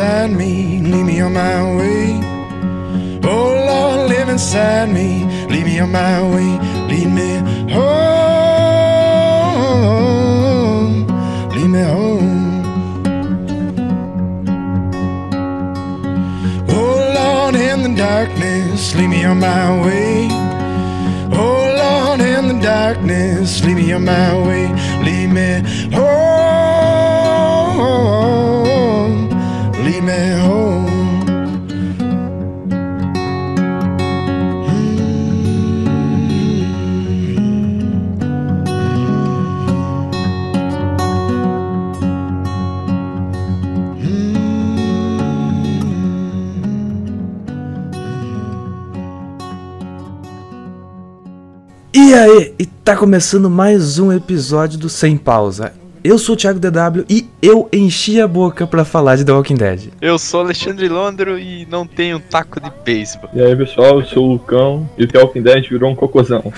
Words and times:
inside 0.00 0.32
me, 0.32 0.80
lead 0.80 1.04
me 1.04 1.20
on 1.20 1.34
my 1.34 1.76
way. 1.76 2.18
Oh 3.22 3.52
Lord, 3.68 4.08
live 4.08 4.30
inside 4.30 4.88
me, 4.88 5.26
lead 5.50 5.66
me 5.66 5.78
on 5.78 5.92
my 5.92 6.22
way, 6.22 6.58
lead 6.88 7.08
me 7.18 7.36
home, 7.70 7.86
lead 11.54 11.68
me 11.68 11.82
home. 11.82 12.64
Oh 16.70 16.96
Lord, 17.18 17.54
in 17.56 17.82
the 17.82 17.94
darkness, 17.94 18.94
lead 18.94 19.08
me 19.08 19.24
on 19.26 19.38
my 19.38 19.82
way. 19.84 20.28
Oh 21.30 21.74
Lord, 21.82 22.20
in 22.22 22.48
the 22.48 22.58
darkness, 22.62 23.62
lead 23.62 23.76
me 23.76 23.92
on 23.92 24.04
my 24.06 24.32
way, 24.46 24.66
lead 25.04 25.28
me 25.28 25.62
aí, 52.20 52.54
e 52.58 52.66
tá 52.66 52.94
começando 52.94 53.48
mais 53.48 53.98
um 53.98 54.12
episódio 54.12 54.78
do 54.78 54.90
Sem 54.90 55.16
Pausa. 55.16 55.72
Eu 56.04 56.18
sou 56.18 56.34
o 56.34 56.36
Thiago 56.36 56.58
DW 56.58 57.04
e 57.08 57.26
eu 57.40 57.66
enchi 57.72 58.20
a 58.20 58.28
boca 58.28 58.66
pra 58.66 58.84
falar 58.84 59.16
de 59.16 59.24
The 59.24 59.32
Walking 59.32 59.54
Dead. 59.54 59.88
Eu 60.02 60.18
sou 60.18 60.40
Alexandre 60.40 60.86
Londro 60.86 61.38
e 61.38 61.66
não 61.70 61.86
tenho 61.86 62.18
um 62.18 62.20
taco 62.20 62.60
de 62.60 62.70
beisebol. 62.84 63.30
E 63.32 63.40
aí 63.40 63.56
pessoal, 63.56 64.00
eu 64.00 64.06
sou 64.06 64.26
o 64.26 64.32
Lucão 64.32 64.86
e 64.98 65.04
o 65.04 65.08
The 65.08 65.18
Walking 65.18 65.42
Dead 65.42 65.66
virou 65.66 65.90
um 65.90 65.94
cocôzão. 65.94 66.52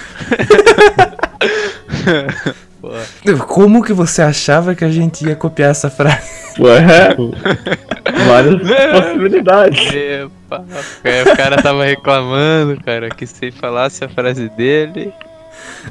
Como 3.46 3.84
que 3.84 3.92
você 3.92 4.20
achava 4.20 4.74
que 4.74 4.84
a 4.84 4.90
gente 4.90 5.24
ia 5.24 5.36
copiar 5.36 5.70
essa 5.70 5.88
frase? 5.88 6.58
Ué, 6.58 7.14
várias 8.26 8.60
possibilidades. 9.00 9.94
Epa, 9.94 10.64
é, 11.04 11.22
o 11.22 11.36
cara 11.36 11.62
tava 11.62 11.84
reclamando, 11.84 12.82
cara, 12.82 13.08
que 13.10 13.28
se 13.28 13.52
falasse 13.52 14.04
a 14.04 14.08
frase 14.08 14.48
dele, 14.48 15.12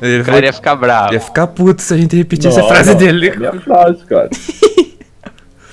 Ele 0.02 0.22
o 0.22 0.26
cara 0.26 0.46
ia 0.46 0.54
ficar 0.54 0.76
bravo. 0.76 1.14
ia 1.14 1.20
ficar 1.20 1.48
puto 1.48 1.82
se 1.82 1.94
a 1.94 1.98
gente 1.98 2.16
repetisse 2.16 2.58
a 2.60 2.62
Não, 2.62 2.68
frase 2.70 2.92
não, 2.92 2.98
dele. 2.98 3.30
é 3.30 3.36
minha 3.36 3.62
frase, 3.62 4.06
cara. 4.06 4.30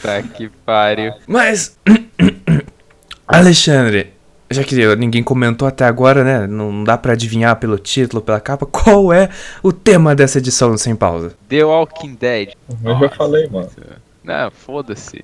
Tá 0.00 0.22
que 0.22 0.48
pariu. 0.64 1.12
Mas, 1.27 1.77
Alexandre, 3.27 4.12
já 4.50 4.62
que 4.62 4.75
ninguém 4.97 5.22
comentou 5.25 5.67
até 5.67 5.84
agora, 5.84 6.22
né? 6.22 6.47
Não 6.47 6.84
dá 6.84 6.97
pra 6.97 7.14
adivinhar 7.14 7.56
pelo 7.56 7.78
título, 7.78 8.22
pela 8.22 8.41
capa, 8.41 8.64
qual 8.64 9.12
é 9.12 9.28
o 9.62 9.72
tema 9.72 10.14
dessa 10.14 10.39
edição 10.39 10.70
do 10.70 10.78
Sem 10.78 10.95
Pausa? 10.95 11.33
The 11.48 11.64
Walking 11.64 12.14
Dead. 12.14 12.50
Eu 12.84 12.98
já 12.98 13.08
falei, 13.11 13.48
mano. 13.48 13.69
Não, 14.23 14.50
foda-se. 14.50 15.20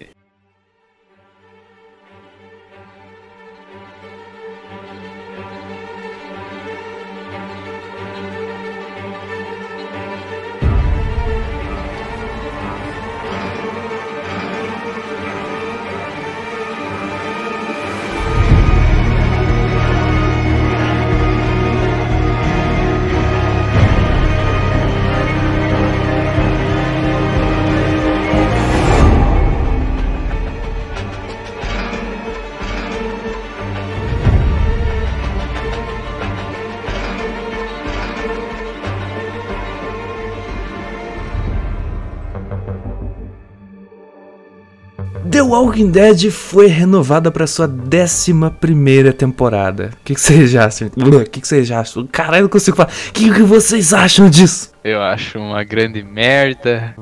Walking 45.64 45.90
Dead 45.90 46.30
foi 46.30 46.66
renovada 46.66 47.30
para 47.30 47.46
sua 47.46 47.66
11 47.66 48.34
primeira 48.60 49.14
temporada. 49.14 49.92
O 49.94 50.04
que, 50.04 50.14
que 50.14 50.20
vocês 50.20 50.54
acham? 50.54 50.88
O 50.88 51.24
que, 51.24 51.40
que 51.40 51.48
vocês 51.48 51.70
acham? 51.70 52.06
Caralho, 52.06 52.40
eu 52.40 52.42
não 52.42 52.48
consigo 52.50 52.76
falar. 52.76 52.90
O 52.90 53.12
que, 53.12 53.32
que 53.32 53.42
vocês 53.42 53.94
acham 53.94 54.28
disso? 54.28 54.74
Eu 54.84 55.00
acho 55.00 55.38
uma 55.38 55.64
grande 55.64 56.02
merda. 56.02 56.94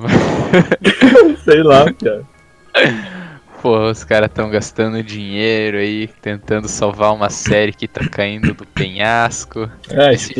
Sei 1.44 1.60
lá, 1.64 1.92
cara. 1.92 2.22
Pô, 3.60 3.90
os 3.90 4.04
caras 4.04 4.30
tão 4.32 4.48
gastando 4.48 5.02
dinheiro 5.02 5.78
aí, 5.78 6.08
tentando 6.20 6.68
salvar 6.68 7.12
uma 7.12 7.30
série 7.30 7.72
que 7.72 7.88
tá 7.88 8.08
caindo 8.08 8.54
do 8.54 8.64
penhasco. 8.64 9.68
É, 9.90 10.14
isso. 10.14 10.32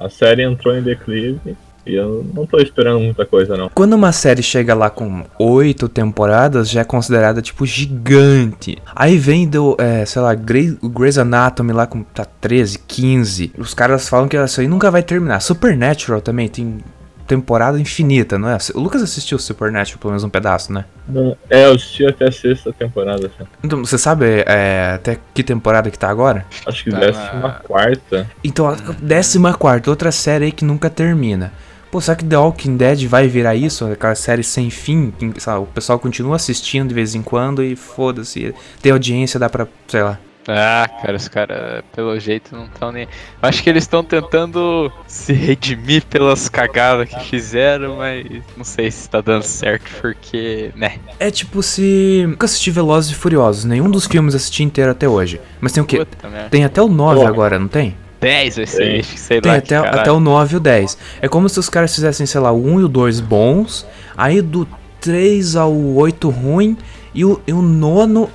A 0.00 0.08
série 0.08 0.44
entrou 0.44 0.74
em 0.74 0.82
declive 0.82 1.54
e 1.86 1.94
eu 1.94 2.24
não 2.34 2.46
tô 2.46 2.58
esperando 2.58 3.00
muita 3.00 3.24
coisa, 3.26 3.56
não. 3.56 3.68
Quando 3.74 3.92
uma 3.94 4.12
série 4.12 4.42
chega 4.42 4.74
lá 4.74 4.88
com 4.90 5.24
oito 5.38 5.88
temporadas, 5.88 6.68
já 6.70 6.80
é 6.80 6.84
considerada 6.84 7.42
tipo 7.42 7.64
gigante. 7.66 8.78
Aí 8.94 9.18
vem 9.18 9.46
do, 9.48 9.76
é, 9.78 10.04
sei 10.04 10.22
lá, 10.22 10.34
Grey, 10.34 10.76
o 10.82 10.88
Grey's 10.88 11.18
Anatomy 11.18 11.72
lá 11.72 11.86
com 11.86 12.02
tá 12.02 12.24
13, 12.24 12.78
15. 12.86 13.52
Os 13.58 13.74
caras 13.74 14.08
falam 14.08 14.28
que 14.28 14.36
isso 14.36 14.60
aí 14.60 14.68
nunca 14.68 14.90
vai 14.90 15.02
terminar. 15.02 15.40
Supernatural 15.40 16.20
também 16.20 16.48
tem 16.48 16.78
temporada 17.26 17.80
infinita, 17.80 18.38
não 18.38 18.50
é? 18.50 18.58
O 18.74 18.80
Lucas 18.80 19.02
assistiu 19.02 19.38
Supernatural 19.38 19.98
pelo 19.98 20.10
menos 20.10 20.24
um 20.24 20.28
pedaço, 20.28 20.70
né? 20.70 20.84
Não, 21.08 21.34
É, 21.48 21.64
eu 21.64 21.72
assisti 21.72 22.04
até 22.06 22.28
a 22.28 22.32
sexta 22.32 22.70
temporada, 22.70 23.26
assim. 23.26 23.48
Então, 23.62 23.82
você 23.82 23.96
sabe 23.96 24.44
é, 24.46 24.92
até 24.96 25.18
que 25.32 25.42
temporada 25.42 25.90
que 25.90 25.98
tá 25.98 26.10
agora? 26.10 26.44
Acho 26.66 26.84
que 26.84 26.90
Tá 26.90 26.98
décima 26.98 27.40
na- 27.40 27.50
quarta. 27.66 28.30
Então, 28.44 28.76
décima 29.00 29.54
quarta, 29.54 29.88
outra 29.88 30.12
série 30.12 30.44
aí 30.46 30.52
que 30.52 30.66
nunca 30.66 30.90
termina. 30.90 31.50
Pô, 31.94 32.00
será 32.00 32.16
que 32.16 32.24
The 32.24 32.36
Walking 32.36 32.76
Dead 32.76 33.06
vai 33.06 33.28
virar 33.28 33.54
isso? 33.54 33.84
Aquela 33.84 34.16
série 34.16 34.42
sem 34.42 34.68
fim? 34.68 35.12
que, 35.12 35.40
sabe, 35.40 35.62
o 35.62 35.66
pessoal 35.66 35.96
continua 35.96 36.34
assistindo 36.34 36.88
de 36.88 36.94
vez 36.94 37.14
em 37.14 37.22
quando 37.22 37.62
e 37.62 37.76
foda-se. 37.76 38.52
Tem 38.82 38.90
audiência, 38.90 39.38
dá 39.38 39.48
pra, 39.48 39.68
sei 39.86 40.02
lá. 40.02 40.18
Ah, 40.48 40.90
cara, 41.00 41.16
os 41.16 41.28
caras, 41.28 41.84
pelo 41.94 42.18
jeito, 42.18 42.56
não 42.56 42.64
estão 42.64 42.90
nem. 42.90 43.06
Acho 43.40 43.62
que 43.62 43.70
eles 43.70 43.84
estão 43.84 44.02
tentando 44.02 44.90
se 45.06 45.32
redimir 45.32 46.04
pelas 46.06 46.48
cagadas 46.48 47.08
que 47.08 47.20
fizeram, 47.26 47.98
mas 47.98 48.26
não 48.56 48.64
sei 48.64 48.90
se 48.90 49.08
tá 49.08 49.20
dando 49.20 49.44
certo, 49.44 49.88
porque, 50.00 50.72
né? 50.74 50.98
É 51.20 51.30
tipo 51.30 51.62
se. 51.62 52.24
Nunca 52.26 52.46
assisti 52.46 52.72
Velozes 52.72 53.12
e 53.12 53.14
Furiosos, 53.14 53.64
nenhum 53.64 53.88
dos 53.88 54.08
filmes 54.08 54.34
assisti 54.34 54.64
inteiro 54.64 54.90
até 54.90 55.08
hoje. 55.08 55.40
Mas 55.60 55.70
tem 55.70 55.80
o 55.80 55.86
quê? 55.86 55.98
Puta. 55.98 56.48
Tem 56.50 56.64
até 56.64 56.82
o 56.82 56.88
9 56.88 57.20
Porra. 57.20 57.28
agora, 57.28 57.56
não 57.56 57.68
tem? 57.68 57.94
10 58.24 58.56
vai 58.56 58.66
ser, 58.66 59.04
sei 59.04 59.40
Tem 59.40 59.52
lá. 59.52 59.58
até, 59.58 59.80
que 59.80 59.86
até 59.86 60.12
o 60.12 60.18
9 60.18 60.54
e 60.54 60.56
o 60.56 60.60
10. 60.60 60.98
É 61.20 61.28
como 61.28 61.48
se 61.48 61.58
os 61.58 61.68
caras 61.68 61.94
fizessem, 61.94 62.26
sei 62.26 62.40
lá, 62.40 62.50
o 62.50 62.66
1 62.66 62.80
e 62.80 62.84
o 62.84 62.88
2 62.88 63.20
bons, 63.20 63.86
aí 64.16 64.40
do 64.40 64.66
3 65.00 65.56
ao 65.56 65.74
8 65.74 66.28
ruim, 66.30 66.76
e 67.14 67.24
o, 67.24 67.40
e 67.46 67.52
o 67.52 67.62
nono 67.62 68.28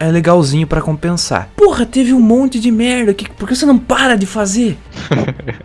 é 0.00 0.10
legalzinho 0.10 0.66
pra 0.66 0.80
compensar. 0.80 1.50
Porra, 1.54 1.84
teve 1.84 2.14
um 2.14 2.20
monte 2.20 2.58
de 2.58 2.70
merda, 2.72 3.12
que, 3.12 3.30
por 3.30 3.46
que 3.46 3.54
você 3.54 3.66
não 3.66 3.78
para 3.78 4.16
de 4.16 4.26
fazer? 4.26 4.76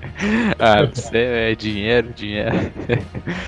Ah, 0.58 0.88
você 0.92 1.18
é 1.18 1.56
dinheiro, 1.56 2.08
dinheiro. 2.16 2.56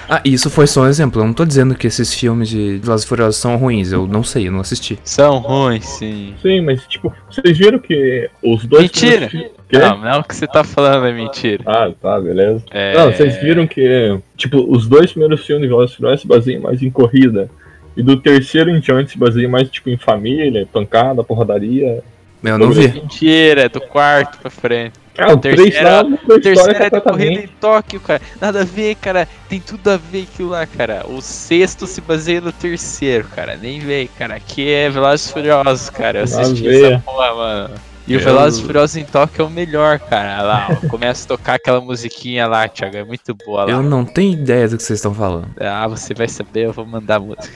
Ah, 0.10 0.22
isso 0.24 0.50
foi 0.50 0.68
só 0.68 0.82
um 0.82 0.88
exemplo, 0.88 1.22
eu 1.22 1.26
não 1.26 1.34
tô 1.34 1.46
dizendo 1.46 1.76
que 1.76 1.88
esses 1.88 2.14
filmes 2.14 2.50
de 2.50 2.78
Velozes 2.78 3.06
e 3.06 3.08
Furiosos 3.10 3.38
são 3.38 3.56
ruins, 3.56 3.92
eu 3.92 4.06
não 4.06 4.22
sei, 4.22 4.48
eu 4.48 4.52
não 4.52 4.60
assisti. 4.60 5.00
São 5.04 5.40
ruins, 5.40 5.86
sim. 5.86 6.34
Sim, 6.42 6.62
mas 6.62 6.86
tipo, 6.86 7.14
vocês 7.30 7.58
viram 7.58 7.80
que 7.80 8.30
os 8.44 8.66
dois. 8.66 8.84
Mentira! 8.84 9.30
Quê? 9.30 9.80
Não, 9.80 9.98
não 9.98 10.20
o 10.20 10.24
que 10.24 10.36
você 10.36 10.48
tá 10.48 10.64
falando 10.64 11.06
é 11.08 11.14
mentira. 11.14 11.64
Ah, 11.66 11.92
tá, 12.02 12.20
beleza. 12.20 12.64
É... 12.72 12.94
Não, 12.94 13.12
vocês 13.12 13.36
viram 13.42 13.68
que, 13.68 14.18
tipo, 14.38 14.66
os 14.70 14.88
dois 14.88 15.12
primeiros 15.12 15.46
filmes 15.46 15.64
de 15.64 15.68
Velozes 15.68 15.94
e 15.94 15.98
Furiosos 15.98 16.22
se 16.22 16.28
baseiam 16.28 16.62
mais 16.62 16.82
em 16.82 16.90
corrida. 16.90 17.50
E 17.98 18.04
do 18.04 18.16
terceiro 18.16 18.70
em 18.70 18.80
diante 18.80 19.12
se 19.12 19.18
baseia 19.18 19.50
mais, 19.50 19.68
tipo, 19.70 19.90
em 19.90 19.98
família, 19.98 20.68
pancada, 20.72 21.24
porradaria. 21.24 22.04
Eu 22.44 22.58
não 22.60 22.72
vi. 22.72 22.88
Mentira, 22.90 23.64
é 23.64 23.70
do 23.70 23.82
quarto 23.82 24.38
pra 24.38 24.52
frente. 24.52 24.94
Ah, 25.18 25.30
o 25.30 25.32
a 25.32 25.34
O 25.34 25.38
terceiro 25.40 25.68
história 25.68 26.78
é 26.78 26.90
de 26.92 27.02
corrida 27.02 27.42
em 27.42 27.48
Tóquio, 27.60 28.00
cara. 28.00 28.22
Nada 28.40 28.62
a 28.62 28.64
ver, 28.64 28.96
cara. 28.96 29.28
Tem 29.50 29.60
tudo 29.60 29.90
a 29.90 29.98
ver 29.98 30.28
aquilo 30.32 30.50
lá, 30.50 30.66
cara. 30.68 31.06
O 31.08 31.22
sexto 31.22 31.88
se 31.88 32.00
baseia 32.00 32.40
no 32.40 32.52
terceiro, 32.52 33.28
cara. 33.30 33.58
Nem 33.58 33.80
vem, 33.80 34.08
cara. 34.08 34.36
Aqui 34.36 34.70
é 34.70 34.90
Velozes 34.90 35.28
e 35.28 35.34
Furiosos, 35.34 35.90
cara. 35.90 36.20
Eu 36.20 36.24
assisti 36.24 36.68
essa 36.68 37.00
porra, 37.00 37.34
mano. 37.34 37.76
E 38.08 38.16
o 38.16 38.20
Velozes 38.20 38.60
e 38.60 38.64
Furiosos 38.64 38.96
em 38.96 39.06
Tóquio 39.06 39.42
é 39.42 39.46
o 39.46 39.50
melhor, 39.50 40.00
cara. 40.00 40.42
Lá, 40.44 40.68
ó. 40.70 40.76
Começa 40.88 41.26
a 41.26 41.28
tocar 41.28 41.56
aquela 41.56 41.82
musiquinha 41.82 42.46
lá, 42.46 42.68
Thiago. 42.68 42.98
É 42.98 43.04
muito 43.04 43.34
boa 43.34 43.66
lá. 43.66 43.72
Eu 43.72 43.82
não 43.82 44.06
tenho 44.06 44.34
ideia 44.34 44.68
do 44.68 44.78
que 44.78 44.84
vocês 44.84 45.00
estão 45.00 45.16
falando. 45.16 45.50
Ah, 45.60 45.88
você 45.88 46.14
vai 46.14 46.28
saber, 46.28 46.68
eu 46.68 46.74
vou 46.74 46.86
mandar 46.86 47.16
a 47.16 47.20
música. 47.20 47.50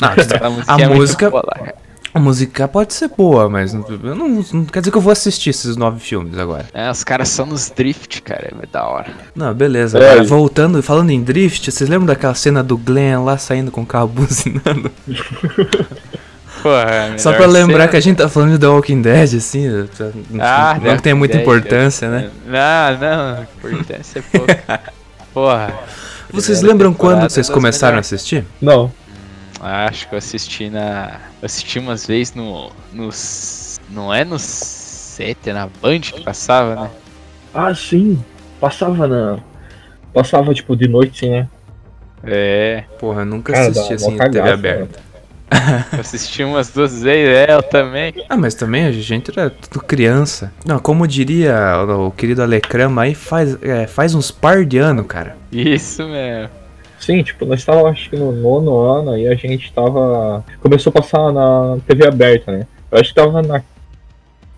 Ah, 0.00 0.12
Aquela 0.18 0.50
música 0.50 0.74
a 0.74 0.80
é 0.80 0.88
música- 0.88 1.30
boa 1.30 1.42
cara. 1.42 1.74
A 2.14 2.18
música 2.18 2.66
pode 2.66 2.94
ser 2.94 3.10
boa, 3.14 3.46
mas 3.46 3.74
não, 3.74 3.84
eu 4.02 4.14
não, 4.14 4.28
não 4.54 4.64
quer 4.64 4.78
dizer 4.80 4.90
que 4.90 4.96
eu 4.96 5.02
vou 5.02 5.12
assistir 5.12 5.50
esses 5.50 5.76
nove 5.76 6.00
filmes 6.00 6.38
agora. 6.38 6.64
É, 6.72 6.90
os 6.90 7.04
caras 7.04 7.28
são 7.28 7.44
nos 7.44 7.68
drift, 7.68 8.22
cara. 8.22 8.54
É 8.62 8.66
da 8.72 8.86
hora. 8.86 9.10
Não, 9.34 9.52
beleza. 9.52 9.98
É, 10.02 10.16
e- 10.16 10.22
voltando, 10.26 10.82
falando 10.82 11.10
em 11.10 11.22
drift, 11.22 11.70
vocês 11.70 11.90
lembram 11.90 12.06
daquela 12.06 12.34
cena 12.34 12.62
do 12.62 12.74
Glenn 12.78 13.22
lá 13.22 13.36
saindo 13.36 13.70
com 13.70 13.82
o 13.82 13.86
carro 13.86 14.08
buzinando? 14.14 14.90
Porra, 16.62 17.18
Só 17.18 17.32
pra 17.34 17.46
lembrar 17.46 17.86
que 17.88 17.96
a 17.96 18.00
gente 18.00 18.16
tá 18.16 18.28
falando 18.30 18.52
de 18.52 18.58
The 18.58 18.66
Walking 18.66 19.02
Dead, 19.02 19.34
assim, 19.34 19.66
Ah, 20.40 20.78
não 20.82 20.96
que 20.96 21.02
tenha 21.02 21.14
muita 21.14 21.34
Dead, 21.34 21.42
importância, 21.42 22.08
né? 22.08 22.30
Não, 22.46 22.98
não, 22.98 23.42
importância 23.42 24.20
é 24.20 24.38
pouca. 24.38 24.80
Porra. 25.34 25.74
Vocês 26.32 26.62
lembram 26.62 26.94
quando 26.94 27.28
vocês 27.28 27.48
começaram 27.50 27.98
a 27.98 28.00
assistir? 28.00 28.44
Não. 28.60 28.90
Acho 29.66 30.08
que 30.08 30.14
eu 30.14 30.18
assisti 30.18 30.70
na. 30.70 31.20
Eu 31.42 31.46
assisti 31.46 31.78
umas 31.78 32.06
vezes 32.06 32.34
no. 32.34 32.70
no 32.92 33.10
não 33.90 34.14
é 34.14 34.24
no 34.24 34.38
7, 34.38 35.50
é 35.50 35.52
na 35.52 35.66
Band 35.66 36.00
que 36.00 36.22
passava, 36.22 36.82
né? 36.82 36.90
Ah, 37.52 37.74
sim. 37.74 38.22
Passava 38.60 39.08
na. 39.08 39.38
Passava, 40.12 40.54
tipo, 40.54 40.76
de 40.76 40.86
noite, 40.86 41.20
sim, 41.20 41.30
né? 41.30 41.48
É. 42.22 42.84
Porra, 42.98 43.22
eu 43.22 43.26
nunca 43.26 43.52
Cara, 43.52 43.68
assisti 43.68 43.94
assim 43.94 44.14
em 44.14 44.30
TV 44.30 44.50
aberta. 44.50 45.00
Eu 45.92 46.00
assisti 46.00 46.44
umas 46.44 46.70
duas 46.70 47.02
vezes, 47.02 47.36
é, 47.36 47.52
eu 47.52 47.62
também. 47.62 48.12
Ah, 48.28 48.36
mas 48.36 48.54
também 48.54 48.84
a 48.84 48.92
gente 48.92 49.30
era 49.36 49.50
tudo 49.50 49.84
criança. 49.84 50.52
Não, 50.64 50.78
como 50.78 51.06
diria 51.06 51.54
o, 51.86 52.06
o 52.06 52.10
querido 52.10 52.42
Alecrama 52.42 53.02
aí, 53.02 53.14
faz, 53.14 53.60
é, 53.62 53.86
faz 53.86 54.14
uns 54.14 54.30
par 54.30 54.64
de 54.64 54.78
ano, 54.78 55.04
cara. 55.04 55.36
Isso 55.52 56.04
mesmo. 56.04 56.65
Sim, 57.06 57.22
tipo, 57.22 57.46
nós 57.46 57.60
estávamos 57.60 57.92
acho 57.92 58.10
que 58.10 58.16
no 58.16 58.32
nono 58.32 58.80
ano 58.80 59.16
e 59.16 59.28
a 59.28 59.34
gente 59.36 59.72
tava. 59.72 60.44
Começou 60.60 60.90
a 60.90 61.00
passar 61.00 61.32
na 61.32 61.78
TV 61.86 62.04
aberta, 62.04 62.50
né? 62.50 62.66
Eu 62.90 62.98
acho 62.98 63.10
que 63.10 63.14
tava 63.14 63.40
na 63.42 63.62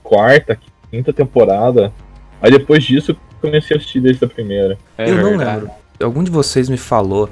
quarta, 0.02 0.58
quinta 0.90 1.12
temporada. 1.12 1.92
Aí 2.40 2.50
depois 2.50 2.82
disso 2.84 3.10
eu 3.10 3.16
comecei 3.42 3.76
a 3.76 3.78
assistir 3.78 4.00
desde 4.00 4.24
a 4.24 4.28
primeira. 4.28 4.78
É 4.96 5.10
eu 5.10 5.16
não 5.16 5.36
lembro. 5.36 5.70
Algum 6.02 6.24
de 6.24 6.30
vocês 6.30 6.70
me 6.70 6.78
falou. 6.78 7.28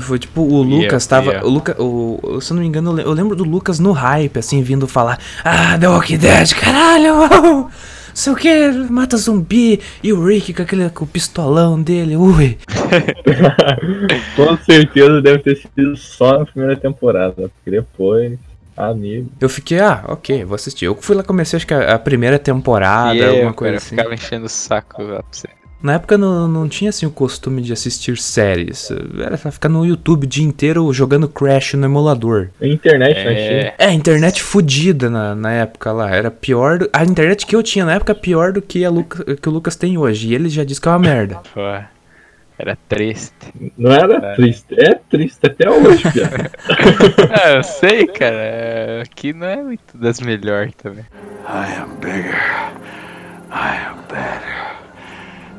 Foi 0.00 0.18
tipo, 0.18 0.40
o 0.40 0.62
Lucas 0.62 1.04
fui 1.04 1.10
tava. 1.10 1.32
eu. 1.32 1.46
O 1.46 1.48
Lucas. 1.48 1.76
O, 1.78 2.40
se 2.40 2.50
eu 2.50 2.56
não 2.56 2.62
me 2.62 2.68
engano, 2.68 2.98
eu 3.00 3.12
lembro 3.12 3.36
do 3.36 3.44
Lucas 3.44 3.78
no 3.78 3.92
hype, 3.92 4.36
assim, 4.36 4.62
vindo 4.64 4.88
falar. 4.88 5.20
Ah, 5.44 5.78
The 5.78 5.88
Walking 5.88 6.18
Dead, 6.18 6.52
caralho! 6.54 7.70
Sei 8.16 8.32
o 8.32 8.36
que, 8.36 8.70
mata 8.88 9.14
zumbi. 9.18 9.78
E 10.02 10.10
o 10.10 10.24
Rick 10.24 10.54
com 10.54 10.62
aquele 10.62 10.88
com 10.88 11.04
o 11.04 11.06
pistolão 11.06 11.80
dele, 11.80 12.16
ui. 12.16 12.56
Com 14.34 14.56
certeza 14.56 15.20
deve 15.20 15.40
ter 15.40 15.56
sido 15.56 15.94
só 15.98 16.38
na 16.38 16.46
primeira 16.46 16.74
temporada, 16.76 17.50
porque 17.50 17.70
depois, 17.70 18.38
amigo. 18.74 19.30
Eu 19.38 19.50
fiquei, 19.50 19.80
ah, 19.80 20.02
ok, 20.08 20.46
vou 20.46 20.54
assistir. 20.54 20.86
Eu 20.86 20.96
fui 20.96 21.14
lá, 21.14 21.22
comecei 21.22 21.58
acho 21.58 21.66
que 21.66 21.74
a, 21.74 21.94
a 21.94 21.98
primeira 21.98 22.38
temporada, 22.38 23.14
e 23.14 23.22
alguma 23.22 23.50
eu, 23.50 23.54
coisa 23.54 23.74
cara, 23.74 23.76
assim. 23.76 23.96
ficava 23.96 24.14
enchendo 24.14 24.46
o 24.46 24.48
saco 24.48 25.02
lá 25.02 25.22
pra 25.22 25.24
você. 25.30 25.48
Na 25.82 25.94
época 25.94 26.16
não, 26.18 26.48
não 26.48 26.68
tinha 26.68 26.88
assim 26.88 27.06
o 27.06 27.10
costume 27.10 27.60
de 27.62 27.72
assistir 27.72 28.16
séries. 28.18 28.88
Era 29.24 29.36
ficar 29.36 29.68
no 29.68 29.84
YouTube 29.84 30.24
o 30.24 30.26
dia 30.26 30.44
inteiro 30.44 30.90
jogando 30.92 31.28
Crash 31.28 31.74
no 31.74 31.84
emulador. 31.84 32.48
A 32.60 32.66
internet, 32.66 33.14
né? 33.16 33.32
É. 33.34 33.74
É, 33.78 33.86
a 33.86 33.92
internet 33.92 34.42
fudida 34.42 35.08
na, 35.10 35.34
na 35.34 35.52
época 35.52 35.92
lá. 35.92 36.10
Era 36.10 36.30
pior. 36.30 36.78
Do, 36.78 36.90
a 36.92 37.04
internet 37.04 37.46
que 37.46 37.54
eu 37.54 37.62
tinha 37.62 37.84
na 37.84 37.94
época 37.94 38.14
pior 38.14 38.52
do 38.52 38.62
que, 38.62 38.84
a 38.84 38.90
Luca, 38.90 39.36
que 39.36 39.48
o 39.48 39.52
Lucas 39.52 39.76
tem 39.76 39.96
hoje. 39.98 40.28
E 40.28 40.34
ele 40.34 40.48
já 40.48 40.64
disse 40.64 40.80
que 40.80 40.88
é 40.88 40.90
uma 40.90 40.98
merda. 40.98 41.40
Pô, 41.54 41.60
era 42.58 42.76
triste. 42.88 43.34
Não 43.76 43.92
era 43.92 44.16
É. 44.16 44.34
triste. 44.34 44.74
É 44.78 44.94
triste 44.94 45.38
até 45.46 45.68
hoje, 45.70 46.02
Pia. 46.10 46.50
ah, 47.44 47.50
eu 47.50 47.62
sei, 47.62 48.06
cara. 48.06 48.34
é, 48.34 49.02
Aqui 49.02 49.32
não 49.34 49.46
é 49.46 49.62
muito 49.62 49.96
das 49.96 50.20
melhores 50.20 50.72
também. 50.82 51.04
I 51.46 51.74
am 51.80 51.94
bigger. 52.00 52.34
I 53.52 53.76
am 53.88 53.98
better. 54.08 54.56
And 54.74 54.74
I 54.74 54.74
got 54.74 55.44
a 55.44 55.52
bat. 55.52 55.55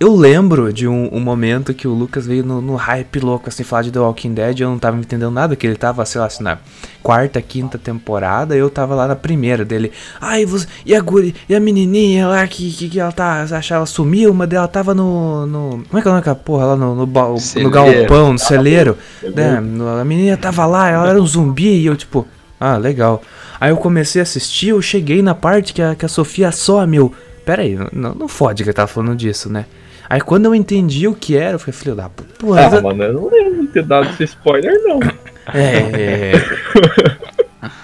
Eu 0.00 0.16
lembro 0.16 0.72
de 0.72 0.88
um, 0.88 1.08
um 1.14 1.20
momento 1.20 1.72
que 1.72 1.86
o 1.86 1.92
Lucas 1.94 2.26
veio 2.26 2.44
no, 2.44 2.60
no 2.60 2.74
hype 2.74 3.20
louco, 3.20 3.48
assim, 3.48 3.62
falar 3.62 3.82
de 3.82 3.92
The 3.92 4.00
Walking 4.00 4.34
Dead. 4.34 4.58
Eu 4.58 4.68
não 4.68 4.76
tava 4.78 4.96
entendendo 4.98 5.30
nada, 5.30 5.54
que 5.54 5.64
ele 5.64 5.76
tava, 5.76 6.04
sei 6.04 6.20
lá, 6.20 6.26
assim, 6.26 6.42
na 6.42 6.58
quarta, 7.04 7.40
quinta 7.40 7.78
temporada. 7.78 8.56
Eu 8.56 8.68
tava 8.68 8.96
lá 8.96 9.06
na 9.06 9.14
primeira 9.14 9.64
dele. 9.64 9.92
Ai, 10.20 10.44
você, 10.44 10.66
e 10.84 10.92
a 10.92 11.00
guri, 11.00 11.36
e 11.48 11.54
a 11.54 11.60
menininha 11.60 12.26
lá 12.26 12.44
que, 12.48 12.72
que, 12.72 12.88
que 12.88 12.98
ela 12.98 13.12
tá, 13.12 13.42
achava 13.42 13.78
ela 13.78 13.86
sumiu, 13.86 14.32
uma 14.32 14.44
dela 14.44 14.66
tava 14.66 14.92
no, 14.92 15.46
no. 15.46 15.84
Como 15.88 15.98
é 15.98 16.02
que 16.02 16.08
é 16.08 16.10
o 16.10 16.14
nome 16.14 16.20
daquela 16.20 16.34
porra 16.34 16.64
lá 16.66 16.76
no, 16.76 16.96
no, 16.96 17.06
no 17.06 17.38
Celeiro. 17.38 17.70
galpão, 17.70 18.32
no 18.32 18.38
celeiro? 18.40 18.98
né, 19.22 19.60
no- 19.60 19.88
a 20.00 20.04
menina 20.04 20.36
tava 20.36 20.66
lá, 20.66 20.90
ela 20.90 21.10
era 21.10 21.22
um 21.22 21.26
zumbi 21.26 21.76
e 21.80 21.86
eu, 21.86 21.94
tipo, 21.96 22.26
ah, 22.58 22.76
legal. 22.76 23.22
Aí 23.60 23.70
eu 23.70 23.76
comecei 23.76 24.20
a 24.20 24.24
assistir, 24.24 24.70
eu 24.70 24.82
cheguei 24.82 25.22
na 25.22 25.34
parte 25.36 25.72
que 25.72 25.80
a, 25.80 25.94
que 25.94 26.04
a 26.04 26.08
Sofia 26.08 26.50
some, 26.50 26.96
eu. 26.96 27.12
Pera 27.44 27.62
aí, 27.62 27.76
não, 27.92 28.14
não 28.14 28.28
fode 28.28 28.62
que 28.62 28.70
eu 28.70 28.74
tava 28.74 28.88
falando 28.88 29.16
disso, 29.16 29.50
né? 29.50 29.66
Aí 30.08 30.20
quando 30.20 30.44
eu 30.46 30.54
entendi 30.54 31.08
o 31.08 31.14
que 31.14 31.36
era, 31.36 31.54
eu 31.54 31.58
falei, 31.58 31.72
filho 31.72 31.94
da 31.94 32.08
puta, 32.08 32.32
Ah, 32.60 32.80
mano, 32.80 33.02
eu 33.02 33.12
não 33.14 33.30
lembro 33.30 33.62
de 33.62 33.68
ter 33.68 33.82
dado 33.82 34.08
esse 34.10 34.24
spoiler, 34.24 34.72
não. 34.84 35.00
é, 35.54 36.32
é. 36.32 36.32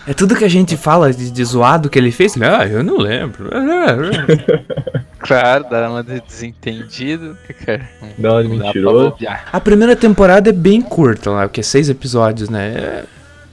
É 0.07 0.15
tudo 0.15 0.35
que 0.35 0.45
a 0.45 0.49
gente 0.49 0.77
fala 0.77 1.13
de, 1.13 1.31
de 1.31 1.45
zoado 1.45 1.89
que 1.89 1.99
ele 1.99 2.11
fez. 2.11 2.35
ele, 2.37 2.45
Ah, 2.45 2.67
eu 2.67 2.83
não 2.83 2.99
lembro. 2.99 3.49
Claro, 5.21 5.67
dá 5.69 5.91
uma 5.91 6.03
de 6.03 6.21
desentendido, 6.21 7.37
cara. 7.67 7.87
De 8.17 8.23
Não 8.23 8.37
pra 8.37 8.45
mentiroso. 8.45 9.17
A 9.53 9.61
primeira 9.61 9.97
temporada 9.97 10.49
é 10.49 10.53
bem 10.53 10.81
curta, 10.81 11.31
lá, 11.31 11.49
porque 11.49 11.61
é 11.61 11.63
seis 11.63 11.89
episódios, 11.91 12.49
né? 12.49 12.69
É... 12.69 13.05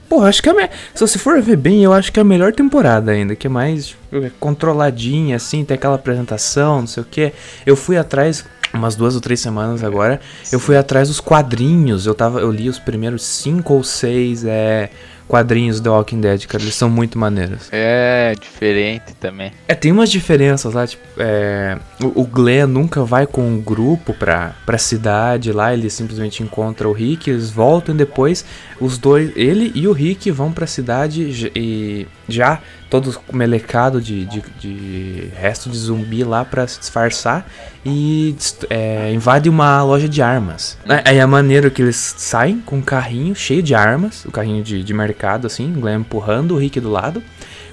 Porra, 0.08 0.28
acho 0.28 0.42
que 0.42 0.48
é. 0.48 0.52
me- 0.52 0.70
Se 0.94 1.00
você 1.00 1.18
for 1.18 1.40
ver 1.42 1.56
bem, 1.56 1.82
eu 1.82 1.92
acho 1.92 2.12
que 2.12 2.20
é 2.20 2.22
a 2.22 2.24
melhor 2.24 2.52
temporada 2.52 3.10
ainda, 3.12 3.34
que 3.34 3.46
é 3.46 3.50
mais 3.50 3.86
tipo, 3.88 4.16
é 4.24 4.30
controladinha, 4.38 5.36
assim, 5.36 5.64
tem 5.64 5.74
aquela 5.74 5.94
apresentação, 5.96 6.80
não 6.80 6.86
sei 6.86 7.02
o 7.02 7.06
que. 7.06 7.32
Eu 7.64 7.76
fui 7.76 7.96
atrás, 7.96 8.44
umas 8.72 8.94
duas 8.96 9.14
ou 9.14 9.20
três 9.20 9.40
semanas 9.40 9.82
agora, 9.82 10.20
eu 10.52 10.60
fui 10.60 10.76
atrás 10.76 11.08
dos 11.08 11.20
quadrinhos. 11.20 12.06
Eu 12.06 12.14
tava, 12.14 12.40
eu 12.40 12.50
li 12.50 12.68
os 12.68 12.78
primeiros 12.78 13.22
cinco 13.22 13.74
ou 13.74 13.82
seis 13.82 14.44
é, 14.44 14.90
quadrinhos 15.26 15.80
do 15.80 15.90
Walking 15.90 16.20
Dead, 16.20 16.46
cara. 16.46 16.62
Eles 16.62 16.74
são 16.74 16.88
muito 16.88 17.18
maneiros. 17.18 17.68
É, 17.72 18.34
diferente 18.40 19.14
também. 19.20 19.52
É, 19.68 19.74
tem 19.74 19.92
umas 19.92 20.10
diferenças 20.10 20.72
lá, 20.74 20.86
tipo, 20.86 21.02
é, 21.18 21.78
o, 22.02 22.22
o 22.22 22.24
Glenn 22.24 22.66
nunca 22.66 23.02
vai 23.04 23.26
com 23.26 23.42
um 23.42 23.60
grupo 23.60 24.14
pra, 24.14 24.54
pra 24.64 24.78
cidade 24.78 25.52
lá, 25.52 25.72
ele 25.72 25.90
simplesmente 25.90 26.42
encontra 26.42 26.88
o 26.88 26.92
Rick, 26.92 27.30
eles 27.30 27.50
voltam 27.50 27.94
e 27.94 27.98
depois 27.98 28.44
os 28.80 28.98
dois, 28.98 29.32
ele 29.36 29.72
e 29.74 29.88
o 29.88 29.92
Rick 29.92 30.30
vão 30.30 30.52
pra 30.52 30.66
cidade 30.66 31.50
e 31.54 32.06
já 32.28 32.60
todos 32.88 33.18
melecados 33.32 34.04
de, 34.04 34.24
de, 34.26 34.42
de 34.58 35.28
resto 35.36 35.68
de 35.68 35.76
zumbi 35.76 36.22
lá 36.24 36.44
pra 36.44 36.66
se 36.66 36.78
disfarçar 36.78 37.46
e 37.84 38.34
é, 38.70 39.12
invade 39.12 39.48
uma 39.48 39.82
loja 39.82 40.08
de 40.08 40.22
armas. 40.22 40.78
É, 40.88 41.02
Aí 41.10 41.18
é 41.18 41.26
maneiro 41.26 41.70
que 41.70 41.82
eles 41.82 41.96
saem 41.96 42.60
com 42.60 42.76
um 42.76 42.82
carrinho 42.82 43.34
cheio 43.34 43.62
de 43.62 43.74
armas, 43.74 44.24
o 44.24 44.30
carrinho 44.30 44.62
de, 44.62 44.82
de 44.82 44.94
mercado 44.94 45.46
assim, 45.46 45.72
o 45.76 45.80
Glenn 45.80 46.00
empurrando 46.00 46.52
o 46.54 46.58
Rick 46.58 46.78
do 46.80 46.90
lado 46.90 47.22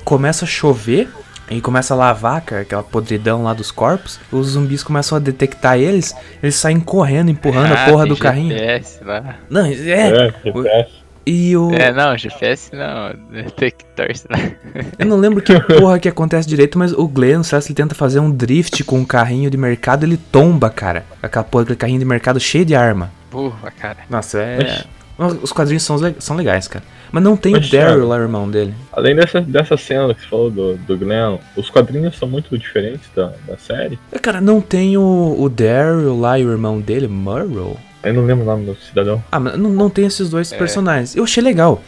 começa 0.03 0.46
a 0.46 0.48
chover 0.48 1.08
e 1.50 1.62
começa 1.62 1.93
a 1.93 1.98
lavar 1.98 2.41
cara, 2.41 2.62
aquela 2.62 2.84
podridão 2.84 3.43
lá 3.43 3.53
dos 3.53 3.70
corpos. 3.70 4.20
Os 4.32 4.48
zumbis 4.48 4.84
começam 4.84 5.15
a 5.15 5.20
detectar 5.20 5.77
eles, 5.77 6.15
eles 6.41 6.55
saem 6.55 6.79
correndo, 6.79 7.29
empurrando 7.29 7.74
a 7.74 7.84
Ah, 7.86 7.89
porra 7.89 8.03
tem 8.05 8.13
do 8.13 8.17
carrinho. 8.20 8.58
GPS 8.58 9.03
lá. 9.03 9.36
Não, 9.50 9.65
é. 9.65 9.74
É. 9.74 10.88
E 11.25 11.56
o. 11.56 11.72
É, 11.74 11.92
não, 11.92 12.18
GPS 12.18 12.75
não. 12.75 13.13
Detector, 13.32 14.15
sei 14.15 14.30
lá. 14.30 14.84
Eu 15.00 15.06
não 15.06 15.18
lembro 15.18 15.42
que 15.42 15.58
porra 15.60 16.00
que 16.00 16.10
acontece 16.10 16.48
direito, 16.48 16.77
mas 16.77 16.92
o 16.92 17.08
Glenn, 17.08 17.38
não 17.38 17.44
sei 17.44 17.62
se 17.62 17.70
ele 17.70 17.75
tenta 17.75 17.96
fazer 17.96 18.20
um 18.20 18.30
drift 18.30 18.84
com 18.84 19.00
um 19.00 19.06
carrinho 19.06 19.50
de 19.50 19.58
mercado, 19.58 20.03
ele 20.03 20.18
tomba, 20.18 20.70
cara. 20.70 21.06
Aquela 21.22 21.44
porra, 21.44 21.63
aquele 21.63 21.77
carrinho 21.77 22.00
de 22.00 22.06
mercado 22.06 22.39
cheio 22.39 22.65
de 22.65 22.75
arma. 22.75 23.12
Burra, 23.32 23.72
cara. 23.72 24.00
Nossa, 24.10 24.39
é. 24.39 24.84
Os 25.18 25.51
quadrinhos 25.51 25.84
são, 25.84 25.98
são 26.20 26.36
legais, 26.36 26.68
cara. 26.68 26.84
Mas 27.12 27.24
não 27.24 27.38
tem 27.38 27.51
Mas, 27.51 27.68
o 27.68 27.72
Daryl 27.72 28.08
lá, 28.08 28.15
o 28.18 28.22
irmão 28.22 28.50
dele. 28.50 28.74
Além 28.92 29.15
dessa, 29.15 29.39
dessa 29.39 29.77
cena 29.77 30.13
que 30.15 30.22
você 30.22 30.27
falou 30.27 30.50
do, 30.50 30.75
do 30.77 30.98
Glenn, 30.98 31.38
os 31.56 31.70
quadrinhos 31.70 32.18
são 32.18 32.27
muito 32.27 32.58
diferentes 32.58 33.08
da, 33.15 33.32
da 33.48 33.56
série. 33.56 34.00
É, 34.12 34.18
Cara, 34.18 34.42
não 34.42 34.60
tem 34.60 34.98
o, 34.98 35.36
o 35.38 35.48
Daryl 35.48 36.20
lá 36.20 36.39
e 36.39 36.46
o 36.46 36.51
irmão 36.51 36.82
dele, 36.82 37.08
Murrow. 37.08 37.77
Eu 38.03 38.13
não 38.13 38.25
lembro 38.25 38.43
o 38.43 38.45
nome 38.45 38.65
do 38.65 38.75
cidadão. 38.75 39.24
Ah, 39.31 39.39
mas 39.39 39.57
não, 39.57 39.69
não 39.69 39.89
tem 39.89 40.05
esses 40.05 40.29
dois 40.29 40.51
É. 40.51 40.57
personagens. 40.57 41.15
Eu 41.15 41.24
achei 41.24 41.41
legal. 41.41 41.81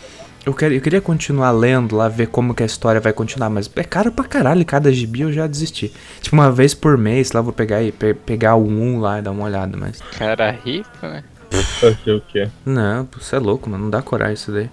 Eu, 0.46 0.54
quero, 0.54 0.74
eu 0.76 0.82
queria 0.82 1.02
continuar 1.02 1.50
lendo 1.52 1.96
lá, 1.96 2.08
ver 2.08 2.28
como 2.28 2.54
que 2.54 2.62
a 2.62 2.66
história 2.68 3.02
vai 3.02 3.12
continuar, 3.12 3.50
mas 3.50 3.70
é 3.76 3.84
caro 3.84 4.12
pra 4.12 4.24
caralho 4.26 4.64
cada 4.64 4.94
gibi, 4.94 5.22
eu 5.22 5.34
já 5.34 5.48
desisti. 5.48 5.92
Tipo, 6.22 6.36
uma 6.36 6.52
vez 6.52 6.74
por 6.76 6.98
mês 7.00 7.32
lá, 7.32 7.40
eu 7.40 7.44
vou 7.46 7.54
pegar 7.54 7.82
e 7.82 7.92
pe- 7.92 8.14
pegar 8.14 8.54
o 8.56 8.64
1 8.68 9.00
lá 9.00 9.18
e 9.20 9.22
dar 9.24 9.32
uma 9.32 9.44
olhada, 9.44 9.76
mas... 9.76 10.00
Cara 10.18 10.52
rico, 10.52 10.88
né? 11.02 11.24
Fazer 11.80 12.12
o 12.14 12.22
quê? 12.22 12.48
Não, 12.66 13.06
pô, 13.06 13.20
você 13.20 13.36
é 13.38 13.40
louco, 13.40 13.68
mano, 13.70 13.86
não 13.86 13.90
dá 13.90 14.02
coragem 14.04 14.36
isso 14.36 14.52
daí. 14.52 14.70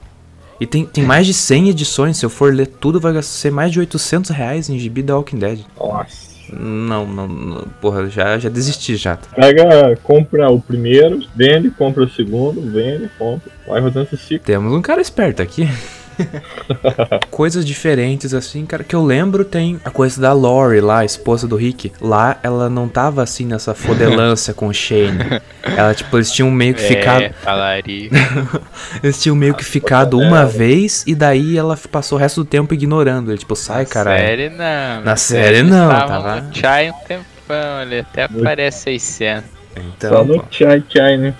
E 0.60 0.66
tem, 0.66 0.84
tem 0.84 1.04
mais 1.04 1.26
de 1.26 1.32
100 1.32 1.70
edições, 1.70 2.18
se 2.18 2.26
eu 2.26 2.30
for 2.30 2.52
ler 2.52 2.66
tudo 2.66 3.00
vai 3.00 3.20
ser 3.22 3.50
mais 3.50 3.72
de 3.72 3.80
800 3.80 4.30
reais 4.30 4.68
em 4.68 4.78
gibi 4.78 5.02
da 5.02 5.16
Walking 5.16 5.38
Dead. 5.38 5.60
Nossa. 5.78 6.31
Não, 6.52 7.06
não, 7.06 7.28
não 7.28 7.64
porra, 7.80 8.08
já, 8.08 8.38
já 8.38 8.48
desisti 8.48 8.96
já. 8.96 9.16
Pega, 9.34 9.96
compra 10.02 10.50
o 10.50 10.60
primeiro, 10.60 11.20
vende, 11.34 11.70
compra 11.70 12.04
o 12.04 12.10
segundo, 12.10 12.60
vende, 12.60 13.08
compra. 13.18 13.50
Vai 13.66 13.80
rodando 13.80 14.08
esse 14.12 14.18
ciclo. 14.18 14.44
Temos 14.44 14.72
um 14.72 14.82
cara 14.82 15.00
esperto 15.00 15.40
aqui. 15.42 15.68
Coisas 17.30 17.64
diferentes, 17.64 18.34
assim, 18.34 18.64
cara, 18.66 18.84
que 18.84 18.94
eu 18.94 19.04
lembro 19.04 19.44
tem 19.44 19.80
a 19.84 19.90
coisa 19.90 20.20
da 20.20 20.32
Lori 20.32 20.80
lá, 20.80 21.00
a 21.00 21.04
esposa 21.04 21.46
do 21.48 21.56
Rick. 21.56 21.92
Lá 22.00 22.38
ela 22.42 22.68
não 22.70 22.88
tava 22.88 23.22
assim 23.22 23.46
nessa 23.46 23.74
fodelância 23.74 24.52
com 24.54 24.66
o 24.68 24.72
Shane. 24.74 25.40
Ela, 25.64 25.94
tipo, 25.94 26.16
eles 26.16 26.30
tinham 26.32 26.50
meio 26.50 26.74
que 26.74 26.82
ficado. 26.82 27.22
É, 27.22 27.30
falaria. 27.32 28.10
Eles 29.02 29.22
tinham 29.22 29.36
meio 29.36 29.54
que 29.54 29.64
ficado 29.64 30.18
uma 30.18 30.44
vez 30.44 31.04
e 31.06 31.14
daí 31.14 31.56
ela 31.56 31.78
passou 31.90 32.18
o 32.18 32.20
resto 32.20 32.42
do 32.42 32.44
tempo 32.44 32.74
ignorando. 32.74 33.30
Ele, 33.30 33.38
tipo, 33.38 33.54
sai, 33.54 33.86
caralho. 33.86 34.18
série 34.18 34.48
não. 34.50 35.02
Na 35.04 35.16
série 35.16 35.62
não, 35.62 35.88
Tava 35.88 36.06
tava- 36.08 36.40
no 36.40 36.54
Chai 36.54 36.90
um 36.90 36.94
tempão, 37.06 37.82
ele 37.82 38.00
até 38.00 38.24
aparece 38.24 38.80
600. 38.82 39.44
Só 39.44 39.80
Então, 39.80 40.24
no 40.24 40.40
pô. 40.40 40.44
Chai 40.50 40.82
Chai, 40.90 41.16
né? 41.16 41.34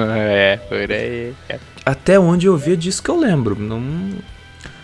é, 0.16 0.56
por 0.68 0.90
aí. 0.90 1.34
até 1.84 2.18
onde 2.18 2.46
eu 2.46 2.56
vi 2.56 2.72
é 2.72 2.76
disso 2.76 3.02
que 3.02 3.10
eu 3.10 3.18
lembro. 3.18 3.54
Não. 3.58 3.80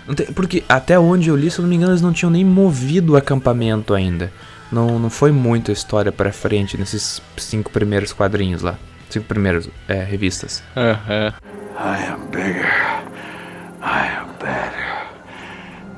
não 0.07 0.15
tem- 0.15 0.27
porque 0.33 0.63
até 0.69 0.99
onde 0.99 1.29
eu 1.29 1.37
li, 1.37 1.51
se 1.51 1.59
eu 1.59 1.63
não 1.63 1.69
me 1.71 1.77
engano, 1.77 1.93
eles 1.93 2.03
não 2.03 2.13
tinham 2.13 2.31
nem 2.31 2.45
movido 2.45 3.13
o 3.13 3.17
acampamento 3.17 3.95
ainda. 3.95 4.33
Não, 4.71 4.99
não 4.99 5.09
foi 5.11 5.33
muito 5.33 5.71
a 5.71 5.75
história 5.75 6.13
pra 6.13 6.31
frente 6.33 6.77
nesses 6.77 7.23
cinco 7.37 7.71
primeiros 7.71 8.13
quadrinhos 8.13 8.61
lá. 8.63 8.77
Cinco 9.09 9.25
primeiros 9.27 9.69
é, 9.89 10.03
revistas. 10.05 10.63
Aham. 10.77 11.33
I 11.79 12.05
am 12.13 12.27
bigger. 12.31 12.67
I 13.81 14.09
am 14.19 14.29
better. 14.39 14.89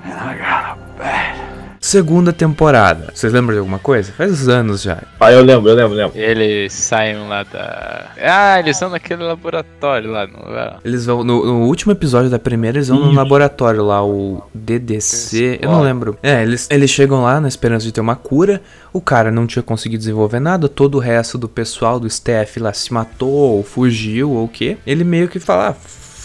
And 0.05 0.13
I 0.13 0.35
got 0.39 0.65
a 0.65 0.77
bat. 0.99 1.37
Segunda 1.81 2.31
temporada. 2.31 3.11
Vocês 3.15 3.33
lembram 3.33 3.55
de 3.55 3.59
alguma 3.61 3.79
coisa? 3.79 4.13
Faz 4.13 4.47
anos 4.51 4.83
já. 4.83 5.03
Ah, 5.19 5.33
eu 5.33 5.43
lembro, 5.43 5.71
eu 5.71 5.75
lembro, 5.75 5.95
eu 5.95 5.97
lembro. 5.97 6.19
Eles 6.21 6.75
saem 6.75 7.27
lá 7.27 7.43
da. 7.43 8.11
Ah, 8.21 8.59
eles 8.61 8.77
estão 8.77 8.91
naquele 8.91 9.23
laboratório 9.23 10.11
lá, 10.11 10.27
não 10.27 10.55
é? 10.59 10.77
Eles 10.85 11.07
vão. 11.07 11.25
No, 11.25 11.43
no 11.47 11.65
último 11.67 11.91
episódio 11.93 12.29
da 12.29 12.39
primeira, 12.39 12.77
eles 12.77 12.89
vão 12.89 12.99
no 12.99 13.07
Isso. 13.07 13.17
laboratório 13.17 13.83
lá, 13.83 14.05
o 14.05 14.43
DDC. 14.53 15.59
Eu 15.63 15.71
não 15.71 15.81
lembro. 15.81 16.19
É, 16.23 16.43
eles, 16.43 16.69
eles 16.71 16.91
chegam 16.91 17.23
lá 17.23 17.41
na 17.41 17.49
esperança 17.49 17.87
de 17.87 17.93
ter 17.93 18.01
uma 18.03 18.15
cura. 18.15 18.61
O 18.93 19.01
cara 19.01 19.31
não 19.31 19.47
tinha 19.47 19.63
conseguido 19.63 20.01
desenvolver 20.01 20.39
nada. 20.39 20.69
Todo 20.69 20.97
o 20.97 21.01
resto 21.01 21.39
do 21.39 21.49
pessoal 21.49 21.99
do 21.99 22.07
staff 22.07 22.61
lá 22.61 22.75
se 22.75 22.93
matou, 22.93 23.31
ou 23.57 23.63
fugiu, 23.65 24.33
ou 24.33 24.45
o 24.45 24.49
quê. 24.49 24.77
Ele 24.87 25.03
meio 25.03 25.29
que 25.29 25.41
fala. 25.41 25.71
"Ah, 25.71 25.75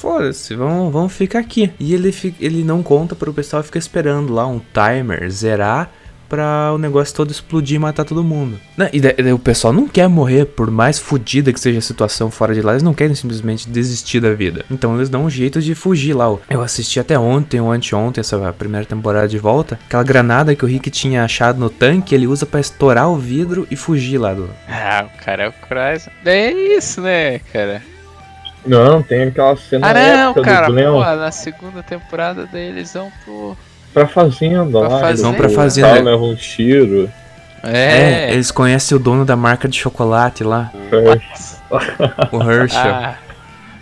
Foda-se, 0.05 0.53
vamos, 0.53 0.93
vamos 0.93 1.13
ficar 1.13 1.39
aqui. 1.39 1.71
E 1.79 1.91
ele, 1.95 2.13
ele 2.39 2.63
não 2.63 2.83
conta 2.83 3.15
pro 3.15 3.33
pessoal 3.33 3.63
fica 3.63 3.79
esperando 3.79 4.31
lá 4.31 4.45
um 4.45 4.61
timer 4.71 5.27
zerar 5.31 5.89
pra 6.29 6.71
o 6.73 6.77
negócio 6.77 7.15
todo 7.15 7.31
explodir 7.31 7.75
e 7.77 7.79
matar 7.79 8.03
todo 8.05 8.23
mundo. 8.23 8.59
Né, 8.77 8.87
E 8.93 8.99
daí- 9.01 9.15
daí 9.15 9.33
o 9.33 9.39
pessoal 9.39 9.73
não 9.73 9.87
quer 9.87 10.07
morrer, 10.07 10.45
por 10.45 10.69
mais 10.69 10.99
fodida 10.99 11.51
que 11.51 11.59
seja 11.59 11.79
a 11.79 11.81
situação 11.81 12.29
fora 12.29 12.53
de 12.53 12.61
lá, 12.61 12.73
eles 12.73 12.83
não 12.83 12.93
querem 12.93 13.15
simplesmente 13.15 13.67
desistir 13.67 14.19
da 14.19 14.31
vida. 14.33 14.63
Então 14.69 14.95
eles 14.95 15.09
dão 15.09 15.25
um 15.25 15.29
jeito 15.29 15.59
de 15.59 15.73
fugir 15.73 16.13
lá. 16.13 16.29
ó. 16.31 16.37
Eu 16.51 16.61
assisti 16.61 16.99
até 16.99 17.17
ontem 17.17 17.59
ou 17.59 17.71
anteontem 17.71 18.21
essa 18.21 18.53
primeira 18.53 18.85
temporada 18.85 19.27
de 19.27 19.39
volta. 19.39 19.79
Aquela 19.87 20.03
granada 20.03 20.53
que 20.55 20.63
o 20.63 20.67
Rick 20.67 20.91
tinha 20.91 21.23
achado 21.23 21.59
no 21.59 21.69
tanque, 21.69 22.13
ele 22.13 22.27
usa 22.27 22.45
pra 22.45 22.59
estourar 22.59 23.09
o 23.09 23.17
vidro 23.17 23.67
e 23.71 23.75
fugir 23.75 24.19
lá 24.19 24.33
do. 24.35 24.47
Ah, 24.69 25.05
o 25.07 25.23
cara 25.23 25.43
é 25.45 25.47
o 25.49 25.53
Chrysler. 25.67 26.13
É 26.25 26.51
isso, 26.51 27.01
né, 27.01 27.39
cara? 27.51 27.81
Não, 28.65 29.01
tem 29.03 29.23
aquela 29.23 29.55
cena 29.55 29.87
Ah, 29.89 29.93
não, 29.93 30.31
épica 30.31 30.41
cara, 30.45 30.67
do 30.67 30.73
Glenn 30.73 30.91
pô, 30.93 30.99
na 31.03 31.31
segunda 31.31 31.83
temporada 31.83 32.47
daí 32.51 32.67
eles 32.69 32.93
vão 32.93 33.11
pro. 33.23 33.55
pra 33.93 34.07
fazenda 34.07 34.79
Pra 34.79 34.87
lá. 34.87 34.89
fazenda. 34.89 35.09
eles 35.09 35.21
Vão 35.21 35.33
pra 35.33 35.47
o 35.47 35.49
fazenda. 35.51 35.93
tal 35.95 36.03
leva 36.03 36.23
um 36.23 36.35
tiro. 36.35 37.09
É, 37.63 38.31
eles 38.31 38.51
conhecem 38.51 38.95
o 38.95 38.99
dono 38.99 39.25
da 39.25 39.35
marca 39.35 39.67
de 39.67 39.77
chocolate 39.77 40.43
lá, 40.43 40.71
o 42.31 42.51
Herschel. 42.51 42.79
Ah, 42.81 43.15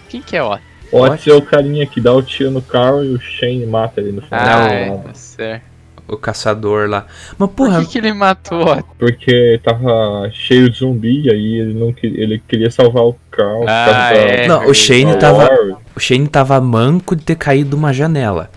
quem 0.09 0.21
que 0.21 0.35
é 0.37 0.43
o 0.43 0.57
Pode 0.89 1.21
ser 1.23 1.31
o 1.33 1.41
carinha 1.41 1.85
que 1.87 1.99
dá 1.99 2.13
o 2.13 2.21
tiro 2.21 2.51
no 2.51 2.61
carro 2.61 3.03
e 3.03 3.09
o 3.15 3.19
Shane 3.19 3.65
mata 3.65 3.99
ele 3.99 4.11
no 4.11 4.21
final. 4.21 4.39
Ah, 4.41 4.59
Não, 4.59 4.69
é, 4.69 4.97
tá 4.99 5.13
certo. 5.15 5.63
O 6.07 6.17
caçador 6.17 6.89
lá. 6.89 7.05
Mas 7.37 7.49
Por 7.49 7.67
porra, 7.67 7.79
que, 7.81 7.91
que 7.91 7.97
ele 7.97 8.13
matou 8.13 8.63
o 8.63 8.83
Porque 8.99 9.59
tava 9.63 10.29
cheio 10.31 10.69
de 10.69 10.79
zumbi, 10.79 11.29
aí 11.29 11.59
ele 11.59 11.73
não 11.73 11.93
queria, 11.93 12.23
ele 12.23 12.43
queria 12.45 12.69
salvar 12.69 13.03
o 13.03 13.15
carro. 13.31 13.61
por 13.61 13.69
Ah, 13.69 14.13
é. 14.13 14.47
Não, 14.47 14.67
o 14.67 14.73
Shane 14.73 15.13
da 15.13 15.17
tava. 15.17 15.49
O 15.95 15.99
Shane 15.99 16.27
tava 16.27 16.59
manco 16.59 17.15
de 17.15 17.23
ter 17.23 17.35
caído 17.35 17.71
de 17.71 17.75
uma 17.75 17.93
janela. 17.93 18.49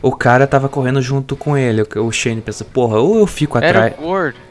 O 0.00 0.10
cara 0.10 0.46
tava 0.48 0.68
correndo 0.68 1.00
junto 1.00 1.36
com 1.36 1.56
ele. 1.56 1.82
O 1.96 2.10
Shane 2.10 2.40
pensa, 2.40 2.64
porra, 2.64 2.98
ou 2.98 3.18
eu 3.18 3.26
fico 3.26 3.56
atrás, 3.56 3.94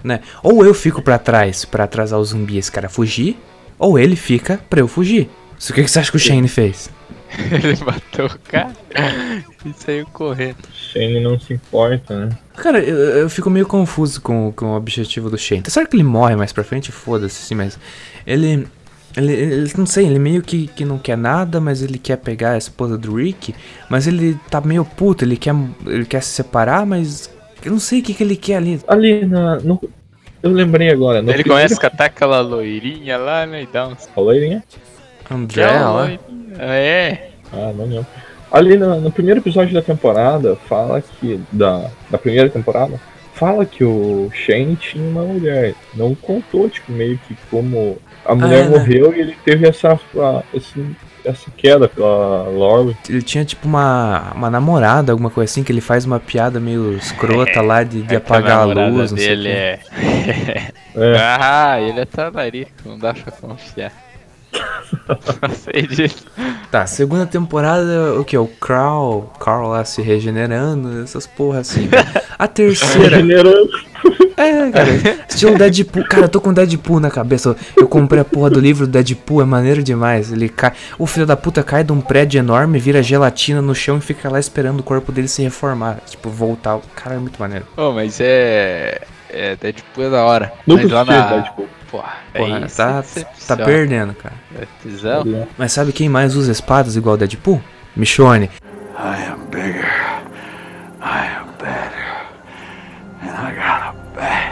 né? 0.03 0.21
Ou 0.41 0.65
eu 0.65 0.73
fico 0.73 1.01
pra 1.01 1.17
trás 1.17 1.65
pra 1.65 1.83
atrasar 1.83 2.19
o 2.19 2.23
zumbi 2.23 2.55
e 2.55 2.57
esse 2.57 2.71
cara 2.71 2.87
fugir, 2.87 3.37
ou 3.77 3.99
ele 3.99 4.15
fica 4.15 4.59
pra 4.69 4.79
eu 4.79 4.87
fugir. 4.87 5.29
Isso 5.59 5.73
o 5.73 5.75
que, 5.75 5.83
que 5.83 5.91
você 5.91 5.99
acha 5.99 6.09
que 6.09 6.17
o 6.17 6.19
Shane 6.19 6.47
fez? 6.47 6.89
Ele 7.51 7.77
matou 7.85 8.25
o 8.25 8.39
cara 8.39 8.75
e 9.65 9.73
saiu 9.73 10.05
correndo. 10.07 10.57
Shane 10.73 11.19
não 11.21 11.39
se 11.39 11.53
importa, 11.53 12.25
né? 12.25 12.37
Cara, 12.55 12.79
eu, 12.79 12.97
eu 12.97 13.29
fico 13.29 13.49
meio 13.49 13.65
confuso 13.65 14.21
com, 14.21 14.51
com 14.51 14.67
o 14.67 14.75
objetivo 14.75 15.29
do 15.29 15.37
Shane. 15.37 15.61
Tá 15.61 15.69
certo 15.69 15.89
que 15.91 15.95
ele 15.95 16.03
morre 16.03 16.35
mais 16.35 16.51
pra 16.51 16.63
frente, 16.63 16.91
foda-se, 16.91 17.35
sim, 17.35 17.55
mas 17.55 17.79
ele, 18.27 18.67
ele. 19.15 19.33
Ele, 19.33 19.73
não 19.77 19.85
sei, 19.85 20.05
ele 20.05 20.19
meio 20.19 20.41
que, 20.41 20.67
que 20.67 20.83
não 20.85 20.97
quer 20.97 21.17
nada, 21.17 21.59
mas 21.61 21.81
ele 21.81 21.97
quer 21.97 22.17
pegar 22.17 22.51
a 22.51 22.57
esposa 22.57 22.97
do 22.97 23.15
Rick. 23.15 23.55
Mas 23.89 24.07
ele 24.07 24.37
tá 24.49 24.59
meio 24.61 24.83
puto, 24.83 25.23
ele 25.23 25.37
quer, 25.37 25.55
ele 25.85 26.05
quer 26.05 26.21
se 26.21 26.29
separar, 26.29 26.85
mas. 26.85 27.29
Eu 27.63 27.71
não 27.71 27.79
sei 27.79 27.99
o 27.99 28.03
que, 28.03 28.13
que 28.13 28.23
ele 28.23 28.35
quer 28.35 28.57
ali. 28.57 28.81
Ali 28.87 29.25
na. 29.25 29.59
No, 29.59 29.79
eu 30.43 30.51
lembrei 30.51 30.89
agora. 30.89 31.21
No 31.21 31.29
ele 31.31 31.43
primeiro- 31.43 31.67
começa 31.69 31.75
a 31.75 31.89
catar 31.89 32.05
aquela 32.05 32.41
loirinha 32.41 33.17
lá, 33.17 33.45
né? 33.45 33.63
E 33.63 33.67
dá 33.67 33.87
uns. 33.87 34.09
Aí, 34.29 34.49
né? 34.49 34.63
André, 35.31 35.79
loirinha. 35.79 36.19
É. 36.59 37.27
Ah, 37.53 37.71
não 37.75 37.85
lembro. 37.85 38.07
Ali 38.51 38.77
no, 38.77 38.99
no 38.99 39.11
primeiro 39.11 39.39
episódio 39.39 39.73
da 39.73 39.81
temporada, 39.81 40.57
fala 40.67 41.01
que. 41.01 41.39
Da, 41.51 41.89
da 42.09 42.17
primeira 42.17 42.49
temporada, 42.49 42.99
fala 43.33 43.65
que 43.65 43.83
o 43.83 44.29
Shane 44.33 44.75
tinha 44.75 45.03
uma 45.09 45.23
mulher. 45.23 45.73
Não 45.95 46.13
contou, 46.15 46.69
tipo, 46.69 46.91
meio 46.91 47.17
que 47.27 47.35
como 47.49 47.97
a 48.25 48.35
mulher 48.35 48.65
é, 48.65 48.69
né? 48.69 48.77
morreu 48.77 49.13
e 49.15 49.21
ele 49.21 49.35
teve 49.45 49.67
essa, 49.67 49.93
a- 49.93 50.43
esse, 50.53 50.85
essa 51.23 51.49
queda 51.55 51.87
pela 51.87 52.43
Lori. 52.49 52.95
Ele 53.09 53.21
tinha 53.21 53.45
tipo 53.45 53.65
uma, 53.67 54.31
uma 54.35 54.49
namorada, 54.49 55.11
alguma 55.13 55.29
coisa 55.29 55.49
assim, 55.49 55.63
que 55.63 55.71
ele 55.71 55.81
faz 55.81 56.03
uma 56.05 56.19
piada 56.19 56.59
meio 56.59 56.93
escrota 56.97 57.61
lá 57.61 57.83
de, 57.83 58.01
de 58.01 58.13
É 58.15 58.17
apagar 58.17 58.57
a 58.63 58.67
namorada 58.67 58.91
luz, 58.91 59.11
não 59.11 59.17
sei 59.17 59.27
o 59.27 59.29
dele 59.37 59.49
quê. 59.49 59.55
é. 59.55 59.79
É, 60.95 61.17
Ah, 61.39 61.79
ele 61.81 62.01
é 62.01 62.05
talarico, 62.05 62.71
não 62.85 62.99
dá 62.99 63.13
pra 63.13 63.31
confiar. 63.31 63.93
Não 65.41 65.55
sei 65.55 65.83
disso. 65.87 66.25
Tá, 66.69 66.85
segunda 66.85 67.25
temporada, 67.25 68.13
o 68.19 68.23
que? 68.23 68.37
O 68.37 68.47
Carl, 68.47 69.23
Carl 69.39 69.67
lá 69.67 69.83
se 69.83 70.01
regenerando, 70.01 71.03
essas 71.03 71.27
porra 71.27 71.59
assim. 71.59 71.89
A 72.37 72.47
terceira. 72.47 73.17
regenerando. 73.17 73.69
É, 74.37 74.71
cara, 74.71 74.89
estilo 75.29 75.57
Deadpool. 75.57 76.03
Cara, 76.05 76.23
eu 76.23 76.29
tô 76.29 76.41
com 76.41 76.51
Deadpool 76.51 76.99
na 76.99 77.11
cabeça. 77.11 77.55
Eu 77.77 77.87
comprei 77.87 78.21
a 78.21 78.25
porra 78.25 78.49
do 78.49 78.59
livro 78.59 78.87
do 78.87 78.91
Deadpool, 78.91 79.41
é 79.41 79.45
maneiro 79.45 79.83
demais. 79.83 80.31
Ele 80.31 80.49
cai. 80.49 80.73
O 80.97 81.05
filho 81.05 81.25
da 81.25 81.37
puta 81.37 81.61
cai 81.63 81.83
de 81.83 81.91
um 81.91 82.01
prédio 82.01 82.39
enorme, 82.39 82.79
vira 82.79 83.03
gelatina 83.03 83.61
no 83.61 83.75
chão 83.75 83.97
e 83.97 84.01
fica 84.01 84.29
lá 84.29 84.39
esperando 84.39 84.79
o 84.79 84.83
corpo 84.83 85.11
dele 85.11 85.27
se 85.27 85.43
reformar. 85.43 85.99
Tipo, 86.07 86.29
voltar. 86.29 86.79
Cara, 86.95 87.15
é 87.15 87.19
muito 87.19 87.39
maneiro. 87.39 87.65
Ô, 87.77 87.91
mas 87.91 88.19
é. 88.19 89.01
É, 89.29 89.55
Deadpool 89.55 90.05
é 90.05 90.09
da 90.09 90.23
hora. 90.23 90.51
Nunca 90.65 90.83
mas 90.83 90.91
lá 90.91 91.05
na. 91.05 91.21
Deadpool. 91.33 91.67
Porra, 91.91 92.15
Porra, 92.33 92.59
é 92.59 92.65
isso, 92.65 92.77
tá, 92.77 93.03
tá 93.47 93.57
perdendo, 93.57 94.13
cara. 94.13 94.35
É? 94.55 94.67
Mas 95.57 95.71
sabe 95.73 95.91
quem 95.91 96.07
mais 96.09 96.35
usa 96.35 96.51
espadas 96.51 96.95
igual 96.95 97.15
o 97.15 97.17
Deadpool? 97.17 97.61
Michonne. 97.95 98.49
I 98.97 99.29
am 99.31 99.39
bigger. 99.49 99.85
I 101.01 101.27
am 101.39 101.47
better. 101.57 102.25
And 103.23 103.47
I 103.47 103.53
got 103.55 103.81
a 103.89 103.93
bat. 104.15 104.51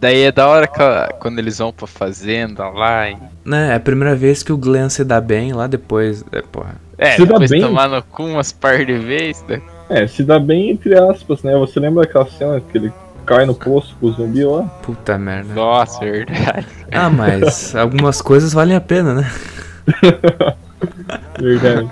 Daí 0.00 0.22
é 0.22 0.32
da 0.32 0.46
hora 0.46 0.66
que, 0.66 0.78
quando 1.20 1.38
eles 1.38 1.58
vão 1.58 1.72
pra 1.72 1.86
fazenda 1.86 2.68
lá 2.68 3.08
e. 3.10 3.16
Né, 3.44 3.72
é 3.72 3.74
a 3.74 3.80
primeira 3.80 4.14
vez 4.14 4.42
que 4.42 4.52
o 4.52 4.56
Glenn 4.58 4.88
se 4.88 5.02
dá 5.04 5.20
bem 5.20 5.52
lá 5.52 5.66
depois. 5.66 6.24
É, 6.32 6.42
porra. 6.42 6.74
É, 6.98 7.12
Se 7.12 7.20
dá 7.26 7.32
depois 7.34 7.50
bem? 7.50 7.60
tomar 7.62 7.88
no 7.88 8.02
cu 8.02 8.24
umas 8.24 8.52
par 8.52 8.84
de 8.84 8.98
vezes. 8.98 9.42
né? 9.48 9.60
É, 9.88 10.06
se 10.06 10.22
dá 10.24 10.38
bem 10.38 10.70
entre 10.70 10.98
aspas, 10.98 11.42
né? 11.42 11.56
Você 11.56 11.78
lembra 11.80 12.04
daquela 12.04 12.26
cena 12.26 12.60
que 12.60 12.78
ele 12.78 12.92
cai 13.26 13.44
no 13.44 13.54
poço 13.54 13.96
com 14.00 14.06
o 14.06 14.12
zumbi 14.12 14.44
lá? 14.44 14.62
Puta 14.82 15.18
merda. 15.18 15.52
Nossa, 15.52 16.00
verdade. 16.00 16.66
Ah, 16.92 17.10
mas 17.10 17.74
algumas 17.76 18.22
coisas 18.22 18.52
valem 18.52 18.76
a 18.76 18.80
pena, 18.80 19.14
né? 19.14 19.30
Verdade. 21.38 21.90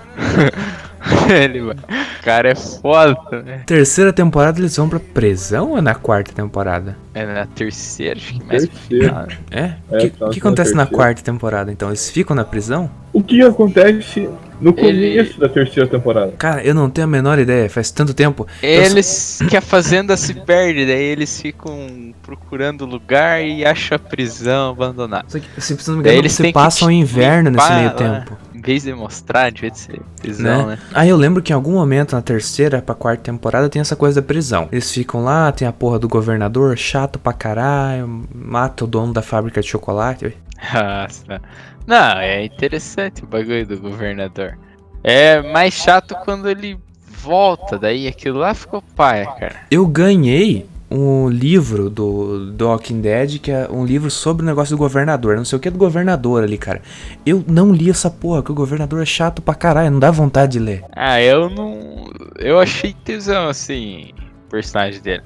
Ele, 1.28 1.60
o 1.60 1.74
cara 2.22 2.50
é 2.50 2.54
foda, 2.54 3.42
né? 3.44 3.62
Terceira 3.66 4.12
temporada 4.12 4.58
eles 4.58 4.76
vão 4.76 4.88
pra 4.88 4.98
prisão 4.98 5.70
ou 5.72 5.78
é 5.78 5.80
na 5.80 5.94
quarta 5.94 6.32
temporada? 6.32 6.96
É 7.12 7.26
na 7.26 7.46
terceira, 7.46 8.16
acho 8.18 8.32
que 8.34 8.44
mais. 8.44 8.66
Terceira. 8.66 9.28
É? 9.50 9.60
É, 9.90 9.96
O 9.96 9.98
que, 9.98 10.10
tá 10.10 10.28
que 10.30 10.40
na 10.40 10.46
acontece 10.46 10.74
na 10.74 10.84
terceira. 10.84 10.86
quarta 10.86 11.22
temporada 11.22 11.70
então? 11.70 11.88
Eles 11.88 12.08
ficam 12.10 12.34
na 12.34 12.44
prisão? 12.44 12.90
O 13.12 13.22
que 13.22 13.42
acontece 13.42 14.28
no 14.61 14.75
Ele- 14.78 15.16
começo 15.18 15.40
da 15.40 15.49
terceira 15.49 15.88
temporada? 15.88 16.32
Cara, 16.38 16.62
eu 16.64 16.75
não 16.75 16.88
tenho 16.88 17.06
a 17.06 17.11
menor 17.11 17.38
ideia, 17.38 17.68
faz 17.68 17.90
tanto 17.90 18.14
tempo. 18.14 18.46
Eu 18.62 18.82
Eles 18.82 19.40
que 19.49 19.56
a 19.56 19.61
fazenda 19.61 20.16
se 20.16 20.34
perde, 20.34 20.87
daí 20.87 21.02
eles 21.02 21.40
ficam 21.40 22.14
procurando 22.23 22.84
lugar 22.87 23.44
e 23.44 23.64
acham 23.64 23.96
a 23.96 23.99
prisão 23.99 24.70
abandonada. 24.70 25.25
Só 25.28 25.38
que, 25.38 25.61
se 25.61 25.75
não 25.88 25.94
me 25.96 26.00
engano, 26.00 26.16
eles 26.18 26.32
se 26.32 26.42
têm 26.42 26.52
que 26.52 26.54
passa 26.54 26.87
o 26.87 26.90
inverno 26.90 27.50
nesse 27.50 27.73
meio 27.73 27.84
lá. 27.87 27.90
tempo. 27.92 28.37
vez 28.64 28.82
de 28.84 28.94
mostrar, 28.94 29.52
devia 29.52 29.75
ser 29.75 30.00
prisão, 30.23 30.68
né? 30.68 30.78
Aí 30.94 31.11
eu 31.11 31.16
lembro 31.18 31.42
que 31.42 31.52
em 31.52 31.54
algum 31.54 31.73
momento, 31.75 32.14
na 32.16 32.23
terceira 32.23 32.80
pra 32.80 32.94
quarta 32.94 33.23
temporada, 33.25 33.68
tem 33.68 33.80
essa 33.80 33.94
coisa 33.94 34.23
da 34.23 34.26
prisão. 34.26 34.68
Eles 34.73 34.90
ficam 34.90 35.23
lá, 35.23 35.52
tem 35.52 35.68
a 35.68 35.73
porra 35.73 35.99
do 35.99 36.08
governador, 36.08 36.75
chato 36.78 37.18
pra 37.18 37.34
caralho, 37.34 38.25
mata 38.34 38.84
o 38.84 38.87
dono 38.87 39.12
da 39.12 39.20
fábrica 39.20 39.61
de 39.61 39.68
chocolate. 39.68 40.34
Nossa. 40.73 41.42
Não, 41.86 42.18
é 42.18 42.44
interessante 42.44 43.24
o 43.24 43.26
bagulho 43.26 43.66
do 43.66 43.78
governador. 43.78 44.58
É 45.02 45.42
mais 45.42 45.74
chato 45.74 46.14
quando 46.24 46.48
ele 46.48 46.78
volta, 47.06 47.78
daí 47.78 48.08
aquilo 48.08 48.38
lá 48.38 48.54
ficou 48.54 48.82
paia, 48.82 49.26
cara. 49.26 49.56
Eu 49.70 49.86
ganhei 49.86 50.66
um 50.90 51.28
livro 51.28 51.90
do, 51.90 52.52
do 52.52 52.68
Walking 52.68 53.00
Dead, 53.00 53.38
que 53.38 53.50
é 53.50 53.68
um 53.68 53.84
livro 53.84 54.10
sobre 54.10 54.42
o 54.42 54.46
negócio 54.46 54.76
do 54.76 54.78
governador. 54.78 55.36
Não 55.36 55.44
sei 55.44 55.56
o 55.58 55.60
que 55.60 55.68
é 55.68 55.70
do 55.70 55.78
governador 55.78 56.44
ali, 56.44 56.56
cara. 56.56 56.80
Eu 57.26 57.44
não 57.48 57.72
li 57.72 57.90
essa 57.90 58.10
porra, 58.10 58.42
que 58.42 58.52
o 58.52 58.54
governador 58.54 59.02
é 59.02 59.06
chato 59.06 59.42
pra 59.42 59.54
caralho, 59.54 59.90
não 59.90 59.98
dá 59.98 60.10
vontade 60.10 60.52
de 60.52 60.58
ler. 60.58 60.84
Ah, 60.92 61.20
eu 61.20 61.50
não. 61.50 62.08
Eu 62.38 62.60
achei 62.60 62.94
tesão, 63.04 63.48
assim, 63.48 64.12
o 64.46 64.50
personagem 64.50 65.00
dele. 65.00 65.22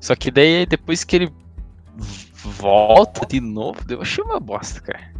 Só 0.00 0.14
que 0.14 0.30
daí, 0.30 0.64
depois 0.66 1.02
que 1.02 1.16
ele 1.16 1.32
volta 2.44 3.26
de 3.26 3.40
novo, 3.40 3.80
eu 3.88 4.00
achei 4.00 4.22
uma 4.22 4.38
bosta, 4.38 4.80
cara. 4.80 5.17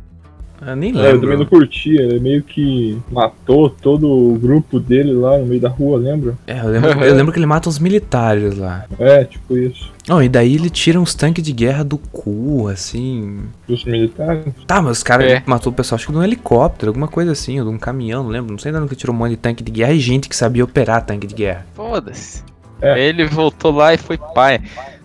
Eu 0.67 0.75
nem 0.77 0.91
É, 0.91 0.93
eu 0.93 0.95
também 1.21 1.21
lembro. 1.21 1.38
não 1.38 1.47
curtia, 1.47 2.03
ele 2.03 2.19
meio 2.21 2.43
que 2.43 2.99
matou 3.11 3.71
todo 3.71 4.09
o 4.09 4.38
grupo 4.38 4.81
dele 4.81 5.12
lá 5.12 5.38
no 5.38 5.47
meio 5.47 5.61
da 5.61 5.69
rua, 5.69 5.99
lembra? 5.99 6.35
É, 6.47 6.59
eu 6.61 6.69
lembro, 6.69 6.91
eu 7.05 7.15
lembro 7.15 7.33
que 7.33 7.38
ele 7.38 7.47
mata 7.47 7.69
os 7.69 7.79
militares 7.79 8.59
lá. 8.59 8.85
É, 8.99 9.25
tipo 9.25 9.57
isso. 9.57 9.93
Não, 10.09 10.23
e 10.23 10.29
daí 10.29 10.55
ele 10.55 10.71
tira 10.71 10.99
uns 11.00 11.15
tanques 11.15 11.45
de 11.45 11.53
guerra 11.53 11.85
do 11.85 11.99
cu, 11.99 12.67
assim. 12.69 13.41
Dos 13.69 13.85
militares. 13.85 14.45
Tá, 14.67 14.81
mas 14.83 14.99
os 14.99 15.03
caras 15.03 15.31
É. 15.31 15.43
matou 15.47 15.73
o 15.73 15.75
pessoal, 15.77 15.97
acho 15.97 16.07
que 16.07 16.12
de 16.12 16.19
um 16.19 16.25
helicóptero, 16.25 16.91
alguma 16.91 17.09
coisa 17.09 17.33
assim, 17.33 17.61
ou 17.61 17.69
de 17.69 17.75
um 17.75 17.79
caminhão, 17.79 18.23
não 18.25 18.31
lembro. 18.31 18.50
Não 18.53 18.59
sei 18.59 18.73
ainda 18.73 18.87
que 18.88 18.97
tirou 18.97 19.15
um 19.15 19.19
monte 19.19 19.31
de 19.31 19.37
tanque 19.37 19.62
de 19.62 19.71
guerra 19.71 19.93
e 19.93 20.00
gente 20.00 20.29
que 20.29 20.35
sabia 20.37 20.65
operar 20.65 21.05
tanque 21.05 21.27
de 21.27 21.35
guerra. 21.35 21.67
Foda-se. 21.75 22.43
É. 22.81 22.93
Aí 22.95 23.03
ele 23.03 23.27
voltou 23.27 23.71
lá 23.73 23.93
e 23.93 23.99
foi 23.99 24.17
pai. 24.35 24.61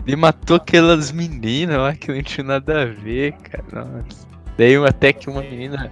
Ele 0.05 0.15
matou 0.15 0.57
aquelas 0.57 1.12
meninas 1.12 1.77
lá 1.77 1.93
que 1.95 2.12
não 2.12 2.22
tinha 2.22 2.43
nada 2.45 2.81
a 2.81 2.86
ver, 2.86 3.33
cara. 3.43 3.63
Nossa. 3.86 4.24
Daí 4.57 4.75
até 4.86 5.12
que 5.13 5.29
uma 5.29 5.41
menina. 5.41 5.91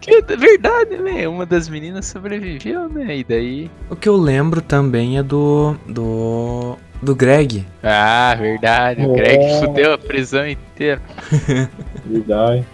Que 0.00 0.16
é 0.16 0.22
verdade, 0.36 0.96
né? 0.98 1.26
Uma 1.26 1.44
das 1.46 1.68
meninas 1.68 2.06
sobreviveu, 2.06 2.88
né? 2.88 3.16
E 3.18 3.24
daí. 3.24 3.70
O 3.90 3.96
que 3.96 4.08
eu 4.08 4.16
lembro 4.16 4.60
também 4.60 5.18
é 5.18 5.22
do. 5.22 5.74
do. 5.88 6.76
do 7.02 7.14
Greg. 7.16 7.64
Ah, 7.82 8.36
verdade. 8.38 9.02
O 9.04 9.14
Greg 9.14 9.38
Oh. 9.40 9.64
fudeu 9.66 9.92
a 9.94 9.98
prisão 9.98 10.46
inteira. 10.48 11.00
Verdade. 12.06 12.64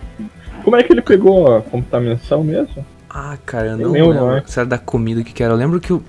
Como 0.64 0.76
é 0.76 0.82
que 0.82 0.92
ele 0.92 1.00
pegou 1.02 1.56
a 1.56 1.62
contaminação 1.62 2.44
mesmo? 2.44 2.84
Ah, 3.14 3.36
cara, 3.44 3.66
eu 3.68 3.72
Eu 3.72 3.78
não 3.78 3.92
lembro, 3.92 4.10
lembro 4.34 4.42
se 4.50 4.58
era 4.58 4.66
da 4.68 4.78
comida 4.78 5.22
que 5.22 5.42
era. 5.42 5.52
Eu 5.52 5.56
lembro 5.56 5.78
que 5.80 5.92
o, 5.92 6.02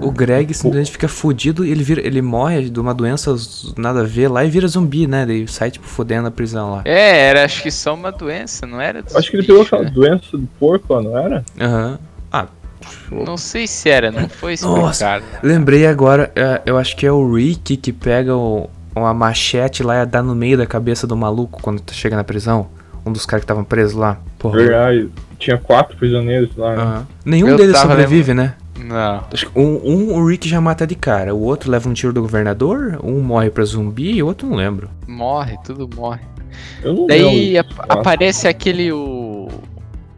o 0.00 0.10
Greg 0.10 0.54
simplesmente 0.54 0.90
fica 0.90 1.06
fudido 1.08 1.64
e 1.64 1.70
ele, 1.70 1.82
vira, 1.84 2.00
ele 2.06 2.22
morre 2.22 2.70
de 2.70 2.80
uma 2.80 2.94
doença 2.94 3.34
nada 3.76 4.00
a 4.00 4.04
ver 4.04 4.28
lá 4.28 4.44
e 4.44 4.50
vira 4.50 4.66
zumbi, 4.66 5.06
né? 5.06 5.26
Daí 5.26 5.46
sai, 5.46 5.70
tipo, 5.70 5.86
fodendo 5.86 6.22
na 6.22 6.30
prisão 6.30 6.70
lá. 6.72 6.82
É, 6.86 7.28
era 7.28 7.44
acho 7.44 7.62
que 7.62 7.70
só 7.70 7.92
uma 7.94 8.10
doença, 8.10 8.66
não 8.66 8.80
era? 8.80 9.04
Acho 9.14 9.30
que 9.30 9.36
ele 9.36 9.46
pegou 9.46 9.62
aquela 9.62 9.82
né? 9.84 9.90
doença 9.90 10.38
do 10.38 10.48
porco 10.58 10.94
lá, 10.94 11.02
não 11.02 11.18
era? 11.18 11.44
Aham. 11.60 11.98
Ah, 12.32 12.46
Não 13.10 13.36
sei 13.36 13.66
se 13.66 13.90
era, 13.90 14.10
não 14.10 14.28
foi 14.28 14.54
Nossa. 14.62 15.18
explicado. 15.18 15.24
lembrei 15.46 15.86
agora, 15.86 16.32
é, 16.34 16.62
eu 16.64 16.78
acho 16.78 16.96
que 16.96 17.04
é 17.06 17.12
o 17.12 17.34
Rick 17.34 17.76
que 17.76 17.92
pega 17.92 18.34
o, 18.34 18.70
uma 18.96 19.12
machete 19.12 19.82
lá 19.82 20.02
e 20.02 20.06
dá 20.06 20.22
no 20.22 20.34
meio 20.34 20.56
da 20.56 20.66
cabeça 20.66 21.06
do 21.06 21.14
maluco 21.16 21.60
quando 21.60 21.80
tu 21.80 21.92
chega 21.92 22.16
na 22.16 22.24
prisão. 22.24 22.68
Um 23.04 23.12
dos 23.12 23.26
caras 23.26 23.42
que 23.42 23.44
estavam 23.44 23.64
presos 23.64 23.94
lá. 23.94 24.18
Porra. 24.38 24.56
Verdade. 24.58 25.10
Tinha 25.38 25.56
quatro 25.56 25.96
prisioneiros 25.96 26.50
lá. 26.56 26.74
né? 26.76 26.82
Aham. 26.82 27.06
Nenhum 27.24 27.48
Eu 27.48 27.56
deles 27.56 27.72
tava 27.74 27.90
sobrevive, 27.90 28.34
né? 28.34 28.54
Não. 28.78 29.24
Acho 29.32 29.50
que 29.50 29.58
um, 29.58 29.80
um 29.84 30.14
o 30.14 30.26
Rick 30.26 30.48
já 30.48 30.60
mata 30.60 30.86
de 30.86 30.94
cara, 30.94 31.34
o 31.34 31.40
outro 31.42 31.70
leva 31.70 31.88
um 31.88 31.92
tiro 31.92 32.12
do 32.12 32.22
governador, 32.22 32.98
um 33.02 33.20
morre 33.20 33.50
pra 33.50 33.64
zumbi 33.64 34.12
e 34.16 34.22
o 34.22 34.26
outro 34.26 34.48
não 34.48 34.56
lembro. 34.56 34.88
Morre, 35.06 35.56
tudo 35.64 35.88
morre. 35.96 36.20
Eu 36.82 36.94
não 36.94 37.06
Daí 37.06 37.52
lembro. 37.54 37.60
ap- 37.80 37.90
aparece 37.90 38.46
aquele 38.48 38.92
o. 38.92 39.48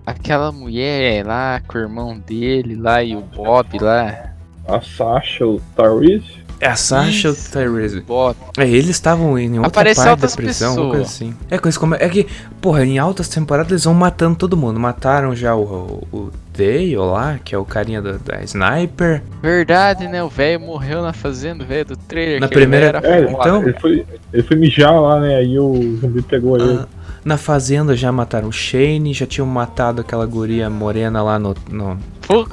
Aquela 0.07 0.51
mulher 0.51 1.25
lá 1.27 1.61
com 1.67 1.79
o 1.79 1.81
irmão 1.81 2.19
dele 2.19 2.75
lá 2.75 3.03
e 3.03 3.15
o 3.15 3.21
Bob 3.21 3.79
lá. 3.81 4.33
A 4.67 4.81
Sasha, 4.81 5.47
o 5.47 5.61
Tyrese. 5.77 6.40
É 6.61 6.67
a 6.67 6.77
Sasha 6.77 7.29
ou 7.29 7.35
Isso, 7.35 7.51
Tyrese? 7.51 8.01
Bob. 8.03 8.37
É, 8.59 8.69
eles 8.69 8.91
estavam 8.91 9.39
em 9.39 9.53
outra 9.59 9.69
Aparece 9.69 10.03
parte 10.05 10.21
da 10.21 10.29
prisão, 10.29 10.71
alguma 10.73 10.91
coisa 10.91 11.05
assim. 11.07 11.35
É, 11.51 11.57
coisa 11.59 11.79
como, 11.81 11.95
é 11.95 12.09
que, 12.09 12.27
porra, 12.61 12.85
em 12.85 12.99
altas 12.99 13.29
temporadas 13.29 13.73
eles 13.73 13.85
vão 13.85 13.95
matando 13.95 14.37
todo 14.37 14.57
mundo. 14.59 14.79
Mataram 14.79 15.35
já 15.35 15.55
o, 15.57 15.63
o, 16.13 16.17
o 16.17 16.31
Dale 16.53 16.97
lá, 16.97 17.39
que 17.43 17.55
é 17.55 17.59
o 17.59 17.65
carinha 17.65 18.03
da, 18.03 18.13
da 18.23 18.43
Sniper. 18.43 19.23
Verdade, 19.43 20.07
né? 20.07 20.23
O 20.23 20.29
velho 20.29 20.61
morreu 20.61 21.01
na 21.01 21.15
fazenda, 21.15 21.65
velho 21.65 21.87
do 21.87 21.97
trailer. 21.97 22.41
Na 22.41 22.49
primeira- 22.49 22.87
era 22.89 22.99
É, 22.99 23.23
foda. 23.27 23.39
então- 23.49 23.63
ele 23.63 23.79
foi, 23.81 24.07
ele 24.33 24.43
foi 24.43 24.57
mijar 24.59 25.01
lá, 25.01 25.19
né? 25.19 25.37
Aí 25.37 25.59
o 25.59 25.97
zumbi 25.99 26.21
pegou 26.21 26.59
ele. 26.59 26.81
Na 27.25 27.37
fazenda 27.37 27.95
já 27.97 28.11
mataram 28.11 28.49
o 28.49 28.53
Shane, 28.53 29.13
já 29.13 29.27
tinham 29.27 29.47
matado 29.47 30.01
aquela 30.01 30.25
guria 30.25 30.71
morena 30.71 31.23
lá 31.23 31.39
no, 31.39 31.55
no, 31.71 31.99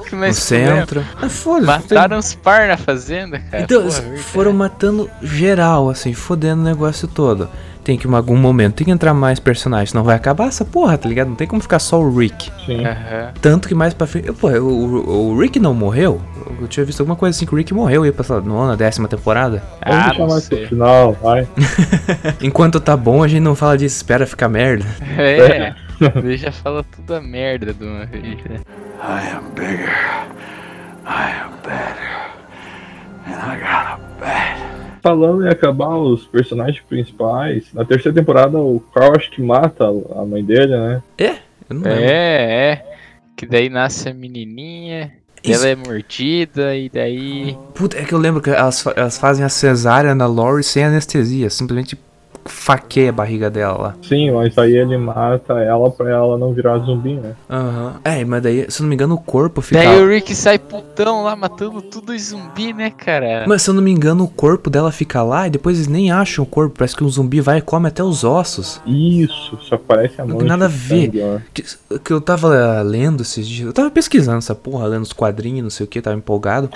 que 0.09 0.15
no 0.15 0.33
centro. 0.33 1.05
Ah, 1.21 1.29
foda-se. 1.29 1.65
Mataram 1.65 2.17
os 2.17 2.33
par 2.35 2.67
na 2.67 2.75
fazenda, 2.77 3.39
cara. 3.39 3.63
Então, 3.63 3.77
Porra, 3.83 3.91
s- 3.93 4.01
verdade. 4.01 4.23
foram 4.23 4.51
matando 4.53 5.09
geral, 5.21 5.89
assim, 5.89 6.13
fodendo 6.13 6.61
o 6.61 6.65
negócio 6.65 7.07
todo. 7.07 7.47
Tem 7.87 7.97
que, 7.97 8.05
em 8.05 8.13
algum 8.13 8.35
momento, 8.35 8.75
tem 8.75 8.83
que 8.83 8.91
entrar 8.91 9.13
mais 9.13 9.39
personagens, 9.39 9.91
senão 9.91 10.03
vai 10.03 10.13
acabar 10.13 10.49
essa 10.49 10.65
porra, 10.65 10.97
tá 10.97 11.07
ligado? 11.07 11.29
Não 11.29 11.37
tem 11.37 11.47
como 11.47 11.61
ficar 11.61 11.79
só 11.79 12.01
o 12.01 12.17
Rick. 12.17 12.51
Sim. 12.65 12.85
Aham. 12.85 13.31
Tanto 13.41 13.65
que 13.65 13.73
mais 13.73 13.93
pra 13.93 14.05
frente. 14.05 14.29
Pô, 14.33 14.49
o, 14.49 14.59
o, 14.59 15.31
o 15.31 15.39
Rick 15.39 15.57
não 15.57 15.73
morreu? 15.73 16.21
Eu 16.59 16.67
tinha 16.67 16.85
visto 16.85 16.99
alguma 16.99 17.15
coisa 17.15 17.33
assim 17.33 17.45
que 17.45 17.53
o 17.53 17.57
Rick 17.57 17.73
morreu 17.73 18.05
ia 18.05 18.13
lá, 18.27 18.41
nona, 18.41 18.75
décima 18.75 19.07
temporada. 19.07 19.63
Ah, 19.81 20.11
não 20.19 20.29
sei. 20.31 20.67
final, 20.67 21.13
vai. 21.13 21.47
Enquanto 22.43 22.77
tá 22.81 22.97
bom, 22.97 23.23
a 23.23 23.27
gente 23.29 23.39
não 23.39 23.55
fala 23.55 23.77
disso, 23.77 23.95
espera 23.95 24.27
ficar 24.27 24.49
merda. 24.49 24.83
É. 25.17 25.73
Ele 26.19 26.35
já 26.35 26.51
fala 26.51 26.83
tudo 26.83 27.15
a 27.15 27.21
merda 27.21 27.73
de 27.73 27.85
uma 27.85 28.05
vez? 28.05 28.23
I 28.23 29.33
am 29.33 29.49
bigger. 29.55 29.87
I 31.05 31.31
am 31.41 31.53
better. 31.63 32.07
And 33.27 33.49
I 33.49 33.57
got 33.61 33.93
a 33.93 33.99
bat. 34.19 34.86
Falando 35.07 35.45
em 35.45 35.49
acabar 35.49 35.95
os 35.95 36.25
personagens 36.25 36.81
principais, 36.81 37.63
na 37.73 37.85
terceira 37.85 38.13
temporada 38.13 38.57
o 38.57 38.81
Carl 38.93 39.15
acho 39.15 39.31
que 39.31 39.41
mata 39.41 39.85
a 39.85 40.25
mãe 40.25 40.43
dele, 40.43 40.75
né? 40.77 41.01
Eu 41.69 41.75
não 41.77 41.83
lembro. 41.83 42.03
É, 42.03 42.71
é. 42.71 42.85
Que 43.33 43.45
daí 43.45 43.69
nasce 43.69 44.09
a 44.09 44.13
menininha, 44.13 45.13
Isso. 45.41 45.61
ela 45.61 45.69
é 45.69 45.75
mordida 45.77 46.75
e 46.75 46.89
daí. 46.89 47.57
Puta, 47.73 47.97
é 47.97 48.03
que 48.03 48.13
eu 48.13 48.17
lembro 48.17 48.41
que 48.41 48.49
elas, 48.49 48.85
elas 48.97 49.17
fazem 49.17 49.45
a 49.45 49.49
cesárea 49.49 50.13
na 50.13 50.27
Lori 50.27 50.61
sem 50.61 50.83
anestesia, 50.83 51.49
simplesmente 51.49 51.97
faqueia 52.47 53.09
a 53.09 53.13
barriga 53.13 53.49
dela 53.49 53.77
lá. 53.77 53.95
Sim, 54.01 54.31
mas 54.31 54.57
aí 54.57 54.75
ele 54.75 54.97
mata 54.97 55.53
ela 55.59 55.89
pra 55.89 56.09
ela 56.09 56.37
não 56.37 56.53
virar 56.53 56.77
zumbi, 56.79 57.15
né? 57.15 57.33
Aham. 57.49 57.95
É, 58.03 58.23
mas 58.25 58.43
daí, 58.43 58.65
se 58.69 58.79
eu 58.79 58.83
não 58.83 58.89
me 58.89 58.95
engano, 58.95 59.15
o 59.15 59.19
corpo 59.19 59.61
fica. 59.61 59.81
Daí 59.81 60.01
o 60.01 60.07
Rick 60.07 60.33
sai 60.35 60.57
putão 60.59 61.23
lá 61.23 61.35
matando 61.35 61.81
tudo 61.81 62.13
os 62.13 62.21
zumbi, 62.29 62.73
né, 62.73 62.89
cara? 62.89 63.45
Mas 63.47 63.61
se 63.61 63.69
eu 63.69 63.73
não 63.73 63.81
me 63.81 63.91
engano, 63.91 64.23
o 64.23 64.27
corpo 64.27 64.69
dela 64.69 64.91
fica 64.91 65.21
lá 65.23 65.47
e 65.47 65.49
depois 65.49 65.77
eles 65.77 65.87
nem 65.87 66.11
acham 66.11 66.43
o 66.43 66.47
corpo. 66.47 66.75
Parece 66.77 66.95
que 66.95 67.03
um 67.03 67.09
zumbi 67.09 67.41
vai 67.41 67.57
e 67.59 67.61
come 67.61 67.87
até 67.87 68.03
os 68.03 68.23
ossos. 68.23 68.81
Isso, 68.85 69.57
só 69.61 69.77
parece 69.77 70.21
a 70.21 70.23
Não 70.25 70.29
mão. 70.31 70.37
tem 70.39 70.47
nada 70.47 70.65
a 70.65 70.69
ver. 70.69 71.11
Que, 71.53 71.63
que 72.03 72.11
eu 72.13 72.21
tava 72.21 72.55
eh, 72.55 72.83
lendo 72.83 73.21
esses 73.21 73.47
dias. 73.47 73.67
Eu 73.67 73.73
tava 73.73 73.89
pesquisando 73.91 74.37
essa 74.39 74.55
porra, 74.55 74.87
lendo 74.87 75.03
os 75.03 75.13
quadrinhos, 75.13 75.63
não 75.63 75.69
sei 75.69 75.85
o 75.85 75.87
que, 75.89 76.01
tava 76.01 76.15
empolgado. 76.17 76.69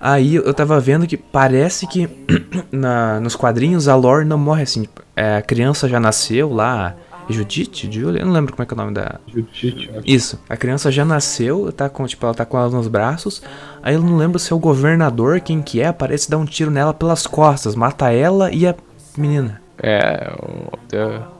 Aí 0.00 0.34
eu 0.34 0.52
tava 0.52 0.80
vendo 0.80 1.06
que 1.06 1.16
parece 1.16 1.86
que 1.86 2.08
na, 2.72 3.20
nos 3.20 3.36
quadrinhos 3.36 3.86
a 3.86 3.94
Lore 3.94 4.24
não 4.24 4.36
morre 4.36 4.62
assim. 4.62 4.84
É, 5.16 5.36
a 5.36 5.42
criança 5.42 5.88
já 5.88 5.98
nasceu 6.00 6.52
lá. 6.52 6.94
Judite? 7.28 7.90
Julia? 7.90 8.20
Eu 8.20 8.26
não 8.26 8.32
lembro 8.32 8.52
como 8.52 8.64
é 8.64 8.66
que 8.66 8.74
é 8.74 8.76
o 8.76 8.78
nome 8.78 8.92
da. 8.92 9.20
Judite. 9.28 9.90
Isso, 10.04 10.40
a 10.48 10.56
criança 10.56 10.90
já 10.90 11.04
nasceu, 11.04 11.72
tá 11.72 11.88
com, 11.88 12.04
tipo, 12.06 12.26
ela 12.26 12.34
tá 12.34 12.44
com 12.44 12.58
ela 12.58 12.68
nos 12.68 12.88
braços. 12.88 13.42
Aí 13.82 13.94
eu 13.94 14.02
não 14.02 14.16
lembro 14.16 14.38
se 14.38 14.52
é 14.52 14.56
o 14.56 14.58
governador, 14.58 15.40
quem 15.40 15.62
que 15.62 15.80
é, 15.80 15.86
aparece 15.86 16.28
dar 16.30 16.38
um 16.38 16.44
tiro 16.44 16.70
nela 16.70 16.92
pelas 16.92 17.26
costas, 17.26 17.74
mata 17.76 18.12
ela 18.12 18.50
e 18.52 18.66
a 18.66 18.74
menina. 19.16 19.62
É, 19.78 20.32
o. 20.42 21.32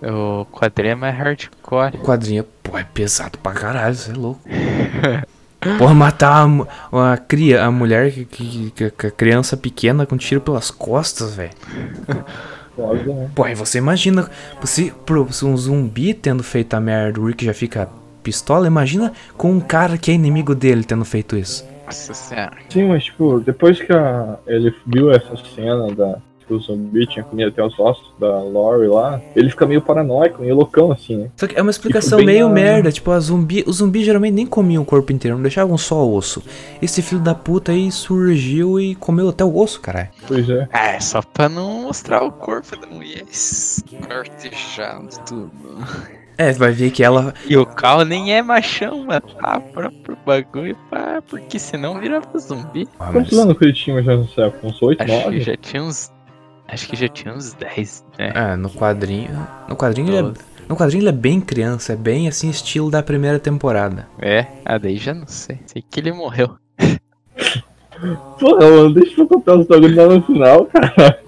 O, 0.00 0.44
quadrinho 0.46 0.92
é 0.92 0.94
mais 0.94 1.16
hardcore. 1.16 1.96
O 1.96 1.98
quadrinho, 2.04 2.44
pô, 2.62 2.78
é 2.78 2.84
pesado 2.84 3.36
pra 3.38 3.52
caralho, 3.52 3.94
você 3.94 4.12
é 4.12 4.14
louco. 4.14 4.40
Porra, 5.76 5.92
matar 5.92 6.46
a, 6.92 7.12
a, 7.14 7.16
cria, 7.16 7.64
a 7.64 7.70
mulher, 7.70 8.12
que, 8.12 8.24
que, 8.24 8.70
que- 8.70 8.90
que 8.92 9.06
a 9.08 9.10
criança 9.10 9.56
pequena 9.56 10.06
com 10.06 10.16
tiro 10.16 10.40
pelas 10.40 10.70
costas, 10.70 11.34
velho. 11.34 11.50
Foda, 12.78 13.12
né? 13.12 13.28
Pô, 13.34 13.42
aí 13.44 13.54
você 13.54 13.78
imagina, 13.78 14.30
se, 14.64 14.92
pro, 15.04 15.30
se 15.32 15.44
um 15.44 15.56
zumbi 15.56 16.14
tendo 16.14 16.42
feito 16.44 16.74
a 16.74 16.80
merda, 16.80 17.20
o 17.20 17.26
Rick 17.26 17.44
já 17.44 17.52
fica 17.52 17.88
pistola, 18.22 18.66
imagina 18.66 19.12
com 19.36 19.50
um 19.50 19.60
cara 19.60 19.98
que 19.98 20.10
é 20.10 20.14
inimigo 20.14 20.54
dele 20.54 20.84
tendo 20.84 21.04
feito 21.04 21.36
isso. 21.36 21.66
Nossa 21.86 22.14
senhora. 22.14 22.52
Sim, 22.68 22.86
mas 22.88 23.04
tipo, 23.04 23.40
depois 23.40 23.80
que 23.80 23.92
a- 23.92 24.36
ele 24.46 24.72
viu 24.86 25.10
essa 25.10 25.34
cena 25.54 25.92
da 25.94 26.18
que 26.48 26.54
o 26.54 26.58
zumbi 26.60 27.06
tinha 27.06 27.22
comido 27.24 27.48
até 27.48 27.62
os 27.62 27.78
ossos 27.78 28.10
da 28.18 28.42
Lori 28.42 28.88
lá, 28.88 29.20
ele 29.36 29.50
fica 29.50 29.66
meio 29.66 29.82
paranoico, 29.82 30.40
meio 30.42 30.54
loucão 30.56 30.90
assim, 30.90 31.16
né? 31.16 31.28
Só 31.36 31.46
que 31.46 31.56
é 31.56 31.62
uma 31.62 31.70
explicação 31.70 32.18
meio 32.22 32.48
na- 32.48 32.54
merda, 32.54 32.90
tipo, 32.90 33.10
a 33.10 33.20
zumbi, 33.20 33.62
os 33.66 33.76
zumbis 33.76 34.04
geralmente 34.06 34.34
nem 34.34 34.46
comiam 34.46 34.82
o 34.82 34.86
corpo 34.86 35.12
inteiro, 35.12 35.36
não 35.36 35.42
deixavam 35.42 35.76
só 35.78 36.04
o 36.04 36.14
osso. 36.14 36.42
Esse 36.82 37.02
filho 37.02 37.20
da 37.20 37.34
puta 37.34 37.70
aí 37.72 37.92
surgiu 37.92 38.80
e 38.80 38.94
comeu 38.94 39.28
até 39.28 39.44
o 39.44 39.56
osso, 39.56 39.80
caralho. 39.80 40.08
Pois 40.26 40.48
é. 40.48 40.66
É 40.72 40.98
só 41.00 41.20
pra 41.22 41.48
não 41.48 41.82
mostrar 41.82 42.22
o 42.24 42.32
corpo 42.32 42.74
da 42.76 42.86
mulher 42.86 43.22
escortejado 43.30 45.08
tudo. 45.26 45.50
É, 46.36 46.52
vai 46.52 46.70
ver 46.70 46.92
que 46.92 47.02
ela. 47.02 47.34
E 47.48 47.56
o 47.56 47.66
Cal 47.66 48.04
nem 48.04 48.32
é 48.32 48.40
machão, 48.40 49.04
mas 49.04 49.20
tá 49.40 49.58
próprio 49.60 50.16
bagulho, 50.24 50.76
pá, 50.88 51.20
porque 51.28 51.58
senão 51.58 51.98
virava 51.98 52.38
zumbi. 52.38 52.88
Ah, 52.98 53.10
Quantos 53.10 53.36
anos 53.36 53.58
que 53.58 53.64
ele 53.64 53.72
tinha 53.72 54.00
já 54.02 54.16
nessa 54.16 54.42
época? 54.42 54.68
Uns 54.68 54.80
8, 54.80 55.02
Acho 55.02 55.12
que 55.18 55.24
9? 55.24 55.40
já 55.40 55.56
tinha 55.56 55.82
uns. 55.82 56.12
Acho 56.68 56.86
que 56.86 56.96
já 56.96 57.08
tinha 57.08 57.34
uns 57.34 57.54
10, 57.54 58.04
né? 58.18 58.32
É, 58.34 58.56
no 58.56 58.70
quadrinho. 58.70 59.30
No 59.68 59.74
quadrinho 59.74 60.08
ele 60.08 60.28
é. 60.28 60.32
No 60.68 60.76
quadrinho 60.76 61.00
ele 61.00 61.08
é 61.08 61.12
bem 61.12 61.40
criança, 61.40 61.94
é 61.94 61.96
bem 61.96 62.28
assim, 62.28 62.50
estilo 62.50 62.90
da 62.90 63.02
primeira 63.02 63.38
temporada. 63.38 64.06
É, 64.20 64.46
ah, 64.66 64.76
daí 64.76 64.98
já 64.98 65.14
não 65.14 65.26
sei. 65.26 65.58
Sei 65.64 65.82
que 65.82 65.98
ele 65.98 66.12
morreu. 66.12 66.56
Porra, 68.38 68.70
mano, 68.70 68.94
deixa 68.94 69.20
eu 69.20 69.26
contar 69.26 69.56
os 69.56 69.66
bagulhos 69.66 69.96
lá 69.96 70.06
no 70.06 70.22
final, 70.22 70.66
cara. 70.66 71.18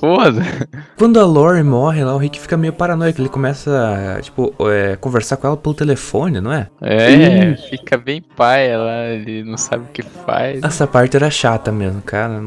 Foda. 0.00 0.42
Quando 0.96 1.18
a 1.18 1.24
Lori 1.24 1.62
morre 1.62 2.04
lá, 2.04 2.14
o 2.14 2.18
Rick 2.18 2.40
fica 2.40 2.56
meio 2.56 2.72
paranoico. 2.72 3.20
Ele 3.20 3.28
começa, 3.28 4.18
tipo, 4.22 4.54
é, 4.68 4.96
conversar 4.96 5.36
com 5.36 5.46
ela 5.48 5.56
pelo 5.56 5.74
telefone, 5.74 6.40
não 6.40 6.52
é? 6.52 6.68
É, 6.80 7.52
Isso. 7.52 7.68
fica 7.68 7.96
bem 7.96 8.22
pai 8.22 8.76
lá, 8.76 9.06
ele 9.06 9.44
não 9.44 9.56
sabe 9.56 9.84
o 9.84 9.92
que 9.92 10.02
faz. 10.02 10.62
Essa 10.62 10.86
parte 10.86 11.16
era 11.16 11.30
chata 11.30 11.70
mesmo, 11.70 12.00
cara. 12.02 12.40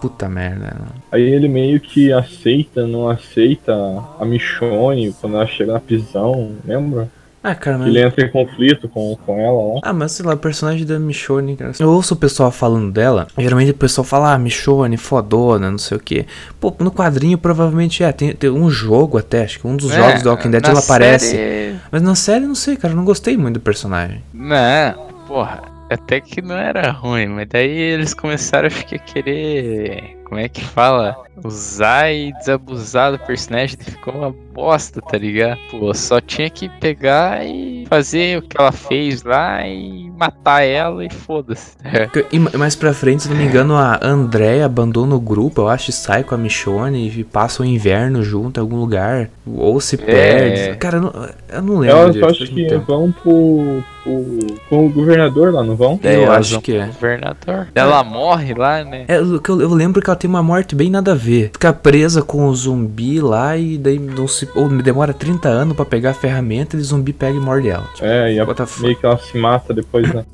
Puta 0.00 0.28
merda. 0.28 0.76
não. 0.78 0.86
Aí 1.10 1.22
ele 1.22 1.48
meio 1.48 1.80
que 1.80 2.12
aceita, 2.12 2.86
não 2.86 3.08
aceita 3.08 3.72
a 4.20 4.24
Michonne 4.24 5.14
quando 5.20 5.36
ela 5.36 5.46
chega 5.46 5.72
na 5.72 5.80
prisão, 5.80 6.52
lembra? 6.64 7.08
Ah, 7.42 7.54
cara, 7.54 7.78
mas. 7.78 7.86
Ele 7.86 8.02
entra 8.02 8.24
em 8.26 8.28
conflito 8.28 8.88
com, 8.88 9.16
com 9.24 9.38
ela 9.38 9.74
lá. 9.74 9.80
Ah, 9.84 9.92
mas 9.92 10.10
sei 10.12 10.26
lá, 10.26 10.34
o 10.34 10.36
personagem 10.36 10.84
da 10.84 10.98
Michonne, 10.98 11.54
cara. 11.54 11.70
Eu 11.78 11.90
ouço 11.90 12.14
o 12.14 12.16
pessoal 12.16 12.50
falando 12.50 12.90
dela. 12.90 13.28
Geralmente 13.38 13.70
o 13.70 13.74
pessoal 13.74 14.04
fala, 14.04 14.32
ah, 14.34 14.38
Michonne, 14.38 14.96
fodona, 14.96 15.70
não 15.70 15.78
sei 15.78 15.96
o 15.96 16.00
que. 16.00 16.26
Pô, 16.58 16.74
no 16.80 16.90
quadrinho 16.90 17.38
provavelmente 17.38 18.02
é. 18.02 18.10
Tem, 18.10 18.34
tem 18.34 18.50
um 18.50 18.68
jogo 18.68 19.16
até, 19.16 19.44
acho 19.44 19.60
que 19.60 19.66
um 19.66 19.76
dos 19.76 19.92
jogos 19.92 20.22
do 20.22 20.28
Walking 20.30 20.50
Dead 20.50 20.66
É, 20.66 20.70
ela 20.70 20.80
aparece. 20.80 21.30
série- 21.36 21.76
Mas 21.92 22.02
na 22.02 22.16
série, 22.16 22.44
não 22.46 22.54
sei, 22.56 22.76
cara. 22.76 22.92
Eu 22.92 22.96
não 22.96 23.04
gostei 23.04 23.36
muito 23.36 23.54
do 23.54 23.60
personagem. 23.60 24.22
Não, 24.34 24.94
porra, 25.28 25.62
até 25.90 26.20
que 26.20 26.42
não 26.42 26.56
era 26.56 26.90
ruim, 26.90 27.28
mas 27.28 27.48
daí 27.48 27.70
eles 27.70 28.14
começaram 28.14 28.68
a 28.68 28.98
querer. 28.98 30.16
Como 30.24 30.40
é 30.40 30.48
que 30.48 30.64
fala? 30.64 31.25
Usar 31.44 32.10
e 32.12 32.32
desabusar 32.38 33.12
do 33.12 33.18
personagem 33.18 33.76
ficou 33.80 34.14
uma 34.14 34.34
bosta, 34.54 35.00
tá 35.02 35.18
ligado? 35.18 35.58
Pô, 35.70 35.92
só 35.94 36.20
tinha 36.20 36.48
que 36.48 36.68
pegar 36.68 37.44
e 37.46 37.84
fazer 37.88 38.38
o 38.38 38.42
que 38.42 38.56
ela 38.58 38.72
fez 38.72 39.22
lá 39.22 39.66
e 39.66 40.10
matar 40.16 40.62
ela 40.62 41.04
e 41.04 41.10
foda-se. 41.10 41.76
É. 41.86 42.08
E 42.32 42.38
ma- 42.38 42.50
mais 42.56 42.74
pra 42.74 42.92
frente, 42.92 43.22
se 43.24 43.28
não 43.28 43.36
me 43.36 43.44
engano, 43.44 43.74
a 43.76 43.98
Andrea 44.02 44.66
abandona 44.66 45.14
o 45.14 45.20
grupo, 45.20 45.62
eu 45.62 45.68
acho, 45.68 45.90
e 45.90 45.92
sai 45.92 46.24
com 46.24 46.34
a 46.34 46.38
Michonne 46.38 47.08
e 47.08 47.22
passa 47.24 47.62
o 47.62 47.66
inverno 47.66 48.22
junto 48.22 48.58
em 48.58 48.60
algum 48.60 48.76
lugar. 48.76 49.30
Ou 49.46 49.80
se 49.80 49.96
perde. 49.96 50.76
Cara, 50.78 50.96
eu 50.96 51.00
não, 51.02 51.12
eu 51.48 51.62
não 51.62 51.78
lembro. 51.78 51.96
Elas 51.96 52.12
direito, 52.14 52.42
acho 52.42 52.52
que 52.52 52.76
vão 52.78 53.12
pro, 53.12 53.82
pro, 54.02 54.46
com 54.68 54.86
o 54.86 54.90
governador 54.90 55.52
lá, 55.54 55.62
não 55.62 55.76
vão? 55.76 55.98
Eu 56.02 56.24
Elas 56.24 56.38
acho 56.52 56.60
que 56.60 56.74
é. 56.76 56.84
pro 56.86 56.92
Governador. 56.94 57.68
Ela 57.74 58.02
morre 58.02 58.52
lá, 58.54 58.82
né? 58.84 59.04
É, 59.06 59.20
o 59.20 59.40
que 59.40 59.48
eu, 59.50 59.60
eu 59.60 59.72
lembro 59.72 60.02
que 60.02 60.10
ela 60.10 60.16
tem 60.18 60.28
uma 60.28 60.42
morte 60.42 60.74
bem 60.74 60.90
nada 60.90 61.12
a 61.12 61.14
ver. 61.14 61.25
Fica 61.52 61.72
presa 61.72 62.22
com 62.22 62.46
o 62.46 62.54
zumbi 62.54 63.20
lá 63.20 63.56
e 63.56 63.76
daí 63.78 63.98
não 63.98 64.26
se. 64.28 64.48
Ou 64.54 64.68
demora 64.68 65.12
30 65.12 65.48
anos 65.48 65.76
pra 65.76 65.84
pegar 65.84 66.10
a 66.10 66.14
ferramenta 66.14 66.76
e 66.76 66.80
o 66.80 66.84
zumbi 66.84 67.12
pega 67.12 67.36
e 67.36 67.40
morde 67.40 67.68
ela. 67.68 67.86
Tipo, 67.94 68.06
É, 68.06 68.32
e 68.34 68.40
a, 68.40 68.46
meio 68.80 68.96
que 68.96 69.06
ela 69.06 69.18
se 69.18 69.36
mata 69.36 69.72
depois, 69.74 70.12
né? 70.12 70.24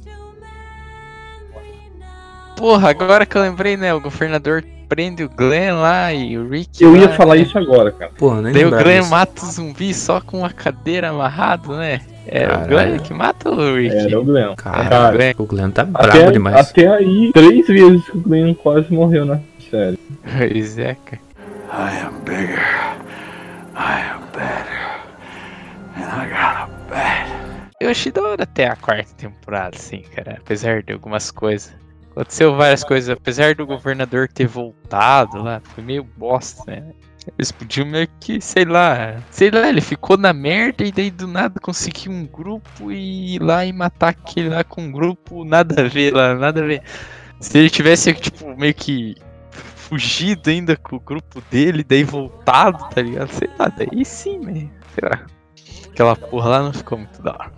Porra, 2.56 2.90
agora 2.90 3.26
que 3.26 3.36
eu 3.36 3.42
lembrei, 3.42 3.76
né? 3.76 3.92
O 3.92 4.00
governador 4.00 4.62
prende 4.88 5.24
o 5.24 5.28
Glenn 5.28 5.74
lá 5.80 6.12
e 6.12 6.36
o 6.36 6.48
Rick. 6.48 6.82
Eu 6.82 6.94
ia 6.94 7.08
lá, 7.08 7.12
falar 7.14 7.36
né? 7.36 7.40
isso 7.42 7.58
agora, 7.58 7.90
cara. 7.90 8.12
Pô, 8.16 8.34
nem 8.34 8.52
Daí 8.52 8.64
o 8.64 8.70
Glenn 8.70 9.00
disso. 9.00 9.10
mata 9.10 9.44
o 9.44 9.50
zumbi 9.50 9.94
só 9.94 10.20
com 10.20 10.38
uma 10.40 10.50
cadeira 10.50 11.08
amarrado, 11.08 11.74
né? 11.74 12.02
É 12.26 12.46
Caralho. 12.46 12.64
o 12.64 12.68
Glenn 12.68 12.98
que 12.98 13.14
mata 13.14 13.50
o 13.50 13.74
Rick. 13.74 13.96
Era 13.96 14.20
o 14.20 14.24
Glenn. 14.24 14.54
Cara, 14.54 15.34
o 15.38 15.46
Glenn 15.46 15.70
tá 15.70 15.84
brabo 15.84 16.08
até, 16.08 16.30
demais. 16.30 16.56
até 16.56 16.86
aí, 16.86 17.30
três 17.32 17.66
vezes 17.66 18.04
que 18.04 18.16
o 18.16 18.20
Glenn 18.20 18.54
quase 18.54 18.92
morreu 18.92 19.24
na 19.24 19.40
série. 19.72 19.98
Pois 20.38 20.78
é, 20.78 20.94
cara. 21.06 21.22
I 21.72 22.04
am 22.04 22.20
bigger. 22.24 22.60
I 23.74 24.02
am 24.12 24.22
better. 24.32 24.82
And 25.96 26.04
I 26.04 26.28
got 26.28 26.56
a 26.56 26.66
bat. 26.90 27.26
Eu 27.80 27.90
achei 27.90 28.12
da 28.12 28.22
hora 28.22 28.42
até 28.42 28.68
a 28.68 28.76
quarta 28.76 29.14
temporada, 29.14 29.76
assim, 29.76 30.02
cara. 30.14 30.36
Apesar 30.38 30.82
de 30.82 30.92
algumas 30.92 31.30
coisas. 31.30 31.74
Aconteceu 32.10 32.54
várias 32.54 32.84
coisas. 32.84 33.08
Apesar 33.08 33.54
do 33.54 33.66
governador 33.66 34.28
ter 34.28 34.46
voltado 34.46 35.42
lá, 35.42 35.62
foi 35.74 35.82
meio 35.82 36.04
bosta, 36.04 36.62
né? 36.70 36.92
Eles 37.38 37.50
podiam 37.50 37.86
meio 37.86 38.08
que, 38.20 38.40
sei 38.40 38.66
lá. 38.66 39.16
Sei 39.30 39.50
lá, 39.50 39.68
ele 39.68 39.80
ficou 39.80 40.18
na 40.18 40.34
merda 40.34 40.84
e 40.84 40.92
daí 40.92 41.10
do 41.10 41.26
nada 41.26 41.58
conseguiu 41.58 42.12
um 42.12 42.26
grupo 42.26 42.92
e 42.92 43.36
ir 43.36 43.42
lá 43.42 43.64
e 43.64 43.72
matar 43.72 44.10
aquele 44.10 44.50
lá 44.50 44.62
com 44.62 44.82
um 44.82 44.92
grupo 44.92 45.44
nada 45.44 45.82
a 45.82 45.88
ver 45.88 46.12
lá, 46.12 46.34
nada 46.34 46.62
a 46.62 46.66
ver. 46.66 46.82
Se 47.40 47.56
ele 47.56 47.70
tivesse, 47.70 48.12
tipo, 48.12 48.54
meio 48.56 48.74
que 48.74 49.16
fugido 49.92 50.48
ainda 50.48 50.74
com 50.74 50.96
o 50.96 51.00
grupo 51.00 51.42
dele, 51.50 51.84
daí 51.86 52.02
voltado, 52.02 52.78
tá 52.94 53.02
ligado? 53.02 53.28
Sei 53.30 53.48
lá, 53.58 53.70
daí 53.76 54.02
sim, 54.06 54.38
né? 54.38 54.66
Sei 54.94 55.06
lá. 55.06 55.20
Aquela 55.92 56.16
porra 56.16 56.48
lá 56.48 56.62
não 56.62 56.72
ficou 56.72 56.96
muito 56.96 57.20
da 57.20 57.32
hora. 57.32 57.52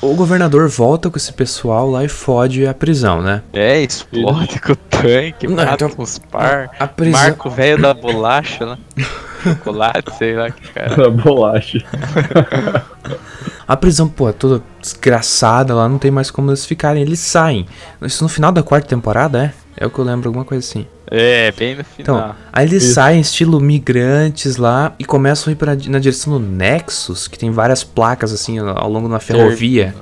O 0.00 0.14
governador 0.14 0.68
volta 0.68 1.10
com 1.10 1.16
esse 1.16 1.32
pessoal 1.32 1.90
lá 1.90 2.04
e 2.04 2.08
fode 2.08 2.64
a 2.64 2.72
prisão, 2.72 3.20
né? 3.20 3.42
É, 3.52 3.82
explode 3.82 4.60
com 4.60 4.70
o 4.72 4.76
tanque, 4.76 5.48
Não, 5.48 5.56
mata 5.56 5.72
então- 5.74 5.90
com 5.90 6.02
os 6.04 6.16
par. 6.16 6.70
A 6.78 6.86
prisão. 6.86 7.20
Marca 7.20 7.48
o 7.48 7.50
velho 7.50 7.82
da 7.82 7.92
bolacha 7.92 8.64
lá. 8.64 8.78
Chocolate, 9.42 10.14
sei 10.16 10.36
lá 10.36 10.48
que 10.50 10.68
cara. 10.70 10.92
Era 10.92 11.10
bolacha. 11.10 11.78
A 13.66 13.76
prisão, 13.76 14.08
pô, 14.08 14.28
é 14.28 14.32
toda 14.32 14.62
desgraçada 14.80 15.74
lá, 15.74 15.88
não 15.88 15.96
tem 15.98 16.10
mais 16.10 16.28
como 16.30 16.50
eles 16.50 16.66
ficarem. 16.66 17.02
Eles 17.02 17.20
saem. 17.20 17.66
Isso 18.02 18.22
no 18.22 18.28
final 18.28 18.50
da 18.52 18.62
quarta 18.64 18.88
temporada, 18.88 19.44
é? 19.44 19.54
É 19.80 19.86
o 19.86 19.90
que 19.90 19.98
eu 19.98 20.04
lembro, 20.04 20.28
alguma 20.28 20.44
coisa 20.44 20.64
assim. 20.64 20.86
É, 21.10 21.50
bem 21.52 21.74
no 21.74 21.82
final. 21.82 22.18
Então, 22.18 22.36
aí 22.52 22.66
eles 22.66 22.84
Isso. 22.84 22.94
saem 22.94 23.20
estilo 23.20 23.58
migrantes 23.58 24.56
lá 24.58 24.92
e 24.98 25.04
começam 25.06 25.50
a 25.50 25.52
ir 25.52 25.56
pra, 25.56 25.74
na 25.74 25.98
direção 25.98 26.34
do 26.34 26.38
Nexus, 26.38 27.26
que 27.26 27.38
tem 27.38 27.50
várias 27.50 27.82
placas 27.82 28.30
assim 28.32 28.58
ao 28.58 28.88
longo 28.90 29.08
de 29.08 29.14
uma 29.14 29.20
ferrovia. 29.20 29.94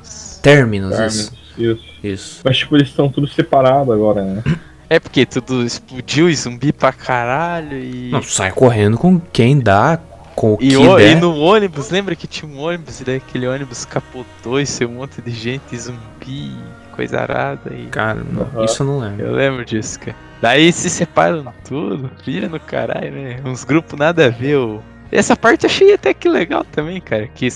Terminus, 0.43 0.99
isso. 0.99 1.33
Isso. 1.57 1.81
Isso. 2.03 2.41
Mas 2.45 2.59
tipo, 2.59 2.77
eles 2.77 2.89
estão 2.89 3.09
tudo 3.09 3.27
separados 3.29 3.93
agora, 3.95 4.23
né? 4.25 4.43
É 4.91 4.99
porque 5.01 5.25
tudo 5.27 5.65
explodiu 5.65 6.29
e 6.31 6.35
zumbi 6.37 6.73
pra 6.73 6.93
caralho 6.93 7.77
e. 7.79 8.11
Não, 8.11 8.23
sai 8.23 8.51
correndo 8.53 8.97
com 8.99 9.21
quem 9.33 9.59
dá, 9.59 9.99
com 10.35 10.55
o 10.55 10.59
E, 10.61 10.69
que 10.71 10.77
o- 10.77 10.99
e 10.99 11.05
der. 11.15 11.21
no 11.21 11.37
ônibus, 11.37 11.91
lembra 11.91 12.15
que 12.17 12.27
tinha 12.27 12.51
um 12.51 12.59
ônibus 12.61 13.01
e 13.01 13.05
daí 13.05 13.17
aquele 13.17 13.47
ônibus 13.47 13.85
capotou 13.85 14.61
e 14.61 14.67
saiu 14.67 14.89
um 14.91 14.95
monte 14.95 15.21
de 15.21 15.31
gente 15.33 15.77
zumbi, 15.77 16.53
coisa 16.99 17.21
arada 17.21 17.73
e. 17.73 17.87
Cara, 17.87 18.21
não, 18.29 18.43
Aham. 18.43 18.65
isso 18.65 18.83
eu 18.83 18.87
não 18.89 18.99
lembro. 18.99 19.25
Eu 19.25 19.33
lembro 19.33 19.65
disso, 19.65 20.01
cara. 20.01 20.17
Daí 20.43 20.73
se 20.73 20.91
separam 20.91 21.53
tudo, 21.67 22.11
vira 22.25 22.49
no 22.49 22.59
caralho, 22.59 23.13
né? 23.13 23.41
Uns 23.45 23.63
grupos 23.63 23.97
nada 23.97 24.27
a 24.27 24.29
ver. 24.31 24.57
ô. 24.57 24.81
Essa 25.13 25.37
parte 25.37 25.65
eu 25.65 25.71
achei 25.71 25.95
até 25.95 26.13
que 26.13 26.29
legal 26.29 26.65
também, 26.65 27.01
cara. 27.01 27.29
Que 27.29 27.49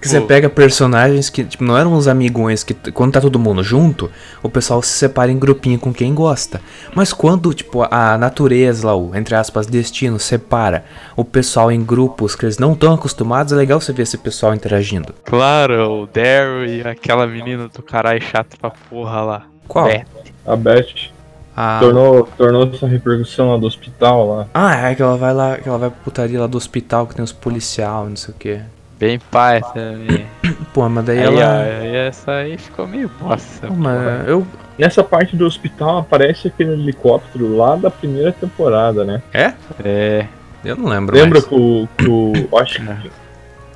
Que 0.00 0.08
você 0.08 0.20
pega 0.20 0.48
personagens 0.48 1.30
que, 1.30 1.42
tipo, 1.42 1.64
não 1.64 1.76
eram 1.76 1.92
uns 1.94 2.06
amigões 2.06 2.62
que, 2.62 2.74
quando 2.92 3.12
tá 3.14 3.20
todo 3.20 3.38
mundo 3.38 3.62
junto, 3.62 4.10
o 4.42 4.48
pessoal 4.48 4.82
se 4.82 4.90
separa 4.92 5.32
em 5.32 5.38
grupinho 5.38 5.78
com 5.78 5.92
quem 5.92 6.14
gosta. 6.14 6.60
Mas 6.94 7.12
quando, 7.12 7.52
tipo, 7.54 7.82
a 7.90 8.16
natureza 8.18 8.86
lá, 8.86 8.94
o, 8.94 9.14
entre 9.16 9.34
aspas, 9.34 9.66
destino, 9.66 10.18
separa 10.18 10.84
o 11.16 11.24
pessoal 11.24 11.72
em 11.72 11.82
grupos 11.82 12.36
que 12.36 12.44
eles 12.44 12.58
não 12.58 12.74
estão 12.74 12.94
acostumados, 12.94 13.52
é 13.52 13.56
legal 13.56 13.80
você 13.80 13.92
ver 13.92 14.02
esse 14.02 14.18
pessoal 14.18 14.54
interagindo. 14.54 15.14
Claro, 15.24 16.02
o 16.02 16.06
Daryl 16.06 16.66
e 16.66 16.80
aquela 16.86 17.26
menina 17.26 17.68
do 17.68 17.82
caralho 17.82 18.22
chato 18.22 18.56
pra 18.60 18.70
porra 18.70 19.20
lá. 19.22 19.46
Qual? 19.66 19.88
É. 19.88 20.04
A 20.46 20.54
Beth 20.54 21.10
Ah, 21.56 21.78
tornou, 21.80 22.28
tornou 22.36 22.70
essa 22.72 22.86
repercussão 22.86 23.50
lá 23.50 23.56
do 23.56 23.66
hospital 23.66 24.28
lá. 24.28 24.46
ah, 24.52 24.90
é 24.90 24.94
que 24.94 25.02
ela 25.02 25.16
vai 25.16 25.32
lá, 25.32 25.56
que 25.56 25.68
ela 25.68 25.78
vai 25.78 25.90
pra 25.90 25.98
putaria 26.04 26.38
lá 26.38 26.46
do 26.46 26.56
hospital 26.56 27.06
que 27.06 27.14
tem 27.14 27.24
os 27.24 27.32
policial, 27.32 28.06
não 28.08 28.14
sei 28.16 28.34
o 28.34 28.36
que. 28.38 28.60
Bem 28.98 29.18
pai 29.30 29.60
também. 29.74 30.26
Pô, 30.72 30.88
mas 30.88 31.04
daí 31.04 31.18
aí, 31.18 31.24
ela. 31.24 31.34
ó, 31.34 31.84
e 31.84 31.96
essa 31.96 32.32
aí 32.32 32.56
ficou 32.56 32.86
meio 32.86 33.10
bosta. 33.20 33.68
Mas 33.70 34.26
eu. 34.28 34.46
Nessa 34.78 35.02
parte 35.02 35.36
do 35.36 35.46
hospital 35.46 35.98
aparece 35.98 36.48
aquele 36.48 36.72
helicóptero 36.72 37.56
lá 37.56 37.76
da 37.76 37.90
primeira 37.90 38.32
temporada, 38.32 39.04
né? 39.04 39.22
É? 39.32 39.52
É. 39.82 40.26
Eu 40.64 40.76
não 40.76 40.88
lembro. 40.88 41.16
Lembra 41.16 41.40
mais. 41.40 41.44
que 41.46 41.54
o, 41.54 41.88
que 41.96 42.08
o. 42.08 42.32
eu 42.52 42.58
Acho 42.58 42.80
que. 42.80 43.10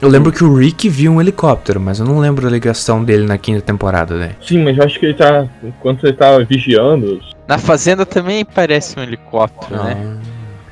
Eu 0.01 0.09
lembro 0.09 0.33
que 0.33 0.43
o 0.43 0.55
Rick 0.55 0.89
viu 0.89 1.13
um 1.13 1.21
helicóptero, 1.21 1.79
mas 1.79 2.01
eu 2.01 2.07
não 2.07 2.19
lembro 2.19 2.47
a 2.47 2.51
ligação 2.51 3.05
dele 3.05 3.27
na 3.27 3.37
quinta 3.37 3.61
temporada, 3.61 4.17
né? 4.17 4.31
Sim, 4.41 4.65
mas 4.65 4.79
eu 4.79 4.85
acho 4.85 4.99
que 4.99 5.07
ele 5.07 5.15
tá. 5.15 5.47
Enquanto 5.63 6.07
ele 6.07 6.15
tava 6.15 6.43
vigiando. 6.43 7.21
Na 7.47 7.59
fazenda 7.59 8.07
também 8.07 8.43
parece 8.43 8.99
um 8.99 9.03
helicóptero, 9.03 9.83
né? 9.83 9.97
Ah. 9.99 10.31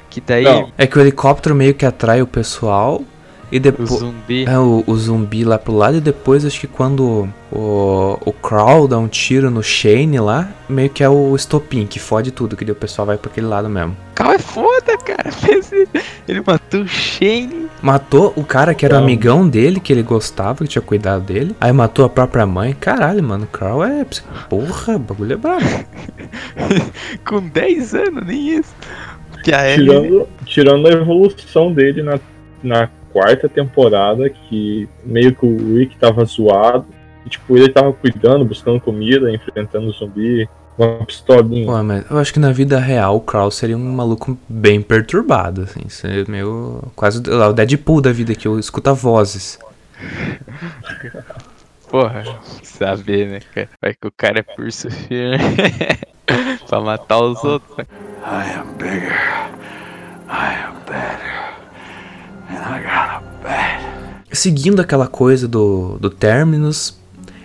Que 0.09 0.21
que 0.21 0.27
daí 0.27 0.45
Não. 0.45 0.71
É 0.79 0.87
que 0.87 0.97
o 0.97 1.01
helicóptero 1.01 1.55
meio 1.55 1.75
que 1.75 1.85
atrai 1.85 2.23
o 2.23 2.27
pessoal 2.27 3.03
e 3.51 3.57
o 3.57 3.61
depois. 3.61 3.89
zumbi. 3.91 4.45
É, 4.47 4.59
o, 4.59 4.85
o 4.87 4.97
zumbi 4.97 5.45
lá 5.45 5.59
pro 5.59 5.75
lado 5.75 5.97
e 5.97 6.01
depois 6.01 6.45
acho 6.45 6.61
que 6.61 6.67
quando 6.67 7.29
o, 7.51 8.19
o 8.25 8.33
Crawl 8.33 8.87
dá 8.87 8.99
um 8.99 9.09
tiro 9.09 9.51
no 9.51 9.63
Shane 9.63 10.19
lá, 10.21 10.49
meio 10.69 10.91
que 10.91 11.03
é 11.03 11.09
o 11.09 11.35
estopim, 11.35 11.87
que 11.87 11.99
fode 11.99 12.31
tudo, 12.31 12.57
que 12.57 12.65
daí 12.65 12.73
o 12.73 12.77
pessoal 12.77 13.07
vai 13.07 13.17
pra 13.17 13.31
aquele 13.31 13.47
lado 13.47 13.69
mesmo. 13.69 13.97
O 14.13 14.15
carro 14.15 14.33
é 14.33 14.39
foda, 14.39 14.99
cara. 14.99 15.31
Ele 16.29 16.43
matou 16.47 16.83
o 16.83 16.89
Shane. 16.89 17.69
Matou 17.81 18.33
o 18.37 18.45
cara 18.45 18.75
que 18.75 18.85
era 18.85 18.95
o 18.95 18.97
Então. 18.99 19.05
amigão 19.05 19.49
dele, 19.49 19.79
que 19.81 19.93
ele 19.93 20.03
gostava, 20.03 20.65
que 20.65 20.69
tinha 20.69 20.83
cuidado 20.83 21.23
dele. 21.23 21.55
Aí 21.61 21.73
matou 21.73 22.05
a 22.05 22.09
própria 22.09 22.45
mãe. 22.45 22.75
Caralho, 22.79 23.23
mano, 23.23 23.45
o 23.45 23.47
Crawl 23.47 23.85
é. 23.85 24.05
Porra, 24.51 24.97
o 24.97 24.99
bagulho 24.99 25.35
é 25.35 25.37
brabo. 25.37 25.65
Com 27.25 27.41
10 27.49 27.95
anos, 27.95 28.27
nem 28.27 28.59
isso. 28.59 28.75
Que 29.45 29.53
a 29.55 29.71
Ellie. 29.71 29.87
Tirando, 29.87 30.29
tirando 30.45 30.89
a 30.89 30.91
evolução 30.91 31.73
dele 31.73 32.03
na, 32.03 32.19
na 32.63 32.91
quarta 33.19 33.49
temporada, 33.49 34.31
que 34.31 34.89
meio 35.05 35.35
que 35.35 35.45
o 35.45 35.77
Rick 35.77 35.97
tava 35.97 36.25
zoado. 36.25 36.87
E, 37.27 37.29
tipo, 37.29 37.57
ele 37.57 37.69
tava 37.69 37.93
cuidando, 37.93 38.45
buscando 38.45 38.81
comida, 38.81 39.31
enfrentando 39.33 39.89
o 39.89 39.93
zumbi, 39.93 40.49
com 40.77 40.85
uma 40.85 41.05
pistolinha. 41.05 41.67
Pô, 41.67 41.83
mas 41.83 42.09
eu 42.09 42.17
acho 42.19 42.33
que 42.33 42.39
na 42.39 42.53
vida 42.53 42.79
real 42.79 43.17
o 43.17 43.21
Crawl 43.21 43.51
seria 43.51 43.77
um 43.77 43.93
maluco 43.93 44.39
bem 44.49 44.81
perturbado, 44.81 45.63
assim. 45.63 45.89
Seria 45.89 46.25
meio. 46.29 46.81
Quase 46.95 47.19
o 47.19 47.53
Deadpool 47.53 48.01
da 48.01 48.13
vida, 48.13 48.35
que 48.37 48.47
eu 48.47 48.59
escuta 48.59 48.95
vozes. 48.95 49.59
Porra, 51.91 52.23
saber, 52.63 53.27
né, 53.29 53.41
cara? 53.53 53.69
Vai 53.81 53.95
que 53.95 54.07
o 54.07 54.13
cara 54.17 54.41
é 54.41 54.43
pulso 54.43 54.89
firme. 55.09 55.39
pra 56.69 56.81
matar 56.81 57.19
os 57.19 57.43
outros. 57.43 57.77
né? 57.79 57.85
I 58.23 58.59
am 58.59 58.75
bigger. 58.77 59.13
I 60.29 60.55
am 60.67 60.75
better. 60.87 61.39
And 62.51 62.58
I 62.58 62.58
got 62.58 62.58
a 62.58 62.58
bat. 62.58 62.58
Seguindo 64.31 64.81
aquela 64.81 65.07
coisa 65.07 65.49
do, 65.49 65.99
do 65.99 66.11
Terminus, 66.11 66.99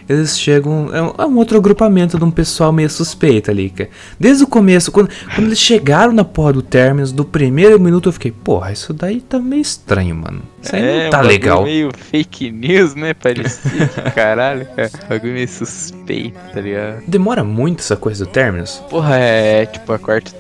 eles 0.08 0.38
chegam. 0.38 0.90
É 0.94 1.02
um, 1.02 1.14
é 1.18 1.26
outro 1.38 1.58
agrupamento 1.58 2.18
de 2.18 2.24
um 2.24 2.32
pessoal 2.32 2.72
meio 2.72 2.90
suspeito 2.90 3.50
ali, 3.50 3.70
cara. 3.70 3.90
Desde 4.20 4.44
o 4.44 4.48
começo, 4.48 4.92
quando, 4.92 5.10
quando 5.34 5.48
eles 5.48 5.60
chegaram 5.60 6.12
na 6.12 6.24
porra 6.24 6.54
do 6.54 6.62
Terminus, 6.62 7.12
do 7.12 7.24
primeiro 7.24 7.80
minuto 7.80 8.10
eu 8.10 8.14
fiquei, 8.14 8.32
porra, 8.32 8.72
isso 8.72 8.94
daí 8.94 9.22
tá 9.22 9.40
meio 9.40 9.62
estranho, 9.62 10.16
mano. 10.16 10.42
Isso 10.62 10.76
aí 10.76 11.04
não 11.04 11.10
tá 11.10 11.22
legal. 11.22 11.64
meio 11.64 11.90
fake 11.96 12.52
news, 12.52 12.96
né? 12.96 13.14
Parecia 13.14 13.88
que 13.88 14.12
caralho, 14.12 14.68
cara. 14.76 14.92
Bagulho 15.10 15.34
meio 15.34 15.48
suspeito, 15.48 16.40
tá 16.54 16.62
ligado? 16.62 17.04
Demora 17.08 17.44
muito 17.44 17.80
essa 17.80 17.96
coisa 17.96 18.26
do 18.26 18.32
Terminus? 18.32 18.84
Porra, 18.90 19.16
é 19.16 19.66
tipo 19.66 19.94
a 19.94 20.00
quarta, 20.00 20.32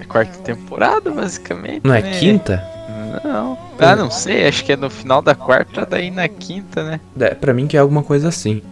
a 0.00 0.04
quarta 0.06 0.38
temporada, 0.38 1.10
basicamente. 1.10 1.82
Não 1.84 1.94
é 1.94 2.02
né? 2.02 2.18
quinta? 2.18 2.79
Não. 3.24 3.58
Ah, 3.78 3.96
não 3.96 4.10
sei, 4.10 4.46
acho 4.46 4.64
que 4.64 4.72
é 4.72 4.76
no 4.76 4.90
final 4.90 5.20
da 5.22 5.34
quarta, 5.34 5.86
daí 5.86 6.10
na 6.10 6.28
quinta, 6.28 6.82
né? 6.84 7.00
É, 7.18 7.34
pra 7.34 7.52
mim 7.54 7.66
que 7.66 7.76
é 7.76 7.80
alguma 7.80 8.02
coisa 8.02 8.28
assim. 8.28 8.62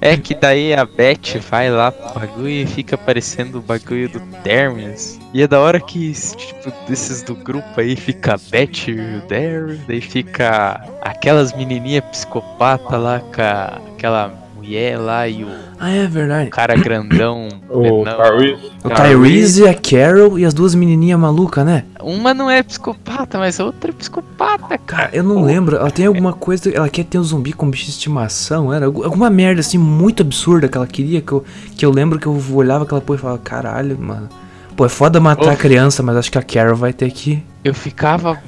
É 0.00 0.16
que 0.16 0.36
daí 0.36 0.72
a 0.72 0.84
Beth 0.84 1.40
vai 1.50 1.68
lá 1.68 1.90
pro 1.90 2.20
bagulho 2.20 2.48
e 2.48 2.64
fica 2.64 2.94
aparecendo 2.94 3.56
o 3.58 3.60
bagulho 3.60 4.08
do 4.08 4.20
Terminus. 4.44 5.18
E 5.32 5.42
é 5.42 5.48
da 5.48 5.58
hora 5.58 5.80
que, 5.80 6.12
tipo, 6.12 6.72
desses 6.88 7.22
do 7.22 7.34
grupo 7.34 7.66
aí 7.80 7.96
fica 7.96 8.34
a 8.34 8.38
Beth 8.38 8.86
e 8.86 8.92
o 8.92 9.28
Darren, 9.28 9.80
daí 9.88 10.00
fica 10.00 10.80
aquelas 11.02 11.52
menininhas 11.52 12.04
psicopata 12.04 12.96
lá 12.96 13.18
com 13.18 13.42
a- 13.42 13.80
aquela 13.96 14.32
mulher 14.64 14.98
lá 14.98 15.28
e 15.28 15.44
o 15.44 15.48
Ah, 15.78 15.90
é 15.90 16.06
verdade. 16.06 16.50
cara 16.50 16.74
grandão. 16.76 17.48
O 17.74 17.80
menão. 17.80 18.04
Tyrese. 18.04 18.70
O 18.84 18.88
Tyrese. 18.90 19.68
A 19.68 19.74
Carol 19.74 20.38
e 20.38 20.44
as 20.44 20.54
duas 20.54 20.74
menininhas 20.76 21.18
malucas, 21.18 21.66
né? 21.66 21.84
Uma 22.00 22.32
não 22.32 22.48
é 22.48 22.62
psicopata, 22.62 23.36
mas 23.38 23.58
a 23.58 23.64
outra 23.64 23.90
é 23.90 23.92
psicopata, 23.92 24.78
cara. 24.78 24.80
Cara, 24.86 25.10
eu 25.12 25.24
não 25.24 25.42
lembro. 25.42 25.76
Ela 25.76 25.90
tem 25.90 26.06
alguma 26.06 26.32
coisa. 26.32 26.70
Ela 26.70 26.88
quer 26.88 27.04
ter 27.04 27.18
um 27.18 27.22
zumbi 27.24 27.52
com 27.52 27.68
bicho 27.68 27.84
de 27.86 27.90
estimação. 27.90 28.72
Era 28.72 28.86
algu- 28.86 29.02
alguma 29.02 29.28
merda 29.28 29.60
assim 29.60 29.76
muito 29.78 30.22
absurda 30.22 30.68
que 30.68 30.76
ela 30.76 30.86
queria. 30.86 31.20
Que 31.20 31.32
eu, 31.32 31.44
que 31.76 31.84
eu 31.84 31.90
lembro 31.90 32.18
que 32.18 32.26
eu 32.26 32.40
olhava 32.54 32.84
aquela 32.84 33.00
porra 33.00 33.18
e 33.18 33.22
falava: 33.22 33.38
caralho, 33.40 33.98
mano. 33.98 34.28
Pô, 34.76 34.86
é 34.86 34.88
foda 34.88 35.18
matar 35.20 35.48
a 35.50 35.52
Uf. 35.54 35.60
criança, 35.60 36.00
mas 36.02 36.16
acho 36.16 36.30
que 36.30 36.38
a 36.38 36.42
Carol 36.42 36.76
vai 36.76 36.92
ter 36.92 37.10
que. 37.10 37.42
Eu 37.64 37.74
ficava. 37.74 38.38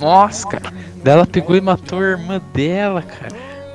Nossa, 0.00 0.46
cara. 0.46 0.72
Daí 1.02 1.14
ela 1.14 1.26
pegou 1.26 1.56
e 1.56 1.60
matou 1.60 2.00
a 2.00 2.02
irmã 2.02 2.40
dela, 2.52 3.00
cara. 3.02 3.34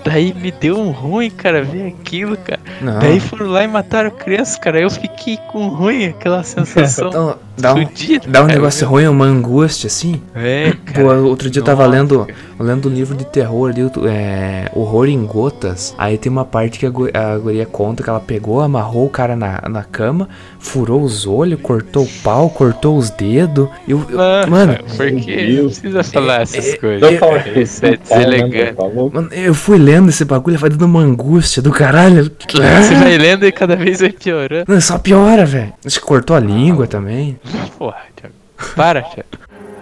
Daí 0.09 0.33
me 0.33 0.51
deu 0.51 0.75
um 0.75 0.89
ruim, 0.89 1.29
cara, 1.29 1.61
ver 1.61 1.87
aquilo, 1.89 2.35
cara. 2.35 2.59
Não. 2.81 2.97
Daí 2.97 3.19
foram 3.19 3.45
lá 3.45 3.63
e 3.63 3.67
mataram 3.67 4.07
a 4.07 4.11
criança, 4.11 4.59
cara. 4.59 4.81
Eu 4.81 4.89
fiquei 4.89 5.37
com 5.51 5.67
ruim, 5.67 6.07
aquela 6.07 6.41
sensação 6.43 7.09
Então, 7.09 7.37
dá 7.59 7.73
um, 7.75 7.85
dá 8.27 8.43
um 8.43 8.47
negócio 8.47 8.87
ruim, 8.87 9.07
uma 9.07 9.25
angústia 9.25 9.87
assim. 9.87 10.21
É, 10.35 10.73
cara. 10.85 11.05
Pô, 11.07 11.13
outro 11.27 11.49
dia 11.49 11.59
eu 11.61 11.65
tava 11.65 11.83
Nossa, 11.85 11.97
lendo, 11.97 12.27
lendo 12.59 12.89
um 12.89 12.91
livro 12.91 13.15
de 13.15 13.25
terror 13.25 13.69
ali, 13.71 13.81
é, 14.07 14.69
Horror 14.73 15.07
em 15.07 15.25
Gotas. 15.25 15.93
Aí 15.97 16.17
tem 16.17 16.31
uma 16.31 16.45
parte 16.45 16.79
que 16.79 16.85
a, 16.85 16.89
a 17.33 17.37
guria 17.37 17.65
conta 17.65 18.03
que 18.03 18.09
ela 18.09 18.19
pegou, 18.19 18.61
amarrou 18.61 19.05
o 19.05 19.09
cara 19.09 19.35
na, 19.35 19.61
na 19.69 19.83
cama, 19.83 20.29
furou 20.59 21.01
os 21.01 21.25
olhos, 21.27 21.59
cortou 21.61 22.03
o 22.03 22.09
pau, 22.23 22.49
cortou 22.49 22.97
os 22.97 23.09
dedos. 23.09 23.67
Eu, 23.87 24.05
eu- 24.09 24.17
Não, 24.17 24.47
mano, 24.49 24.73
cara, 24.73 24.83
por 24.95 25.11
que 25.21 25.53
não 25.53 25.65
precisa 25.65 26.03
falar 26.03 26.41
essas 26.41 26.73
é- 26.73 26.77
coisas? 26.77 27.11
Não 27.11 27.17
fala 27.19 27.39
que 27.39 27.59
Isso 27.59 27.85
é 27.85 27.91
né, 27.91 27.97
deselegante. 27.97 28.73
tá 28.75 28.83
mano, 29.13 29.29
eu 29.31 29.53
fui 29.53 29.77
lendo 29.77 30.09
esse 30.09 30.25
bagulho, 30.25 30.57
vai 30.57 30.69
dando 30.69 30.85
uma 30.85 31.01
angústia 31.01 31.61
do 31.61 31.71
caralho. 31.71 32.31
Você 32.49 32.95
vai 32.95 33.17
lendo 33.17 33.45
e 33.45 33.51
cada 33.51 33.75
vez 33.75 33.99
vai 33.99 34.11
piorando. 34.11 34.65
Não, 34.67 34.79
só 34.81 34.97
piora, 34.97 35.45
velho. 35.45 35.73
Acho 35.85 35.99
que 35.99 36.05
cortou 36.05 36.35
a 36.35 36.39
língua 36.39 36.87
também. 36.87 37.37
Porra, 37.77 38.01
Thiago. 38.15 38.35
Para, 38.75 39.01
Thiago. 39.01 39.29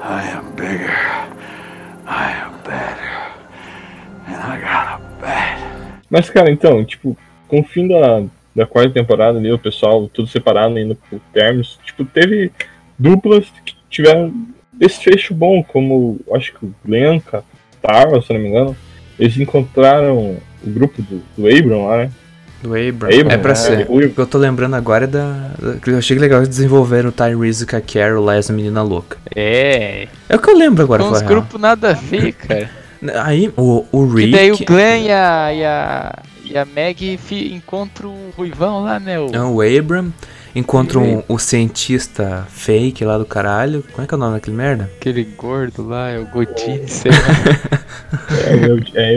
I 0.02 0.30
am 0.32 0.52
bigger. 0.56 0.92
I 2.06 2.32
am 2.44 2.54
better. 2.64 3.08
And 4.28 4.36
I 4.36 4.60
got 4.60 4.88
a 4.88 5.00
bat. 5.20 5.60
Mas, 6.10 6.30
cara, 6.30 6.52
então, 6.52 6.84
tipo, 6.86 7.18
com 7.48 7.60
o 7.60 7.64
fim 7.64 7.88
da, 7.88 8.24
da 8.56 8.66
quarta 8.66 8.92
temporada 8.92 9.38
ali, 9.38 9.52
o 9.52 9.60
pessoal 9.60 10.08
tudo 10.08 10.28
separado 10.28 10.80
indo 10.80 10.96
pro 10.96 11.20
Terminus, 11.34 11.80
tipo, 11.84 12.06
teve 12.06 12.52
duplas 12.98 13.46
que 13.66 13.76
tiveram 13.90 14.34
desfecho 14.72 15.34
bom, 15.34 15.64
como 15.64 16.20
acho 16.34 16.54
que 16.54 16.66
o 16.66 16.76
Glenn, 16.86 17.20
com 17.20 17.38
a 17.38 17.44
Tara, 17.82 18.22
se 18.22 18.32
não 18.32 18.40
me 18.40 18.48
engano, 18.48 18.78
eles 19.20 19.38
encontraram 19.38 20.38
o 20.64 20.70
grupo 20.70 21.02
do, 21.02 21.22
do 21.36 21.48
Abram 21.48 21.88
lá, 21.88 21.98
né? 21.98 22.12
Do 22.62 22.74
Abram. 22.76 23.10
Abram, 23.10 23.32
é 23.32 23.38
pra 23.38 23.50
né? 23.50 23.56
ser. 23.56 23.86
O- 23.90 23.98
O 23.98 24.10
que 24.10 24.18
eu 24.20 24.26
tô 24.28 24.38
lembrando 24.38 24.76
agora 24.76 25.04
é 25.04 25.08
da. 25.08 25.52
Eu 25.86 25.98
achei 25.98 26.16
que 26.18 26.22
legal 26.22 26.40
eles 26.40 26.50
desenvolveram 26.50 27.10
o 27.10 27.12
Tyrese 27.12 27.66
com 27.66 27.76
a 27.76 27.82
Carol 27.82 28.24
lá, 28.24 28.36
essa 28.36 28.52
menina 28.52 28.82
louca. 28.82 29.18
É. 29.36 30.08
É 30.28 30.36
o 30.36 30.40
que 30.40 30.50
eu 30.50 30.58
lembro 30.58 30.84
agora, 30.84 31.04
Com 31.04 31.12
real. 31.12 31.26
grupos 31.26 31.62
nada 31.62 31.92
a 31.92 31.94
ver, 31.94 32.34
cara. 32.34 32.70
Aí, 33.24 33.54
o, 33.56 33.86
o 33.92 34.20
E 34.20 34.26
Rick. 34.26 34.32
daí 34.32 34.52
o 34.52 34.58
Glenn 34.66 35.04
e 35.06 35.12
a, 35.12 35.54
e 35.54 35.64
a, 35.64 36.16
e 36.46 36.58
a 36.58 36.66
Meg 36.66 37.18
fi- 37.18 37.54
encontram 37.54 38.10
o 38.10 38.32
Ruivão 38.36 38.84
lá, 38.84 39.00
né? 39.00 39.20
O, 39.20 39.28
é 39.32 39.40
o 39.40 39.62
Abram. 39.62 40.12
Encontram 40.58 41.24
o 41.28 41.38
cientista 41.38 42.48
fake 42.50 43.06
lá 43.06 43.16
do 43.20 43.26
caralho. 43.26 43.84
Como 43.92 44.04
é 44.04 44.08
que 44.08 44.14
é 44.16 44.18
o 44.18 44.20
nome 44.20 44.34
daquele 44.34 44.58
merda? 44.58 44.90
Aquele 44.98 45.24
gordo 45.24 45.88
lá, 45.88 46.10
é 46.10 46.18
o 46.18 46.26
Godini, 46.26 46.88
sei 46.88 47.12
lá. 47.12 47.18
É, 48.48 49.04
é? 49.04 49.14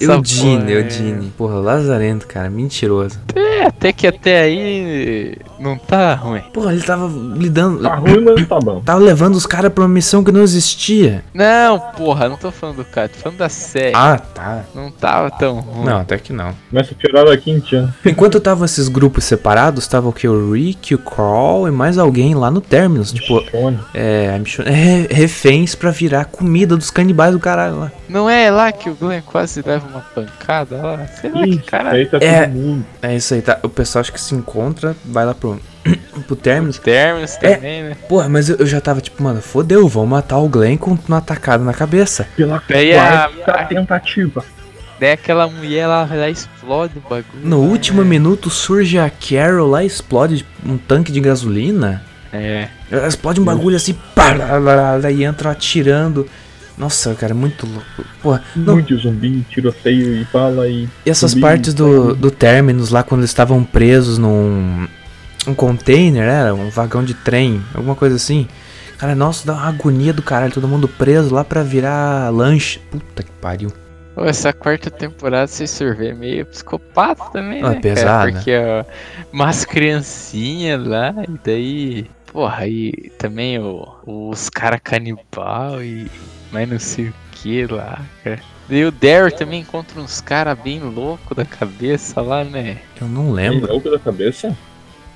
Essa 0.00 0.12
Eugene, 0.12 0.64
porra, 0.64 1.26
é-. 1.26 1.30
Porra, 1.36 1.54
lazarento, 1.60 2.26
cara. 2.26 2.50
Mentiroso. 2.50 3.20
É, 3.36 3.66
até 3.66 3.92
que 3.92 4.04
até 4.04 4.40
aí 4.40 5.36
não 5.58 5.76
tá 5.78 6.14
ruim. 6.14 6.40
Porra, 6.52 6.72
ele 6.72 6.82
tava 6.82 7.06
lidando. 7.36 7.82
Tá 7.82 7.94
ruim, 7.94 8.20
mas 8.24 8.46
tá 8.46 8.58
bom. 8.58 8.80
Tava 8.80 8.98
levando 9.00 9.34
os 9.36 9.46
caras 9.46 9.72
pra 9.72 9.82
uma 9.84 9.88
missão 9.88 10.22
que 10.24 10.32
não 10.32 10.42
existia. 10.42 11.24
Não, 11.34 11.78
porra, 11.78 12.28
não 12.28 12.36
tô 12.36 12.50
falando 12.50 12.76
do 12.76 12.84
cara, 12.84 13.08
tô 13.08 13.18
falando 13.18 13.38
da 13.38 13.48
série. 13.48 13.94
Ah, 13.94 14.18
tá. 14.18 14.64
Não 14.74 14.90
tava 14.90 15.30
tão 15.30 15.60
ruim. 15.60 15.84
Não, 15.86 16.00
até 16.00 16.18
que 16.18 16.32
não. 16.32 16.54
Começa 16.70 16.92
a 16.92 16.94
piorar 16.96 17.26
daqui 17.26 17.50
em. 17.50 17.62
Enquanto 18.04 18.38
tava 18.40 18.64
esses 18.64 18.88
grupos 18.88 19.24
separados, 19.24 19.86
tava 19.86 20.08
o 20.08 20.12
que? 20.12 20.28
O 20.28 20.52
Rick, 20.52 20.94
o 20.94 20.98
Crawl 20.98 21.66
e 21.68 21.70
mais 21.70 21.98
alguém 21.98 22.34
lá 22.34 22.50
no 22.50 22.60
Terminus. 22.60 23.12
Tipo, 23.12 23.40
Michonne. 23.40 23.78
é, 23.94 24.32
a 24.34 24.38
Michonne- 24.38 24.70
é, 24.70 25.08
reféns 25.12 25.74
pra 25.74 25.90
virar 25.90 26.26
comida 26.26 26.76
dos 26.76 26.90
canibais 26.90 27.32
do 27.32 27.40
caralho 27.40 27.78
lá. 27.80 27.92
Não 28.08 28.28
é 28.30 28.50
lá 28.50 28.70
que 28.72 28.88
o 28.88 28.94
Glenn 28.94 29.20
quase 29.22 29.62
leva 29.66 29.86
uma 29.88 30.00
pancada 30.00 30.76
lá? 30.76 31.06
Sei 31.20 31.30
lá 31.30 31.42
que 31.42 31.50
Ih, 31.50 31.58
cara. 31.58 31.90
aí 31.92 32.06
tá 32.06 32.18
É. 32.20 32.46
todo 32.46 32.52
mundo. 32.54 32.86
É 33.02 33.16
isso 33.16 33.34
aí, 33.34 33.42
tá? 33.42 33.58
O 33.62 33.68
pessoal 33.68 34.00
acho 34.00 34.12
que 34.12 34.20
se 34.20 34.34
encontra, 34.34 34.94
vai 35.04 35.24
lá 35.26 35.34
pro, 35.34 35.55
pro 36.26 36.36
Terminus. 36.36 36.78
Terminus 36.78 37.36
É. 37.42 37.54
também, 37.54 37.82
né? 37.84 37.96
Porra, 38.08 38.28
mas 38.28 38.48
eu, 38.48 38.56
eu 38.56 38.66
já 38.66 38.80
tava 38.80 39.00
tipo, 39.00 39.22
mano, 39.22 39.40
fodeu, 39.40 39.86
vão 39.88 40.06
matar 40.06 40.38
o 40.38 40.48
Glenn 40.48 40.76
com 40.76 40.96
uma 41.08 41.18
atacada 41.18 41.62
na 41.64 41.72
cabeça. 41.74 42.26
Pela 42.36 42.62
Daí 42.68 42.94
a- 42.96 43.30
quarta 43.44 43.64
tentativa. 43.66 44.44
Daí 44.98 45.12
aquela 45.12 45.46
mulher 45.46 45.86
lá, 45.86 46.08
lá 46.10 46.28
explode 46.30 46.94
o 46.96 47.00
bagulho. 47.00 47.24
No 47.44 47.60
lá, 47.60 47.66
último 47.68 48.04
minuto 48.04 48.48
surge 48.48 48.98
a 48.98 49.10
Carol 49.10 49.68
lá, 49.68 49.84
explode 49.84 50.44
um 50.64 50.78
tanque 50.78 51.12
de 51.12 51.20
gasolina. 51.20 52.02
É. 52.32 52.68
Ela 52.90 53.06
Explode 53.06 53.40
um 53.40 53.44
bagulho 53.44 53.76
assim, 53.76 53.94
pá, 54.14 54.32
lá, 54.32 54.58
lá, 54.58 54.74
lá, 54.74 54.96
lá, 54.96 55.10
e 55.10 55.22
entra 55.24 55.50
atirando. 55.50 56.26
Nossa, 56.78 57.14
cara, 57.14 57.32
é 57.32 57.34
muito 57.34 57.66
louco. 57.66 58.04
Porra, 58.22 58.42
não, 58.54 58.74
Muito 58.74 58.96
zumbi, 58.98 59.44
tiroteio 59.50 60.14
e 60.20 60.26
bala 60.30 60.68
e. 60.68 60.86
E 61.06 61.10
essas 61.10 61.30
zumbi, 61.30 61.40
partes 61.42 61.72
do, 61.72 62.14
do 62.14 62.30
Terminus 62.30 62.90
lá, 62.90 63.02
quando 63.02 63.20
eles 63.20 63.30
estavam 63.30 63.64
presos 63.64 64.18
num 64.18 64.86
um 65.46 65.54
container, 65.54 66.22
era 66.24 66.54
um 66.54 66.68
vagão 66.70 67.04
de 67.04 67.14
trem, 67.14 67.62
alguma 67.74 67.94
coisa 67.94 68.16
assim. 68.16 68.48
Cara, 68.98 69.14
nossa, 69.14 69.46
dá 69.46 69.52
uma 69.52 69.68
agonia 69.68 70.12
do 70.12 70.22
caralho, 70.22 70.52
todo 70.52 70.66
mundo 70.66 70.88
preso 70.88 71.34
lá 71.34 71.44
pra 71.44 71.62
virar 71.62 72.30
lanche. 72.32 72.78
Puta 72.90 73.22
que 73.22 73.30
pariu. 73.32 73.70
Pô, 74.14 74.24
essa 74.24 74.50
quarta 74.52 74.90
temporada, 74.90 75.46
se 75.46 75.66
sorver, 75.66 76.12
é 76.12 76.14
meio 76.14 76.46
psicopata 76.46 77.24
também, 77.30 77.62
Ah, 77.62 77.70
né? 77.70 77.80
pesado, 77.80 78.06
cara? 78.08 78.24
né? 78.26 78.32
Porque, 78.32 78.56
ó, 78.56 78.84
umas 79.32 79.64
criancinhas 79.66 80.86
lá, 80.86 81.14
e 81.28 81.38
daí. 81.44 82.10
Porra, 82.32 82.64
aí 82.64 82.92
também 83.18 83.58
o, 83.58 83.86
os 84.06 84.48
cara 84.48 84.78
canibal 84.78 85.82
e. 85.82 86.10
Mas 86.50 86.68
não 86.68 86.78
sei 86.78 87.08
o 87.08 87.14
que 87.32 87.66
lá, 87.66 88.00
cara. 88.24 88.40
Daí 88.68 88.84
o 88.84 88.90
Daryl 88.90 89.30
também 89.30 89.60
encontra 89.60 90.00
uns 90.00 90.20
caras 90.20 90.58
bem 90.58 90.80
loucos 90.80 91.36
da 91.36 91.44
cabeça 91.44 92.20
lá, 92.22 92.42
né? 92.42 92.78
Eu 93.00 93.06
não 93.08 93.30
lembro. 93.30 93.70
louco 93.70 93.90
da 93.90 93.98
cabeça? 93.98 94.56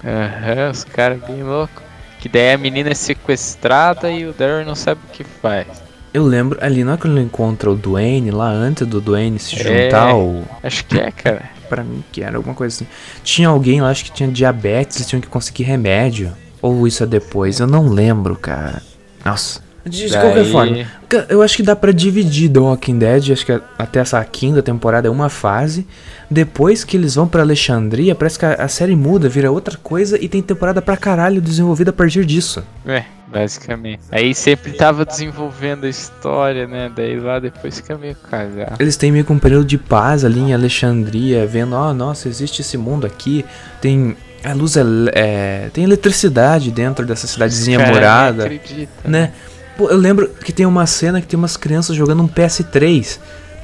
Aham, 0.04 0.70
os 0.70 0.84
caras 0.84 1.20
bem 1.26 1.42
loucos. 1.42 1.82
Que 2.20 2.28
daí 2.28 2.52
a 2.52 2.58
menina 2.58 2.90
é 2.90 2.94
sequestrada 2.94 4.10
e 4.10 4.26
o 4.26 4.32
Daryl 4.32 4.66
não 4.66 4.74
sabe 4.74 5.00
o 5.08 5.12
que 5.12 5.24
faz. 5.24 5.66
Eu 6.12 6.24
lembro 6.24 6.58
ali, 6.60 6.82
não 6.84 6.92
é 6.94 6.96
quando 6.96 7.16
ele 7.16 7.24
encontra 7.26 7.70
o 7.70 7.74
Duane 7.76 8.30
lá 8.30 8.48
antes 8.48 8.86
do 8.86 9.00
Duane 9.00 9.38
se 9.38 9.54
É. 9.56 9.84
juntar 9.84 10.08
ao. 10.10 10.42
Acho 10.62 10.84
que 10.84 10.98
é, 10.98 11.10
cara. 11.10 11.42
Pra 11.70 11.84
mim 11.84 12.02
que 12.10 12.20
era 12.22 12.36
alguma 12.36 12.54
coisa 12.54 12.74
assim. 12.74 12.86
Tinha 13.22 13.48
alguém 13.48 13.80
lá, 13.80 13.90
acho 13.90 14.04
que 14.04 14.10
tinha 14.12 14.28
diabetes 14.28 14.98
e 15.00 15.06
tinham 15.06 15.20
que 15.20 15.28
conseguir 15.28 15.62
remédio. 15.62 16.32
Ou 16.60 16.84
isso 16.86 17.04
é 17.04 17.06
depois, 17.06 17.60
eu 17.60 17.66
não 17.66 17.88
lembro, 17.88 18.34
cara. 18.36 18.82
Nossa. 19.24 19.60
De, 19.84 20.06
de 20.08 20.12
qualquer 20.12 20.42
Daí- 20.42 20.52
forma, 20.52 20.86
ca- 21.08 21.26
eu 21.28 21.40
acho 21.42 21.56
que 21.56 21.62
dá 21.62 21.74
pra 21.74 21.90
dividir 21.92 22.50
The 22.50 22.58
Walking 22.60 22.98
Dead, 22.98 23.30
acho 23.32 23.46
que 23.46 23.60
até 23.78 24.00
essa 24.00 24.22
quinta 24.24 24.62
temporada 24.62 25.08
é 25.08 25.10
uma 25.10 25.28
fase. 25.28 25.86
Depois 26.30 26.84
que 26.84 26.96
eles 26.96 27.14
vão 27.14 27.26
pra 27.26 27.42
Alexandria, 27.42 28.14
parece 28.14 28.38
que 28.38 28.44
a, 28.44 28.52
a 28.54 28.68
série 28.68 28.94
muda, 28.94 29.28
vira 29.28 29.50
outra 29.50 29.76
coisa 29.76 30.16
e 30.22 30.28
tem 30.28 30.40
temporada 30.42 30.80
pra 30.82 30.96
caralho 30.96 31.40
desenvolvida 31.40 31.90
a 31.90 31.92
partir 31.92 32.24
disso. 32.24 32.62
É, 32.86 33.04
basicamente. 33.26 34.02
Aí 34.12 34.34
sempre 34.34 34.72
tava 34.72 35.04
desenvolvendo 35.04 35.86
a 35.86 35.88
história, 35.88 36.66
né? 36.68 36.90
Daí 36.94 37.18
lá 37.18 37.38
depois 37.40 37.76
fica 37.78 37.96
meio 37.98 38.14
cagado. 38.30 38.76
Eles 38.78 38.96
têm 38.96 39.10
meio 39.10 39.24
que 39.24 39.32
um 39.32 39.38
período 39.38 39.64
de 39.64 39.78
paz 39.78 40.24
ali 40.24 40.38
em 40.40 40.52
Alexandria, 40.54 41.46
vendo, 41.46 41.74
ó, 41.74 41.92
nossa, 41.92 42.28
existe 42.28 42.60
esse 42.60 42.76
mundo 42.76 43.06
aqui, 43.06 43.44
tem 43.80 44.16
a 44.44 44.52
luz, 44.52 44.76
é, 44.76 44.82
é- 45.12 45.70
tem 45.72 45.82
eletricidade 45.84 46.70
dentro 46.70 47.04
dessa 47.04 47.26
cidadezinha 47.26 47.78
Cara, 47.78 47.92
morada, 47.92 48.44
acredita, 48.44 48.90
né? 49.04 49.32
Pô, 49.80 49.88
eu 49.88 49.96
lembro 49.96 50.28
que 50.28 50.52
tem 50.52 50.66
uma 50.66 50.84
cena 50.84 51.22
que 51.22 51.26
tem 51.26 51.38
umas 51.38 51.56
crianças 51.56 51.96
jogando 51.96 52.22
um 52.22 52.28
PS3. 52.28 53.18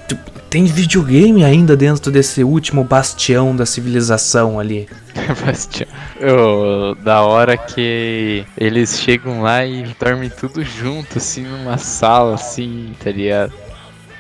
Tipo, 0.09 0.31
tem 0.49 0.65
videogame 0.65 1.45
ainda 1.45 1.77
dentro 1.77 2.11
desse 2.11 2.43
último 2.43 2.83
bastião 2.83 3.55
da 3.55 3.67
civilização 3.67 4.59
ali. 4.59 4.89
Bastião. 5.45 5.87
Ô, 6.23 6.95
da 6.95 7.21
hora 7.21 7.59
que 7.59 8.47
eles 8.57 8.99
chegam 8.99 9.43
lá 9.43 9.67
e 9.67 9.95
dormem 10.01 10.31
tudo 10.31 10.65
junto, 10.65 11.19
assim, 11.19 11.43
numa 11.43 11.77
sala, 11.77 12.37
assim, 12.37 12.95
tá 12.99 13.11
ligado? 13.11 13.53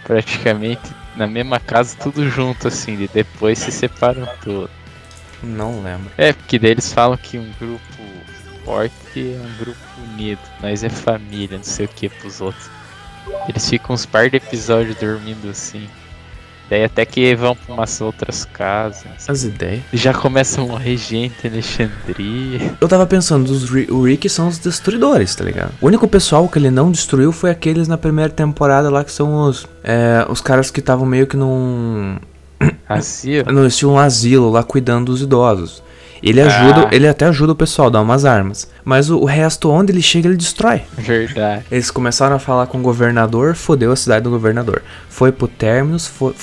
Praticamente 0.04 0.94
na 1.16 1.26
mesma 1.26 1.58
casa, 1.58 1.96
tudo 1.98 2.28
junto, 2.28 2.68
assim, 2.68 3.04
e 3.04 3.08
depois 3.08 3.58
se 3.58 3.72
separam 3.72 4.28
tudo. 4.42 4.68
Não 5.42 5.82
lembro. 5.82 6.10
É, 6.18 6.34
porque 6.34 6.58
daí 6.58 6.72
eles 6.72 6.92
falam 6.92 7.16
que 7.16 7.38
um 7.38 7.50
grupo 7.58 7.85
forte 8.66 8.94
é 9.16 9.40
um 9.40 9.58
grupo 9.64 9.78
unido, 10.12 10.40
nós 10.60 10.82
é 10.82 10.88
família, 10.88 11.56
não 11.56 11.64
sei 11.64 11.86
o 11.86 11.88
que 11.88 12.08
pros 12.08 12.40
outros. 12.40 12.68
Eles 13.48 13.68
ficam 13.70 13.94
uns 13.94 14.04
par 14.04 14.28
de 14.28 14.36
episódios 14.36 14.96
dormindo 14.96 15.48
assim. 15.48 15.86
Daí 16.68 16.82
até 16.82 17.04
que 17.04 17.32
vão 17.36 17.54
pra 17.54 17.74
umas 17.74 18.00
outras 18.00 18.44
casas. 18.44 19.06
As 19.28 19.44
ideias. 19.44 19.82
Já 19.92 20.12
começa 20.12 20.60
a 20.60 20.64
morrer 20.64 20.96
gente 20.96 21.46
em 21.46 21.50
Alexandria. 21.50 22.74
Eu 22.80 22.88
tava 22.88 23.06
pensando, 23.06 23.48
os 23.48 23.70
Ri- 23.70 23.86
o 23.88 24.02
Rick 24.02 24.28
são 24.28 24.48
os 24.48 24.58
destruidores, 24.58 25.32
tá 25.36 25.44
ligado? 25.44 25.72
O 25.80 25.86
único 25.86 26.08
pessoal 26.08 26.48
que 26.48 26.58
ele 26.58 26.70
não 26.70 26.90
destruiu 26.90 27.30
foi 27.30 27.50
aqueles 27.50 27.86
na 27.86 27.96
primeira 27.96 28.30
temporada 28.30 28.90
lá 28.90 29.04
que 29.04 29.12
são 29.12 29.48
os. 29.48 29.64
é, 29.84 30.26
os 30.28 30.40
caras 30.40 30.68
que 30.68 30.80
estavam 30.80 31.06
meio 31.06 31.28
que 31.28 31.36
num. 31.36 32.16
Assim, 32.88 33.40
ó. 33.46 33.52
No 33.52 33.64
estilo 33.66 33.92
um 33.92 33.98
asilo 33.98 34.50
lá 34.50 34.64
cuidando 34.64 35.06
dos 35.12 35.22
idosos. 35.22 35.82
Ele 36.22 36.40
ajuda, 36.40 36.86
Ah. 36.86 36.88
ele 36.92 37.06
até 37.06 37.26
ajuda 37.26 37.52
o 37.52 37.56
pessoal, 37.56 37.90
dá 37.90 38.00
umas 38.00 38.24
armas. 38.24 38.68
Mas 38.84 39.10
o, 39.10 39.18
o 39.18 39.24
resto, 39.24 39.70
onde 39.70 39.92
ele 39.92 40.02
chega, 40.02 40.28
ele 40.28 40.36
destrói. 40.36 40.82
Verdade. 40.96 41.64
Eles 41.70 41.90
começaram 41.90 42.36
a 42.36 42.38
falar 42.38 42.66
com 42.66 42.78
o 42.78 42.82
governador, 42.82 43.54
fodeu 43.54 43.92
a 43.92 43.96
cidade 43.96 44.24
do 44.24 44.30
governador. 44.30 44.82
Foi 45.08 45.32
pro 45.32 45.48
Terminus, 45.48 46.06
fo, 46.06 46.34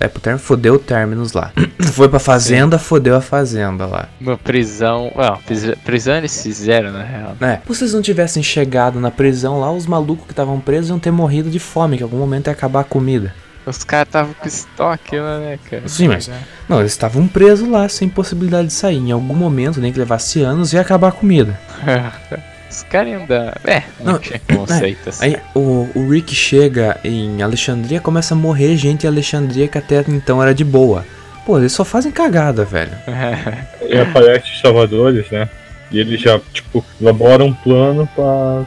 é 0.00 0.08
pro 0.08 0.20
Terminus, 0.20 0.46
fodeu 0.46 0.74
o 0.74 0.78
Terminus 0.78 1.32
lá. 1.32 1.52
Foi 1.92 2.08
pra 2.08 2.18
fazenda, 2.18 2.78
fodeu 2.78 3.14
a 3.16 3.20
fazenda 3.20 3.86
lá. 3.86 4.08
Uma 4.20 4.36
prisão. 4.36 5.10
Prisa- 5.46 5.76
prisão 5.84 6.16
eles 6.16 6.42
fizeram, 6.42 6.92
na 6.92 7.02
real. 7.02 7.36
É, 7.40 7.56
se 7.56 7.60
vocês 7.68 7.94
não 7.94 8.02
tivessem 8.02 8.42
chegado 8.42 9.00
na 9.00 9.10
prisão 9.10 9.60
lá, 9.60 9.70
os 9.72 9.86
malucos 9.86 10.26
que 10.26 10.32
estavam 10.32 10.58
presos 10.60 10.90
iam 10.90 10.98
ter 10.98 11.10
morrido 11.10 11.48
de 11.50 11.58
fome, 11.58 11.96
que 11.96 12.02
em 12.02 12.04
algum 12.04 12.18
momento 12.18 12.48
ia 12.48 12.52
acabar 12.52 12.80
a 12.80 12.84
comida. 12.84 13.32
Os 13.66 13.82
caras 13.82 14.08
estavam 14.08 14.32
com 14.34 14.46
estoque 14.46 15.18
lá, 15.18 15.38
né, 15.40 15.58
cara? 15.68 15.88
Sim, 15.88 16.08
mas- 16.08 16.30
Não, 16.68 16.78
eles 16.80 16.92
estavam 16.92 17.26
presos 17.26 17.68
lá, 17.68 17.88
sem 17.88 18.08
possibilidade 18.08 18.68
de 18.68 18.72
sair. 18.72 18.98
Em 18.98 19.10
algum 19.10 19.34
momento, 19.34 19.80
nem 19.80 19.92
que 19.92 19.98
levasse 19.98 20.40
anos, 20.42 20.72
ia 20.72 20.80
acabar 20.80 21.08
a 21.08 21.12
comida. 21.12 21.58
Os 22.70 22.82
caras 22.82 23.26
dar. 23.26 23.58
É, 23.64 23.82
não, 24.00 24.12
Não, 24.14 24.18
tinha 24.18 24.40
conceito 24.54 25.08
assim. 25.08 25.24
Aí 25.24 25.36
o, 25.54 25.88
o 25.94 26.10
Rick 26.10 26.34
chega 26.34 26.98
em 27.02 27.40
Alexandria, 27.40 28.00
começa 28.00 28.34
a 28.34 28.36
morrer 28.36 28.76
gente 28.76 29.04
em 29.04 29.08
Alexandria 29.08 29.66
que 29.68 29.78
até 29.78 30.04
então 30.08 30.42
era 30.42 30.52
de 30.54 30.64
boa. 30.64 31.04
Pô, 31.46 31.58
eles 31.58 31.72
só 31.72 31.84
fazem 31.84 32.10
cagada, 32.12 32.64
velho. 32.64 32.90
E 33.88 33.96
aparece 33.98 34.50
os 34.52 34.60
salvadores, 34.60 35.30
né? 35.30 35.48
E 35.92 36.00
eles 36.00 36.20
já, 36.20 36.40
tipo, 36.52 36.84
elaboram 37.00 37.46
um 37.46 37.54
plano 37.54 38.06
pra 38.14 38.64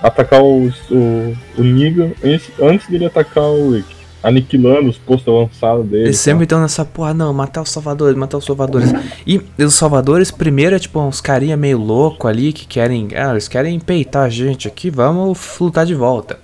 atacar 0.00 0.40
os, 0.40 0.76
o, 0.90 1.36
o 1.58 1.62
Negan 1.62 2.12
antes, 2.24 2.48
antes 2.62 2.86
dele 2.88 3.06
atacar 3.06 3.44
o 3.44 3.72
Rick. 3.72 3.97
Aniquilando 4.22 4.88
os 4.90 4.98
postos 4.98 5.32
avançados 5.32 5.86
dele. 5.86 6.04
Eles 6.06 6.18
sempre 6.18 6.42
estão 6.44 6.60
nessa 6.60 6.84
porra, 6.84 7.14
não, 7.14 7.32
matar 7.32 7.62
os 7.62 7.70
salvadores, 7.70 8.16
matar 8.16 8.38
os 8.38 8.44
salvadores. 8.44 8.92
E 9.26 9.40
os 9.62 9.74
salvadores, 9.74 10.30
primeiro, 10.30 10.74
é 10.74 10.78
tipo 10.78 11.00
uns 11.00 11.20
carinha 11.20 11.56
meio 11.56 11.78
louco 11.78 12.26
ali 12.26 12.52
que 12.52 12.66
querem. 12.66 13.08
Ah, 13.14 13.30
eles 13.30 13.46
querem 13.48 13.78
peitar 13.78 14.24
a 14.24 14.28
gente 14.28 14.66
aqui, 14.66 14.90
vamos 14.90 15.38
lutar 15.60 15.86
de 15.86 15.94
volta. 15.94 16.38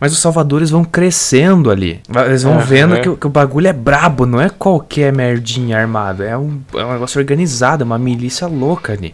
Mas 0.00 0.12
os 0.12 0.20
salvadores 0.20 0.70
vão 0.70 0.84
crescendo 0.84 1.70
ali. 1.70 2.00
Eles 2.26 2.44
vão 2.44 2.52
Aham. 2.54 2.64
vendo 2.64 3.00
que, 3.00 3.08
o- 3.08 3.16
que 3.16 3.26
o 3.26 3.30
bagulho 3.30 3.66
é 3.66 3.72
brabo, 3.72 4.24
não 4.26 4.40
é 4.40 4.48
qualquer 4.48 5.12
merdinha 5.12 5.76
armado. 5.76 6.22
É 6.22 6.38
um, 6.38 6.60
é 6.74 6.84
um 6.84 6.92
negócio 6.92 7.18
organizado, 7.20 7.82
é 7.82 7.84
uma 7.84 7.98
milícia 7.98 8.46
louca 8.46 8.92
ali. 8.92 9.12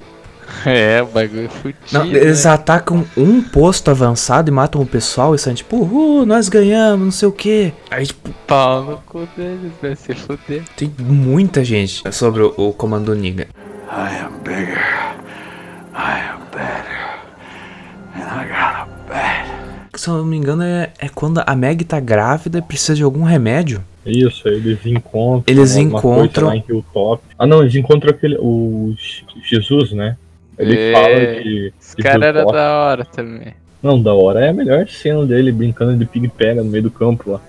É, 0.66 1.02
o 1.02 1.06
bagulho 1.06 1.44
é 1.46 1.48
fudido. 1.48 1.78
Não, 1.92 2.04
né? 2.06 2.18
eles 2.18 2.46
atacam 2.46 3.04
um 3.16 3.42
posto 3.42 3.90
avançado 3.90 4.50
e 4.50 4.52
matam 4.52 4.80
o 4.80 4.86
pessoal 4.86 5.34
e 5.34 5.38
saem 5.38 5.54
tipo, 5.56 5.76
uhul, 5.76 6.24
nós 6.24 6.48
ganhamos, 6.48 7.04
não 7.04 7.12
sei 7.12 7.28
o 7.28 7.32
que. 7.32 7.72
Aí, 7.90 8.06
tipo, 8.06 8.30
Pau 8.46 8.82
no 8.84 8.96
cu 8.98 9.28
deles, 9.36 9.72
vai 9.82 9.94
se 9.96 10.14
fuder. 10.14 10.62
tem 10.76 10.90
muita 10.98 11.64
gente 11.64 12.02
sobre 12.12 12.42
o, 12.42 12.54
o 12.56 12.72
comando 12.72 13.14
Niga. 13.14 13.46
I 13.90 14.24
am 14.24 14.32
bigger. 14.42 14.78
I 15.94 16.20
am 16.32 16.40
better. 16.50 16.94
And 18.16 18.20
I 18.42 18.46
got 18.48 18.74
a 18.82 18.88
bat. 19.08 19.54
Se 19.96 20.08
eu 20.08 20.14
não 20.14 20.24
me 20.24 20.36
engano, 20.36 20.62
é, 20.62 20.90
é 20.98 21.08
quando 21.08 21.42
a 21.46 21.54
Meg 21.54 21.84
tá 21.84 22.00
grávida 22.00 22.58
e 22.58 22.62
precisa 22.62 22.94
de 22.94 23.02
algum 23.02 23.22
remédio. 23.22 23.82
Isso, 24.04 24.46
aí 24.48 24.54
eles 24.56 24.84
encontram. 24.84 25.44
Eles 25.46 25.76
alguma 25.76 26.00
coisa 26.00 26.18
encontram- 26.24 26.46
Lá 26.48 26.56
em 26.56 26.64
Hilltop. 26.68 27.22
Ah, 27.38 27.46
não, 27.46 27.62
eles 27.62 27.74
encontram 27.74 28.10
aquele. 28.10 28.36
O 28.38 28.94
Jesus, 29.48 29.92
né? 29.92 30.16
Ele 30.58 30.76
É, 30.78 30.92
fala 30.92 31.42
de. 31.42 31.72
Esse 31.80 31.96
cara 31.96 32.26
era 32.26 32.44
da 32.44 32.72
hora 32.78 33.04
também. 33.04 33.54
Não, 33.82 34.00
da 34.00 34.14
hora 34.14 34.42
é 34.46 34.48
a 34.48 34.52
melhor 34.54 34.88
cena 34.88 35.26
dele 35.26 35.52
brincando 35.52 35.94
de 35.98 36.06
pig-pega 36.06 36.62
no 36.64 36.70
meio 36.70 36.84
do 36.84 36.90
campo 36.90 37.32
lá. 37.32 37.40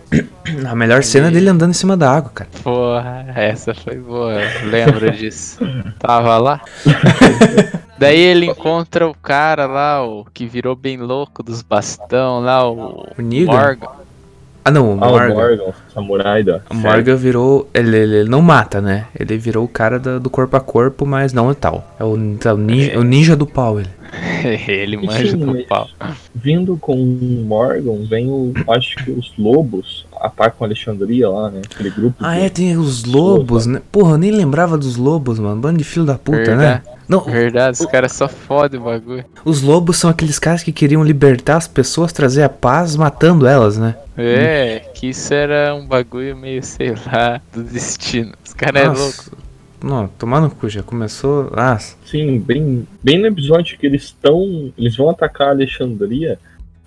A 0.70 0.76
melhor 0.76 1.01
cena 1.01 1.30
é 1.30 1.32
dele 1.32 1.47
andando 1.47 1.70
em 1.70 1.74
cima 1.74 1.95
da 1.95 2.12
água, 2.12 2.30
cara. 2.34 2.49
Porra, 2.62 3.26
essa 3.36 3.74
foi 3.74 3.95
boa, 3.95 4.34
eu 4.34 4.70
lembro 4.70 5.12
disso. 5.16 5.60
Tava 5.97 6.38
lá. 6.38 6.60
Daí 7.97 8.20
ele 8.20 8.47
encontra 8.47 9.08
o 9.08 9.14
cara 9.16 9.66
lá, 9.66 10.06
o 10.06 10.26
que 10.26 10.45
virou 10.45 10.76
bem 10.76 10.97
louco 10.97 11.41
dos 11.41 11.62
bastão 11.62 12.41
lá, 12.41 12.70
o 12.70 13.08
O 13.18 13.22
Negan? 13.22 13.53
Morgan. 13.53 13.88
Ah, 14.68 14.72
não, 14.72 14.97
o 14.97 15.03
Ah, 15.03 15.07
o 15.07 15.11
Morgan. 15.11 15.34
Morgan, 15.36 15.63
o 15.66 15.74
samurai 15.93 16.43
da. 16.43 16.59
O 16.72 16.74
Morgan 16.74 17.16
virou. 17.16 17.70
Ele, 17.72 17.95
ele, 17.95 18.16
ele 18.22 18.30
não 18.30 18.41
mata, 18.41 18.82
né? 18.82 19.05
Ele 19.18 19.38
virou 19.38 19.63
o 19.63 19.68
cara 19.68 19.99
da- 19.99 20.18
do 20.18 20.28
corpo 20.28 20.57
a 20.57 20.59
corpo, 20.59 21.05
mas 21.05 21.32
não 21.34 21.47
letal. 21.49 21.95
É 21.99 22.03
o, 22.03 22.16
é 22.43 22.53
o 22.53 22.57
ninja, 22.57 22.99
o 22.99 23.03
ninja 23.03 23.36
do 23.36 23.45
pau, 23.45 23.80
ele. 23.80 23.89
ele 24.68 24.97
manja 24.97 25.32
Sim, 25.32 25.38
do 25.38 25.63
pau. 25.66 25.88
Vindo 26.34 26.78
com 26.78 26.95
o 26.95 27.43
Morgan, 27.45 28.05
vem 28.09 28.28
o. 28.28 28.53
Acho 28.70 28.95
que 29.05 29.11
os 29.11 29.32
lobos 29.38 30.05
atacam 30.22 30.66
Alexandria 30.66 31.30
lá, 31.30 31.49
né? 31.49 31.61
Aquele 31.74 31.89
grupo. 31.89 32.16
Ah, 32.20 32.36
de- 32.36 32.41
é, 32.41 32.49
tem 32.49 32.78
os 32.78 33.03
lobos, 33.05 33.66
né? 33.66 33.82
Porra, 33.91 34.11
eu 34.13 34.18
nem 34.18 34.32
lembrava 34.32 34.78
dos 34.78 34.95
lobos, 34.97 35.39
mano. 35.39 35.59
Bando 35.61 35.78
de 35.78 35.84
filho 35.84 36.05
da 36.05 36.16
puta, 36.18 36.38
né? 36.55 36.55
Verdade. 36.55 36.84
Não, 37.07 37.20
Verdade, 37.22 37.78
os 37.80 37.86
caras 37.86 38.13
só 38.13 38.28
fodem 38.28 38.80
o 38.80 38.84
bagulho. 38.84 39.24
os 39.45 39.61
lobos 39.61 39.97
são 39.97 40.09
aqueles 40.09 40.39
caras 40.39 40.63
que 40.63 40.72
queriam 40.72 41.03
libertar 41.03 41.57
as 41.57 41.68
pessoas, 41.68 42.11
trazer 42.11 42.41
a 42.41 42.49
paz, 42.49 42.95
matando 42.95 43.45
elas, 43.45 43.78
né? 43.78 43.95
É, 44.18 44.80
que 44.95 45.09
isso 45.09 45.32
era 45.34 45.76
um 45.76 45.86
bagulho 45.86 46.36
meio, 46.36 46.63
sei 46.63 46.95
lá, 47.05 47.39
do 47.53 47.61
destino. 47.63 48.34
Os 48.43 48.53
caras 48.53 48.82
é 48.82 48.88
Nossa. 48.88 49.01
louco. 49.03 49.45
Não, 49.84 50.07
tomar 50.07 50.41
no 50.41 50.49
cu, 50.49 50.68
já 50.68 50.82
começou. 50.82 51.51
Ah, 51.55 51.78
Sim, 51.78 52.39
bem, 52.39 52.88
bem 53.03 53.20
no 53.20 53.28
episódio 53.28 53.78
que 53.78 53.86
eles 53.86 54.05
estão. 54.05 54.74
Eles 54.76 54.95
vão 54.97 55.11
atacar 55.11 55.49
a 55.49 55.51
Alexandria. 55.51 56.39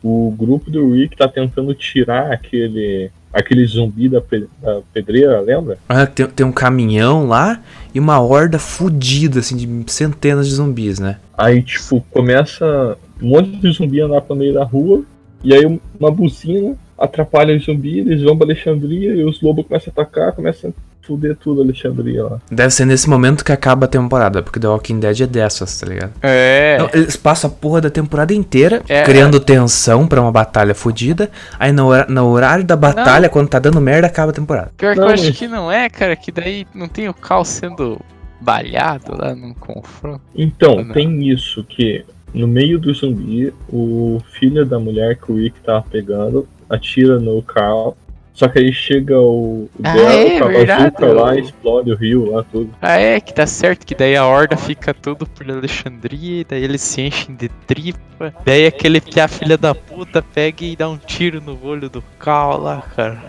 O 0.02 0.30
grupo 0.36 0.70
do 0.70 0.92
Rick 0.92 1.16
tá 1.16 1.26
tentando 1.28 1.74
tirar 1.74 2.32
aquele. 2.32 3.10
aquele 3.32 3.64
zumbi 3.66 4.08
da, 4.08 4.20
pe- 4.20 4.46
da 4.62 4.80
pedreira, 4.92 5.40
lembra? 5.40 5.78
ah, 5.88 6.06
tem, 6.06 6.26
tem 6.26 6.46
um 6.46 6.52
caminhão 6.52 7.26
lá 7.26 7.60
e 7.94 7.98
uma 8.00 8.20
horda 8.20 8.58
fudida, 8.58 9.40
assim, 9.40 9.56
de 9.56 9.92
centenas 9.92 10.46
de 10.46 10.54
zumbis, 10.54 10.98
né? 11.00 11.18
Aí, 11.36 11.62
tipo, 11.62 12.04
começa 12.10 12.96
um 13.20 13.28
monte 13.28 13.56
de 13.56 13.70
zumbi 13.72 14.00
andar 14.00 14.20
pro 14.20 14.36
meio 14.36 14.54
da 14.54 14.64
rua. 14.64 15.02
E 15.42 15.52
aí 15.54 15.64
uma 16.00 16.10
buzina 16.10 16.76
atrapalha 16.98 17.56
os 17.56 17.64
zumbis, 17.64 18.06
eles 18.06 18.22
vão 18.22 18.36
pra 18.36 18.46
Alexandria 18.46 19.12
e 19.14 19.22
os 19.24 19.40
lobos 19.40 19.64
começam 19.66 19.92
a 19.96 20.00
atacar, 20.00 20.32
começam 20.32 20.70
a 20.70 20.72
fuder 21.06 21.36
tudo 21.36 21.60
a 21.62 21.64
Alexandria 21.64 22.22
lá. 22.24 22.38
Deve 22.50 22.70
ser 22.70 22.84
nesse 22.84 23.08
momento 23.08 23.44
que 23.44 23.50
acaba 23.52 23.86
a 23.86 23.88
temporada, 23.88 24.42
porque 24.42 24.60
The 24.60 24.68
Walking 24.68 25.00
Dead 25.00 25.20
é 25.22 25.26
dessas, 25.26 25.78
tá 25.80 25.86
ligado? 25.86 26.12
É. 26.22 26.76
Não, 26.78 26.90
eles 26.92 27.16
passam 27.16 27.48
a 27.48 27.52
porra 27.52 27.80
da 27.80 27.90
temporada 27.90 28.34
inteira 28.34 28.82
É. 28.88 29.02
criando 29.04 29.40
tensão 29.40 30.06
pra 30.06 30.20
uma 30.20 30.30
batalha 30.32 30.74
fodida. 30.74 31.30
Aí 31.58 31.72
no, 31.72 31.86
hora- 31.88 32.06
no 32.08 32.26
horário 32.28 32.64
da 32.64 32.76
batalha, 32.76 33.28
quando 33.28 33.48
tá 33.48 33.58
dando 33.58 33.80
merda, 33.80 34.06
acaba 34.06 34.30
a 34.30 34.34
temporada. 34.34 34.70
Pior 34.76 34.94
que 34.94 35.00
Não, 35.00 35.08
eu 35.08 35.14
acho 35.14 35.32
que 35.32 35.48
não 35.48 35.72
é, 35.72 35.88
cara, 35.88 36.14
que 36.14 36.30
daí 36.30 36.66
não 36.74 36.88
tem 36.88 37.08
o 37.08 37.14
Cal 37.14 37.44
sendo 37.44 37.98
balhado 38.40 39.16
lá 39.18 39.34
num 39.34 39.54
confronto. 39.54 40.20
Então, 40.34 40.76
Não. 40.84 40.92
tem 40.94 41.28
isso 41.28 41.64
que 41.64 42.04
no 42.34 42.46
meio 42.46 42.78
do 42.78 42.92
zumbi, 42.92 43.52
o 43.68 44.20
filho 44.38 44.64
da 44.66 44.78
mulher 44.78 45.16
que 45.16 45.32
o 45.32 45.36
Rick 45.36 45.58
tava 45.60 45.82
pegando 45.90 46.46
atira 46.68 47.18
no 47.18 47.40
Carl. 47.42 47.96
Só 48.38 48.46
que 48.46 48.60
aí 48.60 48.72
chega 48.72 49.18
o, 49.18 49.64
o 49.64 49.70
Ah, 49.82 49.94
Daryl 49.96 51.10
é, 51.10 51.12
lá, 51.12 51.30
o- 51.32 51.38
explode 51.40 51.90
o 51.90 51.96
rio 51.96 52.30
lá, 52.30 52.44
tudo. 52.44 52.70
Ah, 52.80 52.96
é, 52.96 53.18
que 53.20 53.34
tá 53.34 53.44
certo, 53.48 53.84
que 53.84 53.96
daí 53.96 54.14
a 54.14 54.24
horda 54.24 54.56
fica 54.56 54.94
tudo 54.94 55.26
por 55.26 55.50
Alexandria, 55.50 56.42
e 56.42 56.44
daí 56.44 56.62
eles 56.62 56.80
se 56.80 57.00
enchem 57.02 57.34
de 57.34 57.48
tripa. 57.66 58.32
Daí 58.44 58.64
aquele 58.64 59.00
que 59.00 59.18
a 59.18 59.26
filha 59.26 59.58
da 59.58 59.74
puta 59.74 60.22
pega 60.22 60.64
e 60.64 60.76
dá 60.76 60.88
um 60.88 60.96
tiro 60.96 61.40
no 61.40 61.58
olho 61.66 61.90
do 61.90 62.00
Cal 62.20 62.60
lá, 62.60 62.80
cara. 62.94 63.20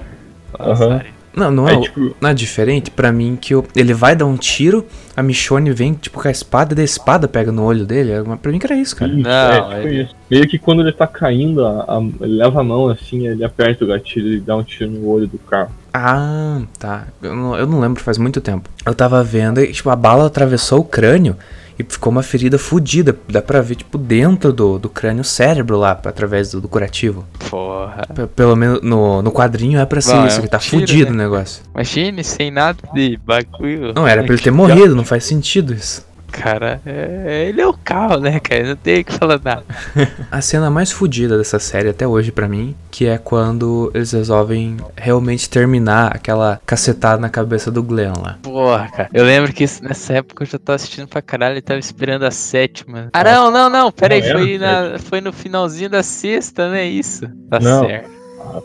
Nossa, 0.59 0.85
Aham. 0.85 1.01
Não, 1.35 1.51
não 1.51 1.67
é, 1.67 1.75
Aí, 1.75 1.81
tipo, 1.81 2.15
não 2.19 2.29
é 2.29 2.33
diferente 2.33 2.89
pra 2.91 3.11
mim 3.11 3.37
que 3.39 3.53
eu- 3.53 3.65
ele 3.75 3.93
vai 3.93 4.15
dar 4.15 4.25
um 4.25 4.35
tiro, 4.35 4.85
a 5.15 5.21
Michonne 5.21 5.71
vem, 5.71 5.93
tipo, 5.93 6.19
com 6.21 6.27
a 6.27 6.31
espada, 6.31 6.73
e 6.73 6.75
da 6.75 6.83
espada 6.83 7.27
pega 7.27 7.51
no 7.51 7.63
olho 7.63 7.85
dele. 7.85 8.11
É 8.11 8.23
Pra 8.41 8.51
mim 8.51 8.57
que 8.59 8.65
era 8.65 8.75
isso, 8.75 8.95
cara. 8.95 9.11
Isso, 9.11 9.21
Não, 9.21 9.31
é, 9.51 9.61
tipo 9.61 9.87
ele- 9.87 10.01
isso. 10.03 10.15
Meio 10.29 10.47
que 10.47 10.57
quando 10.57 10.81
ele 10.81 10.91
tá 10.91 11.05
caindo, 11.07 11.63
a- 11.65 11.85
a- 11.87 12.25
ele 12.25 12.35
leva 12.37 12.59
a 12.61 12.63
mão 12.63 12.87
assim, 12.89 13.27
ele 13.27 13.43
aperta 13.43 13.83
o 13.85 13.87
gatilho 13.87 14.33
e 14.33 14.39
dá 14.39 14.55
um 14.57 14.63
tiro 14.63 14.89
no 14.91 15.07
olho 15.07 15.27
do 15.27 15.37
carro. 15.39 15.71
Ah, 15.93 16.61
tá. 16.77 17.07
Eu 17.21 17.35
não, 17.35 17.55
eu 17.57 17.65
não 17.67 17.79
lembro, 17.79 18.01
faz 18.03 18.17
muito 18.17 18.39
tempo. 18.41 18.69
Eu 18.85 18.93
tava 18.93 19.23
vendo 19.23 19.59
e, 19.61 19.71
tipo, 19.71 19.89
a 19.89 19.95
bala 19.95 20.25
atravessou 20.27 20.79
o 20.79 20.83
crânio 20.83 21.35
e 21.79 21.83
ficou 21.87 22.11
uma 22.11 22.21
ferida 22.21 22.59
fodida. 22.59 23.17
Dá 23.29 23.41
pra 23.41 23.61
ver, 23.61 23.75
tipo, 23.75 23.97
dentro 23.97 24.51
do, 24.51 24.77
do 24.77 24.89
crânio 24.89 25.23
cérebro 25.23 25.77
lá, 25.77 25.91
através 25.91 26.51
do, 26.51 26.59
do 26.61 26.67
curativo. 26.67 27.25
Porra. 27.49 28.05
P- 28.13 28.27
pelo 28.27 28.55
menos 28.55 28.81
no, 28.81 29.21
no 29.21 29.31
quadrinho 29.31 29.79
é 29.79 29.85
pra 29.85 30.01
ser 30.01 30.13
Bom, 30.13 30.27
isso, 30.27 30.39
é 30.39 30.41
que 30.41 30.47
tá 30.49 30.59
tiro, 30.59 30.81
fudido 30.81 31.11
né? 31.11 31.25
o 31.25 31.29
negócio. 31.29 31.63
Imagine 31.73 32.23
sem 32.23 32.51
nada 32.51 32.77
de 32.93 33.17
bagulho. 33.25 33.93
Não, 33.95 34.05
era 34.07 34.23
pra 34.23 34.33
ele 34.33 34.43
ter 34.43 34.51
morrido, 34.51 34.95
não 34.95 35.05
faz 35.05 35.23
sentido 35.23 35.73
isso. 35.73 36.05
Cara, 36.31 36.81
é, 36.85 37.45
ele 37.47 37.61
é 37.61 37.67
o 37.67 37.73
Cal, 37.73 38.19
né, 38.19 38.39
cara? 38.39 38.63
Não 38.69 38.75
tem 38.75 39.01
o 39.01 39.05
que 39.05 39.13
falar 39.13 39.39
nada. 39.43 39.63
A 40.31 40.41
cena 40.41 40.69
mais 40.69 40.91
fodida 40.91 41.37
dessa 41.37 41.59
série 41.59 41.89
até 41.89 42.07
hoje 42.07 42.31
pra 42.31 42.47
mim, 42.47 42.75
que 42.91 43.05
é 43.07 43.17
quando 43.17 43.91
eles 43.93 44.11
resolvem 44.11 44.77
realmente 44.95 45.49
terminar 45.49 46.15
aquela 46.15 46.59
cacetada 46.65 47.19
na 47.21 47.29
cabeça 47.29 47.69
do 47.71 47.81
Glenn 47.83 48.13
lá. 48.21 48.37
Porra, 48.41 48.87
cara. 48.89 49.09
Eu 49.13 49.23
lembro 49.25 49.51
que 49.53 49.63
isso- 49.63 49.83
nessa 49.83 50.13
época 50.13 50.43
eu 50.43 50.47
já 50.47 50.57
tava 50.59 50.75
assistindo 50.75 51.07
pra 51.07 51.21
caralho 51.21 51.57
e 51.57 51.61
tava 51.61 51.79
esperando 51.79 52.23
a 52.23 52.31
sétima. 52.31 53.09
Ah, 53.13 53.23
não, 53.23 53.51
não, 53.51 53.69
não. 53.69 53.91
Pera 53.91 54.15
aí, 54.15 54.21
foi, 54.31 54.57
na, 54.57 54.99
foi 54.99 55.21
no 55.21 55.33
finalzinho 55.33 55.89
da 55.89 56.03
sexta, 56.03 56.69
né? 56.69 56.85
Isso. 56.85 57.27
Tá 57.49 57.59
Não. 57.59 57.85
certo. 57.85 58.18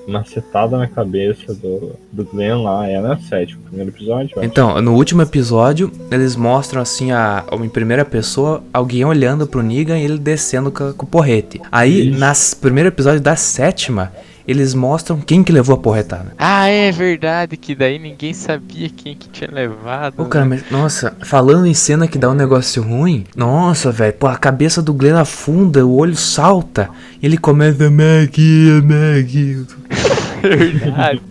Macetada 0.06 0.78
na 0.78 0.86
cabeça 0.86 1.54
do, 1.54 1.92
do 2.12 2.24
Glenn 2.24 2.62
lá 2.62 2.88
é 2.88 3.00
na 3.00 3.18
sétima, 3.18 3.60
primeiro 3.66 3.90
episódio. 3.90 4.36
Então, 4.42 4.80
no 4.80 4.94
último 4.94 5.22
episódio, 5.22 5.90
eles 6.10 6.36
mostram 6.36 6.80
assim 6.80 7.12
a, 7.12 7.44
em 7.52 7.68
primeira 7.68 8.04
pessoa 8.04 8.62
alguém 8.72 9.04
olhando 9.04 9.46
pro 9.46 9.62
Negan 9.62 9.98
e 9.98 10.04
ele 10.04 10.18
descendo 10.18 10.70
com, 10.70 10.92
com 10.92 11.06
o 11.06 11.08
porrete. 11.08 11.60
Aí, 11.70 12.10
nas 12.10 12.54
primeiro 12.54 12.88
episódio 12.88 13.20
da 13.20 13.36
sétima, 13.36 14.12
eles 14.46 14.74
mostram 14.74 15.20
quem 15.20 15.42
que 15.42 15.52
levou 15.52 15.74
a 15.74 15.78
porretada. 15.78 16.32
Ah, 16.38 16.68
é 16.68 16.92
verdade, 16.92 17.56
que 17.56 17.74
daí 17.74 17.98
ninguém 17.98 18.34
sabia 18.34 18.88
quem 18.88 19.14
que 19.14 19.28
tinha 19.28 19.50
levado. 19.50 20.14
Pô, 20.14 20.26
cara, 20.26 20.44
né? 20.44 20.56
mas, 20.56 20.70
nossa, 20.70 21.16
falando 21.22 21.66
em 21.66 21.74
cena 21.74 22.06
que 22.06 22.18
dá 22.18 22.30
um 22.30 22.34
negócio 22.34 22.82
ruim, 22.82 23.24
nossa, 23.36 23.90
velho, 23.90 24.12
pô, 24.14 24.26
a 24.26 24.36
cabeça 24.36 24.82
do 24.82 24.92
Glenn 24.92 25.16
afunda, 25.16 25.84
o 25.86 25.96
olho 25.96 26.16
salta, 26.16 26.90
e 27.22 27.26
ele 27.26 27.38
começa, 27.38 27.90
Maggie, 27.90 28.82
Maggie. 28.82 29.66
verdade. 30.42 31.22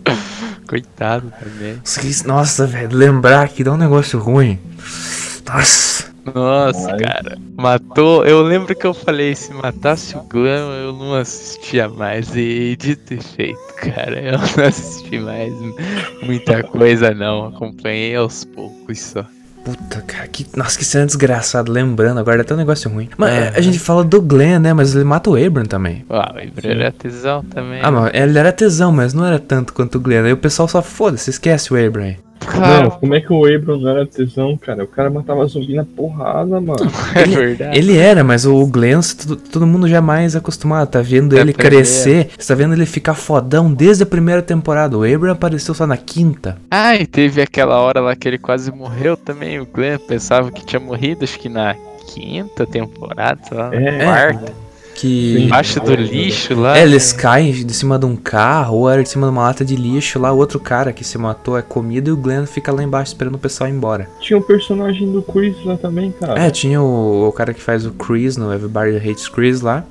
Coitado 0.66 1.32
também. 1.38 1.80
Nossa, 2.24 2.66
velho, 2.66 2.96
lembrar 2.96 3.48
que 3.48 3.62
dá 3.62 3.72
um 3.72 3.76
negócio 3.76 4.18
ruim. 4.18 4.58
Nossa. 5.46 6.13
Nossa, 6.32 6.90
Mas- 6.92 7.02
cara. 7.02 7.38
Matou. 7.56 8.24
Eu 8.24 8.42
lembro 8.42 8.74
que 8.74 8.86
eu 8.86 8.94
falei, 8.94 9.34
se 9.34 9.52
matasse 9.52 10.16
o 10.16 10.22
Glenn, 10.22 10.70
eu 10.84 10.92
não 10.92 11.14
assistia 11.14 11.88
mais. 11.88 12.34
E 12.34 12.76
dito 12.78 13.14
e 13.14 13.22
feito, 13.22 13.58
cara. 13.76 14.18
Eu 14.20 14.32
não 14.38 14.64
assisti 14.66 15.18
mais 15.18 15.52
muita 16.22 16.62
coisa, 16.62 17.12
não. 17.14 17.46
Acompanhei 17.48 18.14
aos 18.16 18.44
poucos 18.44 19.00
só. 19.00 19.24
Puta, 19.64 20.02
cara, 20.02 20.28
que. 20.28 20.46
Nossa, 20.56 20.78
que 20.78 20.84
cena 20.84 21.06
desgraçada, 21.06 21.72
lembrando, 21.72 22.20
agora 22.20 22.36
dá 22.38 22.42
até 22.42 22.52
um 22.52 22.58
negócio 22.58 22.90
ruim. 22.90 23.08
Mas 23.16 23.32
É. 23.32 23.52
a 23.56 23.60
gente 23.62 23.78
fala 23.78 24.04
do 24.04 24.20
Glenn, 24.20 24.58
né? 24.58 24.74
Mas 24.74 24.94
ele 24.94 25.04
mata 25.04 25.30
o 25.30 25.36
Abram 25.42 25.64
também. 25.64 26.04
Ah, 26.10 26.34
o 26.36 26.38
Ibra 26.38 26.70
era 26.70 26.92
tesão 26.92 27.42
também. 27.44 27.80
Ah, 27.82 27.90
mas 27.90 28.10
ele 28.12 28.38
era 28.38 28.52
tesão, 28.52 28.92
mas 28.92 29.14
não 29.14 29.24
era 29.24 29.38
tanto 29.38 29.72
quanto 29.72 29.94
o 29.96 30.00
Glenn. 30.00 30.24
Aí 30.26 30.32
o 30.34 30.36
pessoal 30.36 30.68
só 30.68 30.82
foda-se, 30.82 31.30
esquece 31.30 31.72
o 31.72 31.76
Abram 31.86 32.14
Claro, 32.46 32.82
Não, 32.84 32.90
como 32.90 33.14
é 33.14 33.20
que 33.20 33.32
o 33.32 33.44
Abram 33.46 33.78
não 33.78 33.88
era 33.90 34.06
tesão, 34.06 34.56
cara? 34.56 34.84
O 34.84 34.86
cara 34.86 35.10
matava 35.10 35.44
zumbi 35.46 35.74
na 35.74 35.84
porrada, 35.84 36.60
mano. 36.60 36.76
é 37.14 37.24
verdade. 37.24 37.78
Ele 37.78 37.96
era, 37.96 38.22
mas 38.22 38.44
o 38.46 38.66
Glenn, 38.66 39.00
todo, 39.16 39.36
todo 39.36 39.66
mundo 39.66 39.88
já 39.88 39.96
é 39.98 40.00
mais 40.00 40.36
acostumado. 40.36 40.88
Tá 40.88 41.00
vendo 41.02 41.36
É 41.36 41.40
ele 41.40 41.52
crescer, 41.52 42.28
você 42.38 42.48
tá 42.52 42.54
vendo 42.54 42.74
ele 42.74 42.86
ficar 42.86 43.14
fodão 43.14 43.72
desde 43.72 44.02
a 44.02 44.06
primeira 44.06 44.42
temporada. 44.42 44.96
O 44.96 45.04
Abram 45.04 45.32
apareceu 45.32 45.74
só 45.74 45.86
na 45.86 45.96
quinta. 45.96 46.58
Ah, 46.70 46.94
e 46.96 47.06
teve 47.06 47.40
aquela 47.42 47.80
hora 47.80 48.00
lá 48.00 48.14
que 48.16 48.28
ele 48.28 48.38
quase 48.38 48.70
morreu 48.72 49.16
também. 49.16 49.58
O 49.60 49.66
Glenn 49.66 49.98
pensava 49.98 50.50
que 50.50 50.64
tinha 50.64 50.80
morrido, 50.80 51.24
acho 51.24 51.38
que 51.38 51.48
na 51.48 51.74
quinta 52.12 52.66
temporada, 52.66 53.40
sei 53.48 53.56
lá, 53.56 53.70
na 53.70 53.76
É. 53.76 54.04
quarta. 54.04 54.63
Que. 54.94 55.42
Embaixo 55.44 55.80
do 55.80 55.94
lixo 55.94 56.54
lá. 56.54 56.78
É, 56.78 56.82
eles 56.82 57.12
caem 57.12 57.50
de 57.52 57.74
cima 57.74 57.98
de 57.98 58.06
um 58.06 58.14
carro, 58.16 58.76
ou 58.78 58.90
era 58.90 59.02
de 59.02 59.08
cima 59.08 59.26
de 59.26 59.32
uma 59.32 59.42
lata 59.42 59.64
de 59.64 59.74
lixo. 59.76 60.18
Lá, 60.18 60.32
o 60.32 60.36
outro 60.38 60.60
cara 60.60 60.92
que 60.92 61.02
se 61.04 61.18
matou 61.18 61.58
é 61.58 61.62
comida 61.62 62.08
e 62.08 62.12
o 62.12 62.16
Glenn 62.16 62.46
fica 62.46 62.70
lá 62.72 62.82
embaixo 62.82 63.08
esperando 63.12 63.34
o 63.34 63.38
pessoal 63.38 63.68
ir 63.68 63.72
embora. 63.72 64.08
Tinha 64.20 64.38
o 64.38 64.42
personagem 64.42 65.10
do 65.10 65.20
Chris 65.22 65.56
lá 65.64 65.76
também, 65.76 66.12
cara. 66.12 66.38
É, 66.40 66.50
tinha 66.50 66.80
o, 66.80 67.26
o 67.28 67.32
cara 67.32 67.52
que 67.52 67.60
faz 67.60 67.84
o 67.84 67.90
Chris 67.92 68.36
no 68.36 68.52
Everybody 68.52 68.96
Hates 68.96 69.28
Chris 69.28 69.60
lá. 69.60 69.84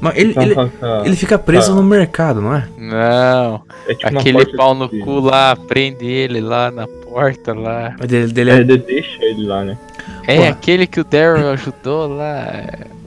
Mas 0.00 0.16
ele, 0.16 0.34
Tava 0.34 0.46
ele, 0.46 0.54
com 0.54 0.60
a- 0.84 1.02
ele 1.06 1.16
fica 1.16 1.38
preso 1.38 1.68
tá. 1.70 1.74
no 1.76 1.82
mercado, 1.82 2.40
não 2.40 2.54
é? 2.54 2.68
Não, 2.76 3.62
é 3.86 3.94
tipo 3.94 4.18
aquele 4.18 4.44
pau 4.56 4.74
no 4.74 4.88
cu 4.88 5.20
lá, 5.20 5.54
prende 5.56 6.04
ele 6.06 6.40
lá 6.40 6.70
na 6.70 6.86
porta 6.86 7.52
lá. 7.54 7.90
Dele, 8.06 8.32
dele 8.32 8.50
É, 8.50 8.54
é, 8.54 8.58
ele 8.58 8.78
deixa 8.78 9.24
ele 9.24 9.46
lá, 9.46 9.64
né? 9.64 9.78
É, 10.26 10.36
Porra. 10.36 10.48
aquele 10.50 10.86
que 10.86 11.00
o 11.00 11.04
Daryl 11.04 11.48
ajudou 11.50 12.08
lá. 12.08 12.46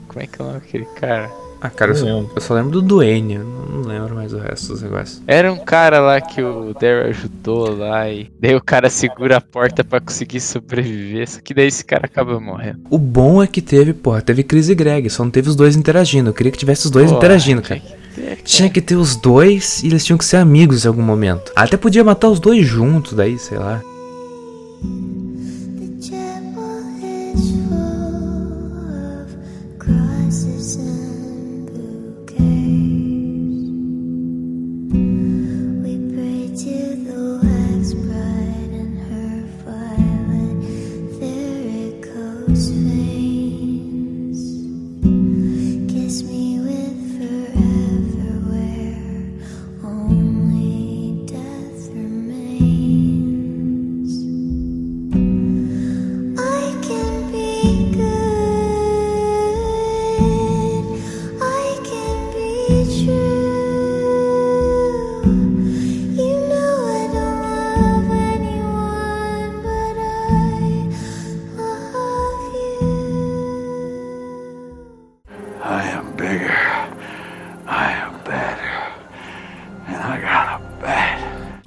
Como 0.08 0.22
é 0.22 0.28
que 0.28 0.42
é 0.42 0.44
o 0.44 0.48
nome 0.48 0.60
daquele 0.60 0.86
cara? 1.00 1.30
Ah, 1.64 1.70
cara, 1.70 1.92
eu 1.92 1.96
só, 1.96 2.08
eu 2.08 2.42
só 2.42 2.56
lembro 2.56 2.72
do 2.72 2.82
Duane, 2.82 3.38
não 3.38 3.82
lembro 3.84 4.16
mais 4.16 4.34
o 4.34 4.40
resto 4.40 4.70
dos 4.70 4.82
negócios. 4.82 5.22
Era 5.28 5.54
um 5.54 5.60
cara 5.60 6.00
lá 6.00 6.20
que 6.20 6.42
o 6.42 6.74
Daryl 6.74 7.10
ajudou 7.12 7.78
lá 7.78 8.10
e 8.10 8.32
daí 8.40 8.56
o 8.56 8.62
cara 8.62 8.90
segura 8.90 9.38
a 9.38 9.42
porta 9.42 9.84
pra 9.84 10.02
conseguir 10.02 10.40
sobreviver. 10.40 11.30
Só 11.30 11.40
que 11.40 11.54
daí 11.54 11.68
esse 11.68 11.86
cara 11.86 12.08
acaba 12.08 12.40
morrendo. 12.40 12.80
O 12.90 12.98
bom 12.98 13.44
é 13.44 13.48
que 13.48 13.62
teve, 13.62 13.94
porra, 13.94 14.24
teve 14.24 14.42
Chris 14.42 14.70
e 14.70 14.76
Greg, 14.76 15.08
só 15.12 15.24
não 15.24 15.30
teve 15.30 15.50
os 15.50 15.56
dois 15.56 15.76
interagindo. 15.76 16.32
Eu 16.32 16.34
queria 16.34 16.52
que 16.52 16.58
tivesse 16.58 16.86
os 16.86 16.92
dois 16.92 17.06
Porra, 17.12 17.18
interagindo, 17.20 17.62
cara. 17.62 17.80
tinha 17.80 18.36
que. 18.36 18.44
Tinha 18.44 18.70
que 18.70 18.82
ter 18.82 18.96
os 18.96 19.16
dois 19.16 19.84
e 19.84 19.88
eles 19.88 20.04
tinham 20.04 20.18
que 20.18 20.26
ser 20.26 20.38
amigos 20.38 20.84
em 20.84 20.88
algum 20.88 21.04
momento. 21.04 21.52
Até 21.56 21.78
podia 21.78 22.04
matar 22.04 22.28
os 22.30 22.40
dois 22.40 22.66
juntos, 22.66 23.14
daí, 23.14 23.38
sei 23.38 23.60
lá. 23.60 23.80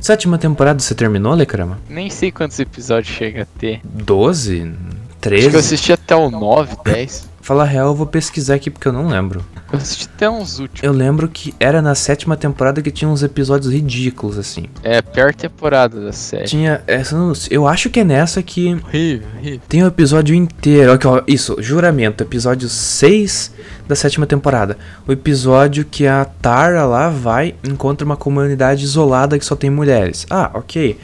Sétima 0.05 0.37
temporada 0.37 0.81
você 0.81 0.95
terminou, 0.95 1.33
Lecrama? 1.33 1.79
Nem 1.89 2.11
sei 2.11 2.31
quantos 2.31 2.61
episódios 2.61 3.17
chega 3.17 3.45
a 3.45 3.47
ter. 3.59 3.81
Doze? 3.83 4.71
Treze? 5.19 5.45
Acho 5.45 5.51
que 5.51 5.57
eu 5.57 5.61
assisti 5.61 5.93
até 5.95 6.15
o 6.15 6.31
nove, 6.31 6.77
dez. 6.85 7.27
Fala 7.41 7.65
real, 7.65 7.87
eu 7.87 7.95
vou 7.95 8.07
pesquisar 8.07 8.57
aqui 8.57 8.71
porque 8.71 8.87
eu 8.87 8.93
não 8.93 9.09
lembro. 9.09 9.43
Eu 9.75 9.83
assisti 9.83 10.09
até 10.15 10.29
uns 10.31 10.59
últimos. 10.59 10.83
Eu 10.83 10.93
lembro 10.93 11.29
que 11.29 11.55
era 11.59 11.81
na 11.83 11.95
sétima 11.95 12.37
temporada 12.37 12.81
que 12.83 12.91
tinha 12.91 13.09
uns 13.09 13.23
episódios 13.23 13.73
ridículos, 13.73 14.39
assim. 14.39 14.67
É 14.83 14.99
a 14.99 15.03
pior 15.03 15.35
temporada 15.35 16.01
da 16.01 16.13
série. 16.13 16.45
Tinha. 16.45 16.83
Essa, 16.87 17.17
eu 17.51 17.67
acho 17.67 17.91
que 17.91 18.01
é 18.01 18.05
nessa 18.05 18.43
que 18.43 18.75
Horrível, 18.75 19.29
horrível. 19.39 19.61
tem 19.69 19.83
o 19.83 19.87
episódio 19.87 20.35
inteiro. 20.35 20.93
Aqui, 20.93 21.07
ó, 21.07 21.23
isso, 21.27 21.57
juramento, 21.61 22.23
episódio 22.23 22.69
6 22.69 23.53
da 23.89 23.95
sétima 23.95 24.27
temporada. 24.27 24.77
O 25.07 25.13
episódio 25.13 25.85
que 25.85 26.07
a 26.07 26.25
Tara 26.25 26.85
lá 26.85 27.09
vai 27.09 27.55
e 27.63 27.69
encontra 27.71 28.05
uma 28.05 28.17
comunidade 28.17 28.85
isolada 28.85 29.39
que 29.39 29.45
só 29.45 29.55
tem 29.57 29.71
mulheres. 29.71 30.27
Ah, 30.31 30.51
ok. 30.55 30.99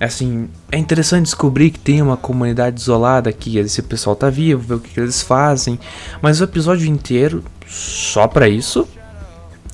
Assim, 0.00 0.48
é 0.72 0.78
interessante 0.78 1.26
descobrir 1.26 1.70
que 1.70 1.78
tem 1.78 2.02
uma 2.02 2.16
comunidade 2.16 2.80
isolada 2.80 3.32
que 3.32 3.56
esse 3.58 3.80
pessoal 3.82 4.16
tá 4.16 4.28
vivo, 4.28 4.60
ver 4.60 4.74
o 4.74 4.80
que, 4.80 4.94
que 4.94 4.98
eles 4.98 5.22
fazem. 5.22 5.78
Mas 6.20 6.40
o 6.40 6.44
episódio 6.44 6.88
inteiro, 6.88 7.44
só 7.72 8.28
pra 8.28 8.48
isso. 8.48 8.86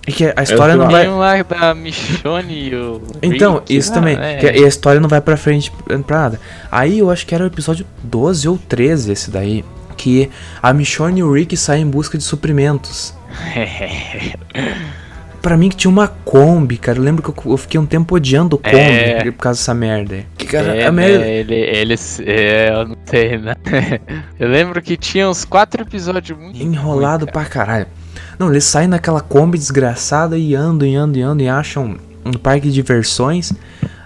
E 0.07 0.13
que 0.13 0.33
a 0.35 0.43
história 0.43 0.75
não 0.75 0.89
vai. 0.89 1.07
Lá 1.07 1.43
da 1.43 1.75
Michonne 1.75 2.69
e 2.71 2.75
o. 2.75 3.03
Então, 3.21 3.57
Rick. 3.57 3.77
isso 3.77 3.91
Ah, 3.91 3.95
também. 3.95 4.17
é. 4.19 4.37
Que 4.37 4.47
a 4.47 4.67
história 4.69 5.01
não 5.01 5.09
vai 5.09 5.21
pra 5.21 5.37
frente 5.37 5.71
pra 6.07 6.19
nada. 6.19 6.41
Aí 6.73 7.01
eu 7.01 7.11
acho 7.11 7.27
que 7.27 7.35
era 7.35 7.45
o 7.45 7.47
episódio 7.47 7.85
12 8.03 8.49
ou 8.49 8.57
13 8.57 9.13
esse 9.13 9.31
daí. 9.31 9.63
Que 9.99 10.31
a 10.63 10.73
Michonne 10.73 11.21
e 11.21 11.23
o 11.23 11.33
Rick 11.33 11.57
saem 11.57 11.83
em 11.83 11.91
busca 11.91 12.17
de 12.17 12.25
suprimentos. 12.25 13.13
Pra 15.41 15.57
mim 15.57 15.69
que 15.69 15.77
tinha 15.77 15.91
uma 15.91 16.09
Kombi, 16.09 16.77
cara. 16.77 16.99
Eu 16.99 17.03
lembro 17.03 17.23
que 17.23 17.47
eu, 17.47 17.53
eu 17.53 17.57
fiquei 17.57 17.79
um 17.81 17.87
tempo 17.87 18.15
odiando 18.17 18.57
o 18.57 18.59
Kombi 18.59 18.77
É. 18.77 19.25
por 19.31 19.39
causa 19.39 19.59
dessa 19.61 19.73
merda. 19.75 20.17
aí. 20.17 20.27
Que 20.37 20.47
cara, 20.47 20.77
É, 20.77 20.87
a 20.87 20.93
merda. 20.93 21.25
ele, 21.27 21.55
eles. 21.55 22.21
É, 22.25 22.71
eu 22.73 22.89
não 22.89 22.97
sei, 23.07 23.39
né? 23.39 23.55
Eu 24.39 24.49
lembro 24.49 24.81
que 24.83 24.97
tinha 24.97 25.29
uns 25.29 25.45
quatro 25.45 25.83
episódios 25.83 26.39
muito. 26.39 26.61
Enrolado 26.61 27.25
ruins, 27.25 27.33
cara. 27.33 27.33
pra 27.33 27.45
caralho. 27.45 27.87
Não, 28.39 28.51
eles 28.51 28.65
saem 28.65 28.89
naquela 28.89 29.21
Kombi 29.21 29.59
desgraçada 29.59 30.37
e 30.39 30.55
andam, 30.55 30.87
e 30.89 30.95
andam, 30.97 31.21
e 31.21 31.23
andam 31.23 31.47
e 31.47 31.49
acham 31.49 31.97
um 32.25 32.33
parque 32.33 32.69
de 32.69 32.75
diversões. 32.75 33.53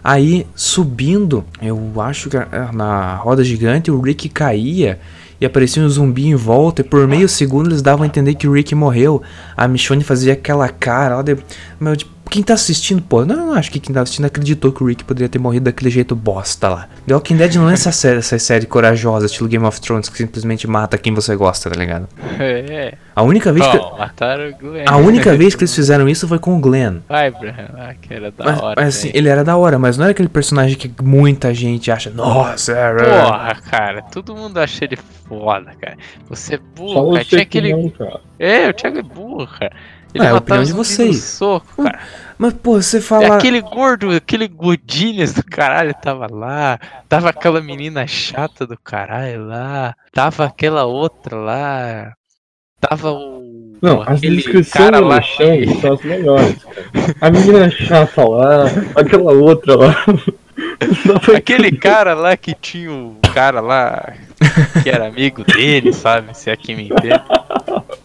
Aí, 0.05 0.47
subindo, 0.55 1.45
eu 1.61 1.93
acho 2.01 2.29
que 2.29 2.37
na 2.73 3.15
roda 3.17 3.45
gigante 3.45 3.91
o 3.91 4.01
Rick 4.01 4.29
caía 4.29 4.99
e 5.43 5.47
aparecia 5.47 5.83
um 5.83 5.89
zumbi 5.89 6.29
em 6.29 6.37
volta. 6.37 6.83
E 6.83 6.85
por 6.85 7.07
meio 7.09 7.29
segundo 7.29 7.69
eles 7.69 7.83
davam 7.83 8.05
a 8.05 8.07
entender 8.07 8.37
que 8.37 8.47
o 8.47 8.53
Rick 8.53 8.77
morreu. 8.77 9.21
A 9.57 9.67
Michonne 9.67 10.05
fazia 10.05 10.35
aquela 10.35 10.69
cara 10.69 11.17
lá 11.17 11.23
de. 11.23 11.37
Meu, 11.81 11.97
tipo, 11.97 12.12
quem 12.33 12.43
tá 12.43 12.55
assistindo, 12.55 13.03
pô, 13.03 13.27
não, 13.27 13.37
não 13.37 13.53
acho 13.53 13.71
que 13.71 13.79
quem 13.79 13.95
tá 13.95 14.01
assistindo 14.01 14.25
acreditou 14.25 14.73
que 14.73 14.83
o 14.83 14.87
Rick 14.87 15.05
poderia 15.05 15.29
ter 15.29 15.39
morrido 15.39 15.65
daquele 15.65 15.91
jeito 15.91 16.17
bosta 16.17 16.67
lá. 16.67 16.89
The 17.07 17.13
Walking 17.13 17.37
Dead 17.37 17.57
não 17.57 17.69
é 17.69 17.75
essa 17.75 17.93
série, 17.93 18.21
essa 18.21 18.39
série 18.39 18.65
corajosa, 18.65 19.27
estilo 19.27 19.51
Game 19.51 19.67
of 19.67 19.79
Thrones, 19.79 20.09
que 20.09 20.17
simplesmente 20.17 20.67
mata 20.67 20.97
quem 20.97 21.13
você 21.13 21.37
gosta, 21.37 21.69
tá 21.69 21.79
ligado? 21.79 22.09
É. 22.41 22.95
A 23.15 23.23
única 23.23 23.53
vez 23.53 23.67
que. 23.67 23.77
Mataram 23.77 24.49
o 24.49 24.57
Glenn. 24.57 24.85
A 24.87 24.97
única 24.97 25.37
vez 25.37 25.55
que 25.55 25.63
eles 25.65 25.75
fizeram 25.75 26.09
isso 26.09 26.27
foi 26.27 26.39
com 26.39 26.57
o 26.57 26.59
Glenn. 26.59 27.01
Vai, 27.07 27.29
Abraham, 27.29 27.69
ah, 27.77 27.95
que 28.01 28.15
era 28.15 28.31
da 28.31 28.45
Mas, 28.45 28.61
hora. 28.61 28.83
mas, 28.83 28.97
assim, 28.97 29.11
ele 29.13 29.29
era 29.29 29.45
da 29.45 29.55
hora, 29.59 29.79
mas 29.79 29.99
não 29.99 30.05
era 30.05 30.13
aquele 30.13 30.31
personagem 30.31 30.79
que 30.79 30.91
muita 31.03 31.53
gente 31.53 31.91
acha, 31.91 32.09
nossa, 32.09 32.73
é, 32.73 32.93
é." 32.93 32.95
Porra, 32.95 33.59
cara, 33.71 34.03
todo 34.11 34.35
mundo 34.35 34.57
acha 34.57 34.87
ele 34.87 34.97
foda, 35.29 35.71
cara. 35.79 35.99
Você 36.31 36.55
é 36.55 36.57
Só 36.57 36.65
burro, 36.75 37.13
cara. 37.13 37.25
Tinha 37.27 37.45
que 37.45 37.59
aquele. 37.59 37.75
não, 37.75 37.91
cara. 37.91 38.21
É, 38.39 38.71
o 38.71 38.73
Thiago 38.73 38.99
é 38.99 39.03
burro, 39.03 39.47
cara. 39.47 39.73
Ele 40.15 40.25
Ah, 40.25 40.27
é 40.27 40.31
a 40.31 40.35
matava 40.35 40.39
opinião 40.61 40.65
de 40.65 40.73
vocês. 40.73 41.23
Soco, 41.23 41.83
cara. 41.83 41.99
Mas, 42.39 42.55
pô, 42.55 42.81
você 42.81 42.99
É 42.99 43.01
fala. 43.01 43.37
aquele 43.37 43.61
gordo, 43.61 44.11
aquele 44.11 44.49
Godines 44.49 45.33
do 45.33 45.45
caralho 45.45 45.95
tava 45.95 46.27
lá. 46.31 46.79
Tava 47.09 47.31
aquela 47.31 47.61
menina 47.61 48.07
chata 48.07 48.67
do 48.67 48.77
caralho 48.77 49.47
lá. 49.47 49.95
Tava 50.13 50.45
aquela 50.47 50.85
outra 50.85 51.37
lá. 51.37 52.13
Tava 52.81 53.13
o. 53.13 53.77
Não, 53.81 53.97
pô, 53.97 54.03
as 54.03 54.19
aquele 54.19 54.37
descrições 54.37 54.73
cara 54.73 55.01
do 55.01 55.07
lá 55.07 55.21
são 55.23 55.93
as 55.93 56.03
melhores, 56.03 56.65
cara. 56.65 56.87
A 57.21 57.31
menina 57.31 57.71
chata 57.71 58.29
lá, 58.29 58.65
aquela 58.97 59.33
outra 59.33 59.77
lá. 59.77 60.05
Aquele 61.35 61.73
cara 61.73 62.13
lá 62.13 62.37
que 62.37 62.55
tinha 62.55 62.93
o 62.93 63.17
cara 63.33 63.61
lá 63.61 64.13
que 64.83 64.91
era 64.91 65.07
amigo 65.09 65.43
dele, 65.45 65.93
sabe? 65.93 66.37
Se 66.37 66.51
é 66.51 66.57
que 66.57 66.75
me 66.75 66.85
entende. 66.85 67.09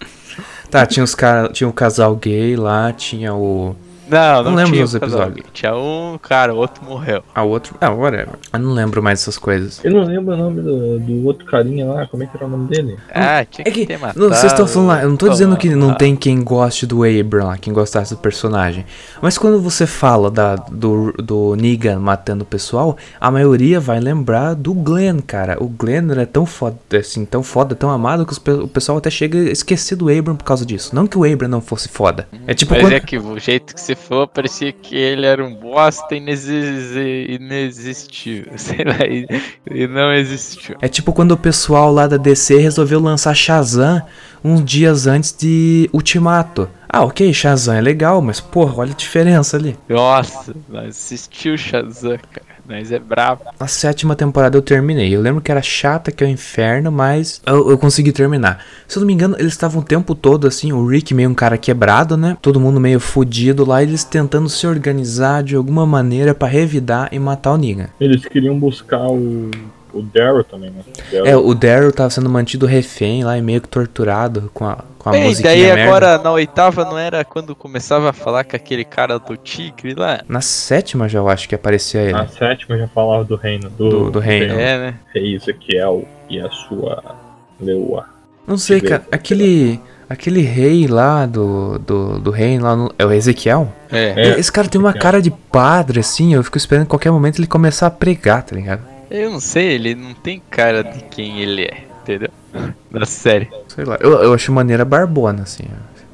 Tá, 0.69 0.85
tinha 0.85 1.03
os 1.03 1.15
cara, 1.15 1.49
tinha 1.49 1.67
o 1.67 1.73
casal 1.73 2.15
gay 2.15 2.55
lá, 2.55 2.91
tinha 2.91 3.33
o. 3.33 3.75
Não, 4.09 4.43
não, 4.43 4.43
Não 4.51 4.55
lembro 4.55 4.73
tinha 4.73 4.83
dos 4.85 4.93
o 4.93 4.99
casal 4.99 5.19
episódios. 5.21 5.47
Tinha 5.53 5.75
um 5.75 6.17
cara, 6.21 6.53
o 6.53 6.57
outro 6.57 6.83
morreu. 6.83 7.23
A 7.35 7.43
outro. 7.43 7.75
Ah, 7.81 7.89
whatever. 7.91 8.29
Eu 8.53 8.59
não 8.59 8.71
lembro 8.73 9.01
mais 9.03 9.19
dessas 9.19 9.37
coisas. 9.37 9.79
Eu 9.83 9.91
não 9.91 10.03
lembro 10.03 10.33
o 10.33 10.37
nome 10.37 10.61
do, 10.61 10.99
do 10.99 11.25
outro 11.25 11.45
carinha 11.45 11.85
lá, 11.85 12.07
como 12.07 12.23
é 12.23 12.25
que 12.25 12.35
era 12.37 12.45
o 12.45 12.49
nome 12.49 12.67
dele? 12.69 12.97
Ah, 13.13 13.43
tinha 13.45 13.67
É 13.67 13.71
que, 13.71 13.81
que. 13.81 13.85
ter 13.87 13.97
matado. 13.97 14.19
Não, 14.19 14.29
vocês 14.29 14.51
estão 14.51 14.67
falando 14.67 14.87
lá, 14.87 15.03
eu 15.03 15.09
não 15.09 15.17
tô 15.17 15.27
dizendo 15.29 15.57
que 15.57 15.69
não 15.75 15.91
Ah, 15.91 15.95
tem 15.95 16.15
quem 16.15 16.43
goste 16.43 16.85
do 16.85 17.03
Abram 17.03 17.47
lá, 17.47 17.57
quem 17.57 17.73
gostasse 17.73 18.13
do 18.15 18.19
personagem. 18.19 18.85
Mas 19.21 19.37
quando 19.37 19.59
você 19.61 19.85
fala 19.85 20.29
da, 20.31 20.55
do, 20.55 21.11
do 21.13 21.55
Negan 21.55 21.99
matando 21.99 22.43
o 22.43 22.47
pessoal, 22.47 22.97
a 23.19 23.29
maioria 23.31 23.79
vai 23.79 23.99
lembrar 23.99 24.53
do 24.53 24.73
Glenn, 24.73 25.19
cara. 25.19 25.57
O 25.61 25.67
Glenn 25.67 26.11
era 26.11 26.25
tão 26.25 26.45
foda, 26.45 26.77
assim, 26.97 27.25
tão 27.25 27.43
foda, 27.43 27.75
tão 27.75 27.89
amado 27.89 28.25
que 28.25 28.31
os 28.31 28.37
o 28.63 28.67
pessoal 28.67 28.97
até 28.97 29.09
chega 29.09 29.37
a 29.37 29.51
esquecer 29.51 29.95
do 29.95 30.09
Abram 30.09 30.35
por 30.35 30.43
causa 30.45 30.65
disso. 30.65 30.95
Não 30.95 31.05
que 31.07 31.17
o 31.17 31.23
Abram 31.23 31.49
não 31.49 31.61
fosse 31.61 31.89
foda. 31.89 32.27
É 32.45 32.53
tipo 32.53 32.73
Mas 32.73 32.81
quando. 32.81 32.93
é 32.93 32.99
que 32.99 33.17
o 33.17 33.37
jeito 33.39 33.73
que 33.75 33.81
você 33.81 33.95
falou 33.97 34.27
parecia 34.27 34.71
que 34.71 34.95
ele 34.95 35.25
era 35.25 35.43
um 35.43 35.53
bosta 35.53 36.15
inexis- 36.15 36.95
inexistível. 37.29 38.53
Sei 38.57 38.83
lá, 38.83 39.05
e, 39.05 39.87
não 39.87 40.13
existiu. 40.13 40.75
É 40.81 40.87
tipo 40.87 41.11
quando 41.13 41.31
o 41.31 41.37
pessoal 41.37 41.91
lá 41.91 42.07
da 42.07 42.17
DC 42.17 42.57
resolveu 42.57 42.99
lançar 42.99 43.35
Shazam 43.35 44.01
uns 44.43 44.63
dias 44.63 45.07
antes 45.07 45.35
de 45.35 45.89
Ultimato. 45.91 46.69
Ah, 46.87 47.03
ok, 47.03 47.33
Shazam 47.33 47.75
é 47.75 47.81
legal, 47.81 48.21
mas 48.21 48.39
porra, 48.39 48.75
olha 48.77 48.93
a 48.93 48.95
diferença 48.95 49.57
ali. 49.57 49.77
Nossa, 49.89 50.55
assistiu 50.87 51.57
Shazam, 51.57 52.17
cara. 52.31 52.56
Nós 52.67 52.91
é 52.91 52.99
brabo. 52.99 53.43
A 53.57 53.67
sétima 53.67 54.15
temporada 54.15 54.57
eu 54.57 54.61
terminei. 54.61 55.15
Eu 55.15 55.21
lembro 55.21 55.41
que 55.41 55.49
era 55.49 55.61
chata, 55.61 56.11
que 56.11 56.23
é 56.23 56.27
o 56.27 56.29
inferno, 56.29 56.91
mas 56.91 57.41
eu, 57.45 57.71
eu 57.71 57.77
consegui 57.77 58.11
terminar. 58.11 58.63
Se 58.87 58.97
eu 58.97 59.01
não 59.01 59.07
me 59.07 59.13
engano, 59.13 59.35
eles 59.39 59.53
estavam 59.53 59.81
o 59.81 59.85
tempo 59.85 60.13
todo 60.13 60.47
assim, 60.47 60.73
o 60.73 60.85
Rick 60.85 61.13
meio 61.13 61.29
um 61.29 61.33
cara 61.33 61.57
quebrado, 61.57 62.17
né? 62.17 62.37
Todo 62.41 62.59
mundo 62.59 62.79
meio 62.79 62.99
fudido 62.99 63.65
lá, 63.65 63.81
eles 63.81 64.03
tentando 64.03 64.49
se 64.49 64.67
organizar 64.67 65.43
de 65.43 65.55
alguma 65.55 65.85
maneira 65.85 66.35
pra 66.35 66.47
revidar 66.47 67.07
e 67.11 67.19
matar 67.19 67.53
o 67.53 67.57
Negan. 67.57 67.87
Eles 67.99 68.25
queriam 68.25 68.59
buscar 68.59 69.07
o, 69.07 69.49
o 69.93 70.01
Daryl 70.01 70.43
também, 70.43 70.69
né? 70.69 70.81
Daryl. 71.11 71.25
É, 71.25 71.35
o 71.37 71.53
Daryl 71.53 71.91
tava 71.91 72.09
sendo 72.09 72.29
mantido 72.29 72.65
refém 72.65 73.23
lá 73.23 73.37
e 73.37 73.41
meio 73.41 73.61
que 73.61 73.67
torturado 73.67 74.49
com 74.53 74.65
a, 74.65 74.77
com 74.99 75.09
a 75.09 75.17
Ei, 75.17 75.23
musiquinha 75.25 75.53
daí 75.53 75.63
merda. 75.63 75.83
agora 75.83 76.17
na 76.17 76.31
oitava 76.31 76.83
não 76.85 76.97
era 76.97 77.23
quando 77.25 77.55
começava 77.55 78.09
a 78.09 78.13
falar 78.13 78.43
com 78.43 78.55
aquele 78.55 78.83
cara 78.85 79.17
do 79.17 79.35
tigre 79.37 79.93
lá? 79.95 80.21
Na 80.27 80.41
sétima 80.41 81.07
já 81.07 81.19
eu 81.19 81.29
acho 81.29 81.47
que 81.47 81.55
aparecia 81.55 82.01
ele. 82.01 82.13
Na 82.13 82.27
sétima 82.27 82.77
já 82.77 82.87
falava 82.87 83.23
do 83.23 83.35
reino. 83.35 83.69
Do, 83.69 83.89
Do- 83.89 84.11
do 84.11 84.19
reino. 84.19 84.53
É, 84.53 84.77
né? 84.77 84.95
Rei 85.13 85.35
Ezequiel 85.35 86.05
e 86.29 86.39
a 86.39 86.49
sua 86.51 87.15
leoa. 87.59 88.05
Não 88.45 88.57
sei, 88.57 88.79
cara. 88.81 89.03
Aquele. 89.11 89.79
Aquele 90.09 90.39
rei 90.39 90.87
lá 90.87 91.25
do, 91.25 91.77
do, 91.79 92.17
do 92.17 92.31
reino 92.31 92.63
lá 92.63 92.77
no, 92.77 92.89
É 92.97 93.05
o 93.05 93.11
Ezequiel? 93.11 93.67
É. 93.91 94.13
É. 94.15 94.39
Esse 94.39 94.49
cara 94.49 94.69
tem 94.69 94.79
uma 94.79 94.93
cara 94.93 95.21
de 95.21 95.29
padre, 95.29 95.99
assim. 95.99 96.33
Eu 96.33 96.41
fico 96.45 96.57
esperando 96.57 96.83
em 96.85 96.87
qualquer 96.87 97.11
momento 97.11 97.39
ele 97.39 97.45
começar 97.47 97.87
a 97.87 97.91
pregar, 97.91 98.41
tá 98.43 98.55
ligado? 98.55 98.79
Eu 99.09 99.31
não 99.31 99.39
sei, 99.39 99.73
ele 99.73 99.95
não 99.95 100.13
tem 100.13 100.41
cara 100.49 100.83
de 100.83 101.03
quem 101.05 101.39
ele 101.39 101.63
é, 101.63 101.83
entendeu? 102.01 102.29
Da 102.89 103.05
série. 103.05 103.49
Sei 103.67 103.83
lá. 103.83 103.97
Eu, 103.99 104.11
eu 104.23 104.33
acho 104.33 104.51
maneira 104.51 104.85
barbona, 104.85 105.43
assim. 105.43 105.65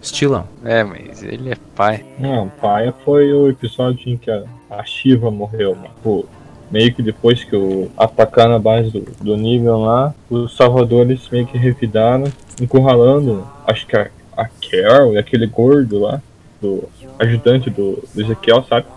Estilão. 0.02 0.46
É, 0.66 0.84
mas 0.84 1.24
ele 1.24 1.52
é 1.52 1.56
pai. 1.76 2.04
Não, 2.20 2.50
Paia 2.50 2.94
foi 3.06 3.32
o 3.32 3.48
episódio 3.48 4.12
em 4.12 4.18
que 4.18 4.30
a, 4.30 4.44
a 4.70 4.84
Shiva 4.84 5.32
morreu, 5.32 5.76
mano. 5.76 5.91
Pô, 6.04 6.26
meio 6.70 6.94
que 6.94 7.02
depois 7.02 7.44
que 7.44 7.56
o 7.56 7.89
atacaram 7.98 8.56
a 8.56 8.60
base 8.60 8.89
do, 8.89 9.02
do 9.22 9.38
Negan 9.38 9.78
lá, 9.78 10.14
os 10.30 10.58
salvadores 10.58 11.30
meio 11.30 11.46
que 11.46 11.58
revidaram, 11.58 12.26
encurralando, 12.60 13.48
acho 13.66 13.88
que 13.88 13.96
a, 13.96 14.10
a 14.36 14.46
Carol 14.46 15.14
e 15.14 15.18
aquele 15.18 15.48
gordo 15.48 16.00
lá, 16.00 16.22
do 16.60 16.89
ajudante 17.20 17.70
do, 17.70 18.04
do 18.14 18.22
Ezequiel, 18.22 18.66
sabe? 18.68 18.88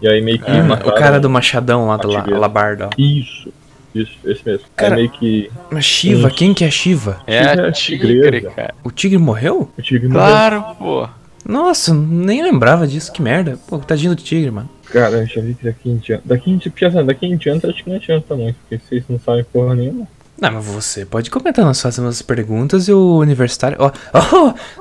E 0.00 0.08
aí 0.08 0.20
meio 0.20 0.38
que 0.38 0.50
Hum, 0.50 0.72
o 0.72 0.92
cara 0.94 1.20
do 1.20 1.28
machadão 1.28 1.86
lá, 1.86 1.96
do 1.96 2.08
la. 2.08 2.20
Alabarda. 2.22 2.86
ó. 2.86 2.90
Isso, 2.96 3.52
isso, 3.94 4.12
esse 4.24 4.40
mesmo. 4.46 4.66
Cara- 4.76 4.94
Aí 4.96 5.02
meio 5.02 5.10
que 5.10 5.50
Mas 5.70 5.84
Shiva, 5.84 6.28
Isso. 6.28 6.36
quem 6.36 6.54
que 6.54 6.64
é 6.64 6.70
Shiva? 6.70 7.20
É 7.26 7.40
Tigre 7.48 7.60
a 7.60 7.68
é 7.68 7.72
tigre, 7.72 8.08
tigresa. 8.22 8.50
cara. 8.50 8.74
O 8.84 8.90
tigre 8.90 9.18
morreu? 9.18 9.70
o 9.76 9.82
tigre 9.82 10.08
morreu. 10.08 10.26
Claro, 10.26 10.64
pô. 10.78 11.08
Nossa, 11.46 11.92
nem 11.94 12.42
lembrava 12.42 12.86
disso, 12.86 13.12
que 13.12 13.20
merda. 13.22 13.58
Pô, 13.66 13.78
tadinho 13.78 14.14
do 14.14 14.22
tigre, 14.22 14.50
mano. 14.50 14.68
Cara, 14.86 15.18
eu 15.18 15.26
já 15.26 15.40
vi 15.40 15.54
que 15.54 15.64
daqui 15.64 15.88
em 15.90 15.96
diante. 15.96 16.22
Daqui 16.26 16.50
em 16.50 16.56
diante, 16.58 17.02
daqui 17.04 17.26
em 17.26 17.36
diante 17.36 17.66
acho 17.66 17.82
que 17.84 17.88
não 17.90 17.96
adianta 17.96 18.34
muito, 18.36 18.56
porque 18.68 18.78
vocês 18.88 19.04
não 19.08 19.18
sabem 19.20 19.44
porra 19.52 19.74
nenhuma. 19.74 20.06
Não, 20.40 20.52
mas 20.52 20.64
você 20.64 21.04
pode 21.04 21.30
comentar, 21.30 21.64
nós 21.64 21.80
fazemos 21.80 22.16
as 22.16 22.22
perguntas 22.22 22.88
e 22.88 22.92
o 22.92 23.18
universitário. 23.18 23.76
Ó, 23.78 23.90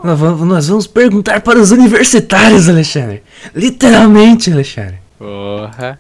nós, 0.04 0.18
vamos, 0.20 0.48
nós 0.48 0.68
vamos 0.70 0.88
perguntar 0.88 1.42
para 1.42 1.60
os 1.60 1.72
universitários, 1.72 2.70
Alexandre. 2.70 3.22
Literalmente, 3.54 4.52
Alexandre. 4.52 4.96
Porra. 5.20 6.00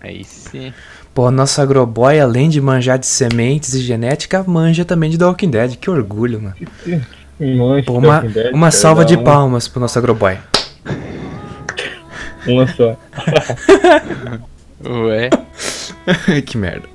Aí 0.00 0.22
sim. 0.24 0.72
Pô, 1.12 1.30
nosso 1.30 1.60
agroboy, 1.60 2.20
além 2.20 2.48
de 2.48 2.60
manjar 2.60 2.98
de 2.98 3.06
sementes 3.06 3.74
e 3.74 3.80
genética, 3.80 4.44
manja 4.46 4.84
também 4.84 5.10
de 5.10 5.18
The 5.18 5.24
Walking 5.24 5.50
Dead. 5.50 5.76
Que 5.76 5.90
orgulho, 5.90 6.40
mano. 6.40 6.54
Mancha, 7.40 7.86
Pô, 7.86 7.94
uma, 7.98 8.20
Dead, 8.20 8.52
uma 8.54 8.70
salva 8.70 9.02
de 9.04 9.16
um- 9.16 9.24
palmas 9.24 9.66
pro 9.66 9.80
nosso 9.80 9.98
agroboy. 9.98 10.36
Uma 12.46 12.66
só. 12.68 12.96
Ué. 14.84 15.28
que 16.46 16.56
merda. 16.56 16.88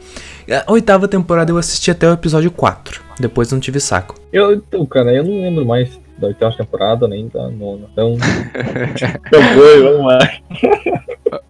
A 0.67 0.71
oitava 0.71 1.07
temporada 1.07 1.51
eu 1.51 1.57
assisti 1.57 1.91
até 1.91 2.09
o 2.09 2.13
episódio 2.13 2.49
4. 2.51 3.01
Depois 3.19 3.51
não 3.51 3.59
tive 3.59 3.79
saco. 3.79 4.15
Eu, 4.33 4.53
então, 4.53 4.85
cara, 4.87 5.13
eu 5.13 5.23
não 5.23 5.41
lembro 5.41 5.63
mais 5.65 5.89
da 6.17 6.27
oitava 6.27 6.55
temporada 6.55 7.07
nem 7.07 7.27
da 7.27 7.49
nona. 7.49 7.87
Então. 7.91 8.15
Acabou, 9.13 9.83
vamos 9.83 10.05
lá. 10.05 10.19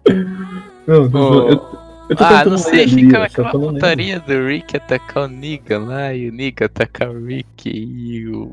Não, 0.86 1.02
Ô, 1.12 1.48
eu, 1.50 1.62
eu 2.08 2.16
tô 2.16 2.24
Ah, 2.24 2.44
não 2.44 2.56
sei, 2.56 2.86
fica 2.86 3.18
lembro. 3.18 3.50
putaria 3.72 4.20
do 4.20 4.46
Rick 4.46 4.76
atacar 4.76 5.24
o 5.24 5.28
Negan 5.28 5.80
lá, 5.80 6.14
e 6.14 6.28
o 6.28 6.32
Negan 6.32 6.66
atacar 6.66 7.08
o 7.10 7.24
Rick, 7.24 7.68
e, 7.68 8.28
o, 8.28 8.52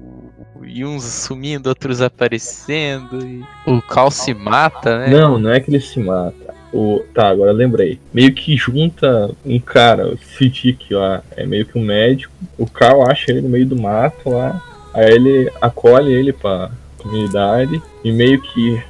e 0.63 0.83
uns 0.83 1.03
sumindo, 1.03 1.69
outros 1.69 2.01
aparecendo, 2.01 3.23
e 3.23 3.43
o 3.67 3.79
Cal 3.83 4.09
se 4.09 4.33
mata, 4.33 4.97
né? 4.97 5.09
Não, 5.09 5.37
não 5.37 5.51
é 5.51 5.59
que 5.59 5.69
ele 5.69 5.79
se 5.79 5.99
mata. 5.99 6.55
O, 6.73 7.03
tá, 7.13 7.29
agora 7.29 7.51
lembrei. 7.51 7.99
Meio 8.11 8.33
que 8.33 8.57
junta 8.57 9.29
um 9.45 9.59
cara, 9.59 10.07
o 10.07 10.17
Sidik 10.17 10.91
lá, 10.91 11.21
é 11.37 11.45
meio 11.45 11.67
que 11.67 11.77
um 11.77 11.83
médico. 11.83 12.33
O 12.57 12.65
Carl 12.65 13.07
acha 13.07 13.29
ele 13.31 13.41
no 13.41 13.49
meio 13.49 13.67
do 13.67 13.79
mato 13.79 14.31
lá. 14.31 14.59
Aí 14.93 15.11
ele 15.13 15.51
acolhe 15.61 16.11
ele 16.13 16.31
pra 16.33 16.71
comunidade. 16.97 17.81
E 18.03 18.11
meio 18.11 18.41
que 18.41 18.81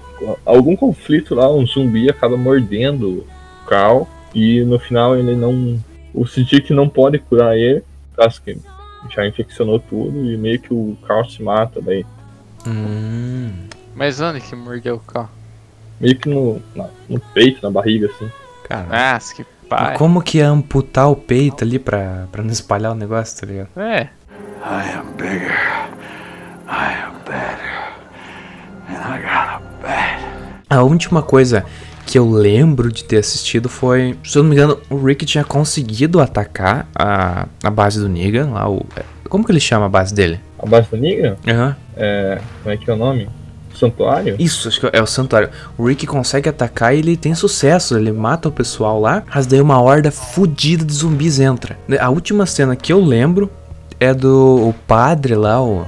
algum 0.45 0.75
conflito 0.75 1.33
lá, 1.35 1.49
um 1.51 1.65
zumbi 1.65 2.09
acaba 2.09 2.35
mordendo 2.37 3.09
o 3.09 3.27
Carl. 3.67 4.07
E 4.33 4.61
no 4.63 4.79
final 4.79 5.15
ele 5.15 5.35
não. 5.35 5.79
O 6.13 6.25
Sidik 6.27 6.73
não 6.73 6.87
pode 6.89 7.17
curar 7.19 7.57
ele, 7.57 7.83
causa 8.15 8.39
que 8.43 8.57
já 9.09 9.25
infeccionou 9.27 9.79
tudo. 9.79 10.29
E 10.31 10.37
meio 10.37 10.59
que 10.59 10.73
o 10.73 10.97
Carl 11.07 11.25
se 11.29 11.41
mata 11.41 11.81
daí. 11.81 12.05
Hum. 12.67 13.51
Mas 13.95 14.19
onde 14.19 14.41
que 14.41 14.55
mordeu 14.55 14.95
o 14.95 14.99
Cal? 14.99 15.29
Meio 15.99 16.17
que 16.17 16.27
no, 16.29 16.61
na- 16.75 16.89
no 17.07 17.19
peito, 17.19 17.61
na 17.61 17.69
barriga, 17.69 18.07
assim. 18.07 18.29
Cara. 18.67 19.13
Nossa, 19.13 19.35
que 19.35 19.45
pai. 19.69 19.97
Como 19.97 20.21
que 20.21 20.39
ia 20.39 20.49
amputar 20.49 21.09
o 21.11 21.15
peito 21.15 21.63
ali 21.63 21.77
pra, 21.77 22.27
pra 22.31 22.41
não 22.43 22.51
espalhar 22.51 22.91
o 22.91 22.95
negócio, 22.95 23.39
tá 23.39 23.45
ligado? 23.45 23.69
É, 23.77 24.09
I 24.65 24.89
am 24.93 25.11
bigger. 25.17 25.51
I 26.69 26.93
am 27.03 27.15
better. 27.25 27.73
And 28.87 28.95
I 28.95 29.21
got 29.21 29.57
a 29.57 29.61
bat. 29.81 30.23
A 30.69 30.81
última 30.81 31.21
coisa 31.21 31.65
que 32.05 32.17
eu 32.17 32.29
lembro 32.29 32.89
de 32.89 33.03
ter 33.03 33.17
assistido 33.17 33.67
foi, 33.67 34.17
se 34.23 34.37
eu 34.37 34.43
não 34.43 34.49
me 34.49 34.55
engano, 34.55 34.79
o 34.89 34.95
Rick 34.95 35.25
tinha 35.25 35.43
conseguido 35.43 36.21
atacar 36.21 36.87
a, 36.95 37.45
a 37.61 37.69
base 37.69 37.99
do 37.99 38.07
Negan, 38.07 38.51
lá 38.51 38.69
o. 38.69 38.85
Como 39.27 39.43
que 39.43 39.51
ele 39.51 39.59
chama 39.59 39.87
a 39.87 39.89
base 39.89 40.15
dele? 40.15 40.39
A 40.57 40.65
base 40.65 40.87
do 40.89 40.95
Negan? 40.95 41.35
Aham. 41.45 41.75
É, 41.97 42.39
como 42.61 42.73
é 42.73 42.77
que 42.77 42.89
é 42.89 42.93
o 42.93 42.97
nome? 42.97 43.27
Santuário? 43.77 44.37
Isso, 44.39 44.69
acho 44.69 44.79
que 44.79 44.89
é 44.93 45.01
o 45.01 45.07
santuário. 45.07 45.49
O 45.77 45.85
Rick 45.85 46.07
consegue 46.07 46.47
atacar 46.47 46.95
e 46.95 46.99
ele 46.99 47.17
tem 47.17 47.35
sucesso. 47.35 47.97
Ele 47.97 48.13
mata 48.13 48.47
o 48.47 48.51
pessoal 48.51 49.01
lá, 49.01 49.23
mas 49.33 49.45
daí 49.45 49.59
uma 49.59 49.81
horda 49.81 50.09
fodida 50.09 50.85
de 50.85 50.93
zumbis 50.93 51.39
entra. 51.39 51.77
A 51.99 52.09
última 52.09 52.45
cena 52.45 52.77
que 52.77 52.93
eu 52.93 53.03
lembro 53.03 53.51
é 54.03 54.13
do 54.13 54.67
o 54.67 54.73
padre 54.85 55.33
lá, 55.35 55.63
o 55.63 55.85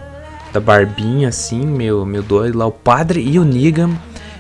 da 0.54 0.60
barbinha 0.60 1.28
assim, 1.28 1.66
meio, 1.66 2.06
meio 2.06 2.24
doido 2.24 2.58
lá. 2.58 2.66
O 2.66 2.72
padre 2.72 3.22
e 3.22 3.38
o 3.38 3.44
Negan 3.44 3.92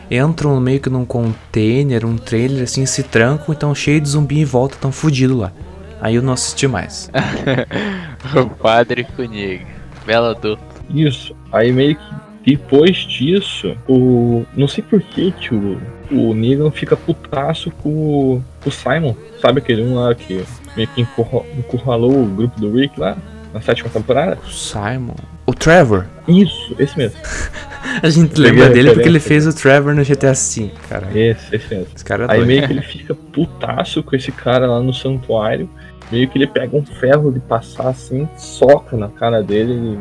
entram 0.10 0.60
meio 0.62 0.80
que 0.80 0.90
num 0.90 1.06
container, 1.06 2.06
um 2.06 2.18
trailer 2.18 2.64
assim, 2.64 2.86
se 2.86 3.04
trancam, 3.04 3.54
então 3.54 3.76
cheio 3.76 4.00
de 4.00 4.08
zumbi 4.08 4.40
em 4.40 4.46
volta, 4.46 4.78
tão 4.80 4.92
fudido 4.92 5.38
lá. 5.38 5.52
Aí 6.00 6.16
eu 6.16 6.22
não 6.22 6.34
assisti 6.34 6.68
mais. 6.68 7.12
o 8.34 8.50
padre 8.50 9.04
com 9.04 9.24
o 9.24 9.28
Negan. 9.28 9.66
Bela 10.06 10.34
dupla. 10.34 10.66
Isso. 10.90 11.36
Aí 11.52 11.74
meio 11.74 11.96
que 11.96 12.56
depois 12.56 12.98
disso, 12.98 13.76
o. 13.90 14.46
Não 14.56 14.68
sei 14.68 14.84
por 14.84 15.02
que 15.02 15.32
que 15.32 15.54
o, 15.54 15.82
o 16.12 16.34
Negan 16.34 16.72
fica 16.72 16.96
putaço 16.96 17.72
com 17.72 17.90
o, 17.90 18.44
com 18.64 18.70
o 18.70 18.72
Simon. 18.72 19.16
Sabe 19.42 19.60
aquele 19.60 19.82
um 19.84 19.96
lá 19.96 20.16
que 20.16 20.46
meio 20.78 20.88
que 20.90 21.02
encurra- 21.02 21.44
encurralou 21.58 22.24
o 22.24 22.26
grupo 22.26 22.58
do 22.62 22.72
Rick 22.72 22.98
lá 22.98 23.18
na 23.56 23.62
sétima 23.62 23.90
temporada? 23.90 24.38
O 24.46 24.50
Simon. 24.52 25.16
O 25.46 25.54
Trevor. 25.54 26.06
Isso, 26.28 26.76
esse 26.78 26.98
mesmo. 26.98 27.18
A 28.04 28.10
gente 28.10 28.38
lembra 28.40 28.70
dele 28.70 28.92
porque 28.92 29.08
ele 29.08 29.20
fez 29.22 29.48
o 29.48 29.56
Trevor 29.56 29.96
no 29.96 30.04
GTA 30.04 30.34
V, 30.34 30.72
cara. 30.90 31.08
Esse, 31.18 31.56
esse 31.56 31.74
mesmo. 31.74 31.88
Esse 31.96 32.04
cara 32.04 32.26
é 32.26 32.32
Aí 32.32 32.38
doido. 32.40 32.48
meio 32.48 32.68
que 32.68 32.74
ele 32.74 32.82
fica 32.84 33.16
putaço 33.16 34.04
com 34.04 34.14
esse 34.14 34.30
cara 34.34 34.68
lá 34.68 34.82
no 34.82 34.94
santuário. 34.94 35.70
Meio 36.12 36.28
que 36.28 36.38
ele 36.38 36.48
pega 36.48 36.76
um 36.76 36.86
ferro 36.86 37.32
de 37.32 37.40
passar 37.40 37.88
assim, 37.88 38.28
soca 38.38 38.98
na 38.98 39.08
cara 39.08 39.42
dele 39.42 39.72
e 39.72 39.78
meio 39.78 40.00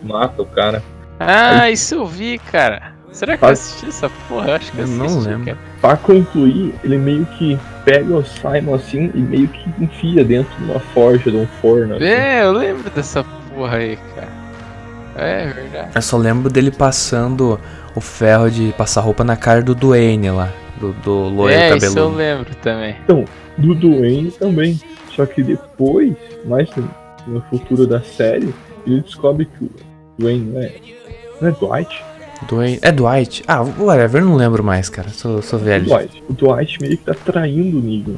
que 0.00 0.06
mata 0.06 0.40
o 0.40 0.46
cara. 0.46 0.82
Ah, 1.20 1.70
isso 1.70 1.96
eu 1.96 2.06
vi, 2.06 2.38
cara. 2.38 2.95
Será 3.12 3.36
que 3.36 3.44
eu 3.44 3.48
Ah. 3.48 3.52
assisti 3.52 3.86
essa 3.88 4.10
porra? 4.28 4.48
Eu 4.48 4.54
acho 4.56 4.72
que 4.72 4.78
Eu 4.80 4.86
não 4.88 5.06
assisti, 5.06 5.28
lembro. 5.28 5.44
cara. 5.46 5.58
Pra 5.80 5.96
concluir, 5.96 6.74
ele 6.84 6.98
meio 6.98 7.24
que 7.38 7.58
pega 7.84 8.14
o 8.14 8.24
Simon 8.24 8.74
assim 8.74 9.10
e 9.14 9.18
meio 9.18 9.48
que 9.48 9.70
enfia 9.82 10.24
dentro 10.24 10.54
de 10.58 10.64
uma 10.70 10.80
forja, 10.80 11.30
de 11.30 11.36
um 11.36 11.46
forno. 11.60 11.94
assim. 11.96 12.04
É, 12.04 12.42
eu 12.44 12.52
lembro 12.52 12.90
dessa 12.90 13.24
porra 13.54 13.76
aí, 13.78 13.98
cara. 14.14 14.28
É 15.16 15.46
verdade. 15.46 15.90
Eu 15.94 16.02
só 16.02 16.16
lembro 16.18 16.50
dele 16.50 16.70
passando 16.70 17.58
o 17.94 18.00
ferro 18.02 18.50
de 18.50 18.74
passar 18.76 19.00
roupa 19.00 19.24
na 19.24 19.34
cara 19.36 19.62
do 19.62 19.74
Duane 19.74 20.30
lá. 20.30 20.50
Do, 20.78 20.92
do 20.92 21.10
loiro 21.30 21.54
é, 21.58 21.74
isso 21.74 21.86
eu 21.86 21.90
cabeludo. 21.94 22.16
lembro 22.16 22.54
também. 22.56 22.96
Do 23.56 23.74
Duane 23.74 24.30
também. 24.32 24.78
Só 25.14 25.24
que 25.24 25.42
depois, 25.42 26.12
mais 26.44 26.68
no, 26.76 26.90
no 27.26 27.40
futuro 27.48 27.86
da 27.86 28.02
série, 28.02 28.54
ele 28.86 29.00
descobre 29.00 29.46
que 29.46 29.64
o 29.64 29.70
Duane 30.18 30.40
não 30.40 30.60
é, 30.60 30.72
não 31.40 31.48
é 31.48 31.52
Dwight. 31.52 32.04
É 32.82 32.92
Dwight. 32.92 33.42
Ah, 33.48 33.62
whatever, 33.62 34.22
eu 34.22 34.26
não 34.26 34.36
lembro 34.36 34.62
mais, 34.62 34.88
cara. 34.88 35.08
Sou, 35.10 35.40
sou 35.42 35.58
velho. 35.58 35.84
Dwight. 35.86 36.22
O 36.28 36.32
Dwight 36.32 36.80
meio 36.80 36.96
que 36.98 37.04
tá 37.04 37.14
traindo 37.14 37.78
o 37.78 37.82
Negan. 37.82 38.14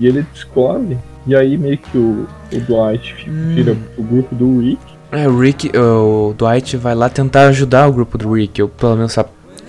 E 0.00 0.06
ele 0.08 0.26
descobre, 0.32 0.98
e 1.26 1.36
aí 1.36 1.56
meio 1.56 1.78
que 1.78 1.96
o, 1.96 2.26
o 2.52 2.60
Dwight 2.60 3.14
Hum. 3.30 3.52
vira 3.54 3.76
o 3.96 4.02
grupo 4.02 4.34
do 4.34 4.60
Rick. 4.60 4.80
É, 5.12 5.28
o 5.28 5.38
Rick, 5.38 5.70
o 5.78 6.34
Dwight 6.36 6.76
vai 6.76 6.94
lá 6.94 7.08
tentar 7.08 7.46
ajudar 7.46 7.86
o 7.88 7.92
grupo 7.92 8.18
do 8.18 8.32
Rick. 8.32 8.60
Ou 8.60 8.68
pelo 8.68 8.96
menos 8.96 9.14
tá 9.14 9.24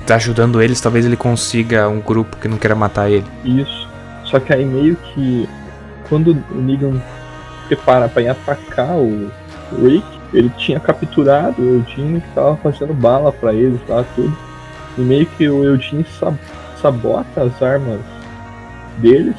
tá 0.05 0.15
ajudando 0.15 0.61
eles, 0.61 0.79
talvez 0.79 1.03
ele 1.05 1.15
consiga 1.17 1.87
um 1.89 1.99
grupo 1.99 2.37
que 2.37 2.47
não 2.47 2.57
queira 2.57 2.75
matar 2.75 3.09
ele. 3.09 3.25
Isso. 3.43 3.87
Só 4.25 4.39
que 4.39 4.53
aí 4.53 4.63
meio 4.65 4.95
que 4.95 5.47
quando 6.09 6.37
o 6.51 6.61
Negan 6.61 7.01
prepara 7.67 8.07
pra 8.07 8.21
ir 8.21 8.27
atacar 8.27 8.95
o 8.97 9.31
Rick, 9.81 10.05
ele 10.37 10.51
tinha 10.57 10.79
capturado 10.79 11.61
o 11.61 11.65
Eugene 11.65 12.21
que 12.21 12.29
tava 12.35 12.55
fazendo 12.57 12.93
bala 12.93 13.31
pra 13.31 13.53
eles 13.53 13.79
lá 13.87 14.03
tudo. 14.15 14.35
E 14.97 15.01
meio 15.01 15.25
que 15.25 15.47
o 15.49 15.63
Eugene 15.63 16.05
sab- 16.19 16.37
sabota 16.81 17.41
as 17.43 17.61
armas 17.61 17.99
deles. 18.97 19.35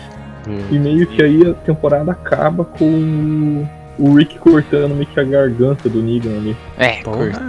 E 0.70 0.78
meio 0.78 1.06
que 1.08 1.22
aí 1.22 1.42
a 1.50 1.54
temporada 1.54 2.12
acaba 2.12 2.64
com 2.64 3.66
o 3.98 4.14
Rick 4.14 4.38
cortando 4.38 4.94
meio 4.94 5.06
que 5.06 5.18
a 5.18 5.24
garganta 5.24 5.88
do 5.88 6.00
Negan 6.00 6.36
ali. 6.36 6.56
É, 6.78 7.02
Porra. 7.02 7.16
curta. 7.16 7.42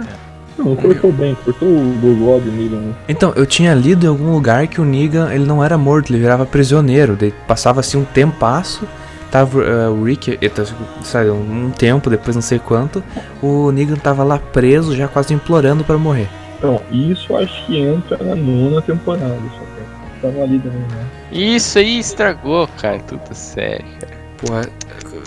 Não, 0.58 0.64
não 0.64 0.76
cortou 0.76 1.12
bem, 1.12 1.36
cortou 1.44 1.68
o 1.68 1.96
gogó 2.00 2.38
do 2.40 2.50
Negan. 2.50 2.92
Então, 3.08 3.32
eu 3.36 3.46
tinha 3.46 3.72
lido 3.74 4.04
em 4.04 4.08
algum 4.08 4.32
lugar 4.32 4.66
que 4.66 4.80
o 4.80 4.84
Negan, 4.84 5.32
ele 5.32 5.44
não 5.44 5.62
era 5.62 5.78
morto, 5.78 6.10
ele 6.12 6.18
virava 6.18 6.44
prisioneiro. 6.44 7.14
Daí 7.14 7.32
passava 7.46 7.78
assim 7.78 7.96
um 7.98 8.04
tempasso, 8.04 8.84
tava 9.30 9.62
eh, 9.62 9.88
o 9.88 10.02
Rick, 10.04 10.30
ele 10.40 10.48
tá- 10.50 10.64
sabe, 11.02 11.30
um 11.30 11.70
tempo, 11.70 12.08
depois 12.10 12.34
não 12.36 12.42
sei 12.42 12.58
quanto, 12.58 13.02
o 13.42 13.70
Negan 13.70 13.96
tava 13.96 14.22
lá 14.24 14.38
preso, 14.38 14.94
já 14.96 15.06
quase 15.08 15.32
implorando 15.34 15.84
pra 15.84 15.96
morrer. 15.98 16.28
Então, 16.58 16.80
isso 16.90 17.36
acho 17.36 17.66
que 17.66 17.78
entra 17.78 18.16
na 18.22 18.34
nona 18.34 18.82
temporada. 18.82 19.36
Só 19.54 19.60
que 19.60 20.20
tava 20.22 20.42
ali 20.42 20.58
também, 20.58 20.80
né? 20.80 21.06
Isso 21.30 21.78
aí 21.78 21.98
estragou, 21.98 22.68
cara, 22.80 22.98
tudo 23.00 23.32
sério, 23.32 23.84
cara. 24.00 24.18
Porra, 24.38 24.62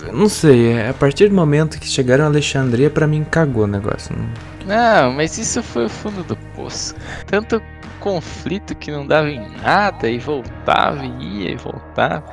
eu 0.06 0.12
não 0.12 0.28
sei, 0.28 0.72
é, 0.72 0.88
a 0.90 0.94
partir 0.94 1.28
do 1.28 1.34
momento 1.34 1.78
que 1.78 1.86
chegaram 1.86 2.24
a 2.24 2.26
Alexandria, 2.26 2.90
pra 2.90 3.06
mim 3.06 3.24
cagou 3.30 3.64
o 3.64 3.66
negócio. 3.66 4.14
Não- 4.16 4.52
Não, 4.66 5.12
mas 5.12 5.36
isso 5.38 5.62
foi 5.62 5.86
o 5.86 5.88
fundo 5.88 6.22
do 6.24 6.36
poço. 6.54 6.94
Tanto 7.26 7.60
conflito 8.00 8.74
que 8.74 8.90
não 8.90 9.06
dava 9.06 9.28
em 9.30 9.40
nada 9.62 10.08
e 10.08 10.18
voltava 10.18 11.04
e 11.04 11.42
ia 11.44 11.52
e 11.52 11.56
voltava. 11.56 12.24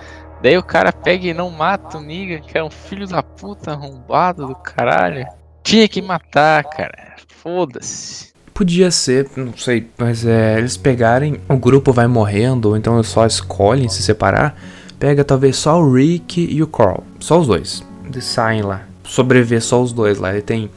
Daí 0.41 0.57
o 0.57 0.63
cara 0.63 0.91
pega 0.93 1.27
e 1.27 1.33
não 1.33 1.49
mata 1.49 1.97
o 1.97 2.01
Negan, 2.01 2.39
que 2.39 2.57
é 2.57 2.63
um 2.63 2.69
filho 2.69 3.07
da 3.07 3.21
puta 3.21 3.71
arrombado 3.71 4.47
do 4.47 4.55
caralho. 4.55 5.27
Tinha 5.63 5.87
que 5.87 6.01
matar, 6.01 6.63
cara. 6.63 7.15
Foda-se. 7.27 8.29
Podia 8.53 8.91
ser, 8.91 9.29
não 9.37 9.55
sei, 9.55 9.87
mas 9.97 10.25
é, 10.25 10.57
eles 10.57 10.75
pegarem, 10.75 11.39
o 11.47 11.55
grupo 11.55 11.93
vai 11.93 12.07
morrendo, 12.07 12.69
ou 12.69 12.77
então 12.77 12.95
eles 12.95 13.07
só 13.07 13.25
escolhem 13.25 13.87
se 13.87 14.03
separar, 14.03 14.53
pega 14.99 15.23
talvez 15.23 15.55
só 15.55 15.79
o 15.79 15.93
Rick 15.93 16.41
e 16.41 16.61
o 16.61 16.67
Carl, 16.67 17.03
só 17.21 17.39
os 17.39 17.47
dois. 17.47 17.81
Eles 18.03 18.25
saem 18.25 18.61
lá, 18.61 18.81
sobreviver 19.03 19.61
só 19.61 19.81
os 19.81 19.93
dois 19.93 20.17
lá. 20.17 20.33
Ele 20.33 20.41
tem 20.41 20.69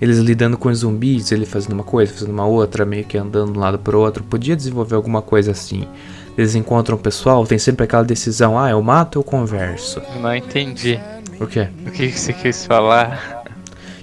eles 0.00 0.18
lidando 0.18 0.58
com 0.58 0.68
os 0.68 0.78
zumbis, 0.78 1.32
ele 1.32 1.46
fazendo 1.46 1.72
uma 1.72 1.84
coisa, 1.84 2.12
fazendo 2.12 2.30
uma 2.30 2.46
outra, 2.46 2.84
meio 2.84 3.04
que 3.04 3.16
andando 3.16 3.52
de 3.52 3.58
um 3.58 3.60
lado 3.60 3.78
pro 3.78 3.98
outro. 3.98 4.22
Podia 4.22 4.56
desenvolver 4.56 4.94
alguma 4.94 5.22
coisa 5.22 5.52
assim. 5.52 5.86
Eles 6.36 6.54
encontram 6.54 6.96
o 6.96 6.98
pessoal, 6.98 7.46
tem 7.46 7.58
sempre 7.58 7.84
aquela 7.84 8.04
decisão, 8.04 8.58
ah, 8.58 8.70
eu 8.70 8.82
mato 8.82 9.16
ou 9.16 9.20
eu 9.20 9.24
converso. 9.24 10.02
Não 10.20 10.34
entendi. 10.34 11.00
O 11.40 11.46
quê? 11.46 11.68
O 11.86 11.90
que, 11.90 12.10
você 12.10 12.32
quis 12.32 12.66
falar? 12.66 13.44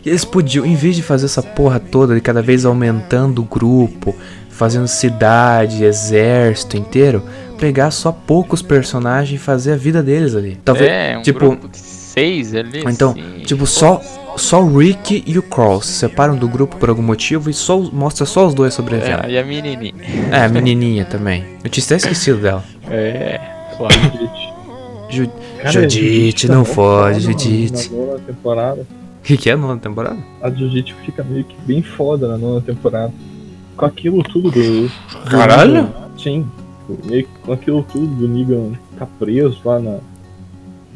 E 0.06 0.10
eles 0.10 0.26
podiam, 0.26 0.66
em 0.66 0.76
vez 0.76 0.96
de 0.96 1.04
fazer 1.04 1.26
essa 1.26 1.42
porra 1.42 1.80
toda, 1.80 2.14
de 2.14 2.22
cada 2.22 2.42
vez 2.42 2.66
aumentando 2.66 3.42
o 3.42 3.46
grupo, 3.46 4.16
fazendo 4.50 4.88
cidade, 4.88 5.84
exército 5.84 6.78
inteiro, 6.78 7.24
pegar 7.58 7.92
só 7.92 8.12
poucos 8.12 8.62
personagens 8.62 9.40
e 9.40 9.44
fazer 9.44 9.74
a 9.74 9.78
vida 9.78 10.04
deles 10.04 10.36
ali. 10.36 10.60
Talvez, 10.64 10.90
é, 10.90 11.18
um 11.18 11.22
tipo, 11.22 11.40
grupo 11.40 11.70
de 11.70 11.78
seis 11.78 12.54
ali. 12.54 12.84
então, 12.86 13.12
assim. 13.12 13.44
tipo, 13.46 13.66
só 13.66 14.02
só 14.38 14.62
o 14.62 14.78
Rick 14.78 15.24
e 15.26 15.38
o 15.38 15.44
Carl 15.44 15.82
se 15.82 15.94
separam 15.94 16.36
do 16.36 16.48
grupo 16.48 16.76
por 16.78 16.90
algum 16.90 17.02
motivo 17.02 17.50
e 17.50 17.54
só 17.54 17.80
mostra 17.80 18.26
só 18.26 18.48
os 18.48 18.54
dois 18.54 18.74
sobrevivendo. 18.74 19.26
É, 19.26 19.32
e 19.32 19.38
a 19.38 19.44
menininha. 19.44 19.94
É, 20.32 20.46
a 20.46 20.50
menininha 20.50 21.06
também. 21.06 21.44
Eu 21.64 21.70
tinha 21.70 21.86
até 21.86 21.96
esquecido 21.96 22.40
dela. 22.40 22.64
É. 22.90 23.40
Ju 25.10 25.30
Cara, 25.62 25.72
Judite, 25.72 26.48
tá 26.48 26.54
não 26.54 26.66
fode, 26.66 27.16
foda 27.16 27.20
Judite. 27.20 27.92
Na 27.92 27.98
nona 27.98 28.20
temporada. 28.20 28.82
O 28.82 29.24
que, 29.24 29.38
que 29.38 29.50
é 29.50 29.54
a 29.54 29.58
nona 29.58 29.80
temporada? 29.80 30.18
A 30.42 30.50
Jujitsu 30.50 30.94
fica 31.06 31.24
meio 31.24 31.46
que 31.46 31.56
bem 31.62 31.82
foda 31.82 32.28
na 32.28 32.38
nona 32.38 32.60
temporada. 32.60 33.14
Com 33.78 33.86
aquilo 33.86 34.22
tudo 34.24 34.52
do. 34.52 34.88
do 34.88 34.92
Caralho? 35.30 35.90
Sim. 36.22 36.46
Meio 37.06 37.24
que 37.24 37.40
com 37.46 37.54
aquilo 37.54 37.82
tudo 37.84 38.08
do 38.08 38.28
Negan 38.28 38.74
tá 39.00 39.08
preso 39.18 39.58
lá 39.64 39.80
na. 39.80 40.00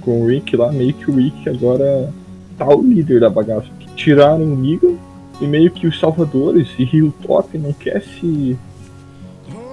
Com 0.02 0.24
o 0.24 0.28
Rick 0.28 0.58
lá, 0.58 0.72
meio 0.72 0.94
que 0.94 1.10
o 1.10 1.16
Rick 1.16 1.48
agora 1.48 2.14
tá 2.58 2.68
o 2.68 2.82
líder 2.82 3.20
da 3.20 3.30
bagaça. 3.30 3.68
Que 3.80 3.88
tiraram 3.96 4.44
o 4.44 4.56
Negan 4.56 4.96
e 5.40 5.46
meio 5.46 5.72
que 5.72 5.88
os 5.88 6.00
salvadores 6.00 6.68
e 6.78 6.84
Hilltop 6.84 7.58
não 7.58 7.74
quer 7.74 8.02
se. 8.02 8.58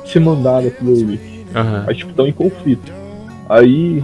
ser 0.04 0.20
mandada 0.20 0.70
pelo 0.70 0.94
Rick. 0.94 1.46
Aham. 1.54 1.84
Aí 1.86 1.94
tipo, 1.94 2.10
estão 2.10 2.26
em 2.26 2.32
conflito. 2.32 2.92
Aí 3.48 4.02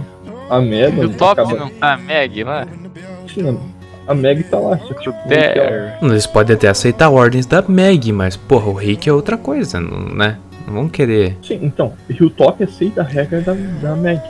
a 0.49 0.59
Megan. 0.59 1.03
E 1.03 1.05
o 1.05 1.13
top 1.13 1.41
acaba... 1.41 1.57
não 1.57 1.69
tá 1.69 1.93
a 1.93 1.97
Meg 1.97 2.43
lá? 2.43 2.67
Sim, 3.33 3.57
a 4.07 4.13
Meg 4.13 4.43
tá 4.43 4.59
lá, 4.59 4.77
só 4.79 4.93
que 4.93 5.03
tipo, 5.03 5.15
ela-. 5.29 5.97
Eles 6.01 6.27
podem 6.27 6.55
até 6.55 6.67
aceitar 6.67 7.09
ordens 7.09 7.45
da 7.45 7.61
Meg, 7.61 8.11
mas, 8.11 8.35
porra, 8.35 8.69
o 8.69 8.73
Rick 8.73 9.07
é 9.07 9.13
outra 9.13 9.37
coisa, 9.37 9.79
né? 9.79 10.37
Não 10.67 10.73
vão 10.73 10.89
querer. 10.89 11.37
Sim, 11.41 11.59
então, 11.61 11.93
Hilltop 12.09 12.63
aceita 12.63 13.01
a 13.01 13.03
regra 13.03 13.41
da, 13.41 13.53
da 13.53 13.95
Meg. 13.95 14.21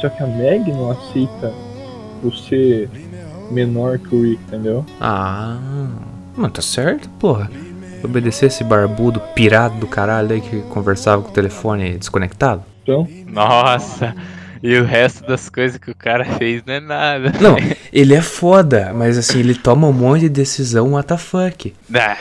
Só 0.00 0.08
que 0.08 0.22
a 0.22 0.26
Meg 0.26 0.70
não 0.70 0.90
aceita 0.90 1.52
você 2.22 2.88
menor 3.50 3.98
que 3.98 4.14
o 4.14 4.22
Rick, 4.22 4.42
entendeu? 4.48 4.84
Ah, 5.00 5.58
mas 6.36 6.52
tá 6.52 6.62
certo, 6.62 7.08
porra. 7.18 7.50
Obedecer 8.02 8.46
esse 8.46 8.62
barbudo 8.62 9.20
pirado 9.34 9.76
do 9.78 9.86
caralho 9.86 10.32
aí 10.32 10.40
que 10.40 10.60
conversava 10.62 11.22
com 11.22 11.30
o 11.30 11.32
telefone 11.32 11.96
desconectado. 11.96 12.62
Então, 12.82 13.08
Nossa. 13.26 14.14
E 14.62 14.78
o 14.78 14.84
resto 14.84 15.26
das 15.26 15.48
coisas 15.50 15.78
que 15.78 15.90
o 15.90 15.94
cara 15.94 16.24
fez 16.24 16.62
não 16.64 16.74
é 16.74 16.80
nada. 16.80 17.32
Não, 17.40 17.56
ele 17.92 18.14
é 18.14 18.22
foda, 18.22 18.92
mas 18.94 19.18
assim, 19.18 19.40
ele 19.40 19.54
toma 19.54 19.86
um 19.86 19.92
monte 19.92 20.22
de 20.22 20.28
decisão 20.30 20.92
what 20.92 21.06
the 21.06 21.18
fuck. 21.18 21.74
Ah, 21.94 22.16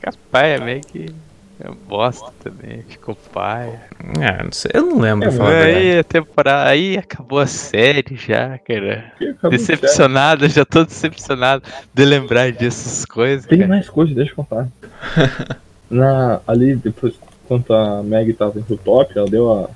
capaz, 0.00 0.60
a 0.60 0.64
Meg 0.64 1.14
é 1.60 1.70
bosta 1.88 2.30
também. 2.42 2.82
Ficou 2.88 3.14
pai. 3.32 3.78
Ah, 4.20 4.44
não 4.44 4.52
sei, 4.52 4.70
eu 4.74 4.82
não 4.86 4.98
lembro, 5.00 5.28
É. 5.42 5.64
Aí 5.64 5.98
a 5.98 6.04
temporada. 6.04 6.70
Aí 6.70 6.96
acabou 6.98 7.38
a 7.38 7.46
série 7.46 8.14
já, 8.16 8.58
cara. 8.58 9.12
Decepcionado, 9.50 10.48
já 10.48 10.64
tô 10.64 10.84
decepcionado 10.84 11.62
de 11.94 12.04
lembrar 12.04 12.52
dessas 12.52 13.04
coisas. 13.04 13.46
Tem 13.46 13.58
cara. 13.58 13.68
mais 13.70 13.88
coisa, 13.88 14.14
deixa 14.14 14.32
eu 14.32 14.36
contar. 14.36 14.68
Na, 15.88 16.40
ali, 16.46 16.74
depois, 16.76 17.14
enquanto 17.44 17.72
a 17.72 18.02
Meg 18.02 18.32
tava 18.34 18.58
em 18.58 18.64
Hilltop, 18.68 19.16
ela 19.16 19.28
deu 19.30 19.52
a, 19.52 19.70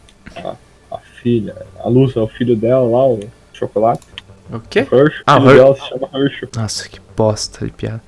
a, 0.45 0.55
a 0.91 0.99
filha, 0.99 1.55
a 1.79 1.89
luz 1.89 2.17
ao 2.17 2.27
filho 2.27 2.57
dela 2.57 2.85
lá, 2.89 3.07
o 3.07 3.21
chocolate. 3.53 4.03
O 4.53 4.59
quê? 4.59 4.81
Hershey, 4.81 5.23
Ah, 5.27 5.39
o 5.39 5.43
filho 5.43 5.51
Her- 5.53 5.57
dela 5.63 5.75
se 5.77 5.89
chama 5.89 6.09
Hershey. 6.13 6.49
Nossa, 6.57 6.89
que 6.89 7.01
bosta 7.21 7.67
de 7.67 7.73
piada. 7.73 8.01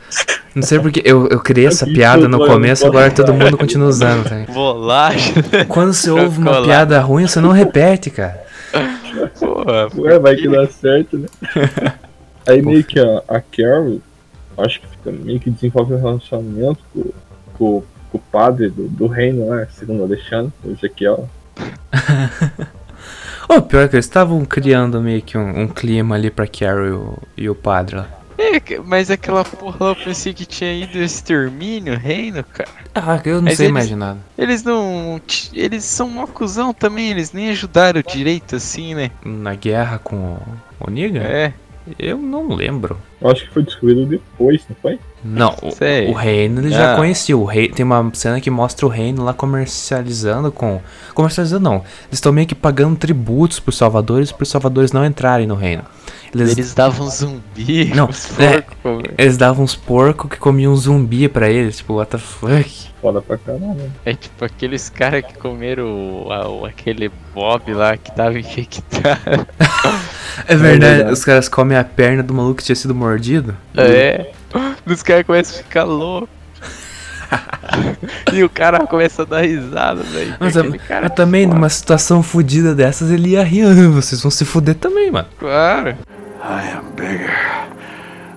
Não 0.54 0.62
sei 0.62 0.80
porque 0.80 1.02
eu, 1.04 1.28
eu 1.28 1.38
criei 1.38 1.66
essa 1.66 1.84
piada 1.84 2.26
no 2.26 2.38
tudo, 2.38 2.50
começo, 2.50 2.86
agora 2.86 3.10
todo 3.10 3.34
mundo 3.34 3.58
continua 3.58 3.88
usando, 3.88 4.26
tá? 4.26 4.50
Bolacha, 4.50 5.34
né? 5.52 5.64
Quando 5.66 5.92
você 5.92 6.10
ouve 6.10 6.38
uma 6.38 6.62
piada 6.62 6.98
ruim, 7.00 7.26
você 7.26 7.38
não 7.38 7.50
repete, 7.52 8.08
cara. 8.08 8.42
Porra. 9.38 9.88
Ué, 9.98 10.18
vai 10.18 10.34
que 10.34 10.48
dá 10.48 10.66
certo, 10.66 11.18
né? 11.18 11.28
Aí 12.48 12.62
meio 12.62 12.82
que 12.82 12.98
a, 12.98 13.22
a 13.28 13.40
Carol, 13.40 14.00
acho 14.58 14.80
que 14.80 14.86
fica 14.86 15.12
meio 15.12 15.38
que 15.38 15.50
desenvolve 15.50 15.92
um 15.92 16.00
relacionamento 16.00 16.80
com, 16.92 17.02
com, 17.52 17.82
com 18.10 18.18
o 18.18 18.20
padre 18.32 18.70
do, 18.70 18.88
do 18.88 19.06
reino, 19.06 19.44
né? 19.50 19.68
Segundo 19.78 20.04
Alexandre, 20.04 20.52
o 20.64 20.72
Ezequiel. 20.72 21.28
Ô, 23.46 23.60
pior 23.60 23.88
que 23.88 23.96
eles 23.96 24.06
estavam 24.06 24.42
criando 24.46 25.02
meio 25.02 25.20
que 25.20 25.36
um, 25.36 25.62
um 25.62 25.68
clima 25.68 26.14
ali 26.14 26.30
pra 26.30 26.46
Carol 26.46 26.86
e 26.86 26.92
o, 26.92 27.18
e 27.36 27.50
o 27.50 27.54
padre 27.54 27.96
lá. 27.96 28.21
É, 28.38 28.78
mas 28.84 29.10
aquela 29.10 29.44
porra 29.44 29.76
lá 29.80 29.90
eu 29.92 29.96
pensei 29.96 30.32
que 30.34 30.44
tinha 30.46 30.72
ido 30.72 30.98
extermínio, 30.98 31.96
reino, 31.96 32.42
cara. 32.44 32.68
Ah, 32.94 33.20
eu 33.24 33.36
não 33.36 33.42
Mas 33.42 33.56
sei 33.56 33.66
eles- 33.66 33.72
mais 33.74 33.88
de 33.88 33.96
nada. 33.96 34.18
Eles 34.36 34.62
não. 34.62 35.20
Eles 35.52 35.84
são 35.84 36.08
uma 36.08 36.26
cuzão 36.26 36.72
também, 36.74 37.10
eles 37.10 37.32
nem 37.32 37.50
ajudaram 37.50 38.02
direito 38.06 38.56
assim, 38.56 38.94
né? 38.94 39.10
Na 39.24 39.54
guerra 39.54 39.98
com 39.98 40.16
o, 40.16 40.42
o 40.80 40.90
Negan? 40.90 41.22
É. 41.22 41.52
Eu 41.98 42.16
não 42.18 42.48
lembro. 42.54 42.96
Eu 43.20 43.30
acho 43.30 43.44
que 43.44 43.50
foi 43.52 43.62
descobrido 43.64 44.06
depois, 44.06 44.62
não 44.68 44.76
foi? 44.80 44.98
Não, 45.24 45.56
o, 45.62 45.70
Sei. 45.70 46.08
o 46.08 46.12
reino 46.12 46.60
ele 46.60 46.70
já 46.70 46.94
Ah. 46.94 46.96
conhecia. 46.96 47.36
O 47.36 47.44
rei, 47.44 47.68
tem 47.68 47.84
uma 47.84 48.10
cena 48.12 48.40
que 48.40 48.50
mostra 48.50 48.84
o 48.86 48.88
reino 48.88 49.22
lá 49.24 49.32
comercializando 49.32 50.50
com. 50.50 50.80
Comercializando 51.14 51.62
não. 51.62 51.74
Eles 51.76 51.84
estão 52.14 52.32
meio 52.32 52.46
que 52.46 52.54
pagando 52.54 52.96
tributos 52.96 53.60
pros 53.60 53.76
salvadores 53.76 54.32
para 54.32 54.42
os 54.42 54.48
salvadores 54.48 54.92
não 54.92 55.04
entrarem 55.04 55.46
no 55.46 55.54
reino. 55.54 55.84
Eles, 56.34 56.52
Eles 56.52 56.72
davam 56.72 57.10
zumbi. 57.10 57.92
Não, 57.94 58.08
os 58.08 58.38
é. 58.40 58.62
porcos, 58.62 58.76
velho. 59.02 59.14
eles 59.18 59.36
davam 59.36 59.62
uns 59.64 59.74
porcos 59.76 60.30
que 60.30 60.38
comiam 60.38 60.74
zumbi 60.74 61.28
pra 61.28 61.50
eles. 61.50 61.76
Tipo, 61.76 61.94
what 61.96 62.10
the 62.10 62.16
fuck? 62.16 62.88
Foda 63.02 63.20
pra 63.20 63.36
caralho. 63.36 63.92
É 64.02 64.14
tipo 64.14 64.42
aqueles 64.42 64.88
caras 64.88 65.26
que 65.26 65.34
comeram 65.34 66.24
o- 66.24 66.32
a- 66.32 66.48
o- 66.48 66.64
aquele 66.64 67.10
Bob 67.34 67.74
lá 67.74 67.98
que 67.98 68.10
tava 68.16 68.38
infectado. 68.38 69.46
É 70.48 70.56
verdade, 70.56 70.94
verdade. 70.94 71.12
os 71.12 71.22
caras 71.24 71.46
comem 71.48 71.76
a 71.76 71.84
perna 71.84 72.22
do 72.22 72.32
maluco 72.32 72.56
que 72.56 72.64
tinha 72.64 72.74
sido 72.76 72.94
mordido. 72.94 73.54
É. 73.76 74.30
Os 74.86 75.02
caras 75.02 75.26
começam 75.26 75.60
a 75.60 75.62
ficar 75.62 75.84
loucos. 75.84 76.28
e 78.32 78.42
o 78.44 78.48
cara 78.50 78.86
começa 78.86 79.22
a 79.22 79.24
dar 79.24 79.40
risada, 79.42 80.02
velho. 80.02 80.34
Mas, 80.38 80.54
cara 80.86 81.02
mas 81.08 81.14
também 81.14 81.46
numa 81.46 81.68
situação 81.68 82.22
fodida 82.22 82.74
dessas 82.74 83.10
ele 83.10 83.30
ia 83.30 83.42
rir. 83.42 83.62
"Ah, 83.64 83.88
Vocês 83.90 84.20
vão 84.20 84.30
se 84.30 84.44
fuder 84.44 84.74
também, 84.74 85.10
mano. 85.10 85.28
Claro. 85.38 85.90
I 86.44 86.76
am 86.76 86.84
bigger. 86.94 87.30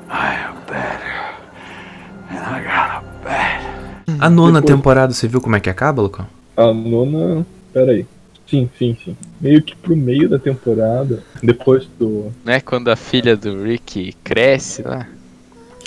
I 0.09 0.45
am 0.47 0.55
better. 0.68 1.16
And 2.32 2.57
I 2.57 2.61
got 2.63 2.91
a 2.91 3.03
bat. 3.24 3.66
A 4.20 4.30
nona 4.30 4.61
Depois- 4.61 4.78
temporada, 4.78 5.13
você 5.13 5.28
viu 5.28 5.41
como 5.41 5.55
é 5.55 5.59
que 5.59 5.70
acaba, 5.70 6.01
Lucão? 6.01 6.26
A 6.55 6.74
nona. 6.74 7.45
Pera 7.74 7.91
aí. 7.91 8.05
Sim, 8.47 8.70
sim, 8.78 8.95
sim. 9.03 9.18
Meio 9.41 9.61
que 9.61 9.76
pro 9.76 9.95
meio 9.97 10.30
da 10.30 10.38
temporada, 10.39 11.22
depois 11.41 11.88
do. 11.99 12.32
Não 12.45 12.53
é 12.53 12.61
quando 12.61 12.89
a 12.89 12.95
filha 12.95 13.36
do 13.36 13.63
Rick 13.63 14.16
cresce 14.24 14.84
lá? 14.84 15.07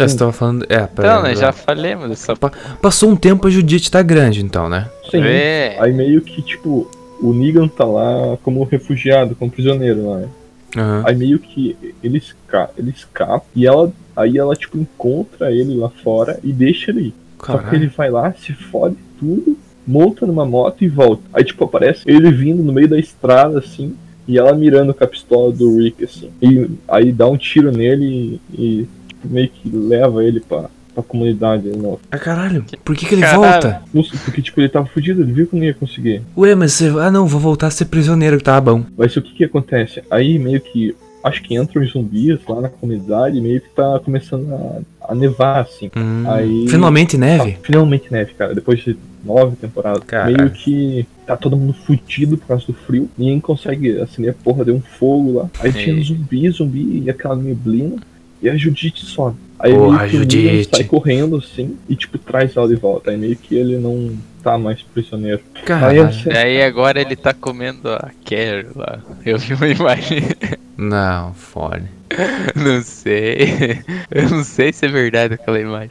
É, 0.04 0.08
Você 0.08 0.16
tava 0.16 0.32
falando. 0.32 0.64
É, 0.68 0.86
pra, 0.86 1.06
Então, 1.08 1.22
né? 1.22 1.34
Já 1.34 1.52
falamos 1.52 2.08
dessa 2.08 2.36
Pa- 2.36 2.52
Passou 2.80 3.10
um 3.10 3.16
tempo 3.16 3.46
a 3.46 3.50
Judite 3.50 3.90
tá 3.90 4.02
grande, 4.02 4.42
então, 4.44 4.68
né? 4.68 4.88
Sim. 5.10 5.22
É. 5.22 5.76
Aí 5.80 5.92
meio 5.92 6.20
que, 6.20 6.40
tipo, 6.42 6.88
o 7.20 7.32
Negan 7.32 7.66
tá 7.68 7.84
lá 7.84 8.36
como 8.42 8.62
refugiado, 8.64 9.34
como 9.34 9.50
prisioneiro 9.50 10.08
lá. 10.08 10.16
né? 10.18 10.28
Aham. 10.76 11.02
Aí 11.06 11.16
meio 11.16 11.38
que 11.38 11.76
ele, 12.02 12.18
esca 12.18 12.70
ele 12.78 12.90
escapa 12.90 13.44
e 13.56 13.66
ela. 13.66 13.92
Aí 14.16 14.36
ela, 14.36 14.54
tipo, 14.56 14.76
encontra 14.78 15.50
ele 15.52 15.74
lá 15.76 15.88
fora 16.02 16.38
e 16.42 16.52
deixa 16.52 16.90
ele 16.90 17.00
ir. 17.08 17.14
Só 17.44 17.56
que 17.58 17.76
ele 17.76 17.88
Caralho. 17.88 17.92
vai 17.96 18.10
lá, 18.10 18.32
se 18.32 18.52
fode 18.52 18.96
tudo, 19.18 19.56
monta 19.86 20.26
numa 20.26 20.44
moto 20.44 20.82
e 20.82 20.88
volta. 20.88 21.22
Aí, 21.32 21.44
tipo, 21.44 21.64
aparece 21.64 22.02
ele 22.06 22.30
vindo 22.32 22.62
no 22.62 22.72
meio 22.72 22.88
da 22.88 22.98
estrada, 22.98 23.60
assim, 23.60 23.94
e 24.26 24.36
ela 24.36 24.52
mirando 24.54 24.92
com 24.92 25.04
a 25.04 25.06
pistola 25.06 25.52
do 25.52 25.78
Rick, 25.78 26.04
assim. 26.04 26.30
E 26.42 26.68
aí 26.88 27.12
dá 27.12 27.28
um 27.28 27.36
tiro 27.36 27.70
nele 27.70 28.40
e, 28.52 28.60
e, 28.62 28.88
meio 29.26 29.48
que 29.48 29.68
leva 29.68 30.22
ele 30.24 30.40
pra, 30.40 30.66
pra 30.94 31.02
comunidade. 31.02 31.68
Não, 31.68 31.98
Ah, 32.10 32.18
caralho. 32.18 32.64
Por 32.84 32.94
que, 32.96 33.06
que 33.06 33.14
ele 33.14 33.22
Caralho. 33.22 33.40
volta? 33.42 33.82
não 33.92 34.04
sei, 34.04 34.18
porque, 34.24 34.42
tipo, 34.42 34.60
ele 34.60 34.68
tava 34.68 34.86
fugido, 34.86 35.22
ele 35.22 35.32
viu 35.32 35.46
que 35.46 35.56
não 35.56 35.64
ia 35.64 35.74
conseguir. 35.74 36.22
Ué, 36.36 36.54
mas 36.54 36.72
você. 36.72 36.88
Ah, 37.00 37.10
não, 37.10 37.26
vou 37.26 37.40
voltar 37.40 37.68
a 37.68 37.70
ser 37.70 37.86
prisioneiro 37.86 38.38
que 38.38 38.44
tava 38.44 38.60
bom. 38.72 38.84
Mas 38.96 39.16
o 39.16 39.22
que 39.22 39.32
que 39.34 39.44
acontece? 39.44 40.02
Aí 40.10 40.38
meio 40.38 40.60
que. 40.60 40.94
Acho 41.24 41.42
que 41.42 41.56
entram 41.56 41.82
os 41.82 41.90
zumbis 41.92 42.38
lá 42.48 42.60
na 42.60 42.68
comunidade 42.68 43.36
e 43.36 43.40
meio 43.40 43.60
que 43.60 43.68
tá 43.70 44.00
começando 44.04 44.52
a, 44.54 45.10
a 45.12 45.14
nevar, 45.16 45.62
assim. 45.62 45.90
Hum, 45.96 46.22
Aí- 46.28 46.66
Finalmente 46.68 47.18
neve? 47.18 47.56
Ah, 47.58 47.60
finalmente 47.60 48.10
neve, 48.10 48.34
cara. 48.34 48.54
Depois 48.54 48.78
de 48.84 48.96
nove 49.24 49.56
temporadas. 49.56 50.04
Caralho. 50.04 50.36
Meio 50.36 50.50
que 50.50 51.04
tá 51.26 51.36
todo 51.36 51.56
mundo 51.56 51.72
fudido 51.72 52.38
por 52.38 52.46
causa 52.46 52.66
do 52.66 52.72
frio. 52.72 53.10
Ninguém 53.18 53.40
consegue 53.40 54.00
acender 54.00 54.30
a 54.30 54.44
porra, 54.44 54.64
deu 54.64 54.76
um 54.76 54.80
fogo 54.80 55.38
lá. 55.40 55.50
Aí 55.58 55.72
tinha 55.72 55.96
Ei. 55.96 56.02
zumbi, 56.04 56.48
zumbi 56.50 57.02
e 57.04 57.10
aquela 57.10 57.34
neblina. 57.34 57.96
E 58.42 58.48
a 58.48 58.56
Judite 58.56 59.04
sobe. 59.04 59.36
Aí 59.58 59.74
Porra, 59.74 59.98
meio 59.98 60.10
que 60.10 60.16
Judite. 60.18 60.68
sai 60.76 60.84
correndo 60.84 61.36
assim 61.36 61.76
e 61.88 61.96
tipo 61.96 62.16
traz 62.18 62.56
ela 62.56 62.68
de 62.68 62.76
volta. 62.76 63.10
Aí 63.10 63.16
meio 63.16 63.34
que 63.36 63.56
ele 63.56 63.76
não 63.78 64.16
tá 64.42 64.56
mais 64.56 64.80
prisioneiro. 64.82 65.42
Aí 65.56 65.62
Caralho. 65.62 66.04
a 66.04 66.12
cena- 66.12 66.34
Daí 66.34 66.62
agora 66.62 67.00
ele 67.00 67.16
tá 67.16 67.34
comendo 67.34 67.90
a 67.90 68.10
Carol 68.24 68.70
lá. 68.76 69.00
Eu 69.26 69.36
vi 69.38 69.54
uma 69.54 69.66
imagem. 69.68 70.22
Não, 70.76 71.34
fone. 71.34 71.88
não 72.54 72.80
sei. 72.82 73.80
Eu 74.10 74.30
não 74.30 74.44
sei 74.44 74.72
se 74.72 74.86
é 74.86 74.88
verdade 74.88 75.34
aquela 75.34 75.58
imagem. 75.60 75.90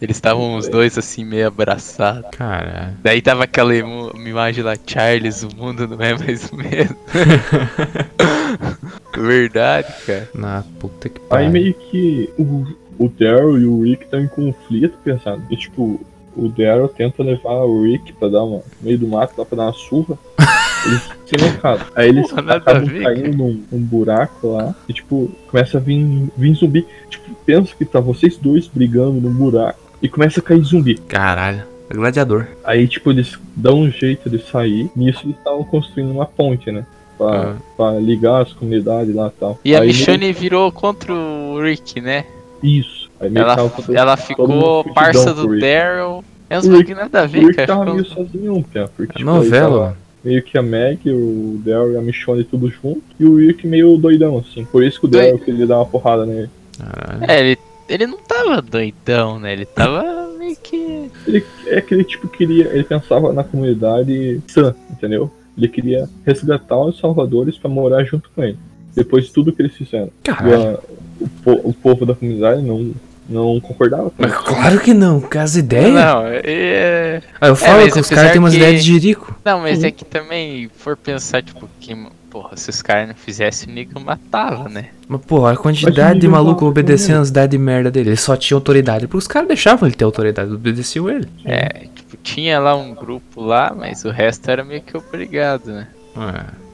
Eles 0.00 0.16
estavam 0.16 0.56
os 0.56 0.68
dois 0.68 0.96
assim 0.98 1.24
meio 1.24 1.48
abraçados. 1.48 2.30
Caralho. 2.32 2.94
Daí 3.02 3.22
tava 3.22 3.44
aquela 3.44 3.74
imagem 3.74 4.62
lá, 4.62 4.74
Charles, 4.86 5.42
o 5.42 5.48
mundo 5.56 5.88
não 5.88 6.00
é 6.00 6.16
mais 6.18 6.50
o 6.50 6.56
mesmo. 6.56 6.96
verdade, 9.16 9.92
cara. 10.04 10.28
Na 10.34 10.64
puta 10.78 11.08
que 11.08 11.18
Aí 11.20 11.26
pariu. 11.28 11.50
meio 11.50 11.74
que 11.74 12.28
o, 12.38 12.66
o 12.98 13.08
Daryl 13.08 13.58
e 13.58 13.64
o 13.64 13.82
Rick 13.82 14.04
estão 14.04 14.20
em 14.20 14.28
conflito, 14.28 14.98
pensando. 15.02 15.42
E 15.50 15.56
tipo, 15.56 15.98
o 16.36 16.48
Daryl 16.48 16.88
tenta 16.88 17.22
levar 17.22 17.64
o 17.64 17.84
Rick 17.84 18.12
pra 18.12 18.28
dar 18.28 18.44
uma. 18.44 18.56
no 18.56 18.62
meio 18.82 18.98
do 18.98 19.08
mato 19.08 19.32
lá 19.38 19.46
pra 19.46 19.56
dar 19.56 19.64
uma 19.64 19.72
surra. 19.72 20.18
Eles 20.86 21.42
loucaram. 21.42 21.80
Aí 21.96 22.08
eles 22.10 22.30
nada 22.32 22.56
acabam 22.56 22.84
ver, 22.84 23.02
caindo 23.02 23.36
num, 23.36 23.60
num 23.72 23.80
buraco 23.80 24.52
lá. 24.52 24.72
E 24.88 24.92
tipo, 24.92 25.28
começa 25.50 25.78
a 25.78 25.80
vir, 25.80 26.28
vir 26.36 26.54
zumbi. 26.54 26.86
Tipo, 27.10 27.34
pensa 27.44 27.74
que 27.76 27.84
tá 27.84 27.98
vocês 27.98 28.36
dois 28.36 28.68
brigando 28.68 29.20
num 29.20 29.34
buraco. 29.34 29.80
E 30.02 30.08
começa 30.08 30.40
a 30.40 30.42
cair 30.42 30.62
zumbi. 30.62 30.96
Caralho. 30.96 31.62
É 31.88 31.94
gladiador. 31.94 32.46
Aí, 32.64 32.86
tipo, 32.88 33.10
eles 33.10 33.38
dão 33.54 33.80
um 33.80 33.90
jeito 33.90 34.28
de 34.28 34.38
sair. 34.42 34.90
Nisso 34.96 35.20
eles 35.24 35.36
estavam 35.36 35.62
construindo 35.64 36.10
uma 36.10 36.26
ponte, 36.26 36.70
né? 36.70 36.84
Pra, 37.16 37.50
Ah. 37.50 37.54
pra 37.76 37.90
ligar 37.98 38.42
as 38.42 38.52
comunidades 38.52 39.14
lá 39.14 39.28
e 39.28 39.40
tal. 39.40 39.58
E 39.64 39.74
a 39.74 39.80
Aí, 39.80 39.86
Michonne 39.88 40.32
virou 40.32 40.70
contra 40.72 41.12
o 41.14 41.60
Rick, 41.62 42.00
né? 42.00 42.24
meio- 42.62 42.80
Isso. 42.80 43.08
Aí 43.20 43.30
meio 43.30 43.46
que 43.46 43.52
Ela, 43.52 43.68
todo- 43.70 43.96
ela 43.96 44.16
ficou 44.16 44.84
parça 44.92 45.32
do. 45.32 45.58
Daryl. 45.58 46.22
É 46.50 46.58
uns 46.58 46.66
O 46.66 46.76
Rick- 46.76 46.94
nada 46.94 47.22
a 47.22 47.24
O 47.24 47.28
ver, 47.28 47.40
Rick 47.40 47.54
cara. 47.54 47.66
tava 47.66 47.80
Ficou- 47.80 47.94
meio 47.94 48.06
sozinho, 48.06 48.64
Pia, 48.72 48.88
porque 48.96 49.12
É 49.12 49.18
tipo, 49.18 49.24
novela. 49.30 49.96
meio 50.22 50.42
que 50.42 50.58
a 50.58 50.62
Meg, 50.62 51.00
o 51.10 51.60
Daryl 51.64 51.92
e 51.92 51.96
a 51.96 52.02
Michonne 52.02 52.44
tudo 52.44 52.68
junto, 52.68 53.02
e 53.18 53.24
o 53.24 53.36
Rick 53.38 53.66
meio 53.66 53.96
doidão, 53.96 54.38
assim. 54.38 54.64
Por 54.64 54.82
isso 54.84 55.00
que 55.00 55.06
o 55.06 55.08
Daryl 55.08 55.38
queria 55.38 55.66
dar 55.66 55.76
uma 55.78 55.86
porrada 55.86 56.26
nele. 56.26 56.50
Caralho. 56.78 57.24
É, 57.30 57.40
ele, 57.40 57.58
ele 57.88 58.06
não 58.06 58.18
tava 58.18 58.60
doidão, 58.62 59.38
né? 59.38 59.52
Ele 59.52 59.64
tava 59.66 60.28
meio 60.38 60.56
que. 60.62 61.10
Ele 61.26 61.44
é 61.66 61.78
aquele 61.78 62.04
tipo 62.04 62.28
que 62.28 62.38
queria, 62.38 62.66
ele 62.68 62.84
pensava 62.84 63.32
na 63.32 63.42
comunidade 63.44 64.40
sã, 64.48 64.74
entendeu? 64.90 65.30
Ele 65.56 65.68
queria 65.68 66.08
resgatar 66.24 66.78
os 66.78 66.98
salvadores 66.98 67.56
pra 67.56 67.70
morar 67.70 68.04
junto 68.04 68.30
com 68.34 68.42
ele. 68.42 68.58
Depois 68.94 69.26
de 69.26 69.32
tudo 69.32 69.52
que 69.52 69.62
eles 69.62 69.74
fizeram. 69.74 70.10
Caralho. 70.22 70.76
a- 70.76 70.80
o, 71.18 71.28
po- 71.42 71.60
o 71.68 71.72
povo 71.72 72.04
da 72.04 72.14
comunidade 72.14 72.60
não, 72.62 72.92
não 73.26 73.58
concordava 73.60 74.10
com 74.10 74.16
Mas 74.22 74.32
isso. 74.32 74.42
claro 74.44 74.78
que 74.80 74.92
não, 74.92 75.18
com 75.20 75.38
as 75.38 75.56
ideias. 75.56 75.94
Não, 75.94 76.22
é. 76.26 77.22
Ah, 77.40 77.48
eu 77.48 77.56
falo 77.56 77.80
mas 77.82 77.94
que 77.94 78.00
os 78.00 78.08
caras 78.10 78.32
têm 78.32 78.38
umas 78.38 78.52
que- 78.52 78.58
ideias 78.58 78.84
de 78.84 78.92
jirico. 78.92 79.34
Não, 79.44 79.60
mas 79.60 79.82
é 79.82 79.90
que 79.90 80.04
também, 80.04 80.68
for 80.76 80.94
pensar, 80.96 81.42
tipo, 81.42 81.66
que, 81.80 81.96
porra, 82.36 82.54
se 82.54 82.68
os 82.68 82.82
caras 82.82 83.08
não 83.08 83.14
fizessem, 83.14 83.88
o 83.94 84.00
matava, 84.00 84.68
né? 84.68 84.90
Mas, 85.08 85.22
porra, 85.22 85.52
a 85.52 85.56
quantidade 85.56 86.20
de 86.20 86.28
maluco 86.28 86.66
obedecendo 86.66 87.22
as 87.22 87.30
ideias 87.30 87.48
de 87.48 87.56
merda 87.56 87.90
dele. 87.90 88.10
Ele 88.10 88.16
só 88.16 88.36
tinha 88.36 88.56
autoridade. 88.56 89.06
Porque 89.06 89.16
os 89.16 89.26
caras 89.26 89.48
deixavam 89.48 89.88
ele 89.88 89.96
ter 89.96 90.04
autoridade, 90.04 90.52
obedeciam 90.52 91.08
ele. 91.08 91.26
É, 91.46 91.86
tipo, 91.94 92.16
tinha 92.18 92.58
lá 92.58 92.76
um 92.76 92.94
grupo 92.94 93.40
lá, 93.40 93.74
mas 93.74 94.04
o 94.04 94.10
resto 94.10 94.50
era 94.50 94.62
meio 94.62 94.82
que 94.82 94.94
obrigado, 94.96 95.66
né? 95.66 95.88
É. 96.14 96.66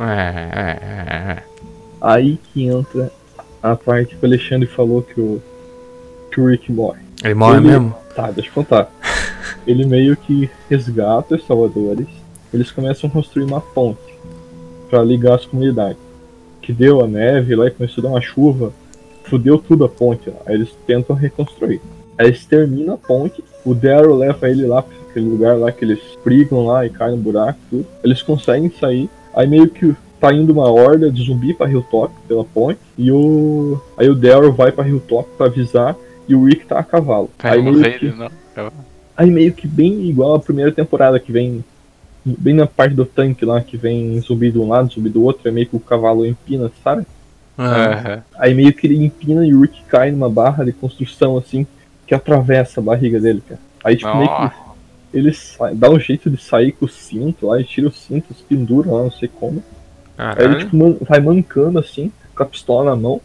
É, 0.00 0.50
é, 0.52 0.78
é, 0.80 1.32
é. 1.32 1.42
Aí 2.00 2.38
que 2.52 2.68
entra 2.68 3.10
a 3.60 3.74
parte 3.74 4.14
que 4.14 4.24
o 4.24 4.26
Alexandre 4.28 4.68
falou 4.68 5.02
que 5.02 5.20
o, 5.20 5.42
que 6.30 6.40
o 6.40 6.46
Rick 6.46 6.70
morre. 6.70 7.00
Ele 7.24 7.34
morre 7.34 7.56
Ele- 7.56 7.66
mesmo? 7.66 7.94
Tá, 8.14 8.30
deixa 8.30 8.50
eu 8.50 8.54
contar. 8.54 8.88
Ele 9.66 9.84
meio 9.84 10.16
que 10.16 10.48
resgata 10.70 11.34
os 11.34 11.44
salvadores. 11.44 12.06
Eles 12.54 12.70
começam 12.70 13.10
a 13.10 13.12
construir 13.12 13.44
uma 13.44 13.60
ponte 13.60 14.17
pra 14.88 15.02
ligar 15.02 15.34
as 15.36 15.46
comunidades. 15.46 15.98
Que 16.62 16.72
deu 16.72 17.02
a 17.02 17.06
neve 17.06 17.54
lá 17.56 17.66
e 17.66 17.70
começou 17.70 18.02
a 18.02 18.06
dar 18.06 18.12
uma 18.14 18.20
chuva. 18.20 18.72
Fudeu 19.24 19.58
tudo 19.58 19.84
a 19.84 19.88
ponte 19.88 20.28
lá. 20.30 20.36
Aí 20.46 20.54
eles 20.54 20.70
tentam 20.86 21.14
reconstruir. 21.16 21.80
Aí 22.16 22.26
eles 22.28 22.44
terminam 22.44 22.94
a 22.94 22.98
ponte. 22.98 23.42
O 23.64 23.74
Daryl 23.74 24.14
leva 24.16 24.48
ele 24.48 24.66
lá 24.66 24.82
pra 24.82 24.94
aquele 25.10 25.26
lugar 25.28 25.56
lá 25.58 25.70
que 25.70 25.84
eles 25.84 26.00
brigam 26.24 26.66
lá 26.66 26.84
e 26.86 26.90
caem 26.90 27.16
no 27.16 27.22
buraco. 27.22 27.58
Tudo. 27.70 27.86
Eles 28.02 28.22
conseguem 28.22 28.70
sair. 28.80 29.08
Aí 29.34 29.46
meio 29.46 29.68
que 29.68 29.94
tá 30.20 30.32
indo 30.32 30.52
uma 30.52 30.70
horda 30.70 31.10
de 31.10 31.22
zumbi 31.24 31.54
pra 31.54 31.68
Hilltop 31.70 32.12
pela 32.26 32.44
ponte. 32.44 32.78
E 32.96 33.10
o. 33.12 33.80
Aí 33.96 34.08
o 34.08 34.14
Daryl 34.14 34.52
vai 34.52 34.72
pra 34.72 34.86
Hilltop 34.88 35.28
pra 35.36 35.46
avisar. 35.46 35.94
E 36.28 36.34
o 36.34 36.44
Rick 36.44 36.66
tá 36.66 36.78
a 36.78 36.84
cavalo. 36.84 37.30
Vai 37.42 37.52
Aí 37.52 37.62
meio 37.62 37.98
que- 37.98 38.06
novo. 38.10 38.32
Aí 39.16 39.30
meio 39.30 39.52
que 39.52 39.66
bem 39.66 40.08
igual 40.08 40.34
a 40.34 40.40
primeira 40.40 40.70
temporada 40.70 41.18
que 41.18 41.32
vem 41.32 41.64
bem 42.38 42.54
na 42.54 42.66
parte 42.66 42.94
do 42.94 43.04
tanque 43.04 43.44
lá 43.44 43.60
que 43.60 43.76
vem 43.76 44.20
zumbi 44.20 44.50
de 44.50 44.58
um 44.58 44.68
lado, 44.68 44.92
zumbi 44.92 45.08
do 45.08 45.22
outro, 45.22 45.48
é 45.48 45.50
meio 45.50 45.66
que 45.66 45.76
o 45.76 45.80
cavalo 45.80 46.26
empina, 46.26 46.70
sabe? 46.82 47.06
Aham. 47.58 48.22
Aí 48.36 48.54
meio 48.54 48.72
que 48.72 48.86
ele 48.86 49.04
empina 49.04 49.46
e 49.46 49.54
o 49.54 49.62
Rick 49.62 49.82
cai 49.88 50.10
numa 50.10 50.28
barra 50.30 50.64
de 50.64 50.72
construção 50.72 51.36
assim 51.36 51.66
que 52.06 52.14
atravessa 52.14 52.80
a 52.80 52.82
barriga 52.82 53.20
dele, 53.20 53.42
cara. 53.46 53.60
Aí 53.84 53.96
tipo 53.96 54.14
meio 54.16 54.30
Nossa. 54.30 54.54
que 55.10 55.16
ele 55.18 55.32
sai, 55.32 55.74
dá 55.74 55.90
um 55.90 55.98
jeito 55.98 56.30
de 56.30 56.40
sair 56.42 56.72
com 56.72 56.84
o 56.86 56.88
cinto 56.88 57.46
lá 57.48 57.60
e 57.60 57.64
tira 57.64 57.88
o 57.88 57.92
cinto, 57.92 58.32
se 58.34 58.42
pendura 58.42 58.90
lá, 58.90 59.02
não 59.04 59.10
sei 59.10 59.28
como. 59.28 59.62
Aí 60.16 60.26
ele 60.30 60.36
caralho. 60.36 60.58
tipo 60.58 60.76
man- 60.76 60.96
vai 61.00 61.20
mancando 61.20 61.78
assim, 61.78 62.12
com 62.36 62.42
a 62.42 62.46
pistola 62.46 62.90
na 62.90 62.96
mão. 62.96 63.20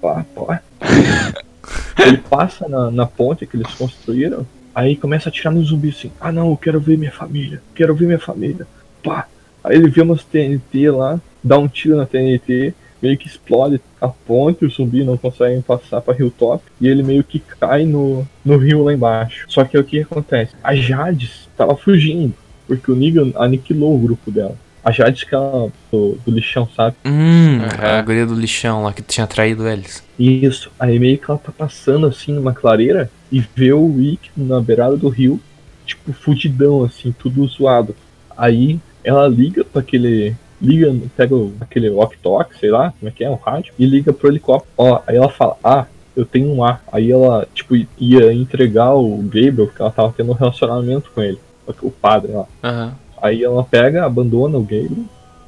Pá, 0.00 0.24
pá. 0.34 0.60
ele 2.04 2.18
passa 2.18 2.68
na, 2.68 2.90
na 2.90 3.06
ponte 3.06 3.46
que 3.46 3.56
eles 3.56 3.72
construíram. 3.74 4.46
Aí 4.76 4.94
começa 4.94 5.30
a 5.30 5.30
atirar 5.30 5.54
no 5.54 5.64
zumbi 5.64 5.88
assim. 5.88 6.12
Ah 6.20 6.30
não, 6.30 6.50
eu 6.50 6.56
quero 6.58 6.78
ver 6.78 6.98
minha 6.98 7.10
família. 7.10 7.62
Quero 7.74 7.94
ver 7.94 8.04
minha 8.04 8.18
família. 8.18 8.66
Pá. 9.02 9.26
Aí 9.64 9.74
ele 9.74 9.88
vê 9.88 10.02
umas 10.02 10.22
TNT 10.22 10.90
lá, 10.90 11.18
dá 11.42 11.58
um 11.58 11.66
tiro 11.66 11.96
na 11.96 12.04
TNT, 12.04 12.74
meio 13.00 13.16
que 13.16 13.26
explode 13.26 13.80
a 13.98 14.06
ponte, 14.06 14.66
os 14.66 14.74
zumbis 14.74 15.06
não 15.06 15.16
conseguem 15.16 15.62
passar 15.62 16.02
pra 16.02 16.14
Hilltop, 16.14 16.62
e 16.78 16.88
ele 16.88 17.02
meio 17.02 17.24
que 17.24 17.40
cai 17.40 17.86
no, 17.86 18.28
no 18.44 18.58
rio 18.58 18.84
lá 18.84 18.92
embaixo. 18.92 19.46
Só 19.48 19.64
que 19.64 19.78
é 19.78 19.80
o 19.80 19.84
que 19.84 20.00
acontece? 20.00 20.54
A 20.62 20.76
Jades 20.76 21.48
tava 21.56 21.74
fugindo, 21.74 22.34
porque 22.66 22.92
o 22.92 22.94
Negan 22.94 23.32
aniquilou 23.36 23.96
o 23.96 23.98
grupo 23.98 24.30
dela. 24.30 24.56
A 24.84 24.92
Jades 24.92 25.24
que 25.24 25.34
ela 25.34 25.72
do, 25.90 26.18
do 26.24 26.30
lixão, 26.30 26.68
sabe? 26.76 26.96
Hum, 27.04 27.58
a 27.80 28.02
guria 28.02 28.26
do 28.26 28.34
lixão 28.34 28.84
lá 28.84 28.92
que 28.92 29.02
tinha 29.02 29.26
traído 29.26 29.66
eles. 29.66 30.04
Isso. 30.18 30.70
Aí 30.78 30.98
meio 30.98 31.18
que 31.18 31.28
ela 31.28 31.40
tá 31.40 31.50
passando 31.50 32.06
assim 32.06 32.32
numa 32.32 32.52
clareira 32.52 33.10
e 33.30 33.40
vê 33.54 33.72
o 33.72 33.96
Rick 33.96 34.30
na 34.36 34.60
beirada 34.60 34.96
do 34.96 35.08
rio, 35.08 35.40
tipo, 35.84 36.12
fudidão, 36.12 36.84
assim, 36.84 37.14
tudo 37.18 37.46
zoado. 37.46 37.94
Aí 38.36 38.78
ela 39.04 39.26
liga 39.28 39.64
pra 39.64 39.80
aquele. 39.80 40.34
Liga, 40.60 40.94
pega 41.16 41.34
o- 41.34 41.52
aquele 41.60 41.90
walk-talk, 41.90 42.56
sei 42.58 42.70
lá, 42.70 42.92
como 42.98 43.08
é 43.08 43.12
que 43.12 43.22
é, 43.22 43.28
o 43.30 43.34
rádio, 43.34 43.74
e 43.78 43.84
liga 43.84 44.12
pro 44.12 44.28
helicóptero. 44.28 44.72
Ó, 44.78 45.00
aí 45.06 45.16
ela 45.16 45.28
fala, 45.28 45.56
ah, 45.62 45.84
eu 46.16 46.24
tenho 46.24 46.50
um 46.50 46.64
A. 46.64 46.80
Aí 46.90 47.12
ela, 47.12 47.46
tipo, 47.54 47.76
ia 47.98 48.32
entregar 48.32 48.94
o 48.94 49.18
Gabriel, 49.18 49.66
porque 49.66 49.82
ela 49.82 49.90
tava 49.90 50.14
tendo 50.16 50.30
um 50.30 50.34
relacionamento 50.34 51.10
com 51.14 51.22
ele, 51.22 51.38
o 51.82 51.90
padre 51.90 52.32
lá. 52.32 52.46
Aham. 52.64 52.94
Aí 53.20 53.44
ela 53.44 53.62
pega, 53.64 54.04
abandona 54.06 54.56
o 54.56 54.62
Gabriel. 54.62 54.90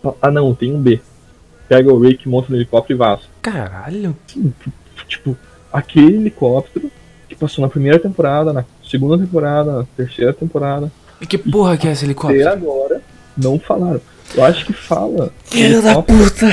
fala, 0.02 0.16
Ah 0.20 0.30
não, 0.30 0.54
tem 0.54 0.74
um 0.74 0.80
B. 0.80 1.00
Pega 1.68 1.92
o 1.92 1.98
Rick, 2.00 2.28
monta 2.28 2.48
no 2.50 2.56
helicóptero 2.56 2.96
e 2.96 2.98
vaza 2.98 3.22
Caralho. 3.42 4.14
tipo, 5.06 5.36
aquele 5.72 6.16
helicóptero 6.16 6.90
que 7.28 7.34
passou 7.34 7.62
na 7.62 7.68
primeira 7.68 7.98
temporada, 7.98 8.52
na 8.52 8.64
segunda 8.88 9.18
temporada, 9.18 9.78
na 9.78 9.84
terceira 9.96 10.32
temporada, 10.32 10.90
E 11.20 11.26
que 11.26 11.36
porra 11.38 11.76
que 11.76 11.86
é 11.86 11.92
esse 11.92 12.00
até 12.04 12.06
helicóptero? 12.06 12.48
agora 12.48 13.00
não 13.36 13.58
falaram. 13.58 14.00
Eu 14.34 14.44
acho 14.44 14.64
que 14.66 14.72
fala 14.72 15.30
Filho 15.44 15.80
da 15.82 16.00
puta. 16.02 16.46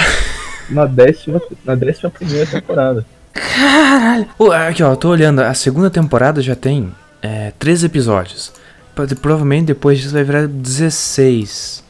na 0.70 0.86
décima, 0.86 1.42
na 1.64 1.76
décima 1.76 2.10
primeira 2.10 2.46
temporada. 2.46 3.06
Caralho. 3.34 4.28
Ô, 4.40 4.52
aqui, 4.52 4.82
ó, 4.84 4.92
eu 4.92 4.98
tô 4.98 5.10
olhando. 5.10 5.42
A 5.42 5.54
segunda 5.54 5.90
temporada 5.90 6.42
já 6.42 6.56
tem 6.56 6.92
é, 7.22 7.52
13 7.60 7.86
episódios. 7.88 8.54
Pro- 8.96 9.08
Provavelmente 9.18 9.66
depois 9.68 10.00
disso 10.00 10.14
vai 10.14 10.24
virar 10.24 10.48
16. 10.48 11.84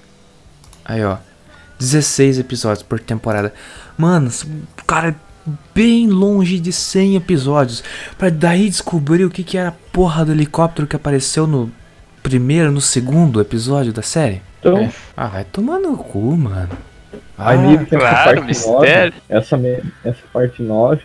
Aí, 0.83 1.03
ó. 1.03 1.17
16 1.79 2.39
episódios 2.39 2.81
por 2.83 2.99
temporada. 2.99 3.53
Mano, 3.97 4.29
cara, 4.88 5.15
bem 5.73 6.07
longe 6.07 6.59
de 6.59 6.71
100 6.71 7.15
episódios. 7.15 7.83
Pra 8.17 8.29
daí 8.29 8.69
descobrir 8.69 9.23
o 9.25 9.29
que, 9.29 9.43
que 9.43 9.57
era 9.57 9.69
a 9.69 9.73
porra 9.91 10.25
do 10.25 10.31
helicóptero 10.31 10.87
que 10.87 10.95
apareceu 10.95 11.45
no 11.45 11.71
primeiro, 12.23 12.71
no 12.71 12.81
segundo 12.81 13.39
episódio 13.39 13.93
da 13.93 14.01
série. 14.01 14.41
Então, 14.59 14.89
Ah, 15.15 15.27
vai 15.27 15.43
tomar 15.43 15.79
no 15.79 15.95
cu, 15.97 16.35
mano. 16.35 16.69
aí 17.37 17.75
Ah, 17.75 17.85
que 17.85 17.95
essa 17.95 17.97
claro, 17.97 18.25
parte 18.25 18.39
9, 18.39 18.47
mistério. 18.47 19.13
essa, 19.29 19.57
me- 19.57 19.83
essa 20.03 20.21
parte 20.33 20.61
9 20.63 21.03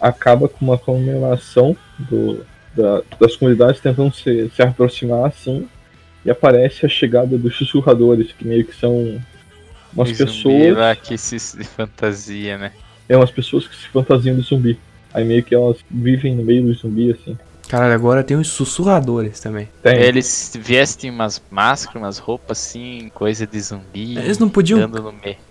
acaba 0.00 0.48
com 0.48 0.64
uma 0.64 0.78
comemoração 0.78 1.76
do, 1.98 2.44
da- 2.74 3.02
das 3.20 3.36
comunidades 3.36 3.80
tentando 3.80 4.14
se, 4.14 4.50
se 4.56 4.62
aproximar 4.62 5.26
assim. 5.26 5.68
E 6.24 6.30
aparece 6.30 6.86
a 6.86 6.88
chegada 6.88 7.36
dos 7.36 7.56
sussurradores, 7.56 8.32
que 8.32 8.46
meio 8.46 8.64
que 8.64 8.74
são 8.74 9.20
umas 9.92 10.08
Tem 10.08 10.14
zumbi 10.26 10.26
pessoas. 10.32 10.76
lá 10.78 10.94
que 10.96 11.18
se 11.18 11.38
fantasia, 11.64 12.56
né? 12.56 12.72
É 13.12 13.16
umas 13.16 13.30
pessoas 13.30 13.68
que 13.68 13.76
se 13.76 13.88
fantasiam 13.88 14.34
de 14.34 14.40
zumbi. 14.40 14.78
Aí 15.12 15.22
meio 15.22 15.42
que 15.42 15.54
elas 15.54 15.76
vivem 15.90 16.34
no 16.34 16.42
meio 16.42 16.62
do 16.62 16.72
zumbi, 16.72 17.12
assim. 17.12 17.36
Caralho, 17.68 17.92
agora 17.92 18.24
tem 18.24 18.38
os 18.38 18.48
sussurradores 18.48 19.38
também. 19.38 19.68
Tem. 19.82 19.98
Eles 19.98 20.58
vestem 20.58 21.10
umas 21.10 21.42
máscaras, 21.50 22.02
umas 22.02 22.18
roupas 22.18 22.58
assim, 22.58 23.10
coisa 23.14 23.46
de 23.46 23.60
zumbi. 23.60 24.16
Eles 24.16 24.38
não 24.38 24.48
podiam-. 24.48 24.90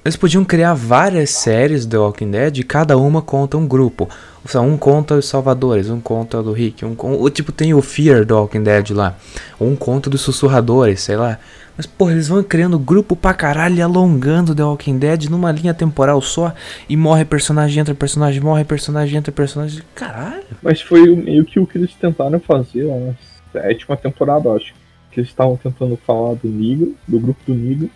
Eles 0.03 0.15
podiam 0.15 0.43
criar 0.43 0.73
várias 0.73 1.29
séries 1.29 1.85
do 1.85 2.01
Walking 2.01 2.31
Dead 2.31 2.57
e 2.57 2.63
cada 2.63 2.97
uma 2.97 3.21
conta 3.21 3.57
um 3.57 3.67
grupo. 3.67 4.09
Ou 4.43 4.47
seja, 4.47 4.61
um 4.61 4.75
conta 4.75 5.13
os 5.13 5.27
Salvadores, 5.27 5.87
um 5.91 5.99
conta 5.99 6.39
o 6.39 6.43
do 6.43 6.51
Rick, 6.51 6.83
um 6.83 6.95
o 6.99 7.29
tipo 7.29 7.51
tem 7.51 7.75
o 7.75 7.81
Fear 7.81 8.25
do 8.25 8.35
Walking 8.35 8.63
Dead 8.63 8.89
lá, 8.89 9.15
um 9.59 9.75
conta 9.75 10.09
dos 10.09 10.21
Sussurradores, 10.21 11.01
sei 11.01 11.15
lá. 11.15 11.37
Mas 11.75 11.85
porra, 11.85 12.11
eles 12.11 12.27
vão 12.27 12.43
criando 12.43 12.77
grupo 12.77 13.15
pra 13.15 13.33
caralho 13.33 13.75
e 13.75 13.81
alongando 13.81 14.53
The 14.53 14.63
Walking 14.63 14.97
Dead 14.97 15.29
numa 15.29 15.51
linha 15.51 15.73
temporal 15.73 16.21
só 16.21 16.53
e 16.87 16.97
morre 16.97 17.25
personagem, 17.25 17.81
entra 17.81 17.95
personagem, 17.95 18.41
morre 18.41 18.63
personagem, 18.63 19.17
entra 19.17 19.31
personagem. 19.31 19.81
Caralho. 19.95 20.43
Mas 20.61 20.81
foi 20.81 21.15
meio 21.15 21.45
que 21.45 21.59
o 21.59 21.65
que 21.65 21.77
eles 21.77 21.93
tentaram 21.93 22.39
fazer 22.39 22.83
lá 22.83 22.95
na 22.97 23.13
sétima 23.51 23.97
temporada, 23.97 24.51
acho. 24.51 24.73
Que 25.11 25.19
eles 25.19 25.29
estavam 25.29 25.57
tentando 25.57 25.97
falar 25.97 26.35
do 26.35 26.47
Negro, 26.47 26.95
do 27.07 27.19
grupo 27.19 27.39
do 27.45 27.53
Negro, 27.53 27.89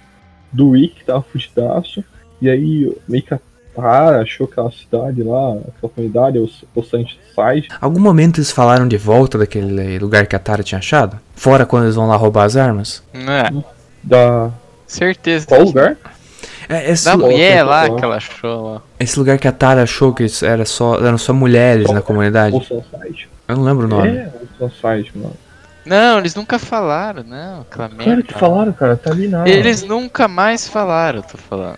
do 0.51 0.71
Rick, 0.71 0.95
que 0.95 1.05
tava 1.05 1.21
fugidaço, 1.21 2.03
e 2.41 2.49
aí 2.49 2.93
meio 3.07 3.23
que 3.23 3.34
a 3.34 3.39
Tara 3.76 4.21
achou 4.21 4.45
aquela 4.51 4.71
cidade 4.71 5.23
lá, 5.23 5.53
aquela 5.53 5.91
comunidade, 5.93 6.39
o, 6.39 6.49
o 6.76 6.84
Sunnyside. 6.84 7.67
Algum 7.82 7.99
momento 7.99 8.38
eles 8.39 8.51
falaram 8.51 8.88
de 8.88 8.97
volta 8.97 9.38
daquele 9.38 9.99
lugar 9.99 10.26
que 10.28 10.36
a 10.36 10.39
Tara 10.39 10.63
tinha 10.63 10.80
achado? 10.80 11.19
Fora 11.36 11.65
quando 11.65 11.84
eles 11.84 11.95
vão 11.95 12.07
lá 12.07 12.15
roubar 12.15 12.43
as 12.45 12.55
armas? 12.55 13.03
Não 13.13 13.34
é? 13.34 13.49
Da. 14.03 14.49
Certeza. 14.88 15.47
Qual 15.47 15.61
lugar? 15.63 15.97
É, 16.67 16.89
esse, 16.91 17.05
Da 17.05 17.15
mulher 17.17 17.63
lá 17.63 17.89
que 17.89 18.03
ela 18.03 18.15
achou 18.15 18.73
lá. 18.73 18.82
esse 18.99 19.19
lugar 19.19 19.38
que 19.38 19.47
a 19.47 19.51
Tara 19.51 19.84
achou 19.84 20.13
que 20.13 20.26
era 20.43 20.65
só, 20.65 20.95
eram 21.05 21.17
só 21.17 21.32
mulheres 21.34 21.91
na 21.91 22.01
comunidade. 22.01 22.55
O 22.55 22.61
Sunnyside. 22.61 23.28
Eu 23.47 23.55
não 23.57 23.63
lembro 23.63 23.86
o 23.86 23.89
nome. 23.89 24.09
É, 24.09 24.32
o 24.59 24.69
Sunnyside, 24.69 25.11
mano. 25.15 25.34
Não, 25.86 26.17
eles 26.17 26.34
nunca 26.34 26.57
falaram, 26.57 27.23
não. 27.23 27.61
Aquela 27.61 27.89
Claro 27.89 27.95
merda. 28.09 28.23
que 28.23 28.34
falaram, 28.34 28.73
cara, 28.73 28.95
tá 28.97 29.11
ali 29.11 29.28
na. 29.28 29.47
Eles 29.47 29.84
nunca 29.84 30.28
mais 30.28 30.67
falaram, 30.67 31.21
tô 31.21 31.38
falando. 31.38 31.78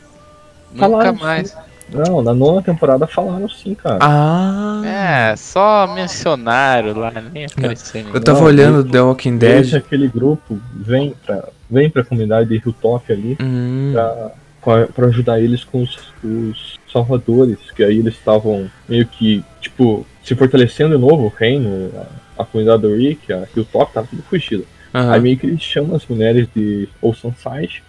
Nunca 0.71 0.85
Falaram, 0.89 1.13
mais. 1.15 1.53
Não, 1.91 2.21
na 2.21 2.33
nona 2.33 2.61
temporada 2.61 3.07
falaram 3.07 3.47
sim, 3.49 3.73
cara. 3.73 3.99
Ah. 4.01 4.81
É, 4.85 5.35
só 5.35 5.87
mencionaram 5.93 6.97
lá, 6.99 7.11
nem 7.33 7.45
apareceu 7.45 8.05
Eu 8.13 8.21
tava 8.21 8.39
Não, 8.39 8.45
olhando 8.47 8.83
The 8.83 9.01
Walking 9.01 9.37
Dead. 9.37 9.73
aquele 9.75 10.07
grupo 10.07 10.59
vem 10.75 11.13
pra, 11.25 11.47
vem 11.69 11.89
pra 11.89 12.03
comunidade 12.03 12.49
de 12.49 12.55
Hilltop 12.55 13.11
ali 13.11 13.37
Hum, 13.41 13.91
pra, 13.93 14.31
pra- 14.63 14.87
pra 14.87 15.07
ajudar 15.07 15.39
eles 15.39 15.63
com 15.63 15.81
os, 15.83 15.97
os 16.23 16.77
salvadores, 16.91 17.57
que 17.75 17.83
aí 17.83 17.99
eles 17.99 18.15
estavam 18.15 18.69
meio 18.87 19.05
que, 19.05 19.43
tipo, 19.61 20.05
se 20.23 20.35
fortalecendo 20.35 20.95
de 20.95 21.01
novo 21.01 21.25
o 21.25 21.33
reino, 21.35 21.91
a, 22.37 22.41
a 22.41 22.45
comunidade 22.45 22.81
do 22.81 22.95
Rick, 22.95 23.31
a 23.31 23.43
Hilltop 23.55 23.93
tava 23.93 24.07
tudo 24.07 24.23
fugido. 24.23 24.65
aham. 24.93 25.11
Aí 25.13 25.21
meio 25.21 25.37
que 25.37 25.47
eles 25.47 25.61
chamam 25.61 25.95
as 25.95 26.05
mulheres 26.05 26.47
de 26.55 26.87
Oceanside 27.01 27.81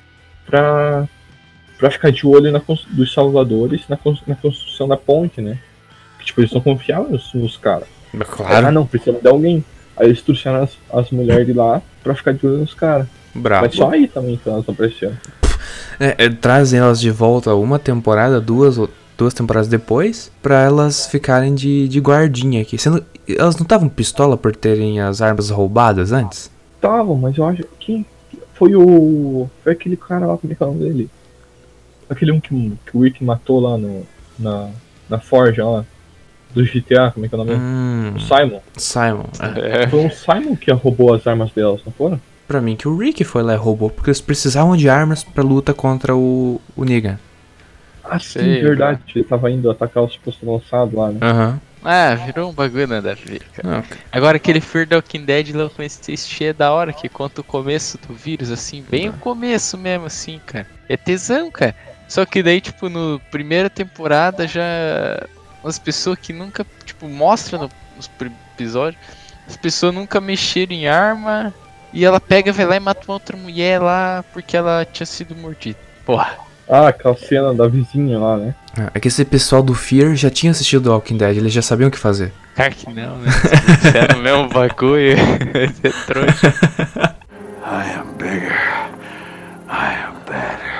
pra, 0.47 1.09
pra 1.79 1.91
ficar 1.91 2.11
de 2.11 2.26
olho 2.26 2.51
na, 2.53 2.61
dos 2.91 3.12
salvadores 3.14 3.83
na, 3.89 3.99
na 4.26 4.35
construção 4.37 4.89
da 4.89 4.97
ponte, 4.97 5.41
né? 5.41 5.59
Que, 6.18 6.26
tipo, 6.26 6.41
eles 6.41 6.53
não 6.53 6.61
confiavam 6.61 7.11
nos, 7.11 7.33
nos 7.35 7.57
caras. 7.57 7.87
Ah, 8.18 8.24
Claro. 8.24 8.72
não, 8.72 8.87
precisa 8.87 9.18
de 9.20 9.29
alguém. 9.29 9.64
Aí 9.97 10.07
eles 10.09 10.22
trouxeram 10.22 10.62
as, 10.62 10.76
as 10.93 11.11
mulheres 11.11 11.47
de 11.47 11.53
lá 11.53 11.81
pra 12.03 12.14
ficar 12.14 12.33
de 12.33 12.47
olho 12.47 12.59
nos 12.59 12.74
caras. 12.74 13.07
Bravo. 13.35 13.66
Mas 13.66 13.74
só 13.74 13.91
aí 13.91 14.09
também 14.09 14.37
que 14.37 14.49
elas 14.49 14.66
não 14.66 14.72
apareceram. 14.74 15.16
É, 16.01 16.24
é, 16.26 16.29
trazem 16.29 16.79
elas 16.81 17.01
de 17.01 17.11
volta 17.11 17.55
uma 17.55 17.79
temporada, 17.79 18.41
duas 18.41 18.79
ou 18.79 18.89
duas 19.16 19.35
temporadas 19.35 19.68
depois, 19.68 20.31
pra 20.41 20.62
elas 20.62 21.07
ficarem 21.09 21.53
de, 21.55 21.89
de 21.89 21.99
guardinha 22.01 22.62
aqui. 22.62 22.79
Sendo, 22.79 23.05
elas 23.29 23.57
não 23.57 23.64
estavam 23.64 23.89
pistola 23.89 24.37
por 24.37 24.55
terem 24.55 25.01
as 25.01 25.20
armas 25.20 25.51
roubadas 25.51 26.12
antes? 26.12 26.51
Estavam, 26.76 27.16
mas 27.16 27.37
eu 27.37 27.45
acho 27.45 27.64
que 27.81 28.07
foi 28.55 28.74
o. 28.76 29.51
Foi 29.64 29.72
aquele 29.72 29.97
cara 29.97 30.26
lá, 30.26 30.37
como 30.39 30.53
é 30.53 30.57
que 30.57 30.62
é 30.62 30.66
o 30.66 30.70
nome 30.70 30.85
dele? 30.85 31.11
Aquele 32.09 32.33
um 32.33 32.41
que, 32.41 32.49
que 32.87 32.97
o 32.97 33.01
Rick 33.03 33.23
matou 33.23 33.61
lá 33.61 33.77
no, 33.77 34.07
na, 34.39 34.71
na 35.09 35.19
Forja 35.19 35.65
lá. 35.65 35.85
Do 36.55 36.65
GTA, 36.65 37.11
como 37.13 37.27
é 37.27 37.29
que 37.29 37.35
é 37.35 37.39
o 37.39 37.45
nome? 37.45 37.55
Hum, 37.55 38.15
O 38.17 38.21
Simon. 38.21 38.61
Simon. 38.77 39.27
É. 39.63 39.83
É. 39.83 39.87
Foi 39.89 40.07
o 40.07 40.11
Simon 40.11 40.57
que 40.57 40.73
roubou 40.73 41.13
as 41.13 41.27
armas 41.27 41.53
delas, 41.53 41.83
não 41.85 41.93
foram? 41.93 42.19
Pra 42.47 42.63
mim 42.63 42.75
que 42.75 42.89
o 42.89 42.97
Rick 42.97 43.23
foi 43.25 43.43
lá 43.43 43.53
e 43.53 43.57
roubou, 43.59 43.91
porque 43.91 44.09
eles 44.09 44.23
precisavam 44.23 44.75
de 44.75 44.89
armas 44.89 45.23
pra 45.23 45.45
luta 45.45 45.75
contra 45.75 46.17
o, 46.17 46.59
o 46.75 46.85
Negan. 46.85 47.19
Ah, 48.03 48.19
sim, 48.19 48.41
Sei, 48.41 48.63
verdade. 48.63 49.03
Ele 49.15 49.25
tava 49.25 49.51
indo 49.51 49.71
atacar 49.71 50.03
os 50.03 50.17
postos 50.17 50.49
lançados 50.49 50.95
lá, 50.95 51.11
né? 51.13 51.19
Aham. 51.21 51.61
Ah, 51.85 52.15
virou 52.15 52.51
um 52.51 52.55
bagulho 52.55 52.89
nada 52.89 53.13
a 53.13 53.15
ver, 53.15 53.43
cara. 53.55 53.69
Não, 53.77 53.85
Agora 54.11 54.39
aquele 54.39 54.61
Fear 54.61 54.89
the 54.89 54.97
Walking 54.97 55.25
Dead 55.27 55.55
lá 55.55 55.65
eu 55.65 55.71
comecei 55.71 56.13
a 56.13 56.17
assistir 56.17 56.45
é 56.45 56.53
da 56.55 56.73
hora, 56.73 56.93
que 56.93 57.09
conta 57.09 57.43
o 57.43 57.45
começo 57.45 57.99
do 58.09 58.15
vírus, 58.15 58.51
assim, 58.51 58.83
bem 58.91 59.11
o 59.11 59.13
começo 59.13 59.77
mesmo, 59.77 60.07
assim, 60.07 60.41
cara. 60.45 60.67
É 60.89 60.97
tesão, 60.97 61.51
cara. 61.51 61.77
Só 62.09 62.25
que 62.25 62.43
daí, 62.43 62.61
tipo, 62.61 62.89
no 62.89 63.21
primeira 63.31 63.69
temporada 63.71 64.47
já. 64.49 64.63
As 65.65 65.79
pessoas 65.79 66.19
que 66.19 66.33
nunca, 66.33 66.65
tipo, 66.85 67.07
mostra 67.09 67.59
no- 67.59 67.71
nos 67.97 68.11
episódios, 68.55 69.01
as 69.47 69.57
pessoas 69.57 69.93
nunca 69.95 70.21
mexeram 70.21 70.73
em 70.73 70.87
arma 70.89 71.53
e 71.93 72.05
ela 72.05 72.21
pega, 72.21 72.53
vai 72.53 72.65
lá 72.65 72.77
e 72.77 72.81
mata 72.81 73.03
uma 73.07 73.15
outra 73.15 73.37
mulher 73.37 73.81
lá 73.81 74.25
porque 74.33 74.57
ela 74.57 74.87
tinha 74.91 75.05
sido 75.07 75.35
mordida. 75.37 75.79
Porra. 76.07 76.37
Ah, 76.71 76.89
aquela 76.89 77.17
cena 77.17 77.53
da 77.55 77.67
vizinha 77.67 78.19
lá, 78.19 78.37
né? 78.37 78.55
É 78.95 79.01
que 79.01 79.09
esse 79.09 79.25
pessoal 79.25 79.63
do 79.63 79.75
Fear 79.75 80.15
já 80.15 80.31
tinha 80.31 80.53
assistido 80.53 80.83
The 80.85 80.91
Walking 80.91 81.17
Dead, 81.17 81.37
eles 81.37 81.53
já 81.53 81.63
sabiam 81.63 81.89
o 81.89 81.91
que 81.91 81.99
fazer. 81.99 82.33
Claro 82.59 82.75
que 82.75 82.93
não, 82.93 83.19
né? 83.19 83.31
Se 83.31 83.97
é 83.99 84.15
no 84.17 84.21
mesmo 84.23 84.49
bagulho, 84.49 85.13
é 85.83 85.91
trouxa. 86.07 86.53
I 87.63 87.93
am 87.97 88.13
bigger. 88.19 88.53
I 89.69 89.95
am 90.05 90.15
better. 90.27 90.75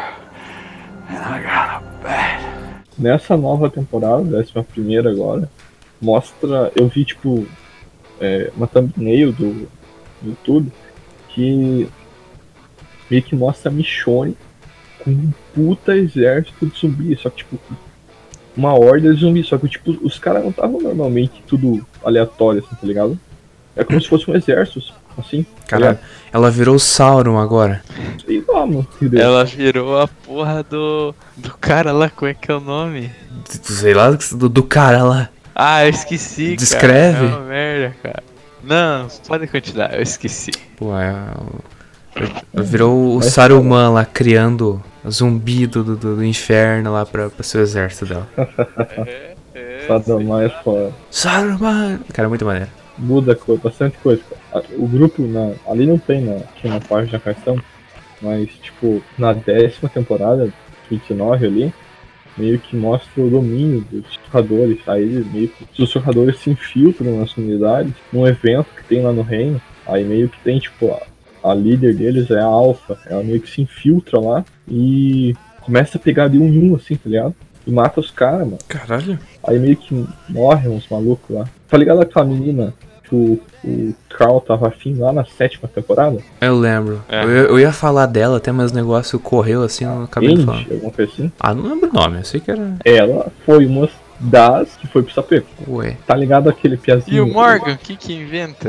And 1.09 1.18
I 1.18 1.18
got 1.18 1.18
a 1.18 1.18
bat. 1.18 1.18
Nessa 2.99 3.37
nova 3.37 3.71
temporada, 3.71 4.25
décima 4.25 4.65
primeira 4.65 5.11
agora, 5.11 5.49
mostra. 6.01 6.73
Eu 6.75 6.89
vi 6.89 7.05
tipo 7.05 7.47
é, 8.21 8.51
uma 8.57 8.67
thumbnail 8.67 9.33
do, 9.33 9.69
YouTube 10.23 10.73
que 11.29 11.89
meio 13.11 13.23
que 13.23 13.37
mostra 13.37 13.71
a 13.71 13.73
Michonne 13.73 14.37
com 15.03 15.11
um 15.11 15.33
puta 15.55 15.97
exército 15.97 16.67
de 16.67 16.79
zumbis, 16.79 17.21
só 17.21 17.31
que 17.31 17.39
tipo 17.39 17.59
uma 18.57 18.75
horda 18.75 19.15
de 19.15 19.21
zumbis, 19.21 19.47
só 19.47 19.57
que 19.57 19.69
tipo 19.69 19.93
os 20.03 20.19
caras 20.19 20.43
não 20.43 20.51
estavam 20.51 20.81
normalmente 20.81 21.43
tudo 21.47 21.87
aleatório, 22.03 22.65
assim, 22.65 22.75
tá 22.75 22.87
ligado? 22.87 23.19
É 23.77 23.85
como 23.85 24.01
se 24.01 24.09
fosse 24.09 24.29
um 24.29 24.35
exército, 24.35 24.93
assim. 25.21 25.43
tá 25.43 25.49
Caralho, 25.67 25.93
ligado? 25.99 26.07
ela 26.33 26.51
virou 26.51 26.75
o 26.77 26.81
Sauron 26.81 27.39
agora. 27.39 27.83
Sei 28.25 28.45
lá, 28.47 28.67
mano. 28.67 28.87
Ela 29.13 29.45
virou 29.45 30.01
a 30.01 30.09
porra 30.09 30.63
do. 30.63 31.15
do 31.37 31.51
cara 31.59 31.93
lá, 31.93 32.09
como 32.11 32.31
é 32.31 32.35
que 32.35 32.51
é 32.51 32.55
o 32.55 32.61
nome? 32.61 33.11
Sei 33.47 33.95
lá, 33.95 34.11
do, 34.11 34.49
do 34.49 34.63
cara 34.63 35.03
lá. 35.03 35.29
Ah, 35.55 35.85
eu 35.85 35.91
esqueci. 35.91 36.57
Descreve. 36.57 37.19
Cara. 37.19 37.27
É 37.27 37.37
uma 37.37 37.41
merda, 37.47 37.97
cara. 38.03 38.23
Não, 38.63 39.09
pode 39.27 39.47
continuar, 39.47 39.95
eu 39.95 40.03
esqueci. 40.03 40.51
Pô, 40.77 40.97
é. 40.97 41.15
Ela 42.53 42.65
virou 42.65 43.17
o 43.17 43.23
Saruman 43.23 43.91
lá, 43.91 44.05
criando 44.05 44.83
zumbi 45.09 45.67
do, 45.67 45.85
do, 45.85 46.17
do 46.17 46.25
inferno 46.25 46.93
lá 46.93 47.07
pra, 47.07 47.31
pra 47.31 47.43
seu 47.45 47.61
exército 47.61 48.07
dela. 48.07 48.29
Saddam 49.87 50.41
é 50.41 50.49
foda. 50.63 50.93
Saruman! 51.11 52.01
Cara, 52.13 52.27
é 52.27 52.29
muito 52.29 52.45
maneiro. 52.45 52.69
muda 52.99 53.35
coisa, 53.35 53.63
bastante 53.63 53.97
coisa. 53.99 54.23
cara. 54.29 54.38
O 54.77 54.87
grupo 54.87 55.23
na, 55.23 55.53
ali 55.71 55.87
não 55.87 55.99
tem 55.99 56.23
na, 56.23 56.37
aqui 56.37 56.69
na 56.69 56.81
página 56.81 57.13
da 57.13 57.21
cartão, 57.21 57.61
mas 58.23 58.49
tipo, 58.63 59.03
na 59.19 59.33
décima 59.33 59.89
temporada, 59.89 60.53
29 60.91 61.47
ali, 61.47 61.75
meio 62.37 62.59
que 62.59 62.77
mostra 62.77 63.23
o 63.23 63.29
domínio 63.29 63.81
dos 63.91 64.07
sussurradores. 64.15 64.79
Aí 64.87 65.03
eles 65.03 65.33
meio 65.33 65.49
que 65.49 65.65
os 65.65 65.77
sussurradores 65.77 66.39
se 66.39 66.51
infiltram 66.51 67.19
nas 67.19 67.33
comunidades, 67.33 67.93
num 68.13 68.27
evento 68.27 68.69
que 68.77 68.85
tem 68.85 69.03
lá 69.03 69.13
no 69.13 69.23
reino. 69.23 69.61
Aí 69.87 70.05
meio 70.05 70.29
que 70.29 70.39
tem, 70.41 70.59
tipo, 70.59 70.93
a, 70.93 71.51
a 71.51 71.55
líder 71.55 71.95
deles 71.95 72.31
é 72.31 72.41
a 72.41 72.45
Alpha, 72.45 72.99
ela 73.07 73.23
meio 73.23 73.41
que 73.41 73.51
se 73.51 73.61
infiltra 73.63 74.21
lá 74.21 74.45
e 74.67 75.35
começa 75.61 75.99
a 75.99 76.01
pegar 76.01 76.29
de 76.29 76.39
um 76.39 76.47
em 76.47 76.71
um, 76.71 76.77
assim, 76.77 76.97
tá 76.97 77.09
ligado? 77.09 77.35
E 77.67 77.71
mata 77.71 78.01
os 78.01 78.11
caras, 78.11 78.47
mano. 78.47 78.59
Caralho. 78.67 79.19
Aí 79.47 79.59
meio 79.59 79.77
que 79.77 80.07
morrem 80.29 80.71
uns 80.71 80.89
malucos 80.89 81.37
lá. 81.37 81.47
Tá 81.69 81.77
ligado 81.77 82.01
aquela 82.01 82.25
menina 82.25 82.73
que 83.09 83.15
o, 83.15 83.41
o 83.65 83.95
Carl 84.11 84.41
tava 84.41 84.69
afim 84.69 84.95
lá 84.95 85.13
na 85.13 85.25
sétima 85.25 85.69
temporada? 85.73 86.19
Eu 86.41 86.59
lembro. 86.59 87.03
É. 87.09 87.23
Eu, 87.25 87.29
eu 87.29 87.61
ia 87.61 87.73
falar 87.73 88.07
dela 88.07 88.37
até, 88.37 88.53
mas 88.53 88.71
o 88.71 88.75
negócio 88.75 89.19
correu 89.19 89.63
assim, 89.63 89.85
eu 89.85 89.91
não 89.91 90.05
acabei 90.05 90.35
de 90.35 90.45
falar. 90.45 90.59
Andy, 90.59 90.73
alguma 90.75 90.93
coisa 90.93 91.13
assim. 91.13 91.33
Ah, 91.41 91.55
não 91.55 91.63
lembro 91.75 91.91
o 91.91 91.93
nome, 91.93 92.19
eu 92.19 92.25
sei 92.25 92.41
que 92.41 92.51
era. 92.51 92.77
Ela 92.85 93.33
foi 93.45 93.67
uma 93.67 93.89
das 94.21 94.77
que 94.77 94.87
foi 94.89 95.03
pro 95.03 95.13
sapeco. 95.15 95.47
Ué. 95.69 95.97
Tá 96.07 96.17
ligado 96.17 96.49
aquele 96.49 96.77
piazinho? 96.77 97.17
E 97.17 97.21
o 97.21 97.27
Morgan, 97.33 97.75
o 97.75 97.79
que 97.79 97.97
que 97.97 98.13
inventa? 98.13 98.69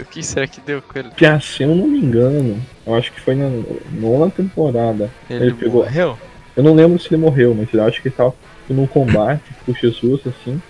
O 0.00 0.04
que 0.04 0.22
será 0.22 0.46
que 0.46 0.60
deu 0.60 0.82
com 0.82 0.98
ele? 0.98 1.08
Pia, 1.16 1.40
se 1.40 1.62
eu 1.62 1.74
não 1.74 1.86
me 1.88 1.98
engano, 1.98 2.60
eu 2.86 2.94
acho 2.94 3.10
que 3.12 3.20
foi 3.20 3.34
na 3.34 3.48
nona 3.92 4.30
temporada. 4.30 5.10
Ele, 5.28 5.44
Ele 5.46 5.54
pegou- 5.54 5.84
morreu? 5.84 6.18
Eu 6.56 6.62
não 6.62 6.74
lembro 6.74 6.98
se 6.98 7.08
ele 7.08 7.22
morreu, 7.22 7.54
mas 7.54 7.72
eu 7.72 7.82
acho 7.84 8.02
que 8.02 8.08
ele 8.08 8.14
tava 8.14 8.34
num 8.68 8.86
combate 8.86 9.42
com 9.64 9.72
Jesus, 9.72 10.20
assim, 10.26 10.60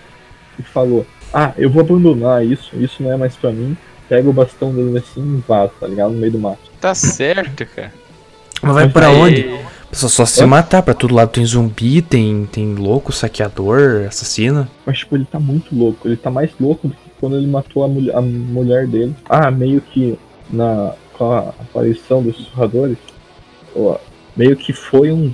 e 0.57 0.63
falou: 0.63 1.05
ah, 1.33 1.53
eu 1.57 1.69
vou 1.69 1.81
abandonar 1.81 2.45
isso, 2.45 2.75
isso 2.75 3.01
não 3.03 3.11
é 3.11 3.17
mais 3.17 3.35
pra 3.35 3.51
mim. 3.51 3.75
Pega 4.09 4.29
o 4.29 4.33
bastão 4.33 4.73
dele 4.73 4.97
assim 4.97 5.37
e 5.37 5.43
vaza, 5.47 5.71
tá 5.79 5.87
ligado? 5.87 6.11
No 6.11 6.19
meio 6.19 6.33
do 6.33 6.39
mato. 6.39 6.59
Tá 6.81 6.93
certo, 6.93 7.65
cara. 7.65 7.93
Mas 8.61 8.73
vai 8.73 8.89
pra 8.89 9.07
Aí- 9.07 9.15
onde? 9.15 9.61
Só, 9.93 10.07
só 10.07 10.25
se 10.25 10.45
matar, 10.45 10.81
pra 10.83 10.93
todo 10.93 11.13
lado 11.13 11.31
tem 11.31 11.45
zumbi, 11.45 12.01
tem, 12.01 12.45
tem 12.49 12.75
louco, 12.75 13.11
saqueador, 13.11 14.05
assassino. 14.07 14.65
Mas, 14.85 14.99
tipo, 14.99 15.15
ele 15.17 15.25
tá 15.25 15.37
muito 15.39 15.75
louco. 15.75 16.07
Ele 16.07 16.15
tá 16.15 16.29
mais 16.31 16.49
louco 16.59 16.87
do 16.87 16.93
que 16.93 17.09
quando 17.19 17.35
ele 17.35 17.47
matou 17.47 17.83
a, 17.83 17.87
mulher- 17.89 18.15
a 18.15 18.21
mulher 18.21 18.87
dele. 18.87 19.13
Ah, 19.29 19.51
meio 19.51 19.81
que 19.81 20.17
na, 20.49 20.93
com 21.13 21.29
a 21.31 21.39
aparição 21.49 22.23
dos 22.23 22.37
sussurradores, 22.37 22.97
ó, 23.75 23.97
meio 24.35 24.55
que 24.55 24.71
foi 24.71 25.11
um. 25.11 25.33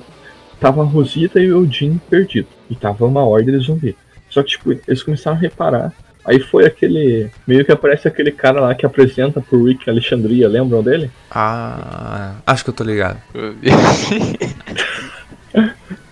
Tava 0.60 0.82
a 0.82 0.86
Rosita 0.86 1.40
e 1.40 1.52
o 1.52 1.72
Jim 1.72 2.02
perdido. 2.10 2.48
E 2.68 2.76
tava 2.76 3.06
uma 3.06 3.24
ordem 3.24 3.58
de 3.60 3.64
zumbi. 3.66 3.96
Só 4.38 4.44
que, 4.44 4.50
tipo, 4.50 4.72
eles 4.72 5.02
começaram 5.02 5.36
a 5.36 5.40
reparar. 5.40 5.92
Aí 6.24 6.40
foi 6.40 6.64
aquele. 6.64 7.32
Meio 7.48 7.66
que 7.66 7.72
aparece 7.72 8.08
aquele 8.08 8.32
cara 8.32 8.62
lá 8.62 8.76
que 8.76 8.86
apresenta 8.86 9.42
pro 9.42 9.64
Rick 9.64 9.90
Alexandria, 9.90 10.48
lembram 10.48 10.84
dele? 10.84 11.10
Ah, 11.32 12.36
acho 12.46 12.64
que 12.64 12.70
eu 12.70 12.74
tô 12.74 12.84
ligado. 12.84 13.18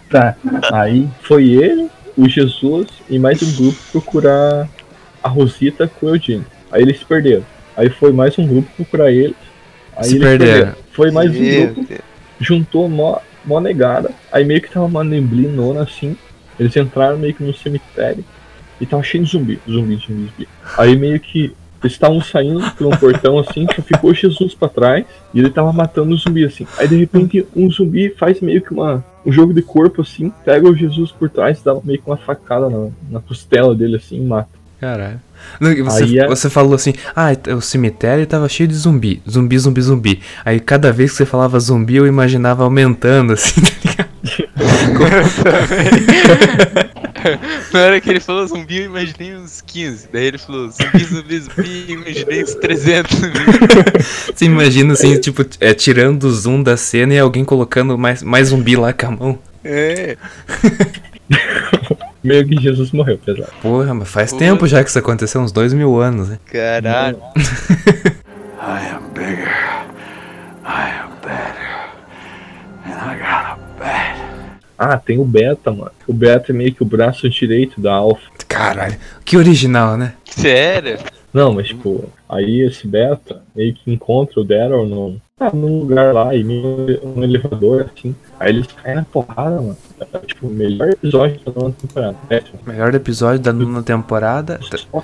Tá. 0.09 0.35
Aí 0.71 1.09
foi 1.23 1.49
ele, 1.49 1.89
o 2.15 2.29
Jesus 2.29 2.87
e 3.09 3.19
mais 3.19 3.41
um 3.41 3.51
grupo 3.55 3.77
procurar 3.91 4.69
a 5.21 5.27
Rosita 5.27 5.87
com 5.87 6.05
o 6.05 6.09
Eugene. 6.09 6.45
Aí 6.71 6.83
eles 6.83 6.99
se 6.99 7.05
perderam. 7.05 7.43
Aí 7.75 7.89
foi 7.89 8.13
mais 8.13 8.37
um 8.37 8.47
grupo 8.47 8.69
procurar 8.77 9.11
ele. 9.11 9.35
Aí 9.97 10.05
Se 10.05 10.15
eles 10.15 10.27
perderam. 10.27 10.73
Foi 10.91 11.11
mais 11.11 11.31
um 11.35 11.73
grupo, 11.73 11.93
juntou 12.39 12.87
mó, 12.87 13.17
mó 13.43 13.59
negada. 13.59 14.11
Aí 14.31 14.45
meio 14.45 14.61
que 14.61 14.69
tava 14.69 14.85
uma 14.85 15.03
neblinona 15.03 15.81
assim. 15.81 16.15
Eles 16.59 16.75
entraram 16.75 17.17
meio 17.17 17.33
que 17.33 17.43
no 17.43 17.53
cemitério 17.53 18.23
e 18.79 18.85
tava 18.85 19.03
cheio 19.03 19.23
de 19.23 19.31
zumbi, 19.31 19.59
zumbi, 19.69 19.95
zumbi, 19.95 20.25
zumbi. 20.25 20.47
Aí 20.77 20.95
meio 20.97 21.19
que 21.19 21.53
eles 21.81 21.93
estavam 21.93 22.19
saindo 22.21 22.59
por 22.71 22.87
um 22.87 22.97
portão 22.97 23.37
assim, 23.37 23.67
só 23.75 23.81
ficou 23.81 24.13
Jesus 24.13 24.55
pra 24.55 24.67
trás 24.67 25.05
e 25.33 25.39
ele 25.39 25.49
tava 25.49 25.71
matando 25.71 26.13
o 26.13 26.17
zumbi 26.17 26.43
assim. 26.43 26.65
Aí 26.77 26.87
de 26.87 26.95
repente 26.95 27.45
um 27.55 27.69
zumbi 27.69 28.09
faz 28.09 28.41
meio 28.41 28.61
que 28.61 28.73
uma, 28.73 29.03
um 29.25 29.31
jogo 29.31 29.53
de 29.53 29.61
corpo 29.61 30.01
assim, 30.01 30.31
pega 30.43 30.67
o 30.67 30.75
Jesus 30.75 31.11
por 31.11 31.29
trás, 31.29 31.61
dá 31.61 31.75
meio 31.83 32.01
que 32.01 32.09
uma 32.09 32.17
facada 32.17 32.69
na, 32.69 32.87
na 33.09 33.19
costela 33.19 33.75
dele 33.75 33.97
assim 33.97 34.17
e 34.17 34.25
mata. 34.25 34.49
Caralho. 34.79 35.19
Você, 35.83 36.03
Aí 36.03 36.19
é- 36.19 36.27
você 36.27 36.49
falou 36.49 36.73
assim, 36.73 36.93
ah, 37.15 37.29
o 37.55 37.61
cemitério 37.61 38.25
tava 38.25 38.49
cheio 38.49 38.67
de 38.67 38.75
zumbi, 38.75 39.21
zumbi, 39.29 39.57
zumbi, 39.57 39.81
zumbi. 39.81 40.21
Aí 40.43 40.59
cada 40.59 40.91
vez 40.91 41.11
que 41.11 41.17
você 41.17 41.25
falava 41.25 41.59
zumbi, 41.59 41.95
eu 41.95 42.07
imaginava 42.07 42.63
aumentando, 42.63 43.33
assim, 43.33 43.61
tá 43.94 43.94
ligado? 45.03 46.95
Na 47.73 47.79
hora 47.81 47.99
que 47.99 48.07
ele 48.09 48.19
falou 48.19 48.45
zumbi, 48.47 48.81
eu 48.81 48.85
imaginei 48.85 49.35
uns 49.35 49.59
15. 49.61 50.09
Daí 50.13 50.25
ele 50.25 50.37
falou 50.37 50.69
zumbi, 50.69 51.03
zumbi, 51.03 51.39
zumbi, 51.39 51.85
eu 51.87 51.95
imaginei 52.01 52.43
uns 52.43 52.53
300 52.55 53.17
zumbi. 53.17 53.39
Você 54.33 54.45
imagina 54.45 54.93
assim, 54.93 55.19
tipo, 55.19 55.43
é, 55.59 55.73
tirando 55.73 56.25
o 56.25 56.31
zoom 56.31 56.61
da 56.61 56.77
cena 56.77 57.13
e 57.13 57.19
alguém 57.19 57.43
colocando 57.43 57.97
mais, 57.97 58.21
mais 58.21 58.49
zumbi 58.49 58.75
lá 58.75 58.93
com 58.93 59.07
a 59.07 59.11
mão. 59.11 59.39
É. 59.63 60.15
Meio 62.23 62.47
que 62.47 62.61
Jesus 62.61 62.91
morreu, 62.91 63.17
pesado. 63.17 63.51
Porra, 63.61 63.93
mas 63.93 64.07
faz 64.09 64.31
Porra. 64.31 64.45
tempo 64.45 64.67
já 64.67 64.83
que 64.83 64.89
isso 64.89 64.99
aconteceu, 64.99 65.41
uns 65.41 65.51
dois 65.51 65.73
mil 65.73 65.99
anos, 65.99 66.29
né? 66.29 66.39
Caralho. 66.45 67.17
I 68.57 68.87
am 68.93 69.03
bigger. 69.13 69.47
I 70.65 70.89
am 70.89 71.11
better. 71.21 71.89
And 72.83 72.93
I 72.93 73.15
got 73.19 73.45
a 73.45 73.57
bat. 73.79 74.14
Ah, 74.77 74.97
tem 74.97 75.17
o 75.19 75.25
Beta, 75.25 75.71
mano. 75.71 75.91
O 76.07 76.13
Beta 76.13 76.51
é 76.51 76.55
meio 76.55 76.73
que 76.73 76.83
o 76.83 76.85
braço 76.85 77.29
direito 77.29 77.79
da 77.79 77.93
Alpha. 77.93 78.21
Caralho, 78.47 78.95
que 79.23 79.37
original, 79.37 79.97
né? 79.97 80.13
Sério? 80.25 80.97
Não, 81.33 81.53
mas 81.53 81.67
tipo, 81.67 82.05
aí 82.29 82.61
esse 82.61 82.87
beta 82.87 83.41
meio 83.53 83.73
que 83.73 83.91
encontra 83.91 84.39
o 84.39 84.43
Daryl 84.45 84.85
num, 84.85 85.19
ah, 85.37 85.51
num 85.53 85.79
lugar 85.79 86.13
lá, 86.13 86.33
e 86.33 86.45
um 86.45 87.21
elevador, 87.21 87.89
assim. 87.93 88.15
Aí 88.39 88.51
eles 88.51 88.67
caem 88.67 88.95
na 88.95 89.03
porrada, 89.03 89.57
mano. 89.61 89.77
É, 89.99 90.17
tipo, 90.19 90.47
o 90.47 90.49
melhor 90.49 90.89
episódio 90.91 91.37
da 91.45 91.51
nova 91.51 91.75
temporada. 91.77 92.17
Péssimo. 92.29 92.59
Melhor 92.65 92.95
episódio 92.95 93.39
da 93.39 93.51
nona 93.51 93.83
temporada. 93.83 94.59
Tá- 94.69 94.77
Só. 94.77 95.03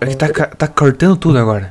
É 0.00 0.06
que 0.06 0.16
tá, 0.16 0.28
tá 0.46 0.66
cortando 0.66 1.16
tudo 1.16 1.38
agora. 1.38 1.68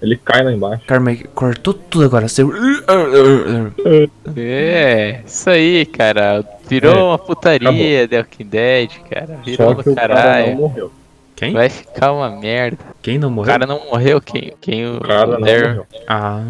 Ele 0.00 0.16
cai 0.16 0.44
lá 0.44 0.52
embaixo. 0.52 0.84
Carmen, 0.86 1.24
cortou 1.34 1.74
tudo 1.74 2.04
agora. 2.04 2.28
Você... 2.28 2.42
É, 4.36 5.22
isso 5.26 5.48
aí, 5.50 5.86
cara. 5.86 6.44
Virou 6.68 6.94
É, 6.94 7.02
uma 7.02 7.18
putaria 7.18 8.06
The 8.06 8.18
Walking 8.18 8.46
Dead, 8.46 8.90
cara. 9.10 9.38
Virou 9.44 9.68
Só 9.68 9.74
do 9.74 9.82
que 9.82 9.90
o 9.90 9.94
cara 9.94 10.14
caralho. 10.14 10.46
não 10.52 10.54
morreu. 10.56 10.92
Quem? 11.34 11.52
Vai 11.52 11.68
ficar 11.68 12.12
uma 12.12 12.28
merda. 12.30 12.78
Quem 13.00 13.16
não 13.16 13.28
O 13.28 13.30
morreu? 13.32 13.52
cara 13.52 13.64
não 13.66 13.86
morreu, 13.86 14.20
quem? 14.20 14.52
Quem 14.60 14.86
o, 14.86 14.96
O 14.96 15.00
cara 15.00 15.28
o 15.28 15.32
não 15.34 15.40
Daryl- 15.40 15.68
morreu. 15.68 15.86
Ah, 16.08 16.42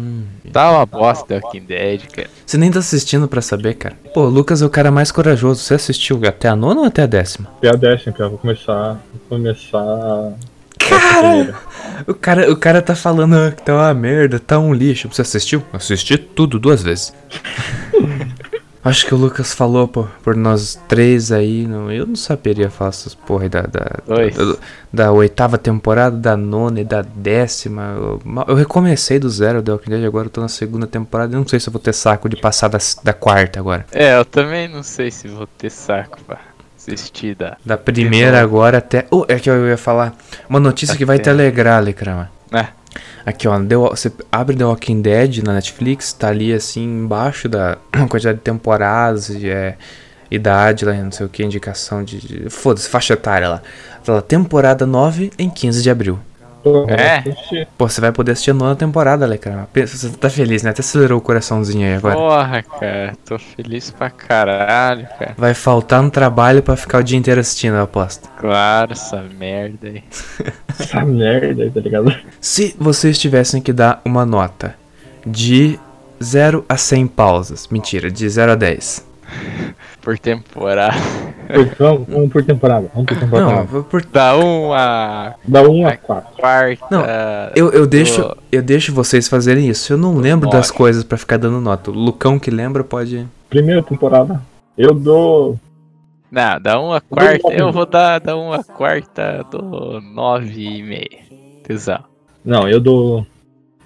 Tá 0.51 0.71
uma 0.71 0.85
bosta 0.85 1.25
The 1.27 1.39
Walking 1.43 1.61
Dead, 1.61 2.07
cara. 2.07 2.27
você 2.45 2.57
nem 2.57 2.71
tá 2.71 2.79
assistindo 2.79 3.27
pra 3.27 3.39
saber, 3.41 3.75
cara. 3.75 3.95
Pô, 4.15 4.21
o 4.21 4.29
Lucas 4.29 4.61
é 4.63 4.65
o 4.65 4.69
cara 4.69 4.89
mais 4.89 5.11
corajoso. 5.11 5.61
Você 5.61 5.75
assistiu 5.75 6.19
até 6.27 6.47
a 6.49 6.55
nona 6.55 6.81
ou 6.81 6.87
até 6.87 7.03
a 7.03 7.05
décima? 7.07 7.47
E 7.61 7.67
a 7.67 7.73
décima, 7.73 8.13
cara, 8.13 8.29
vou 8.29 8.39
começar. 8.39 8.99
Vou 9.29 9.37
começar. 9.37 10.33
Cara! 10.79 11.55
O 12.07 12.13
cara, 12.13 12.51
o 12.51 12.55
cara 12.55 12.81
tá 12.81 12.95
falando 12.95 13.35
ah, 13.35 13.51
que 13.51 13.61
tá 13.61 13.75
uma 13.75 13.93
merda, 13.93 14.39
tá 14.39 14.57
um 14.57 14.73
lixo. 14.73 15.09
Você 15.09 15.21
assistiu? 15.21 15.63
Assisti 15.71 16.17
tudo 16.17 16.57
duas 16.57 16.81
vezes. 16.81 17.13
Acho 18.81 19.05
que 19.05 19.13
o 19.13 19.17
Lucas 19.17 19.53
falou 19.53 19.89
por, 19.89 20.07
por 20.23 20.35
nós 20.37 20.79
três 20.87 21.33
aí. 21.33 21.67
Não, 21.67 21.91
eu 21.91 22.07
não 22.07 22.15
saberia 22.15 22.69
falar 22.69 22.89
essas 22.89 23.13
porra 23.13 23.49
da, 23.49 23.61
da, 23.63 23.83
da, 24.07 24.57
da 24.91 25.11
oitava 25.11 25.57
temporada, 25.57 26.15
da 26.15 26.37
nona 26.37 26.79
e 26.79 26.85
da 26.85 27.01
décima. 27.01 27.93
Eu, 27.97 28.21
eu 28.47 28.55
recomecei 28.55 29.19
do 29.19 29.29
zero 29.29 29.61
The 29.61 29.73
Walking 29.73 29.89
Dead, 29.89 30.05
agora 30.05 30.27
eu 30.27 30.31
tô 30.31 30.39
na 30.39 30.47
segunda 30.47 30.87
temporada. 30.87 31.35
Eu 31.35 31.41
não 31.41 31.47
sei 31.47 31.59
se 31.59 31.67
eu 31.67 31.73
vou 31.73 31.81
ter 31.81 31.93
saco 31.93 32.29
de 32.29 32.37
passar 32.37 32.69
da, 32.69 32.79
da 33.03 33.11
quarta 33.11 33.59
agora. 33.59 33.85
É, 33.91 34.17
eu 34.17 34.23
também 34.23 34.69
não 34.69 34.81
sei 34.81 35.11
se 35.11 35.27
vou 35.27 35.45
ter 35.45 35.69
saco 35.69 36.17
pra 36.25 36.48
assistir 36.87 37.35
da. 37.35 37.57
Primeira 37.77 38.41
agora 38.41 38.77
até. 38.79 39.05
Oh, 39.11 39.25
é 39.27 39.37
que 39.39 39.49
eu 39.49 39.67
ia 39.67 39.77
falar. 39.77 40.15
Uma 40.49 40.59
notícia 40.59 40.95
que 40.95 41.05
vai 41.05 41.19
te 41.19 41.29
alegrar, 41.29 41.83
Lecrama. 41.83 42.29
É. 42.51 42.67
Aqui, 43.25 43.47
ó, 43.47 43.59
The 43.59 43.75
você 43.75 44.11
abre 44.31 44.55
The 44.55 44.65
Walking 44.65 45.01
Dead 45.01 45.43
na 45.43 45.53
Netflix, 45.53 46.13
tá 46.13 46.29
ali 46.29 46.51
assim 46.53 46.83
embaixo 46.83 47.47
da 47.47 47.77
quantidade 48.09 48.37
de 48.39 48.43
temporadas 48.43 49.29
e 49.29 49.47
é, 49.49 49.75
idade 50.31 50.85
lá, 50.85 50.93
não 50.93 51.11
sei 51.11 51.25
o 51.25 51.29
que, 51.29 51.43
indicação 51.43 52.03
de. 52.03 52.17
de- 52.19 52.49
Foda-se, 52.49 52.89
faixa 52.89 53.13
etária 53.13 53.47
lá. 53.49 53.61
Tá 54.03 54.13
lá, 54.13 54.21
temporada 54.21 54.85
9 54.85 55.31
em 55.37 55.49
15 55.49 55.83
de 55.83 55.89
abril. 55.89 56.19
É? 56.89 57.65
Pô, 57.77 57.87
você 57.87 58.01
vai 58.01 58.11
poder 58.11 58.33
assistir 58.33 58.51
a 58.51 58.53
nona 58.53 58.75
temporada, 58.75 59.25
Lecrama. 59.25 59.67
Pensa, 59.71 59.97
Você 59.97 60.15
tá 60.17 60.29
feliz, 60.29 60.63
né? 60.63 60.71
Até 60.71 60.81
acelerou 60.81 61.17
o 61.17 61.21
coraçãozinho 61.21 61.85
aí 61.87 61.95
agora. 61.95 62.15
Porra, 62.15 62.63
cara. 62.63 63.13
Tô 63.25 63.37
feliz 63.37 63.91
pra 63.91 64.09
caralho, 64.09 65.07
cara. 65.17 65.35
Vai 65.37 65.53
faltar 65.53 66.01
no 66.01 66.09
trabalho 66.09 66.61
pra 66.61 66.75
ficar 66.75 66.99
o 66.99 67.03
dia 67.03 67.17
inteiro 67.17 67.39
assistindo, 67.39 67.75
eu 67.75 67.83
aposto. 67.83 68.29
Claro, 68.37 68.93
essa 68.93 69.21
merda 69.37 69.87
aí. 69.87 70.03
Essa 70.79 71.03
merda 71.03 71.63
aí, 71.63 71.69
tá 71.69 71.81
ligado? 71.81 72.15
Se 72.39 72.75
vocês 72.79 73.17
tivessem 73.19 73.61
que 73.61 73.73
dar 73.73 74.01
uma 74.05 74.25
nota 74.25 74.75
de 75.25 75.77
0 76.23 76.65
a 76.69 76.77
100 76.77 77.07
pausas, 77.07 77.67
mentira, 77.67 78.09
de 78.09 78.27
0 78.29 78.53
a 78.53 78.55
10. 78.55 79.05
Por 80.01 80.17
temporada. 80.17 80.93
Por- 81.53 81.65
Vamos, 81.79 82.07
vamos 82.07 82.31
por 82.31 82.43
temporada. 82.45 82.89
Vamos 82.93 83.07
por 83.07 83.17
temporada. 83.19 83.51
Não, 83.53 83.65
vou 83.65 83.83
por 83.83 84.05
Da 84.05 84.37
1 84.37 84.73
a 84.73 85.35
Dá 85.47 85.61
1 85.63 85.87
a 85.87 85.97
4. 85.97 86.29
quarta. 86.37 86.85
Não, 86.91 87.03
eu, 87.55 87.71
eu 87.71 87.87
deixo 87.87 88.21
do- 88.21 88.37
eu 88.51 88.61
deixo 88.61 88.93
vocês 88.93 89.27
fazerem 89.27 89.67
isso. 89.67 89.91
Eu 89.93 89.97
não 89.97 90.15
lembro 90.17 90.49
das 90.49 90.69
coisas 90.71 91.03
pra 91.03 91.17
ficar 91.17 91.37
dando 91.37 91.59
nota. 91.59 91.89
O 91.91 91.93
Lucão 91.93 92.37
que 92.39 92.51
lembra 92.51 92.83
pode. 92.83 93.25
Primeira 93.49 93.81
temporada. 93.81 94.41
Eu 94.77 94.93
dou. 94.93 95.59
Não, 96.31 96.61
da 96.61 96.79
1 96.79 96.93
a 96.93 97.01
quarta. 97.01 97.39
nove. 97.43 97.61
Eu 97.61 97.71
vou 97.71 97.85
dar 97.87 98.19
da 98.19 98.37
1 98.37 98.53
a 98.53 98.63
quarta 98.63 99.43
do 99.51 99.99
9,5. 100.15 101.63
Tesão. 101.63 101.99
Não, 102.45 102.69
eu 102.69 102.79
dou. 102.79 103.25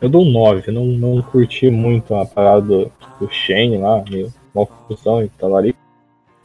Eu 0.01 0.09
dou 0.09 0.21
um 0.25 0.29
9. 0.31 0.63
Eu 0.67 0.73
não, 0.73 0.85
não 0.85 1.21
curti 1.21 1.69
muito 1.69 2.13
a 2.13 2.25
parada 2.25 2.61
do, 2.61 2.91
do 3.21 3.29
Shane 3.31 3.77
lá, 3.77 4.03
meio 4.09 4.31
mal 4.53 4.67
confusão 4.67 5.23
e 5.23 5.29
tal 5.29 5.55
ali. 5.55 5.73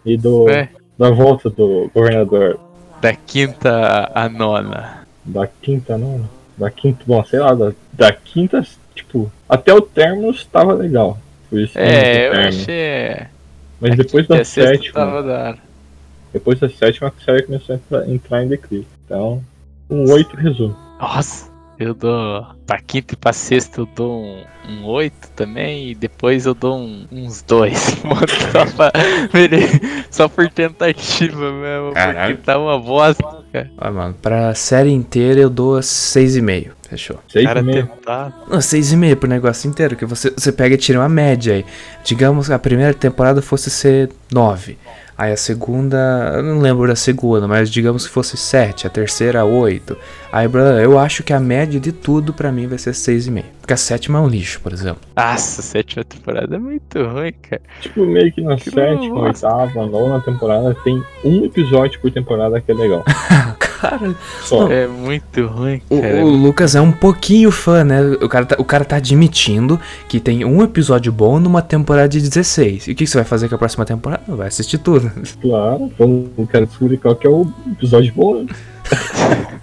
E 0.05 0.17
do. 0.17 0.49
É. 0.49 0.69
Da 0.99 1.11
volta 1.11 1.49
do 1.49 1.89
governador 1.95 2.59
Da 3.01 3.15
quinta 3.15 4.11
a 4.13 4.29
nona. 4.29 5.07
da 5.25 5.47
quinta, 5.47 5.97
não. 5.97 6.29
Da 6.57 6.71
quinta, 6.71 7.05
bom, 7.07 7.25
sei 7.25 7.39
lá, 7.39 7.55
da, 7.55 7.73
da 7.93 8.13
quinta, 8.13 8.67
tipo, 8.95 9.31
até 9.49 9.73
o 9.73 9.81
Terminus 9.81 10.45
tava 10.47 10.73
legal. 10.73 11.17
Por 11.49 11.61
isso 11.61 11.79
É, 11.79 12.29
eu 12.29 12.33
achei. 12.49 13.27
Mas 13.81 13.93
a 13.93 13.95
depois 13.95 14.27
da 14.27 14.45
sétima, 14.45 14.93
Tava 14.93 15.23
da 15.23 15.57
depois 16.33 16.59
da 16.59 16.69
sétima 16.69 17.13
a 17.17 17.25
série 17.25 17.43
começou 17.43 17.75
a 17.75 17.79
entrar, 17.79 18.09
entrar 18.11 18.45
em 18.45 18.49
declínio. 18.49 18.87
Então, 19.05 19.43
um 19.89 20.11
8 20.11 20.37
resumo. 20.37 20.77
Nossa, 21.01 21.48
Eu 21.79 21.95
dou. 21.95 22.45
Pra 22.67 22.79
quinta 22.81 23.15
e 23.15 23.17
pra 23.17 23.33
sexta 23.33 23.81
eu 23.81 23.87
dou 23.95 24.21
um, 24.25 24.45
um 24.69 24.85
8 24.85 25.15
também. 25.37 25.91
E 25.91 25.95
depois 25.95 26.45
eu 26.45 26.55
dou 26.55 26.77
um- 26.79 27.07
uns 27.11 27.41
2. 27.43 27.79
só, 28.53 28.67
pra, 28.77 28.93
só 30.11 30.29
por 30.29 30.49
tentativa 30.51 31.53
mesmo. 31.53 31.93
Caralho. 31.93 32.37
Porque 32.37 32.47
tá 32.47 32.59
uma 32.59 32.79
bosta, 32.79 33.23
cara. 33.53 33.71
Ah, 33.79 33.91
mano, 33.91 34.15
pra 34.21 34.55
série 34.55 34.91
inteira 34.91 35.41
eu 35.41 35.51
dou 35.51 35.79
6,5. 35.81 36.71
Fechou. 36.89 37.19
Seis 37.29 37.45
cara 37.47 37.61
e 37.61 37.63
meio. 37.63 37.87
tentado. 37.87 38.35
Não, 38.49 38.59
6,5 38.59 39.17
pro 39.17 39.29
negócio 39.29 39.69
inteiro, 39.69 39.95
que 39.95 40.07
você, 40.07 40.31
você 40.31 40.51
pega 40.51 40.75
e 40.75 40.79
tira 40.79 40.99
uma 40.99 41.09
média 41.09 41.55
aí. 41.55 41.65
Digamos 42.03 42.47
que 42.49 42.53
a 42.55 42.59
primeira 42.59 42.95
temporada 42.95 43.43
fosse 43.43 43.71
ser 43.71 44.11
9. 44.33 44.79
Aí 45.19 45.33
a 45.33 45.37
segunda, 45.37 46.33
eu 46.37 46.45
não 46.45 46.61
lembro 46.61 46.87
da 46.87 46.95
segunda, 46.95 47.49
mas 47.49 47.69
digamos 47.69 48.07
que 48.07 48.13
fosse 48.13 48.37
7, 48.37 48.87
a 48.87 48.91
terceira 48.91 49.45
8. 49.45 49.97
Aí, 50.31 50.47
brother, 50.47 50.81
eu 50.81 50.97
acho 50.97 51.25
que 51.25 51.33
a 51.33 51.41
média 51.41 51.81
de 51.81 51.91
tudo 51.91 52.33
pra 52.33 52.53
mim 52.53 52.69
vai 52.69 52.79
ser 52.79 52.93
6,5. 52.93 53.43
Porque 53.61 53.73
a 53.73 53.77
sétima 53.77 54.21
é 54.21 54.23
um 54.23 54.29
lixo, 54.29 54.61
por 54.61 54.73
exemplo. 54.73 55.01
Nossa, 55.17 55.61
a 55.61 55.65
sétima 55.65 56.05
temporada 56.05 56.55
é 56.55 56.59
muito 56.61 57.03
ruim, 57.03 57.33
cara. 57.43 57.61
Tipo, 57.81 58.07
meio 58.07 58.33
que 58.33 58.41
na 58.43 58.55
Que 58.55 58.71
sétima, 58.71 59.23
oitava, 59.23 59.87
nona 59.87 60.21
temporada 60.21 60.73
tem 60.85 61.03
um 61.25 61.45
episódio 61.45 62.01
por 62.01 62.13
temporada 62.13 62.61
que 62.61 62.71
é 62.71 62.75
legal. 62.75 63.05
Cara, 63.81 64.15
Só. 64.43 64.71
É 64.71 64.87
muito 64.89 65.47
ruim, 65.47 65.81
o, 65.89 66.01
cara. 66.01 66.25
o 66.25 66.29
Lucas 66.29 66.75
é 66.75 66.81
um 66.81 66.91
pouquinho 66.91 67.51
fã, 67.51 67.85
né? 67.85 68.01
O 68.21 68.29
cara, 68.29 68.45
tá, 68.45 68.57
o 68.59 68.65
cara 68.65 68.85
tá 68.85 68.97
admitindo 68.97 69.79
que 70.09 70.19
tem 70.19 70.45
um 70.45 70.63
episódio 70.63 71.13
bom 71.13 71.39
numa 71.39 71.63
temporada 71.63 72.09
de 72.09 72.21
16. 72.21 72.89
E 72.89 72.93
o 72.93 72.95
que 72.95 73.05
que 73.05 73.07
você 73.07 73.19
vai 73.19 73.25
fazer 73.25 73.49
com 73.49 73.55
a 73.55 73.59
próxima 73.59 73.85
temporada? 73.85 74.23
Vai 74.27 74.49
assistir 74.49 74.79
tudo. 74.79 75.11
Claro, 75.41 75.91
então 75.95 76.27
eu 76.37 76.47
quero 76.47 76.67
descobrir 76.67 76.97
qual 76.97 77.15
que 77.15 77.27
é 77.27 77.31
o 77.31 77.47
episódio 77.73 78.13
bom. 78.15 78.43
né? 78.43 78.47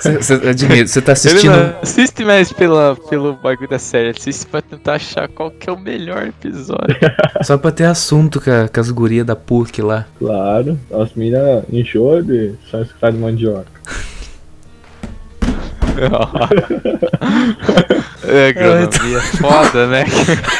Você, 0.00 0.16
você, 0.16 0.34
admito, 0.48 0.88
você 0.90 1.00
tá 1.00 1.12
Ele 1.12 1.18
assistindo. 1.18 1.52
não 1.56 1.74
assiste 1.82 2.24
mais 2.24 2.52
pela, 2.52 2.96
pelo 3.08 3.34
bagulho 3.34 3.68
da 3.68 3.78
série, 3.78 4.10
assiste 4.10 4.46
pra 4.46 4.60
tentar 4.60 4.94
achar 4.94 5.28
qual 5.28 5.50
que 5.50 5.68
é 5.70 5.72
o 5.72 5.78
melhor 5.78 6.26
episódio. 6.26 6.96
Só 7.42 7.56
pra 7.56 7.70
ter 7.70 7.84
assunto 7.84 8.40
com, 8.40 8.50
a- 8.50 8.68
com 8.68 8.80
as 8.80 8.90
gurias 8.90 9.24
da 9.26 9.36
PUC 9.36 9.80
lá. 9.82 10.06
Claro, 10.18 10.78
as 10.92 11.14
minas 11.14 11.64
enjoam 11.72 12.22
de 12.22 12.54
só 12.70 12.80
escutar 12.82 13.12
de 13.12 13.18
mandioca. 13.18 13.66
é, 18.24 18.48
agronomia 18.48 19.18
é 19.18 19.20
foda, 19.20 19.86
né? 19.86 20.04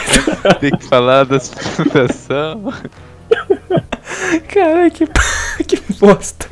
Tem 0.61 0.71
que 0.71 0.85
falar 0.87 1.25
das 1.25 1.49
fundação. 1.53 2.73
Caralho, 4.49 4.91
que, 4.91 5.07
que 5.65 5.81
bosta. 5.99 6.47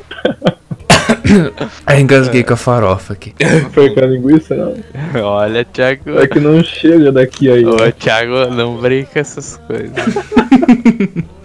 Engasguei 1.97 2.43
com 2.43 2.53
a 2.53 2.57
farofa 2.57 3.13
aqui. 3.13 3.33
Foi 3.71 3.93
com 3.93 3.99
a 3.99 4.05
linguiça, 4.05 4.55
não. 4.55 4.75
Olha, 5.23 5.65
Thiago. 5.65 6.19
É 6.19 6.27
que 6.27 6.39
não 6.39 6.63
chega 6.63 7.11
daqui 7.11 7.49
aí. 7.49 7.65
Ô, 7.65 7.75
né? 7.75 7.91
Thiago, 7.91 8.53
não 8.53 8.77
brinca 8.77 9.19
essas 9.19 9.57
coisas. 9.67 9.93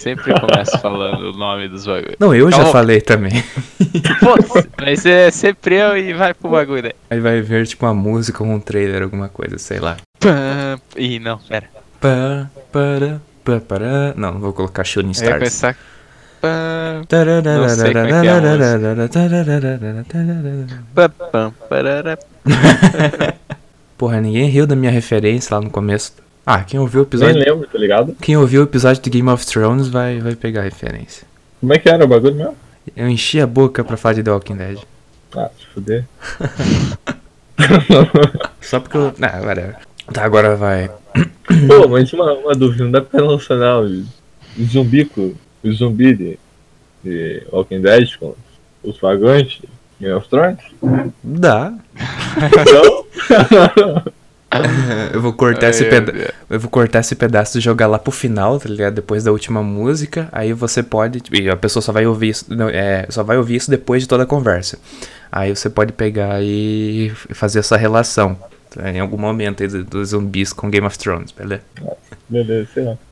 sempre 0.00 0.40
começo 0.40 0.78
falando 0.78 1.30
o 1.30 1.32
nome 1.32 1.68
dos 1.68 1.86
bagulhos. 1.86 2.16
Não, 2.18 2.34
eu 2.34 2.50
já 2.50 2.66
falei 2.66 3.00
também. 3.00 3.42
Foda-se, 4.18 4.68
Mas 4.80 5.06
é 5.06 5.30
sempre 5.30 5.76
eu 5.76 5.96
e 5.96 6.14
vai 6.14 6.32
pro 6.32 6.50
bagulho 6.50 6.82
daí. 6.82 6.94
Aí 7.10 7.20
vai 7.20 7.40
ver 7.42 7.66
tipo 7.66 7.86
uma 7.86 7.94
música 7.94 8.42
ou 8.42 8.48
um 8.48 8.58
trailer, 8.58 9.02
alguma 9.02 9.28
coisa, 9.28 9.58
sei 9.58 9.78
lá. 9.78 9.96
Ih, 10.96 11.18
não, 11.18 11.38
pera. 11.38 11.68
Pá, 12.00 12.48
para, 12.72 13.20
para. 13.60 14.14
Não, 14.16 14.32
não 14.32 14.40
vou 14.40 14.52
colocar 14.52 14.84
Shooting 14.84 15.12
Eu 15.22 15.40
ia 15.40 15.46
Stars. 15.46 15.76
Pam, 16.40 17.02
Não 17.58 17.68
sei 17.68 17.92
como 17.92 18.06
é 18.06 18.20
que 18.22 18.26
é 18.26 18.30
a. 18.30 18.40
Porra, 23.98 24.18
ninguém 24.18 24.48
riu 24.48 24.66
da 24.66 24.74
minha 24.74 24.90
referência 24.90 25.54
lá 25.54 25.62
no 25.62 25.68
começo. 25.68 26.14
Ah, 26.44 26.64
quem 26.64 26.80
ouviu 26.80 27.02
o 27.02 27.04
Nem 27.04 27.08
episódio. 27.08 27.38
lembro, 27.38 27.66
tá 27.68 27.78
ligado? 27.78 28.16
Quem 28.20 28.36
ouviu 28.36 28.62
o 28.62 28.64
episódio 28.64 29.02
de 29.02 29.10
Game 29.10 29.28
of 29.28 29.46
Thrones 29.46 29.88
vai, 29.88 30.18
vai 30.20 30.34
pegar 30.34 30.62
a 30.62 30.64
referência. 30.64 31.26
Como 31.60 31.72
é 31.72 31.78
que 31.78 31.88
era 31.88 32.04
o 32.04 32.08
bagulho 32.08 32.34
mesmo? 32.34 32.56
Eu 32.96 33.08
enchi 33.08 33.40
a 33.40 33.46
boca 33.46 33.84
pra 33.84 33.96
falar 33.96 34.14
de 34.14 34.22
The 34.22 34.30
Walking 34.32 34.56
Dead. 34.56 34.78
Ah, 35.36 35.50
se 35.58 35.66
fuder. 35.66 36.04
Só 38.60 38.80
porque 38.80 38.96
eu. 38.96 39.12
Ah, 39.20 39.40
whatever. 39.44 39.76
Tá, 40.12 40.24
agora 40.24 40.56
vai. 40.56 40.90
Pô, 41.68 41.88
mas 41.88 42.12
uma, 42.12 42.32
uma 42.32 42.54
dúvida, 42.54 42.84
não 42.84 42.90
dá 42.90 43.00
pra 43.00 43.20
relacionar 43.20 43.80
o 43.80 44.04
zumbi 44.64 45.04
com 45.04 45.34
o 45.62 45.72
zumbi 45.72 46.14
de, 46.14 46.38
de 47.04 47.42
Walking 47.52 47.80
Dead 47.82 48.08
com 48.18 48.34
os 48.82 48.98
vagantes 48.98 49.60
Game 50.00 50.14
of 50.14 50.28
Thrones? 50.28 50.58
Dá. 51.22 51.72
Então, 52.36 53.04
Eu 55.14 55.20
vou 55.20 55.32
cortar 55.32 55.70
esse 55.70 55.84
Ai, 55.84 55.90
peda 55.90 56.12
meu 56.12 56.22
Deus. 56.22 56.34
Eu 56.48 56.60
vou 56.60 56.70
cortar 56.70 57.00
esse 57.00 57.14
pedaço 57.14 57.58
e 57.58 57.60
jogar 57.60 57.86
lá 57.86 57.98
pro 57.98 58.10
final, 58.10 58.58
tá 58.58 58.68
ligado? 58.68 58.94
Depois 58.94 59.22
da 59.24 59.30
última 59.30 59.62
música. 59.62 60.28
Aí 60.32 60.52
você 60.52 60.82
pode. 60.82 61.22
E 61.32 61.48
a 61.48 61.56
pessoa 61.56 61.82
só 61.82 61.92
vai 61.92 62.06
ouvir 62.06 62.30
isso. 62.30 62.46
Não, 62.48 62.68
é, 62.68 63.06
só 63.10 63.22
vai 63.22 63.36
ouvir 63.36 63.56
isso 63.56 63.70
depois 63.70 64.02
de 64.02 64.08
toda 64.08 64.24
a 64.24 64.26
conversa. 64.26 64.78
Aí 65.30 65.54
você 65.54 65.70
pode 65.70 65.92
pegar 65.92 66.42
e 66.42 67.12
fazer 67.30 67.60
essa 67.60 67.76
relação. 67.76 68.36
tá? 68.70 68.90
Em 68.90 68.98
algum 69.00 69.18
momento 69.18 69.62
aí 69.62 69.68
do- 69.68 69.84
dos 69.84 70.08
zumbis 70.08 70.52
com 70.52 70.68
Game 70.68 70.86
of 70.86 70.98
Thrones, 70.98 71.30
beleza? 71.32 71.62
beleza, 72.28 72.68
sei 72.74 72.84
lá. 72.84 72.98